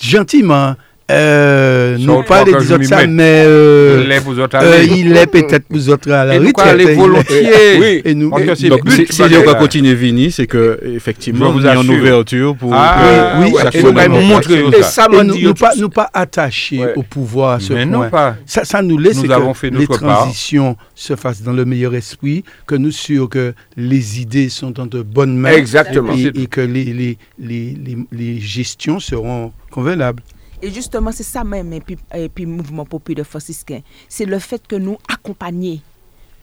gentiment, 0.00 0.74
euh, 1.10 1.96
Ça, 1.96 2.02
nous 2.04 2.12
on 2.12 2.22
pas 2.22 2.44
des 2.44 2.52
je 2.52 2.56
autres 2.74 2.84
mais 3.08 3.42
euh, 3.46 4.04
Les 4.06 4.18
autres 4.38 4.56
euh, 4.62 4.82
il 4.82 5.16
est 5.16 5.26
peut-être 5.26 5.64
vous 5.70 5.88
autres 5.88 6.10
à 6.12 6.24
la 6.26 6.34
Et 6.34 6.38
nous, 6.38 6.46
retraite. 6.48 6.76
les 6.76 6.84
il 6.84 6.90
est- 6.90 6.94
volontiers. 6.94 7.48
Oui. 7.80 8.02
Et 8.04 8.14
nous, 8.14 8.30
Donc, 8.30 8.40
si, 8.56 8.68
but, 8.84 9.12
si 9.12 9.22
on 9.22 9.42
va 9.44 9.54
continuer 9.54 9.94
Vini, 9.94 10.30
c'est 10.30 10.46
que 10.46 10.78
effectivement, 10.84 11.50
est 11.64 11.68
en 11.70 11.80
assure. 11.80 11.94
ouverture 11.94 12.56
pour 12.56 12.74
Ah, 12.74 13.38
oui, 13.40 13.46
et 13.74 14.08
nous. 14.08 14.72
Et 14.78 14.82
ça. 14.82 15.06
nous, 15.10 15.40
nous 15.40 15.54
pas, 15.54 15.70
nous 15.78 15.88
pas 15.88 16.10
attachés 16.12 16.84
au 16.96 17.02
pouvoir 17.02 17.52
à 17.54 17.60
ce 17.60 17.72
Mais 17.72 17.86
point. 17.86 18.04
non 18.04 18.10
pas. 18.10 18.36
Ça, 18.44 18.64
ça 18.64 18.82
nous 18.82 18.98
laisse 18.98 19.16
Nous 19.16 19.28
que 19.28 19.32
avons 19.32 19.54
les 19.70 19.86
transitions 19.86 20.76
se 20.94 21.16
fassent 21.16 21.42
dans 21.42 21.52
le 21.52 21.64
meilleur 21.64 21.94
esprit, 21.94 22.44
que 22.66 22.74
nous 22.74 22.90
sûrs 22.90 23.28
que 23.28 23.54
les 23.76 24.20
idées 24.20 24.48
sont 24.48 24.78
en 24.80 24.86
de 24.86 25.02
bonnes 25.02 25.36
mains 25.36 25.52
Exactement. 25.52 26.12
et, 26.12 26.46
que 26.48 26.60
les, 26.60 26.84
les, 26.84 27.18
les, 27.38 27.76
les, 27.84 27.96
les 28.12 28.40
gestions 28.40 29.00
seront 29.00 29.52
convenables. 29.70 30.22
Et 30.60 30.70
justement, 30.70 31.12
c'est 31.12 31.22
ça 31.22 31.44
même, 31.44 31.72
et 31.72 31.80
puis, 31.80 31.96
et 32.14 32.28
puis 32.28 32.46
mouvement 32.46 32.84
populaire 32.84 33.26
franciscain. 33.26 33.80
C'est 34.08 34.24
le 34.24 34.38
fait 34.38 34.66
que 34.66 34.76
nous 34.76 34.98
accompagner. 35.08 35.82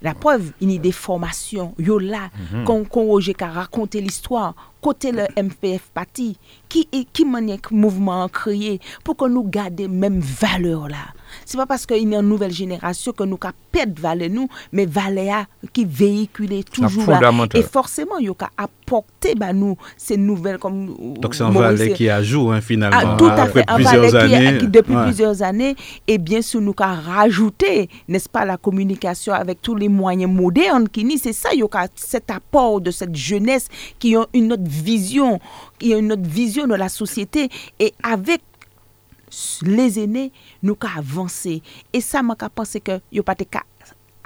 La 0.01 0.13
preuve, 0.13 0.51
il 0.61 0.72
y 0.72 0.76
a 0.76 0.80
des 0.80 0.91
formations, 0.91 1.74
yo 1.80 1.97
là, 1.97 2.30
qu'on 2.66 2.84
qu'on 2.84 3.05
Roger 3.05 3.34
qui 3.34 3.43
a 3.43 3.49
raconté 3.49 4.01
l'histoire, 4.01 4.53
côté 4.82 5.11
le 5.11 5.26
MPF 5.41 5.89
parti, 5.93 6.38
qui 6.70 6.88
est 6.91 7.05
qui 7.11 7.26
manière 7.26 7.61
que 7.61 7.74
mouvement 7.74 8.24
a 8.24 8.30
créé 8.30 8.80
pour 9.03 9.16
que 9.16 9.26
nous 9.26 9.43
gardions 9.43 9.89
même 9.89 10.20
valeur 10.20 10.89
là. 10.89 11.13
C'est 11.46 11.58
pas 11.58 11.66
parce 11.66 11.86
qu'il 11.86 11.98
y 11.98 12.00
a 12.00 12.20
une 12.20 12.28
nouvelle 12.28 12.52
génération 12.52 13.12
que 13.12 13.24
nous 13.24 13.38
avons 13.41 13.54
valeur 14.00 14.30
nous, 14.30 14.48
mais 14.72 14.86
valeur 14.86 15.46
qui 15.74 15.86
véhicule 15.86 16.64
toujours. 16.64 17.04
Et 17.54 17.62
forcément, 17.64 18.18
il 18.18 18.28
y 18.28 18.30
a 18.30 18.34
apporter 18.58 19.36
bah, 19.36 19.54
nous 19.54 19.78
ces 19.98 20.18
nouvelles 20.18 20.58
comme 20.58 20.96
Donc 21.20 21.36
c'est 21.36 21.43
un 21.43 21.50
valet 21.50 21.93
qui 21.93 22.10
ajoute 22.10 22.52
hein, 22.52 22.62
finalement 22.62 22.98
ah, 23.02 23.16
tout 23.18 23.26
à 23.26 23.34
après 23.34 23.62
fait, 23.62 23.64
un 23.70 23.76
plusieurs 23.76 24.10
qui- 24.10 24.36
années. 24.36 24.58
qui, 24.60 24.68
depuis 24.68 24.96
plusieurs 25.04 25.41
années, 25.41 25.76
et 26.08 26.18
bien 26.18 26.41
sûr, 26.41 26.62
nous 26.62 26.74
avons 26.80 27.02
rajouté, 27.02 27.89
n'est-ce 28.08 28.30
pas, 28.30 28.46
la 28.46 28.58
communication 28.58 29.34
avec 29.34 29.62
tous 29.62 29.76
les 29.76 29.89
moyens 29.89 30.32
modernes 30.32 30.88
qui 30.89 31.04
ni, 31.04 31.18
c'est 31.18 31.34
ça, 31.34 31.50
il 31.54 31.60
y 31.60 31.64
a 31.64 31.88
cet 31.96 32.32
apport 32.32 32.82
de 32.82 32.91
cette 32.91 33.16
jeunesse 33.16 33.68
qui 34.00 34.16
ont 34.16 34.28
une 34.34 34.54
autre 34.54 34.64
vision, 34.68 35.39
qui 35.80 35.93
ont 35.93 36.00
une 36.00 36.12
autre 36.14 36.28
vision 36.28 36.68
de 36.68 36.76
la 36.76 36.89
société, 36.89 37.50
et 37.80 37.93
avec 38.04 38.41
les 39.63 39.99
aînés, 39.99 40.31
nous 40.63 40.77
avons 40.81 40.99
avancé. 40.99 41.61
Et 41.93 42.01
ça, 42.01 42.21
je 42.21 42.47
pense 42.53 42.77
que 42.83 42.99
yo 43.11 43.23
pas 43.23 43.36
te 43.36 43.43
ka 43.43 43.61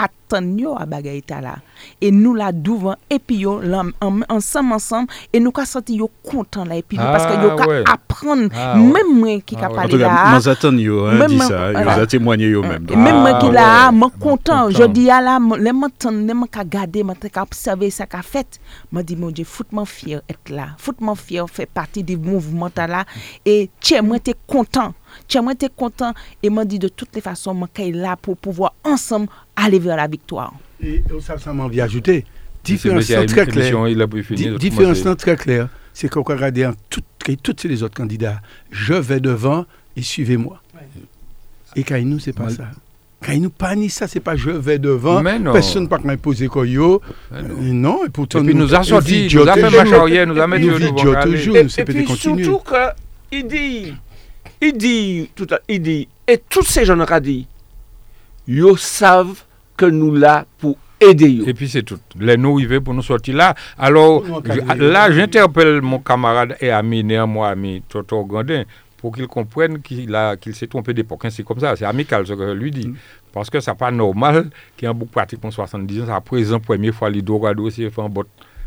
attendre 0.02 0.58
yo 0.58 0.76
à 0.80 0.86
bagay 0.86 1.22
ta 1.22 1.42
là 1.42 1.58
et 2.00 2.10
nous 2.10 2.34
là 2.34 2.54
devant 2.54 2.96
et 3.10 3.20
puis 3.20 3.40
yo 3.40 3.60
là, 3.60 3.84
en- 4.00 4.22
ensemble 4.30 4.72
ensemble 4.72 5.10
et 5.34 5.42
nous 5.42 5.52
ka 5.52 5.66
senti 5.66 5.96
yo 5.98 6.10
content 6.24 6.64
là 6.64 6.78
et 6.78 6.82
puis 6.84 6.98
nous, 6.98 7.04
parce 7.04 7.26
que 7.26 7.34
yo 7.44 7.50
Ah, 7.52 7.56
ka 7.58 7.68
ouais. 7.68 7.84
apprendre 7.86 8.48
Ah, 8.56 8.76
ouais. 8.78 8.82
même 8.82 9.20
moi 9.20 9.42
qui 9.42 9.58
Ah, 9.58 9.60
ka. 9.64 9.70
En 9.72 9.76
parler 9.76 9.98
là 9.98 10.38
nous 10.38 10.48
attendons 10.48 10.78
yo, 10.78 11.06
hein, 11.06 11.16
Même 11.16 11.28
dit 11.28 11.36
moi- 11.36 11.46
ça, 11.48 11.72
ils 11.74 12.02
ont 12.02 12.06
témoigné 12.06 12.48
yo 12.48 12.62
même. 12.62 12.86
même 12.90 13.20
moi 13.20 13.32
Ah, 13.34 13.40
qui 13.42 13.52
là, 13.52 13.86
ouais. 13.90 13.92
moi 13.98 14.10
content, 14.18 14.70
je 14.70 14.84
dis 14.86 15.10
à 15.10 15.20
là, 15.20 15.38
les 15.60 15.74
m'entendre, 15.74 16.20
les 16.26 16.48
ka 16.50 16.64
garder, 16.64 17.04
m'en 17.04 17.14
ka 17.16 17.42
observer 17.42 17.90
ça 17.90 18.06
qu'a 18.06 18.22
fait. 18.22 18.58
Moi 18.94 19.04
dis 19.04 19.18
mon 19.18 19.32
Dieu, 19.32 19.44
foutement 19.44 19.84
fier 19.84 20.22
être 20.30 20.50
là. 20.50 20.68
Foutement 20.78 21.16
fier 21.16 21.46
fait 21.50 21.66
partie 21.66 22.04
du 22.04 22.16
mouvement 22.16 22.70
ta 22.70 22.88
là 22.88 23.04
et 23.46 23.70
tiens 23.82 24.02
moi 24.02 24.18
t'es 24.20 24.36
content. 24.48 24.94
Tiens 25.28 25.42
moi 25.42 25.56
t'es 25.56 25.70
content 25.76 26.14
et 26.44 26.50
m'a 26.50 26.66
dit 26.66 26.80
de 26.80 26.88
toutes 26.88 27.16
les 27.16 27.22
façons 27.22 27.54
moi 27.54 27.68
est 27.78 27.92
là 27.92 28.16
pour 28.22 28.38
pouvoir 28.38 28.74
ensemble 28.84 29.28
aller 29.56 29.80
vers 29.80 29.98
la 29.98 30.08
victoire. 30.08 30.54
Et 30.82 31.04
ça, 31.22 31.38
ça 31.38 31.52
m'a 31.54 31.64
envie 31.64 31.78
d'ajouter. 31.78 32.26
C'est 32.64 32.74
Différence 32.74 33.06
très 33.08 33.46
claire. 33.48 33.86
Différence 34.58 34.98
c'est- 35.00 35.16
très 35.16 35.36
claire, 35.38 35.70
c'est 35.94 36.10
qu'on 36.10 36.24
peut 36.24 36.34
regarder 36.34 36.66
en 36.66 36.74
tout, 36.90 37.02
tous 37.44 37.68
les 37.68 37.84
autres 37.84 37.96
candidats. 37.96 38.42
Je 38.72 38.94
vais 38.94 39.20
devant 39.20 39.66
et 39.96 40.02
suivez-moi. 40.02 40.62
Et 41.76 41.84
Kainou, 41.84 42.20
c'est 42.20 42.34
pas 42.34 42.46
Ouais. 42.46 42.52
ça. 42.54 42.66
Kainou, 43.26 43.50
pas 43.50 43.76
ni 43.76 43.90
ça, 43.90 44.08
c'est 44.08 44.20
pas 44.22 44.36
je 44.36 44.50
vais 44.50 44.80
devant. 44.80 45.22
Mais 45.22 45.38
non. 45.40 45.52
Personne 45.54 45.84
ne 45.84 45.88
peut 45.88 45.98
m'imposer 46.04 46.48
quoi 46.48 46.66
yo. 46.66 47.02
Mais 47.32 47.42
non. 47.42 47.50
Euh, 47.50 47.74
Non, 47.74 48.06
et 48.06 48.10
pourtant. 48.10 48.42
Et 48.42 48.46
puis 48.46 48.56
nous 48.56 48.74
a 48.74 48.84
sorti, 48.84 49.28
nous 49.34 49.42
a 49.48 49.54
fait 49.56 49.70
marche 49.70 49.92
arrière, 49.92 50.26
nous 50.28 50.40
a 50.40 50.48
mis 50.48 50.66
Nous 50.66 50.74
au 50.74 50.78
vidéo 50.78 50.94
devant 50.96 51.20
aller. 51.20 51.38
toujours, 51.38 51.58
Et, 51.58 51.64
nous 51.64 51.70
puis 51.86 52.08
surtout 52.16 52.60
que 52.60 52.76
il 53.32 53.48
dit, 53.48 53.94
il 54.62 54.74
dit, 54.78 55.30
tout 55.36 55.48
à- 55.52 55.60
il 55.68 55.82
dit, 55.82 56.08
et 56.28 56.38
tous 56.50 56.64
ces 56.64 56.86
gens 56.86 57.04
qui 57.06 57.22
dit, 57.22 57.48
ils 58.48 58.78
savent 58.78 59.44
que 59.78 59.86
nous 59.86 60.14
là 60.16 60.46
pour 60.58 60.78
aider 61.00 61.30
yo. 61.30 61.46
Et 61.48 61.54
puis 61.54 61.70
c'est 61.70 61.84
tout. 61.84 62.00
Les 62.20 62.36
nous 62.38 62.56
arrivés 62.58 62.80
pour 62.82 62.94
nous 62.94 63.02
sortir 63.04 63.36
là. 63.36 63.56
Alors, 63.78 64.24
je- 64.46 64.60
là, 64.92 65.12
j'interpelle 65.12 65.82
mon 65.82 66.00
camarade 66.00 66.58
et 66.60 66.72
ami, 66.72 67.04
néanmoins 67.04 67.50
ami, 67.52 67.82
Toto 67.88 68.26
Grandin, 68.26 68.64
pour 68.98 69.14
qu'il 69.16 69.28
comprenne 69.28 69.82
qu'il 69.82 70.14
a- 70.14 70.36
qu'il 70.36 70.54
s'est 70.54 70.68
trompé 70.68 70.94
d'époque. 70.94 71.24
hein. 71.24 71.30
C'est 71.30 71.44
comme 71.44 71.60
ça, 71.60 71.76
c'est 71.78 71.86
amical 71.86 72.28
ce 72.28 72.34
que 72.34 72.46
je 72.48 72.52
lui 72.54 72.72
dis. 72.72 72.92
Parce 73.32 73.50
que 73.50 73.60
c'est 73.62 73.74
pas 73.78 73.92
normal 73.92 74.50
qu'il 74.76 74.86
y 74.88 74.90
ait 74.90 74.92
un 74.92 74.94
bouc 74.94 75.10
pratiquement 75.12 75.52
70 75.52 76.02
ans, 76.02 76.14
à 76.16 76.20
présent, 76.20 76.60
première 76.60 76.94
fois, 76.94 77.10
les 77.10 77.22
Dorado 77.22 77.64
aussi 77.64 77.90
fait 77.90 78.02
un 78.02 78.10
bot 78.10 78.26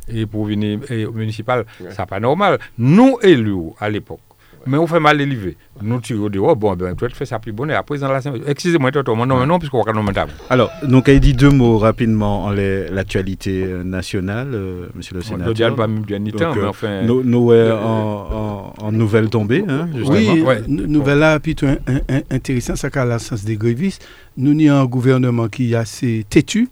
et 0.09 0.24
pour 0.24 0.47
venir 0.47 0.78
au 1.09 1.12
municipal. 1.12 1.66
C'est 1.90 2.07
pas 2.07 2.20
normal. 2.20 2.59
Nous 2.78 3.18
élus 3.22 3.72
à 3.78 3.90
l'époque. 3.90 4.20
Mais 4.67 4.79
on 4.79 4.87
fait 4.87 5.01
mal 5.01 5.21
élevé. 5.21 5.57
Nous 5.81 6.01
tirons 6.01 6.29
dehors, 6.29 6.55
bon, 6.57 6.75
ben, 6.77 6.95
tu 6.95 7.07
fais 7.15 7.25
ça 7.27 7.39
plus 7.39 7.53
bon. 7.53 7.69
Et 7.69 7.75
après, 7.75 7.99
dans 7.99 8.11
la 8.13 8.21
excusez-moi, 8.47 8.91
Toto, 8.93 9.15
mon 9.15 9.27
nom, 9.27 9.39
mais 9.41 9.47
non, 9.47 9.59
puisqu'on 9.59 9.83
va 9.83 9.93
nous 9.93 10.03
Alors, 10.51 10.71
donc, 10.85 11.09
il 11.09 11.19
dit 11.21 11.35
deux 11.35 11.51
mots 11.51 11.79
rapidement 11.79 12.45
en 12.45 12.51
les- 12.51 12.89
l'actualité 12.89 13.65
euh, 13.65 13.83
nationale, 13.83 14.51
euh, 14.55 14.87
monsieur 14.95 15.15
le 15.15 15.21
Le 15.21 15.25
sénateur. 15.25 15.77
pas 15.77 15.87
même 15.87 16.03
bien 16.03 16.21
Donc, 16.33 16.41
temps, 16.41 16.55
mais 16.55 16.63
euh, 16.63 16.69
enfin. 16.69 17.03
Nous, 17.03 17.23
nous, 17.23 17.39
ouais, 17.47 17.71
en, 17.73 18.73
en, 18.79 18.87
en 18.87 18.93
nouvelle 18.93 19.29
tombée, 19.31 19.65
hein, 19.69 19.89
justement. 19.95 20.17
Oui, 20.17 20.43
Ouais. 20.43 20.63
nou- 20.69 20.87
nouvelle 20.87 21.19
là, 21.19 21.41
plutôt 21.41 21.67
un- 21.67 21.79
un- 21.87 22.01
un- 22.17 22.23
intéressant, 22.31 22.77
ça 22.77 22.91
qu'a 22.91 23.05
la 23.05 23.19
sens 23.19 23.45
des 23.45 23.57
grévistes. 23.57 24.07
Nous 24.37 24.55
n'y 24.55 24.69
a 24.69 24.79
un 24.79 24.85
gouvernement 24.87 25.49
qui 25.49 25.73
est 25.73 25.77
assez 25.77 26.25
têtu, 26.29 26.69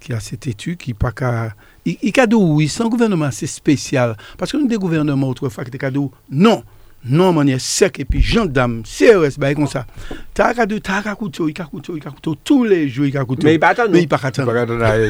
qui 0.00 0.12
est 0.12 0.14
assez 0.14 0.36
têtu, 0.36 0.76
qui 0.76 0.94
pas 0.94 1.12
qu'à... 1.12 1.54
Il 1.84 1.96
il 2.02 2.12
cadeau, 2.12 2.40
oui, 2.54 2.66
c'est 2.68 2.82
un 2.82 2.88
gouvernement 2.88 3.26
assez 3.26 3.46
spécial. 3.46 4.16
Parce 4.38 4.50
que 4.52 4.56
nous, 4.56 4.66
des 4.66 4.76
gouvernements 4.76 5.28
autrefois 5.28 5.62
qui 5.64 5.68
étaient 5.68 5.78
cadeau, 5.78 6.10
non, 6.30 6.62
non, 7.08 7.32
manière 7.32 7.60
sec, 7.60 8.00
et 8.00 8.04
puis 8.04 8.20
gendarme, 8.20 8.82
CRS, 8.82 9.38
bah, 9.38 9.54
comme 9.54 9.68
ça. 9.68 9.86
Cadeau, 10.34 10.78
t'as 10.80 11.02
qu'à 11.02 11.14
couteau, 11.14 11.48
il 11.48 11.54
qu'à 11.54 11.64
couteau, 11.64 11.96
il 11.96 12.02
couteau, 12.02 12.34
tous 12.42 12.64
les 12.64 12.88
jours, 12.88 13.06
il 13.06 13.12
couteau. 13.12 13.42
Mais 13.44 13.54
il 13.54 13.60
pas 13.60 13.68
attendre. 13.68 13.90
Mais 13.92 14.02
il 14.02 14.08
pas 14.08 14.18
attendre. 14.20 14.52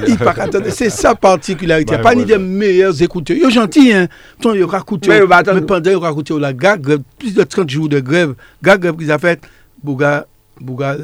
Il 0.06 0.18
pas 0.18 0.32
attendre. 0.32 0.66
C'est 0.70 0.90
sa 0.90 1.14
particularité. 1.14 1.96
Pas 1.98 2.14
ni 2.14 2.24
des 2.24 2.38
meilleurs 2.38 3.00
écouteurs. 3.02 3.36
Ils 3.36 3.44
sont 3.44 3.50
gentils, 3.50 3.92
hein. 3.92 4.08
Ton, 4.40 4.50
ont 4.50 4.78
écouté. 4.78 5.08
Mais 5.08 5.60
pendant 5.62 5.90
qu'ils 5.90 5.96
ont 5.96 6.10
écouté 6.10 6.38
la 6.38 6.52
gag, 6.52 6.80
grève, 6.82 7.00
plus 7.18 7.34
de 7.34 7.42
30 7.42 7.70
jours 7.70 7.88
de 7.88 8.00
grève, 8.00 8.34
gag 8.62 8.80
grève 8.80 8.96
qu'ils 8.96 9.12
ont 9.12 9.18
fait, 9.18 9.40
Bouga, 9.82 10.26
Bouga, 10.60 10.96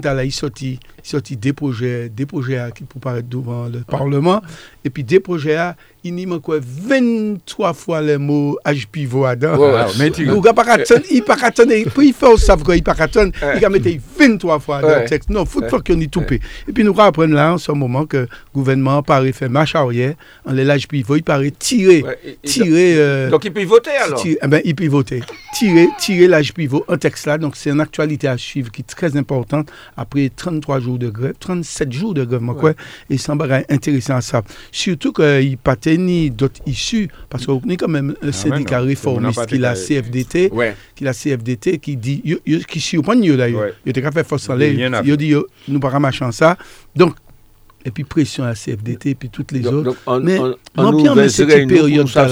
Tala, 0.00 0.24
il 0.24 0.32
sorti, 0.32 0.78
il 1.02 1.08
sorti 1.08 1.36
des 1.36 1.52
projets, 1.52 2.08
des 2.08 2.26
projets 2.26 2.58
à- 2.58 2.70
qui 2.70 2.84
pour 2.84 3.00
paraître 3.00 3.28
devant 3.28 3.66
le 3.66 3.80
Parlement. 3.80 4.42
Et 4.84 4.90
puis 4.90 5.02
des 5.04 5.20
projets, 5.20 5.56
à, 5.56 5.76
il 6.02 6.14
n'y 6.14 6.26
manque 6.26 6.42
quoi, 6.42 6.58
23 6.60 7.72
fois 7.72 8.02
les 8.02 8.18
mots 8.18 8.58
H 8.64 8.86
pivot 8.90 9.24
à 9.24 9.34
dedans. 9.36 9.56
Ouais, 9.58 9.84
mais 9.98 10.10
tu- 10.10 10.26
Bouga 10.26 10.52
pas 10.52 10.64
qu'à 10.64 10.72
attendre, 10.74 11.00
il 11.10 11.22
pas 11.22 11.36
attendre, 11.40 11.72
puis 11.94 12.08
il 12.08 12.12
fait 12.14 12.26
au 12.26 12.36
savre 12.36 12.64
qu'il 12.72 12.82
pas 12.82 12.94
attendre, 12.98 13.32
il 13.56 13.64
a 13.64 13.68
mis 13.70 14.00
23 14.18 14.58
fois 14.58 14.82
dans 14.82 14.88
le 14.88 15.04
texte. 15.06 15.30
Non, 15.30 15.44
faut 15.46 15.60
qu'on 15.82 16.00
y 16.00 16.08
toupe. 16.08 16.32
Et 16.32 16.40
puis 16.74 16.84
nous 16.84 16.94
apprenons 16.98 17.34
là, 17.34 17.54
en 17.54 17.58
ce 17.58 17.72
moment, 17.72 18.04
que 18.06 18.18
le 18.18 18.28
gouvernement 18.54 19.02
paraît 19.02 19.32
faire 19.32 19.48
marche 19.50 19.74
arrière, 19.74 20.14
en 20.44 20.52
les 20.52 20.64
l'âge 20.64 20.86
pivot, 20.88 21.16
il 21.16 21.22
paraît 21.22 21.50
tirer, 21.50 22.04
tirer. 22.42 22.94
euh, 22.98 23.30
Donc 23.30 23.44
il 23.44 23.52
peut 23.52 23.64
voter 23.64 23.90
alors? 23.92 24.18
Eh 24.42 24.46
ben, 24.46 24.60
il 24.64 24.74
peut 24.74 24.88
voter. 24.88 25.22
Tirer, 25.54 25.88
tirer 25.98 26.28
l'âge 26.28 26.52
pivot, 26.52 26.84
un 26.88 26.96
texte 26.98 27.26
là. 27.26 27.38
Donc, 27.38 27.56
c'est 27.56 27.70
une 27.70 27.80
actualité 27.80 28.28
à 28.28 28.36
suivre 28.36 28.70
qui 28.74 28.82
est 28.82 28.84
très 28.84 29.16
importante 29.16 29.70
après 29.96 30.30
33 30.34 30.80
jours 30.80 30.98
de 30.98 31.08
grève, 31.08 31.34
37 31.38 31.92
jours 31.92 32.14
de 32.14 32.24
grève, 32.24 32.40
moi, 32.40 32.54
quoi. 32.54 32.72
Et 33.08 33.16
ça 33.18 33.34
me 33.34 33.38
intéressant 33.70 34.20
ça. 34.20 34.42
Surtout 34.72 35.12
qu'il 35.12 35.48
n'y 35.48 35.54
a 35.54 35.56
pas 35.56 35.76
ni 35.96 36.30
d'autres 36.30 36.60
issues, 36.66 37.08
parce 37.30 37.46
qu'on 37.46 37.60
est 37.68 37.76
quand 37.76 37.88
même 37.88 38.14
un 38.22 38.32
syndicat 38.32 38.76
Ah 38.78 38.80
non. 38.80 38.86
réformiste 38.86 39.46
qui 39.46 39.54
est 39.54 39.58
la 39.58 39.74
CFDT, 39.74 40.50
Ouais. 40.52 40.74
qui 40.94 41.04
la 41.04 41.12
CFDT, 41.14 41.78
qui 41.78 41.96
dit, 41.96 42.22
qui 42.68 42.80
surprend 42.80 43.14
d'ailleurs. 43.36 43.60
Ouais. 43.62 43.74
Il 43.86 43.90
était 43.90 44.02
qu'à 44.02 44.10
faire 44.12 44.26
force 44.26 44.48
en 44.50 44.56
l'air. 44.56 44.72
Il 45.04 45.16
dit, 45.16 45.34
nous 45.68 45.80
pas 45.80 45.98
machin 45.98 46.32
ça. 46.32 46.56
Donc, 46.96 47.14
et 47.86 47.90
puis 47.90 48.04
pression 48.04 48.44
à 48.44 48.48
la 48.48 48.54
CFDT, 48.54 49.10
et 49.10 49.14
puis 49.14 49.28
toutes 49.28 49.52
les 49.52 49.60
Donc, 49.60 49.74
autres. 49.74 49.84
donc, 49.84 49.96
on, 50.06 50.20
Mais 50.20 50.38
on, 50.38 50.54
on 50.78 50.92
nous 50.92 51.28
cette 51.28 51.68
période 51.68 52.08
ça, 52.08 52.26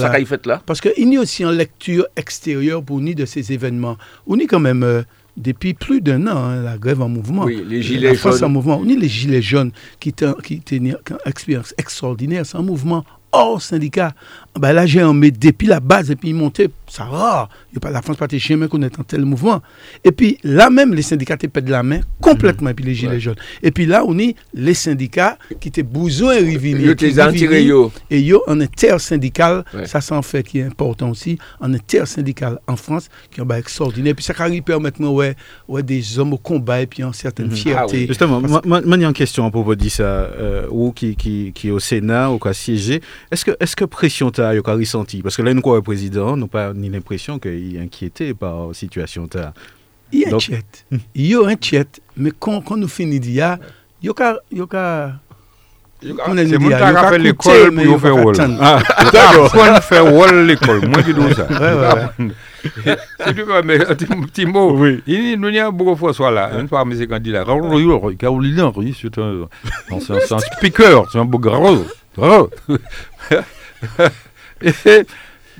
là. 0.45 0.61
Parce 0.65 0.81
qu'il 0.81 1.07
n'y 1.07 1.17
a 1.17 1.21
aussi 1.21 1.45
en 1.45 1.51
lecture 1.51 2.07
extérieure 2.15 2.83
pour 2.83 2.99
ni 2.99 3.13
de 3.13 3.25
ces 3.25 3.53
événements. 3.53 3.97
On 4.25 4.39
est 4.39 4.47
quand 4.47 4.59
même, 4.59 4.81
euh, 4.83 5.03
depuis 5.37 5.73
plus 5.73 6.01
d'un 6.01 6.27
an, 6.27 6.37
hein, 6.37 6.61
la 6.61 6.77
grève 6.77 7.01
en 7.01 7.09
mouvement. 7.09 7.45
Oui, 7.45 7.63
les 7.67 7.77
La 7.77 7.81
gilets 7.81 8.15
France 8.15 8.35
en 8.35 8.39
jaunes. 8.39 8.51
mouvement. 8.53 8.79
On 8.81 8.87
est 8.87 8.95
les 8.95 9.07
gilets 9.09 9.41
jaunes 9.41 9.71
qui 9.99 10.13
qui 10.43 10.53
étaient 10.55 10.77
une 10.77 10.97
expérience 11.25 11.73
extraordinaire. 11.77 12.45
C'est 12.45 12.57
un 12.57 12.61
mouvement 12.61 13.03
hors 13.31 13.61
syndicat. 13.61 14.13
Ben 14.59 14.71
là, 14.73 14.85
j'ai 14.85 15.01
un 15.01 15.13
mais 15.13 15.31
depuis 15.31 15.67
la 15.67 15.79
base 15.79 16.11
et 16.11 16.15
puis 16.15 16.29
il 16.29 16.35
montait, 16.35 16.69
ça 16.87 17.05
va. 17.05 17.49
La 17.91 18.01
France 18.03 18.17
pas 18.17 18.27
jamais 18.29 18.67
qu'on 18.67 18.81
est 18.83 18.99
en 18.99 19.03
tel 19.03 19.25
mouvement. 19.25 19.61
Et 20.03 20.11
puis 20.11 20.37
là 20.43 20.69
même, 20.69 20.93
les 20.93 21.01
syndicats 21.01 21.37
te 21.37 21.47
pètent 21.47 21.69
la 21.69 21.81
main 21.81 22.01
complètement. 22.21 22.69
Et 22.69 22.73
puis 22.75 22.85
les 22.85 22.93
gilets 22.93 23.13
Ouais. 23.13 23.19
jaunes. 23.19 23.35
Et 23.63 23.71
puis 23.71 23.85
là, 23.87 24.03
on 24.05 24.17
est 24.19 24.35
les 24.53 24.73
syndicats 24.75 25.37
qui 25.59 25.69
étaient 25.69 25.81
besoin 25.83 26.39
de 26.41 27.59
yo. 27.61 27.91
Et 28.11 28.21
yo, 28.21 28.43
en 28.47 28.59
intersyndical, 28.61 29.65
Ouais. 29.73 29.87
ça 29.87 30.01
s'en 30.01 30.21
fait 30.21 30.43
qui 30.43 30.59
est 30.59 30.63
important 30.63 31.09
aussi, 31.09 31.37
en 31.59 31.73
intersyndical 31.73 32.59
en 32.67 32.75
France, 32.75 33.09
qui 33.31 33.41
est 33.41 33.45
ben, 33.45 33.57
extraordinaire. 33.57 34.13
Puis 34.15 34.23
ça 34.25 34.33
permet 34.33 34.61
maintenant, 34.79 35.11
ouais, 35.13 35.35
ouais, 35.67 35.83
des 35.83 36.19
hommes 36.19 36.33
au 36.33 36.37
combat 36.37 36.81
et 36.81 36.87
puis 36.87 37.03
en 37.03 37.13
certaine 37.13 37.47
Mhm. 37.47 37.55
fierté. 37.55 37.81
Ah 37.95 37.99
oui. 38.01 38.07
Justement, 38.07 38.39
moi, 38.39 38.61
moi, 38.65 38.81
moi, 38.85 38.97
il 38.97 39.01
y 39.01 39.05
a 39.05 39.07
une 39.07 39.13
question 39.13 39.45
à 39.45 39.51
propos 39.51 39.75
de 39.75 39.89
ça, 39.89 40.03
euh, 40.03 40.67
ou 40.69 40.91
qui, 40.91 41.15
qui, 41.15 41.51
qui 41.53 41.67
est 41.69 41.71
au 41.71 41.79
Sénat, 41.79 42.31
ou 42.31 42.39
qui 42.39 42.47
a 42.47 42.53
siégé. 42.53 43.01
Est-ce 43.31 43.45
que, 43.45 43.51
est-ce 43.59 43.75
que 43.75 43.85
pression 43.85 44.31
t'as, 44.43 44.55
eu 44.55 44.59
ressenti 44.79 45.21
Parce 45.21 45.35
que 45.37 45.41
là, 45.41 45.53
nous, 45.53 45.61
quoi, 45.61 45.75
le 45.77 45.81
président, 45.81 46.35
n'a 46.37 46.47
pas 46.47 46.73
ni 46.73 46.89
l'impression 46.89 47.39
qu'il 47.39 47.75
est 47.75 47.79
inquiété 47.79 48.33
par 48.33 48.67
la 48.67 48.73
situation. 48.73 49.27
Il 50.11 50.25
a 50.25 50.27
un 50.27 50.31
Donc- 50.31 50.41
chat. 50.41 50.85
Il 51.15 51.35
a 51.35 51.55
chat, 51.59 51.99
mais 52.17 52.31
quand, 52.37 52.61
quand 52.61 52.77
nous 52.77 52.87
finissons 52.87 53.21
d'IA, 53.21 53.59
il 54.01 54.07
y 54.07 54.09
a 54.09 54.39
il 54.51 54.57
y 54.57 54.61
a 54.61 54.65
on 56.27 56.37
a 56.37 56.41
C'est 56.41 56.45
dit, 56.45 56.57
mon 56.57 56.67
il 56.67 56.71
y 56.71 56.73
a 56.73 56.79
temps 56.79 56.93
qu'à 56.93 56.99
à 56.99 57.09
faire 57.09 57.09
coûter, 57.11 57.23
l'école 57.23 57.71
mais 57.71 57.85
pour 57.85 57.85
il 57.85 57.91
y 57.91 57.95
a 57.95 57.99
faire 57.99 58.15
qu'à 58.15 58.21
wall. 58.25 58.41
attendre. 58.41 58.83
D'accord. 59.13 59.45
Apprendre 59.45 59.73
à 59.75 59.81
faire 59.81 60.13
wall 60.13 60.45
l'école. 60.45 60.87
Moi 60.89 61.01
qui 61.03 61.13
dis 61.13 61.33
ça. 61.33 61.47
Ouais, 61.49 61.73
ouais, 61.79 62.31
Si 63.25 63.33
tu 63.33 63.41
veux, 63.43 63.61
mais 63.63 63.81
un 63.81 63.95
petit, 63.95 64.05
petit 64.05 64.45
mot. 64.45 64.75
Oui. 64.77 65.01
Il 65.07 65.39
nous 65.39 65.49
y 65.49 65.59
a 65.59 65.71
beaucoup 65.71 65.95
François 65.95 66.29
là. 66.31 66.51
Une 66.59 66.67
fois, 66.67 66.83
mais 66.83 66.95
c'est 66.97 67.07
un, 69.21 69.45
c'est 70.25 70.39
speaker, 70.57 71.09
c'est 71.11 71.19
un 71.19 71.25
beau 71.25 71.39
gros. 71.39 71.85
Gros. 72.17 72.49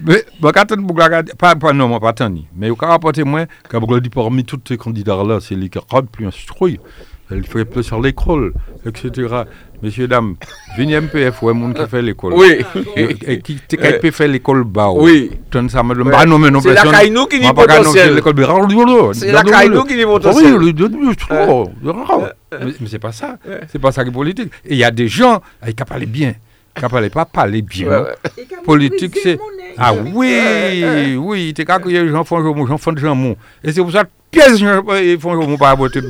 Mais, 0.04 0.26
bon, 0.39 0.51
quand 0.54 0.72
on 0.72 0.88
regarde, 0.93 1.34
pas, 1.36 1.56
pas, 1.56 1.72
non, 1.72 1.88
moi, 1.88 1.99
pas 1.99 2.14
tant, 2.14 2.30
ni. 2.30 2.47
dit 3.99 4.10
parmi 4.10 4.43
tous 4.43 4.60
ces 4.68 4.76
candidats-là, 4.78 5.39
c'est 5.39 5.56
les 5.56 5.70
qui 5.70 5.78
rendent 5.88 6.10
plus 6.10 6.26
instruits. 6.26 6.80
Elle 7.32 7.45
fait 7.45 7.64
plus 7.66 7.84
sur 7.84 8.01
l'école, 8.01 8.54
etc. 8.86 9.43
Messieurs, 9.82 10.08
dames, 10.08 10.36
venez 10.78 10.99
MPF, 10.99 11.41
ouais, 11.43 11.54
monde 11.54 11.74
qui 11.76 11.86
fait 11.88 12.01
l'école. 12.01 12.34
Oui. 12.34 12.60
Et, 12.95 13.34
et 13.34 13.39
qui 13.41 13.60
qui 13.68 13.78
peut 13.78 14.12
faire 14.12 14.28
l'école 14.28 14.64
bas. 14.64 14.89
Oui. 14.91 15.32
Bah 16.12 16.18
la 16.74 16.82
Kainou. 16.91 17.28
C'est 19.14 19.32
la 19.32 19.41
Kainou 19.64 19.84
Ah 20.26 20.32
Oui, 20.36 20.43
le- 20.60 20.72
le-. 20.72 21.16
Mais, 22.82 22.88
c'est 22.88 22.99
pas 22.99 23.12
ça. 23.12 23.38
C'est 23.72 23.80
pas 23.80 23.91
ça 23.91 24.04
qui 24.04 24.10
est 24.10 24.14
politique. 24.14 24.51
Et 24.66 24.72
il 24.74 24.78
y 24.78 24.84
a 24.84 24.91
des 24.91 25.08
gens 25.08 25.41
euh, 25.66 25.68
qui 25.72 25.84
parlent 25.84 26.06
bien, 26.06 26.34
qui 26.76 26.82
parlent 26.89 27.09
pas 27.09 27.26
parler 27.26 27.61
bien. 27.61 27.88
Ouais, 27.89 27.97
ouais. 28.01 28.45
Politique, 28.65 29.17
c'est. 29.21 29.39
Ah 29.78 29.93
oui, 29.93 31.15
oui, 31.17 31.53
t'es 31.55 31.65
qu'à 31.65 31.80
que 31.80 31.89
les 31.89 32.07
gens 32.09 32.24
font 32.24 32.38
le 32.39 32.51
mot, 32.53 32.67
gens 32.67 32.78
font 32.78 32.91
le 32.91 33.13
mot. 33.15 33.36
Et 33.63 33.71
c'est 33.71 33.82
pour 33.82 33.91
ça 33.91 34.03
que 34.03 34.09
pièce, 34.30 34.59
ils 34.59 35.19
font 35.19 35.34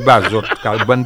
bazot, 0.04 0.42
car 0.62 0.86
bon 0.86 1.04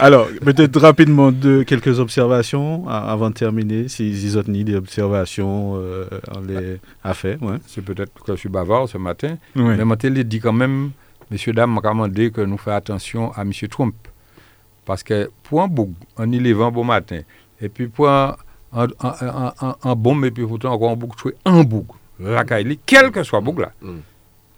Alors, 0.00 0.26
peut-être 0.44 0.80
rapidement 0.80 1.30
de 1.30 1.62
quelques 1.62 2.00
observations 2.00 2.88
a- 2.88 3.10
avant 3.12 3.30
de 3.30 3.34
terminer. 3.34 3.88
Si 3.88 4.08
ils 4.10 4.36
ont 4.38 4.42
des 4.42 4.74
observations 4.74 5.74
euh, 5.76 6.06
on 6.36 6.40
les 6.40 6.80
a 7.04 7.14
fait, 7.14 7.38
ouais. 7.40 7.56
C'est 7.68 7.84
peut-être 7.84 8.12
que 8.24 8.32
je 8.34 8.38
suis 8.40 8.48
bavard 8.48 8.88
ce 8.88 8.98
matin. 8.98 9.36
Ouais. 9.54 9.76
Mais 9.76 9.84
Mathilde 9.84 10.18
dit 10.26 10.40
quand 10.40 10.52
même, 10.52 10.90
messieurs, 11.30 11.52
dames, 11.52 11.72
m'a 11.72 11.80
demandé 11.80 12.30
que 12.32 12.40
nous 12.40 12.58
fassions 12.58 12.76
attention 12.76 13.32
à 13.32 13.42
M. 13.42 13.52
Trump. 13.70 13.94
Parce 14.84 15.04
que 15.04 15.30
pour 15.44 15.62
un 15.62 15.68
bouc, 15.68 15.90
un 16.18 16.30
élevant 16.32 16.72
bon 16.72 16.82
matin, 16.84 17.20
et 17.62 17.68
puis 17.68 17.86
pour 17.88 18.08
un, 18.08 18.36
un, 18.74 18.86
un, 19.00 19.76
un, 19.82 19.94
bon, 19.94 20.22
et 20.24 20.30
puis 20.30 20.44
pourtant 20.46 20.72
encore 20.72 20.90
un 20.90 20.96
bouc, 20.96 21.16
tu 21.16 21.32
un 21.44 21.62
bouc, 21.62 21.86
la 22.20 22.44
Kaili, 22.44 22.78
quel 22.84 23.10
que 23.10 23.22
soit 23.22 23.40
bouc 23.40 23.60
là. 23.60 23.72
Mm. 23.80 23.90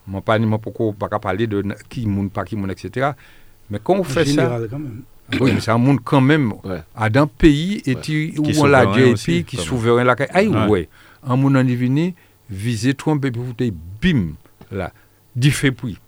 Moi, 0.07 0.21
pas 0.21 0.39
pourquoi 0.63 0.93
pas 0.93 1.09
qu'à 1.09 1.19
parler 1.19 1.47
de 1.47 1.65
qui 1.89 2.07
moun, 2.07 2.29
pas 2.29 2.45
qui 2.45 2.57
moun, 2.57 2.71
etc. 2.71 3.11
Mais 3.71 3.79
quand 3.83 3.95
on 3.95 4.05
fait 4.05 4.27
ça, 4.27 4.59
quand 4.71 4.79
même. 4.79 5.03
oui, 5.41 5.53
mais 5.55 5.61
c'est 5.61 5.71
un 5.71 5.79
monde 5.79 6.01
quand 6.05 6.21
même, 6.21 6.53
Ouais. 6.65 6.83
à 6.95 7.09
d'un 7.09 7.27
pays 7.27 7.83
et 7.87 7.95
tu- 7.97 8.35
où 8.39 8.43
Qui 8.43 8.59
on 8.59 8.67
l'a 8.67 8.87
dit, 8.87 9.01
et 9.01 9.15
puis 9.15 9.45
qui 9.45 9.57
souverain 9.57 10.05
la 10.05 10.15
Aïe, 10.31 10.49
Ouais. 10.49 10.67
ouais. 10.67 10.89
Un 11.27 11.37
monde 11.37 11.57
en 11.57 11.65
venu, 11.65 12.15
viser 12.51 12.93
Trump 12.93 13.25
et 13.25 13.31
puis 13.31 13.73
bim, 14.03 14.33
là, 14.71 14.93
d'y 15.35 15.51
fait 15.51 15.71
puis. 15.73 15.99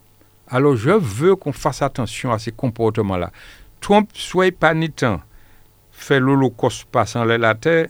Alors, 0.49 0.77
je 0.77 0.91
veux 0.91 1.35
qu'on 1.35 1.53
fasse 1.53 1.83
attention 1.83 2.31
à 2.31 2.39
ces 2.39 2.53
comportements-là. 2.53 3.33
Trump, 3.81 4.11
soit 4.13 4.55
pas 4.55 4.75
ni 4.75 4.91
temps, 4.91 5.21
fait 5.97 6.21
l'holocauste 6.21 6.85
passant 6.85 7.25
la 7.25 7.55
terre, 7.55 7.89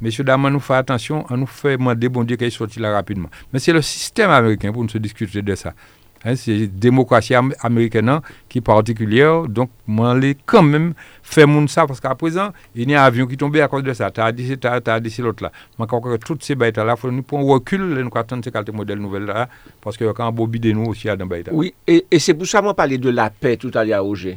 messieurs, 0.00 0.24
dames, 0.24 0.44
on 0.44 0.50
nous 0.50 0.60
fait 0.60 0.74
attention, 0.74 1.26
on 1.28 1.36
nous 1.36 1.46
fait 1.46 1.76
demander, 1.76 2.08
bon 2.08 2.24
Dieu, 2.24 2.36
qu'il 2.36 2.50
sorti 2.50 2.80
là 2.80 2.92
rapidement. 2.92 3.28
Mais 3.52 3.58
c'est 3.58 3.72
le 3.72 3.82
système 3.82 4.30
américain 4.30 4.72
pour 4.72 4.82
nous 4.82 4.88
se 4.88 4.98
discuter 4.98 5.42
de 5.42 5.54
ça. 5.54 5.74
Hein, 6.22 6.36
c'est 6.36 6.54
la 6.54 6.66
démocratie 6.66 7.34
am- 7.34 7.54
américaine 7.60 8.10
hein, 8.10 8.20
qui 8.46 8.58
est 8.58 8.60
particulière. 8.60 9.48
Donc, 9.48 9.70
moi, 9.86 10.14
quand 10.44 10.62
même 10.62 10.92
fait 11.22 11.46
moun 11.46 11.66
ça 11.66 11.86
parce 11.86 11.98
qu'à 11.98 12.14
présent, 12.14 12.50
il 12.74 12.90
y 12.90 12.94
a 12.94 13.02
un 13.02 13.06
avion 13.06 13.26
qui 13.26 13.38
tombait 13.38 13.62
à 13.62 13.68
cause 13.68 13.82
de 13.82 13.92
ça. 13.94 14.10
Tu 14.10 14.20
as 14.20 14.30
dit 14.30 14.46
ci, 14.46 14.58
tu 14.58 14.66
as 14.66 15.00
dit 15.00 15.10
ci, 15.10 15.22
l'autre 15.22 15.42
là. 15.42 15.50
Mais 15.78 15.86
quand 15.86 15.98
que 16.00 16.16
toutes 16.18 16.44
ces 16.44 16.54
bêtes 16.54 16.76
là, 16.76 16.94
il 16.94 17.00
faut 17.00 17.10
nous 17.10 17.22
prendre 17.22 17.46
recul, 17.46 17.80
nous 17.80 18.10
attendre 18.14 18.44
ces 18.44 18.50
quelques 18.50 18.68
modèles 18.68 18.98
nouvelles 18.98 19.24
là, 19.24 19.48
parce 19.80 19.96
que 19.96 20.12
quand 20.12 20.28
on 20.28 20.32
bobide 20.32 20.66
nous 20.66 20.84
aussi 20.90 21.08
à 21.08 21.16
dans 21.16 21.24
bêtes. 21.24 21.48
Oui, 21.52 21.72
et, 21.86 22.04
c'est 22.18 22.34
pour 22.34 22.46
ça 22.46 22.60
que 22.60 22.68
je 22.68 22.72
parlais 22.72 22.98
de 22.98 23.08
la 23.08 23.30
paix 23.30 23.56
tout 23.56 23.70
à 23.72 23.82
l'heure, 23.82 24.04
Roger. 24.04 24.36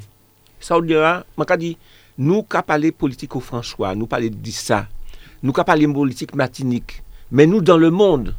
Ça 0.61 0.79
veut 0.79 0.87
dire, 0.87 1.25
je 1.37 1.55
dit, 1.57 1.77
nous 2.17 2.43
qui 2.43 2.57
parlé 2.65 2.91
politique 2.91 3.35
au 3.35 3.39
François, 3.39 3.95
nous 3.95 4.07
parler 4.07 4.29
de 4.29 4.49
ça, 4.51 4.87
nous 5.41 5.53
qui 5.53 5.63
parler 5.63 5.87
politique 5.87 6.35
matinique, 6.35 7.01
mais 7.31 7.45
nous 7.47 7.61
dans 7.61 7.77
le 7.77 7.89
monde, 7.89 8.35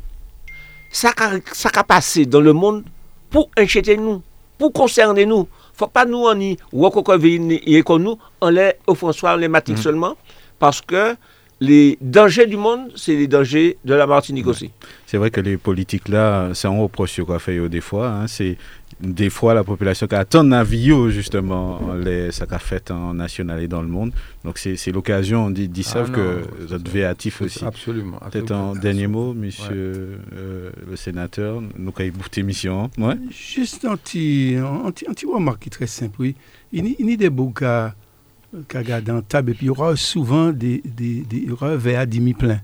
ça 0.91 1.12
qu'a 1.12 1.33
ça 1.53 1.70
qu'a 1.70 1.85
passé 1.85 2.27
dans 2.27 2.41
le 2.41 2.53
monde 2.53 2.85
pour 3.31 3.51
inquiéter 3.57 3.97
nous, 3.97 4.22
pour 4.59 4.72
concerner 4.72 5.27
nous. 5.27 5.49
Faut 5.77 5.89
pas 5.89 6.05
nous 6.05 6.25
en 6.25 6.39
y 6.39 6.57
ou 6.72 6.87
encore 6.87 7.16
et 7.20 7.83
qu'on 7.83 7.99
nous 7.99 8.16
on 8.41 8.49
les 8.49 8.75
au 8.87 8.95
François 8.95 9.35
on 9.35 9.37
les 9.37 9.49
matique 9.49 9.79
seulement 9.79 10.16
parce 10.61 10.81
que 10.81 11.16
les 11.61 11.99
dangers 12.01 12.47
du 12.47 12.57
monde, 12.57 12.93
c'est 12.97 13.14
les 13.14 13.27
dangers 13.27 13.79
de 13.85 13.95
la 13.95 14.07
Martinique 14.07 14.47
aussi. 14.47 14.70
C'est 15.07 15.16
vrai 15.16 15.31
que 15.31 15.41
les 15.41 15.57
politiques 15.57 16.09
là, 16.09 16.51
c'est 16.53 16.68
un 16.68 16.79
reproche 16.79 17.20
qu'on 17.20 17.39
fait 17.39 17.57
yo, 17.57 17.68
des 17.68 17.81
fois. 17.81 18.09
hein. 18.09 18.27
c'est 18.27 18.57
des 19.05 19.30
fois 19.30 19.55
la 19.55 19.64
population 19.64 20.07
qui 20.07 20.14
attend 20.14 20.48
yo, 20.64 21.11
justement 21.11 21.80
les 21.94 22.32
ça 22.32 22.46
qu'a 22.46 22.59
fait 22.59 22.90
en 22.90 23.14
national 23.14 23.62
et 23.62 23.68
dans 23.68 23.82
le 23.82 23.88
monde. 23.88 24.12
Donc 24.44 24.59
c'est 24.59 24.92
l'occasion, 24.92 25.46
on 25.46 25.50
dit, 25.50 25.70
ils 25.74 25.84
savent 25.84 26.11
que 26.11 26.42
vous 26.61 26.74
êtes 26.74 26.86
ça. 26.86 26.92
véatif 26.92 27.42
aussi. 27.42 27.64
Absolument. 27.64 28.18
Peut-être 28.30 28.52
un 28.52 28.74
dernier 28.74 29.07
mot, 29.07 29.34
monsieur 29.34 30.18
euh, 30.36 30.70
le 30.88 30.96
sénateur, 30.96 31.61
nous 31.61 31.92
avons 31.96 32.05
écouté 32.05 32.40
émission. 32.40 32.90
Ouais. 32.98 33.16
Juste 33.30 33.84
un 33.84 33.96
petit, 33.96 34.57
un 34.59 34.90
petit, 34.90 35.07
un 35.09 35.12
petit 35.12 35.26
remarque 35.26 35.61
qui 35.61 35.68
est 35.68 35.72
très 35.72 35.86
simple, 35.86 36.16
oui. 36.18 36.34
Il 36.72 36.86
y, 36.86 36.96
il 36.98 37.11
y 37.11 37.14
a 37.14 37.16
des 37.16 37.30
à 37.62 38.82
garder 38.82 39.12
en 39.12 39.22
table 39.22 39.50
et 39.50 39.55
puis 39.55 39.66
il 39.66 39.68
y 39.68 39.70
aura 39.70 39.96
souvent 39.96 40.52
des, 40.52 40.80
des, 40.84 41.22
des 41.22 41.36
il 41.38 41.48
y 41.48 41.50
aura 41.50 41.76
demi 42.07 42.34
plein. 42.34 42.61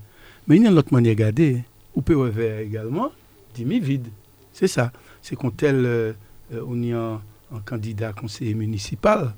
Mais 0.46 0.56
il 0.56 0.62
y 0.62 0.66
a 0.66 0.70
une 0.70 0.78
autre 0.78 0.92
manière 0.92 1.14
de 1.14 1.20
garder. 1.20 1.64
Ou 1.94 2.02
peut 2.02 2.28
verre 2.28 2.60
également 2.60 3.10
demi 3.58 3.80
vide. 3.80 4.06
C'est 4.52 4.68
ça. 4.68 4.92
C'est 5.22 5.36
qu'on 5.36 5.50
tel, 5.50 5.84
euh, 5.84 6.12
on 6.52 6.82
y 6.82 6.92
a 6.92 6.98
un, 6.98 7.22
un 7.54 7.60
candidat 7.64 8.12
conseiller 8.12 8.54
municipal 8.54 9.34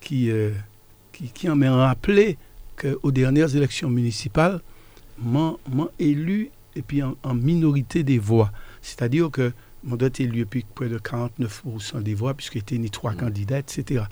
qui, 0.00 0.30
euh, 0.30 0.52
qui, 1.12 1.28
qui 1.28 1.48
en 1.48 1.56
m'a 1.56 1.70
rappelé 1.70 2.36
qu'aux 2.76 3.12
dernières 3.12 3.54
élections 3.54 3.90
municipales, 3.90 4.60
m'ont 5.18 5.58
élu 5.98 6.50
et 6.74 6.82
puis 6.82 7.02
en, 7.02 7.16
en 7.22 7.34
minorité 7.34 8.02
des 8.02 8.18
voix. 8.18 8.50
C'est-à-dire 8.82 9.30
que 9.30 9.52
mon 9.84 9.96
doit 9.96 10.08
être 10.08 10.20
élu 10.20 10.44
puis 10.46 10.64
près 10.74 10.88
de 10.88 10.98
49% 10.98 12.02
des 12.02 12.14
voix, 12.14 12.34
puisqu'il 12.34 12.58
était 12.58 12.78
ni 12.78 12.90
trois 12.90 13.12
candidats, 13.12 13.58
etc. 13.58 14.04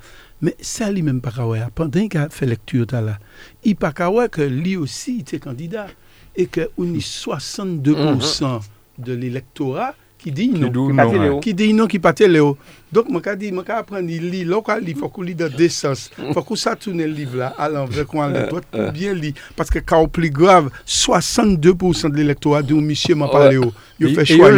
Mais 0.43 0.55
ça, 0.61 0.91
lui 0.91 1.03
même 1.03 1.21
pas. 1.21 1.33
Pendant 1.75 2.09
qu'il 2.09 2.21
a 2.21 2.29
fait 2.29 2.47
lecture 2.47 2.87
de 2.87 2.97
là, 2.97 3.19
il 3.65 3.75
pas 3.75 3.93
que 4.29 4.43
lui 4.43 4.77
aussi 4.77 5.21
était 5.21 5.39
candidat 5.39 5.89
et 6.37 6.47
que 6.47 6.71
on 6.77 6.85
y 6.85 6.99
62% 6.99 8.61
de 8.99 9.13
l'électorat 9.13 9.95
Ki 10.23 10.31
di 10.31 10.49
inon 10.55 10.71
ki 10.71 10.95
pate 10.95 11.19
le 11.19 11.29
ou. 11.33 11.41
Ki 11.43 11.55
di 11.59 11.71
inon 11.73 11.91
ki 11.91 11.99
pate 12.03 12.29
le 12.31 12.43
ou. 12.45 12.57
Donc, 12.93 13.07
je 13.25 13.35
dis, 13.37 13.51
je 13.53 13.73
apprendre, 13.73 14.09
il 14.11 14.31
lit, 14.31 14.45
là, 14.45 14.61
il 14.87 14.95
faut 14.95 15.09
qu'on 15.09 15.23
lit 15.23 15.35
dans 15.35 15.49
deux 15.49 15.69
sens. 15.71 16.11
faut 16.35 16.43
qu'on 16.43 16.55
tourne 16.77 16.99
le 16.99 17.07
livre 17.07 17.39
là, 17.39 17.55
à 17.59 17.69
l'envers, 17.69 18.07
qu'on 18.07 18.27
le 18.29 18.47
droit 18.49 18.61
pour 18.71 18.93
bien 18.93 19.15
lire. 19.15 19.33
Parce 19.57 19.71
que, 19.71 19.79
quand 19.79 20.07
plus 20.09 20.31
grave, 20.31 20.69
62% 20.87 22.11
de 22.11 22.17
l'électorat 22.17 22.63
de 22.63 22.75
monsieur 22.75 23.15
m'a 23.15 23.29
parlé. 23.29 23.59
Il 24.01 24.15
fait 24.15 24.25
choix. 24.25 24.51
il 24.51 24.57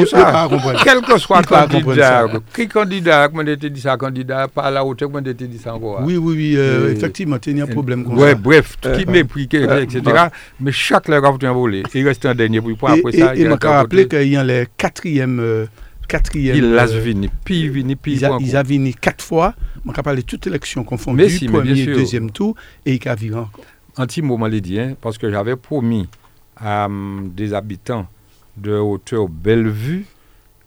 Il- 0.00 0.02
il 0.02 0.06
pas 0.32 0.48
comprendre. 0.48 0.80
Quel 0.84 1.00
que 1.00 1.18
soit 1.18 1.40
Il 1.40 1.46
pas 1.46 1.66
candidat, 1.68 2.26
qui 2.54 2.68
candidat, 2.68 3.28
comment 3.28 3.44
tu 3.56 3.70
dit 3.70 3.80
ça, 3.80 3.96
candidat, 3.96 4.48
pas 4.48 4.62
à 4.62 4.70
la 4.70 4.84
hauteur, 4.84 5.10
comment 5.10 5.22
tu 5.22 5.32
dit 5.34 5.58
ça 5.58 5.74
encore. 5.74 6.00
hein? 6.00 6.04
Oui, 6.04 6.16
oui, 6.16 6.34
oui, 6.36 6.54
euh, 6.56 6.92
effectivement, 6.92 7.36
il 7.46 7.56
y 7.58 7.60
a 7.60 7.64
un 7.64 7.66
problème 7.68 8.04
Ouais, 8.08 8.34
bref, 8.34 8.76
tout 8.80 8.90
qui 8.92 9.04
Euh, 9.06 9.10
mépris, 9.10 9.48
euh, 9.54 9.82
etc. 9.82 10.00
bon. 10.04 10.12
Mais 10.60 10.72
chaque 10.72 11.08
leur 11.08 11.24
a 11.24 11.28
un 11.46 11.52
volé. 11.52 11.82
Il 11.94 12.06
reste 12.06 12.26
un 12.26 12.34
dernier, 12.34 12.60
pour 12.76 12.90
Et, 12.90 12.98
après 12.98 13.12
ça, 13.12 13.34
et 13.36 13.46
un 13.68 13.72
rappelé 13.72 14.02
côté. 14.04 14.18
qu'il 14.24 14.32
y 14.32 14.36
a 14.36 14.44
les 14.44 14.66
quatrième, 14.76 15.38
euh, 15.40 15.66
quatrième. 16.06 16.56
Il 16.56 16.64
euh, 16.64 16.76
laisse 16.76 16.92
vini, 16.94 17.28
puis 17.44 17.68
vini, 17.68 17.96
puis 17.96 18.14
Ils 18.14 18.24
a, 18.24 18.58
a 18.58 18.62
venu 18.62 18.94
quatre 18.94 19.24
fois. 19.24 19.54
Je 19.84 20.00
parlé 20.00 20.22
de 20.22 20.26
toute 20.26 20.46
élection 20.46 20.84
confondue, 20.84 21.28
si, 21.28 21.46
premier, 21.48 21.74
sûr. 21.76 21.96
deuxième 21.96 22.30
tour, 22.30 22.54
et 22.86 22.94
il 22.94 23.08
a 23.08 23.14
viré 23.14 23.38
encore. 23.40 23.64
un 23.96 24.06
petit 24.06 24.22
moment 24.22 24.46
les 24.46 24.60
dit, 24.60 24.78
hein, 24.78 24.96
parce 25.00 25.18
que 25.18 25.30
j'avais 25.30 25.56
promis 25.56 26.08
à 26.56 26.86
hum, 26.86 27.32
des 27.34 27.52
habitants 27.54 28.06
de 28.56 28.72
hauteur 28.72 29.28
Bellevue 29.28 30.06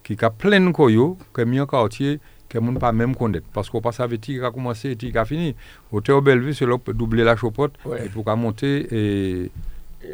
qui 0.02 0.16
a 0.20 0.30
plein 0.30 0.60
de 0.60 0.70
koyo, 0.70 1.16
que 1.32 1.42
mis 1.42 1.58
un 1.58 1.66
quartier 1.66 2.20
que 2.48 2.58
moun 2.58 2.78
pas 2.78 2.92
même 2.92 3.14
connaître 3.16 3.46
parce 3.52 3.68
qu'on 3.68 3.80
passe 3.80 3.98
avec 4.00 4.20
qui 4.20 4.40
a 4.40 4.50
commencé 4.50 4.90
et 4.92 4.96
qui 4.96 5.16
a 5.16 5.24
fini. 5.24 5.54
Hauteur 5.90 6.22
Bellevue, 6.22 6.54
c'est 6.54 6.66
là 6.66 6.78
pour 6.78 6.94
doubler 6.94 7.24
la 7.24 7.36
chopote 7.36 7.74
Ouais. 7.84 8.06
et 8.06 8.08
pour 8.08 8.24
qu'à 8.24 8.36
monter 8.36 8.86
et 8.90 9.50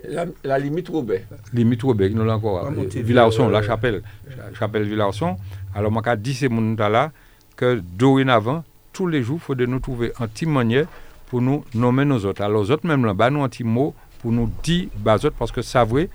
La, 0.09 0.27
la 0.44 0.59
limite 0.59 0.89
Robert. 0.89 1.23
limite 1.52 1.82
Roubaix, 1.82 2.09
nous 2.10 2.24
l'avons 2.24 2.55
Pas 2.60 2.69
encore. 2.70 2.85
Et 2.94 3.02
Villarson, 3.02 3.48
la 3.48 3.59
euh, 3.59 3.62
chapelle, 3.62 4.02
Cha- 4.28 4.55
chapelle 4.59 4.85
Villarson. 4.85 5.36
Alors, 5.74 5.90
moi, 5.90 6.02
dit 6.16 6.35
ces 6.35 6.48
moun 6.48 6.77
là 6.77 7.12
que 7.56 7.81
dorénavant, 7.97 8.64
tous 8.93 9.06
les 9.06 9.23
jours, 9.23 9.39
il 9.40 9.44
faut 9.44 9.55
de 9.55 9.66
nous 9.66 9.81
trouver 9.81 10.12
un 10.20 10.27
petit 10.28 10.47
manière 10.47 10.86
pour 11.27 11.40
nous 11.40 11.64
nommer 11.74 12.05
nos 12.05 12.24
autres. 12.24 12.43
Alors, 12.43 12.62
les 12.64 12.70
autres, 12.70 12.86
même 12.86 13.05
là, 13.05 13.14
bah, 13.14 13.31
nous 13.31 13.43
un 13.43 13.48
petit 13.48 13.64
mot 13.64 13.94
pour 14.20 14.32
nous 14.32 14.51
dire, 14.62 14.89
bah, 14.98 15.14
autres, 15.16 15.32
parce 15.39 15.51
que 15.52 15.62
ça, 15.62 15.85
vrai, 15.85 16.09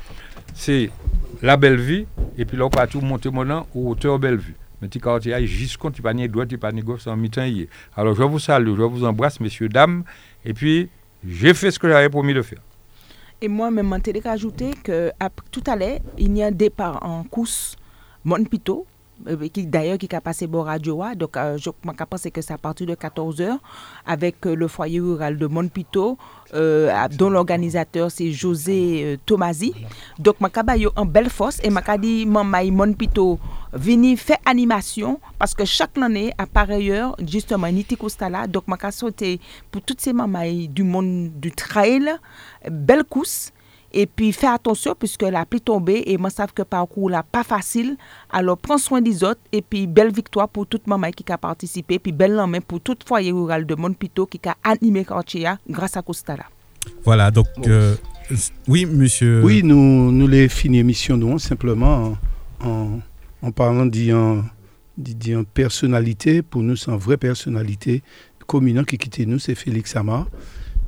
c'est 0.53 0.89
la 1.41 1.57
belle 1.57 1.79
vie, 1.79 2.05
et 2.37 2.45
puis 2.45 2.57
là, 2.57 2.65
on 2.65 2.69
peut 2.69 2.85
tout 2.89 3.01
monter 3.01 3.29
maintenant 3.29 3.67
au 3.75 3.89
hauteur 3.89 4.17
belle 4.19 4.37
vue. 4.37 4.55
Mais 4.81 4.87
tu 4.89 4.99
quand 4.99 5.19
tu 5.19 5.33
ailles 5.33 5.47
jusqu'au 5.47 5.89
tu 5.89 6.01
pas 6.03 6.13
ni 6.13 6.27
droit, 6.29 6.45
tu 6.45 6.57
pas 6.57 6.71
ni 6.71 6.81
gauche, 6.81 7.01
c'est 7.03 7.09
en 7.09 7.21
hier. 7.21 7.67
Alors, 7.95 8.15
je 8.15 8.21
vous 8.23 8.39
salue, 8.39 8.75
je 8.77 8.83
vous 8.83 9.03
embrasse, 9.03 9.39
messieurs, 9.39 9.69
dames, 9.69 10.03
et 10.45 10.53
puis, 10.53 10.89
j'ai 11.27 11.53
fait 11.53 11.71
ce 11.71 11.79
que 11.79 11.89
j'avais 11.89 12.09
promis 12.09 12.33
de 12.33 12.41
faire. 12.43 12.59
Et 13.39 13.47
moi, 13.47 13.69
même, 13.69 13.95
je 14.03 14.27
ajouté 14.27 14.71
que 14.83 15.11
tout 15.51 15.63
à 15.67 15.75
l'heure, 15.75 15.99
il 16.17 16.35
y 16.35 16.41
a 16.41 16.47
un 16.47 16.51
départ 16.51 17.03
en 17.03 17.23
course 17.23 17.75
Monpito 18.23 18.87
d'ailleurs 19.25 19.97
qui 19.97 20.13
a 20.15 20.21
passé 20.21 20.47
bon 20.47 20.61
radio 20.63 21.01
a. 21.01 21.15
donc 21.15 21.35
euh, 21.37 21.57
je 21.57 21.69
pense 21.69 22.21
que 22.31 22.41
c'est 22.41 22.53
à 22.53 22.57
partir 22.57 22.87
de 22.87 22.93
14h 22.95 23.57
avec 24.05 24.45
euh, 24.45 24.55
le 24.55 24.67
foyer 24.67 24.99
rural 24.99 25.37
de 25.37 25.47
Monpito 25.47 26.17
euh, 26.53 26.91
dont 27.17 27.29
l'organisateur 27.29 28.11
c'est 28.11 28.31
José 28.31 29.01
euh, 29.03 29.17
Tomasi 29.25 29.73
donc 30.19 30.35
je 30.39 30.79
yo 30.79 30.91
en 30.95 31.05
belle 31.05 31.29
force 31.29 31.59
et 31.63 31.69
m'a 31.69 31.81
dit 31.97 32.25
maman 32.25 32.63
Monpito 32.71 33.39
vini 33.73 34.15
faire 34.17 34.37
animation 34.45 35.19
parce 35.39 35.53
que 35.53 35.65
chaque 35.65 35.97
année 35.97 36.33
à 36.37 36.45
par 36.45 36.69
ailleurs 36.69 37.15
justement 37.25 37.67
Niti 37.67 37.97
Kostala 37.97 38.47
donc 38.47 38.67
m'a 38.67 38.91
sauté 38.91 39.39
pour 39.71 39.81
toutes 39.81 40.01
ces 40.01 40.13
mamans 40.13 40.67
du 40.69 40.83
monde 40.83 41.31
du 41.39 41.51
trail 41.51 42.09
belle 42.69 43.03
course 43.03 43.51
et 43.93 44.05
puis, 44.05 44.33
fais 44.33 44.47
attention 44.47 44.95
puisque 44.97 45.23
la 45.23 45.45
pluie 45.45 45.61
tombée 45.61 46.03
et 46.07 46.17
moi, 46.17 46.29
savent 46.29 46.53
que 46.53 46.61
parcours 46.61 47.09
là 47.09 47.23
pas 47.23 47.43
facile. 47.43 47.97
Alors, 48.29 48.57
prends 48.57 48.77
soin 48.77 49.01
des 49.01 49.23
autres 49.23 49.39
et 49.51 49.61
puis, 49.61 49.87
belle 49.87 50.11
victoire 50.11 50.49
pour 50.49 50.67
toute 50.67 50.87
maman 50.87 51.11
qui 51.11 51.23
a 51.31 51.37
participé. 51.37 51.97
Puis, 51.99 52.11
belle 52.11 52.35
main 52.47 52.59
pour 52.59 52.81
tout 52.81 52.97
foyer 53.05 53.31
rural 53.31 53.65
de 53.65 53.75
Montpito 53.75 54.25
qui 54.25 54.39
a 54.47 54.55
animé 54.63 55.05
quartier 55.05 55.47
grâce 55.69 55.95
à 55.95 56.01
Costala. 56.01 56.45
Voilà, 57.03 57.31
donc, 57.31 57.47
euh, 57.65 57.95
oui, 58.67 58.85
monsieur. 58.85 59.41
Oui, 59.43 59.61
nous, 59.63 60.11
nous 60.11 60.27
les 60.27 60.49
fini 60.49 60.79
émission, 60.79 61.17
nous, 61.17 61.39
simplement 61.39 62.17
en, 62.61 62.99
en, 63.41 63.51
parlant 63.51 63.85
d'une 63.85 64.43
personnalité. 65.53 66.41
Pour 66.41 66.61
nous, 66.61 66.75
c'est 66.75 66.91
une 66.91 66.97
vraie 66.97 67.17
personnalité. 67.17 68.03
Communant 68.45 68.83
qui 68.83 68.97
quittait 68.97 69.25
nous, 69.25 69.39
c'est 69.39 69.55
Félix 69.55 69.95
Amar. 69.95 70.27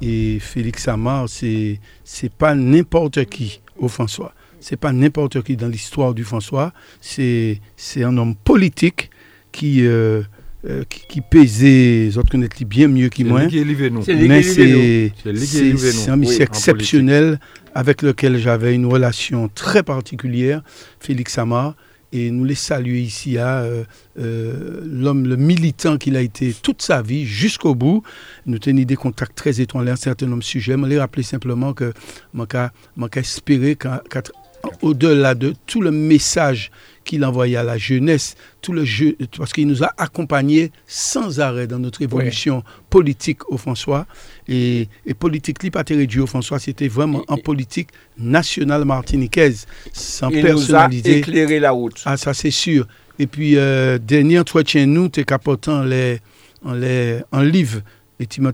Et 0.02 0.40
Félix 0.40 0.88
Amar, 0.88 1.28
c'est 1.28 1.80
c'est 2.04 2.32
pas 2.32 2.56
n'importe 2.56 3.26
qui 3.26 3.62
au 3.78 3.88
François. 3.88 4.34
C'est 4.60 4.78
pas 4.78 4.92
n'importe 4.92 5.42
qui 5.44 5.56
dans 5.56 5.68
l'histoire 5.68 6.14
du 6.14 6.24
François. 6.24 6.74
C'est 7.02 7.60
c'est 7.76 8.04
un 8.04 8.18
homme 8.18 8.36
politique 8.36 9.10
qui 9.52 9.86
euh, 9.86 10.22
euh, 10.68 10.84
qui, 10.90 11.04
qui 11.08 11.22
pesait, 11.22 12.18
autres 12.18 12.32
connaissent 12.32 12.64
bien 12.68 12.90
mieux 12.90 13.08
que 13.08 13.24
moi. 13.24 13.44
Mais 13.44 14.44
c'est 14.44 16.10
un 16.10 16.18
monsieur 16.18 16.42
exceptionnel 16.42 17.40
avec 17.74 18.02
lequel 18.02 18.38
j'avais 18.38 18.76
une 18.76 18.86
relation 18.86 19.48
très 19.48 19.84
particulière, 19.84 20.62
Félix 21.00 21.38
Amar 21.38 21.76
et 22.12 22.32
nous 22.32 22.44
les 22.44 22.56
saluer 22.56 23.02
ici 23.02 23.38
à 23.38 23.60
euh, 23.60 23.84
euh, 24.20 24.82
l'homme, 24.86 25.28
le 25.28 25.36
militant 25.36 25.98
qu'il 25.98 26.16
a 26.16 26.22
été 26.22 26.54
toute 26.54 26.82
sa 26.82 27.02
vie 27.02 27.26
jusqu'au 27.26 27.76
bout. 27.76 28.04
Nous 28.46 28.60
tenons 28.60 28.84
des 28.84 28.96
contacts 28.96 29.36
très 29.36 29.62
étroits 29.62 29.84
à 29.88 29.92
un 29.92 29.96
certain 29.96 30.26
nombre 30.26 30.40
de 30.40 30.44
sujets. 30.44 30.76
Je 30.78 30.86
les 30.86 31.00
rappeler 31.00 31.24
simplement 31.24 31.74
que 31.74 31.94
je 32.34 33.08
espérer 33.18 33.76
qu'au-delà 33.76 35.36
de 35.36 35.54
tout 35.66 35.82
le 35.82 35.92
message 35.92 36.72
qu'il 37.04 37.24
envoyait 37.26 37.58
à 37.58 37.64
la 37.64 37.78
jeunesse, 37.78 38.36
tout 38.62 38.74
le 38.74 38.86
jeu, 38.86 39.16
parce 39.38 39.54
qu'il 39.54 39.68
nous 39.68 39.84
a 39.84 39.92
accompagnés 39.98 40.72
sans 40.88 41.40
arrêt 41.40 41.68
dans 41.68 41.80
notre 41.80 42.02
évolution 42.02 42.64
politique 42.90 43.50
au 43.52 43.58
François. 43.58 44.06
Et, 44.48 44.88
et 45.06 45.14
politique 45.14 45.64
Lipatérédio 45.64 46.24
au 46.24 46.28
François, 46.28 46.60
c'était 46.60 46.88
vraiment 46.88 47.24
en 47.28 47.38
politique 47.38 47.90
nationale 48.18 48.86
martiniquaise, 48.86 49.66
sans 49.94 50.30
Il 50.30 50.42
personnalité. 50.42 51.10
nous 51.10 51.16
a 51.16 51.20
éclairé 51.20 51.60
la 51.60 51.72
route. 51.72 52.02
Ah, 52.06 52.18
ça 52.18 52.34
c'est 52.34 52.52
sûr. 52.52 52.86
Et 53.18 53.28
puis, 53.28 53.58
euh, 53.58 53.98
dernier 53.98 54.40
entretien, 54.40 54.86
nous, 54.86 55.10
t'es 55.10 55.26
capotant 55.26 55.84
les, 55.84 56.20
en, 56.64 56.74
les, 56.74 57.20
en 57.32 57.42
livre. 57.42 57.82
Et 58.22 58.26
tu 58.26 58.42
m'as 58.42 58.52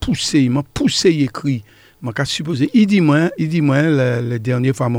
poussé, 0.00 0.40
il 0.40 0.50
m'a 0.50 0.62
poussé, 0.62 1.10
il 1.12 1.22
écrit. 1.22 1.62
Il 2.74 2.86
dit 2.86 3.00
moi, 3.00 3.30
il 3.38 3.48
dit 3.48 3.60
le, 3.60 4.38
dernier 4.38 4.72
fois, 4.72 4.90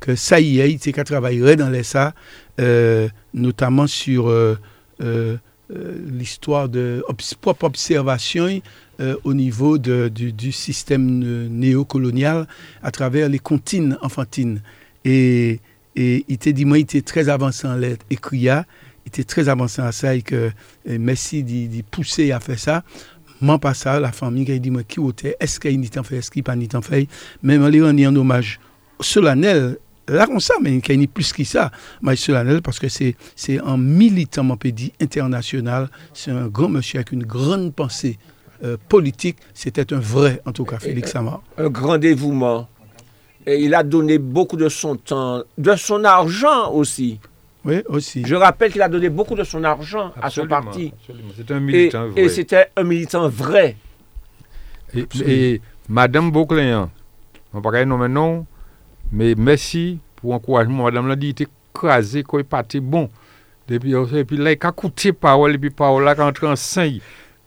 que 0.00 0.14
ça 0.14 0.40
y 0.40 0.60
est, 0.60 0.72
il 0.72 0.92
travaillerait 0.92 1.56
dans 1.56 1.68
les 1.68 1.82
ça, 1.82 2.14
euh, 2.60 3.08
notamment 3.34 3.86
sur 3.86 4.28
euh, 4.28 4.56
euh, 5.00 5.36
euh 5.70 5.98
l'histoire 6.10 6.68
de 6.68 7.04
propre 7.40 7.64
observation 7.64 8.60
au 9.22 9.34
niveau 9.34 9.78
de, 9.78 10.08
du, 10.08 10.52
système 10.52 11.48
néocolonial 11.48 12.48
à 12.82 12.90
travers 12.90 13.28
les 13.28 13.38
comptines 13.38 13.96
enfantines. 14.02 14.60
Et, 15.04 15.60
et 15.94 16.24
il 16.28 16.38
dit, 16.38 16.64
moi, 16.64 16.78
il 16.78 16.82
était 16.82 17.02
très 17.02 17.28
avancé 17.28 17.66
en 17.66 17.76
lettres 17.76 18.04
écrit, 18.10 18.38
il 18.38 18.64
était 19.06 19.24
très 19.24 19.48
avancé 19.48 19.80
à 19.82 19.92
ça 19.92 20.14
et 20.14 20.22
que 20.22 20.50
et 20.84 20.98
merci 20.98 21.42
d'y 21.42 21.82
pousser 21.82 22.32
à 22.32 22.40
faire 22.40 22.58
ça. 22.58 22.82
Moi, 23.40 23.58
pas 23.58 23.74
ça, 23.74 24.00
la 24.00 24.12
famille 24.12 24.44
qui 24.44 24.52
a 24.52 24.58
dit, 24.58 24.70
moi, 24.70 24.82
qui 24.82 25.00
était, 25.08 25.36
est-ce 25.38 25.60
qu'il 25.60 25.84
y 25.84 25.98
a 25.98 26.02
fait, 26.02 26.16
est-ce 26.16 26.30
qu'il 26.30 26.42
n'y 26.42 26.64
a 26.66 26.68
pas 26.68 26.82
fait, 26.82 27.08
même 27.42 27.62
en 27.64 27.68
lui 27.68 27.82
rendant 27.82 28.08
un 28.08 28.16
hommage 28.16 28.60
solennel 29.00 29.78
là 30.08 30.26
comme 30.26 30.40
ça, 30.40 30.54
mais 30.60 30.76
il 30.76 31.00
y 31.00 31.04
a 31.04 31.06
plus 31.06 31.32
que 31.32 31.44
ça, 31.44 31.70
mais 32.02 32.16
solennel, 32.16 32.62
parce 32.62 32.78
que 32.78 32.88
c'est 32.88 33.14
un 33.64 33.76
militant, 33.76 34.48
on 34.48 34.56
peut 34.56 34.72
dire, 34.72 34.90
international, 35.00 35.90
c'est 36.14 36.30
un 36.30 36.48
grand 36.48 36.68
monsieur 36.68 36.98
avec 36.98 37.12
une 37.12 37.24
grande 37.24 37.74
pensée 37.74 38.18
euh, 38.64 38.76
politique, 38.88 39.36
c'était 39.54 39.92
un 39.92 40.00
vrai, 40.00 40.40
en 40.44 40.52
tout 40.52 40.64
cas, 40.64 40.78
Félix 40.78 41.12
Samar. 41.12 41.42
Un 41.56 41.68
grand 41.68 41.98
dévouement. 41.98 42.68
Et 43.46 43.62
il 43.62 43.74
a 43.74 43.82
donné 43.82 44.18
beaucoup 44.18 44.56
de 44.56 44.68
son 44.68 44.96
temps, 44.96 45.42
de 45.56 45.76
son 45.76 46.04
argent 46.04 46.72
aussi. 46.72 47.20
Oui, 47.68 47.82
aussi. 47.86 48.24
Je 48.24 48.34
rappelle 48.34 48.72
qu'il 48.72 48.80
a 48.80 48.88
donné 48.88 49.10
beaucoup 49.10 49.34
de 49.34 49.44
son 49.44 49.62
argent 49.62 50.10
absolument, 50.16 50.56
à 50.56 50.60
son 50.62 50.66
parti. 50.66 50.94
C'est 51.36 51.50
un 51.50 51.60
militant 51.60 52.06
et, 52.06 52.08
vrai. 52.08 52.22
Et 52.22 52.28
c'était 52.30 52.66
un 52.74 52.82
militant 52.82 53.28
vrai. 53.28 53.76
Et, 54.94 55.06
et 55.26 55.60
Madame 55.86 56.30
Beaucléan, 56.30 56.90
on 57.52 57.60
va 57.60 57.70
pas 57.70 57.84
non 57.84 58.08
non, 58.08 58.46
mais 59.12 59.34
merci 59.36 59.98
pour 60.16 60.32
l'encouragement. 60.32 60.84
Madame 60.84 61.08
l'a 61.08 61.16
dit, 61.16 61.26
il 61.26 61.30
était 61.30 61.48
écrasé, 61.74 62.22
quand 62.22 62.38
il 62.38 62.44
partait 62.44 62.80
bon. 62.80 63.10
Et 63.68 63.78
puis, 63.78 63.92
et 63.92 64.24
puis 64.24 64.38
là, 64.38 64.52
il 64.52 64.64
a 64.64 64.68
écouté 64.70 65.12
parole, 65.12 65.54
et 65.54 65.58
puis 65.58 65.68
parole 65.68 66.04
là, 66.04 66.14
quand 66.14 66.32
en 66.42 66.56
sein, 66.56 66.90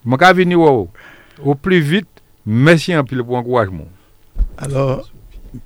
je 0.06 0.16
vais 0.16 0.34
venir 0.34 0.60
au, 0.60 0.88
au 1.44 1.56
plus 1.56 1.80
vite. 1.80 2.08
Merci 2.46 2.94
un 2.94 3.04
peu 3.04 3.24
pour 3.24 3.38
l'encouragement. 3.38 3.88
Alors, 4.60 5.10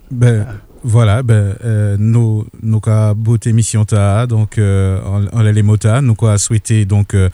ben, 0.10 0.48
voilà, 0.86 1.24
ben, 1.24 1.56
euh, 1.66 1.98
nous, 2.00 2.46
nous 2.62 2.80
avons 2.86 3.16
beauté 3.16 3.52
mission 3.54 3.86
ta, 3.86 4.28
donc, 4.28 4.58
euh, 4.58 5.02
en, 5.04 5.26
en 5.38 5.42
les 5.42 5.64
nous 5.64 5.74
avons 5.74 6.38
souhaité, 6.38 6.86
donc, 6.86 7.14
euh, 7.14 7.30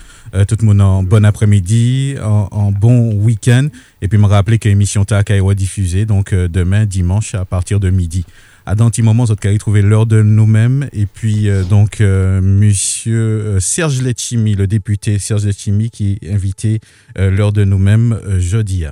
tout 0.48 0.56
le 0.60 0.66
monde 0.66 0.80
en 0.80 1.02
bon 1.02 1.24
après-midi, 1.24 2.16
en, 2.22 2.48
en, 2.50 2.72
bon 2.72 3.12
week-end, 3.14 3.68
et 4.00 4.08
puis 4.08 4.18
me 4.18 4.26
rappeler 4.26 4.58
que 4.58 4.68
l'émission 4.68 5.04
ta 5.04 5.18
a 5.18 5.54
diffusée, 5.54 6.06
donc, 6.06 6.32
euh, 6.32 6.48
demain, 6.48 6.86
dimanche, 6.86 7.34
à 7.34 7.44
partir 7.44 7.78
de 7.78 7.90
midi 7.90 8.24
à 8.66 8.74
dans 8.74 8.90
petit 8.90 9.02
moment, 9.02 9.24
vous 9.24 9.34
allez 9.44 9.58
trouver 9.58 9.82
l'heure 9.82 10.06
de 10.06 10.22
nous-mêmes. 10.22 10.88
Et 10.92 11.06
puis, 11.06 11.48
euh, 11.48 11.64
donc, 11.64 12.00
euh, 12.00 12.40
monsieur 12.40 13.20
euh, 13.20 13.60
Serge 13.60 14.00
Letchimi, 14.02 14.54
le 14.54 14.66
député 14.66 15.18
Serge 15.18 15.46
Letchimi, 15.46 15.90
qui 15.90 16.18
est 16.22 16.32
invité 16.32 16.80
l'heure 17.16 17.52
de 17.52 17.64
nous-mêmes 17.64 18.18
jeudi. 18.38 18.86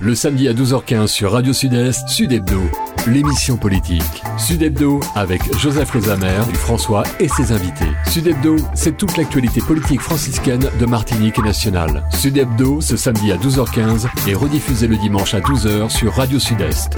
Le 0.00 0.14
samedi 0.14 0.48
à 0.48 0.52
12h15 0.52 1.06
sur 1.06 1.32
Radio 1.32 1.52
Sud-Est, 1.52 2.08
Sud 2.08 2.32
Hebdo, 2.32 2.60
l'émission 3.06 3.56
politique. 3.56 4.22
Sud 4.36 4.62
Hebdo 4.62 5.00
avec 5.14 5.42
Joseph 5.58 5.94
Lezamer, 5.94 6.44
François 6.54 7.02
et 7.18 7.28
ses 7.28 7.52
invités. 7.52 7.90
Sud 8.06 8.26
Hebdo, 8.26 8.56
c'est 8.74 8.96
toute 8.96 9.16
l'actualité 9.16 9.60
politique 9.60 10.00
franciscaine 10.00 10.68
de 10.78 10.86
Martinique 10.86 11.38
et 11.38 11.42
nationale. 11.42 12.04
Sud 12.12 12.36
Hebdo, 12.36 12.80
ce 12.80 12.96
samedi 12.96 13.32
à 13.32 13.36
12h15 13.36 14.06
et 14.28 14.34
rediffusé 14.34 14.86
le 14.86 14.96
dimanche 14.96 15.34
à 15.34 15.40
12h 15.40 15.88
sur 15.88 16.14
Radio 16.14 16.38
Sud-Est. 16.38 16.96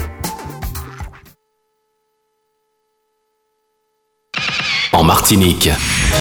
En 4.93 5.05
Martinique, 5.05 5.71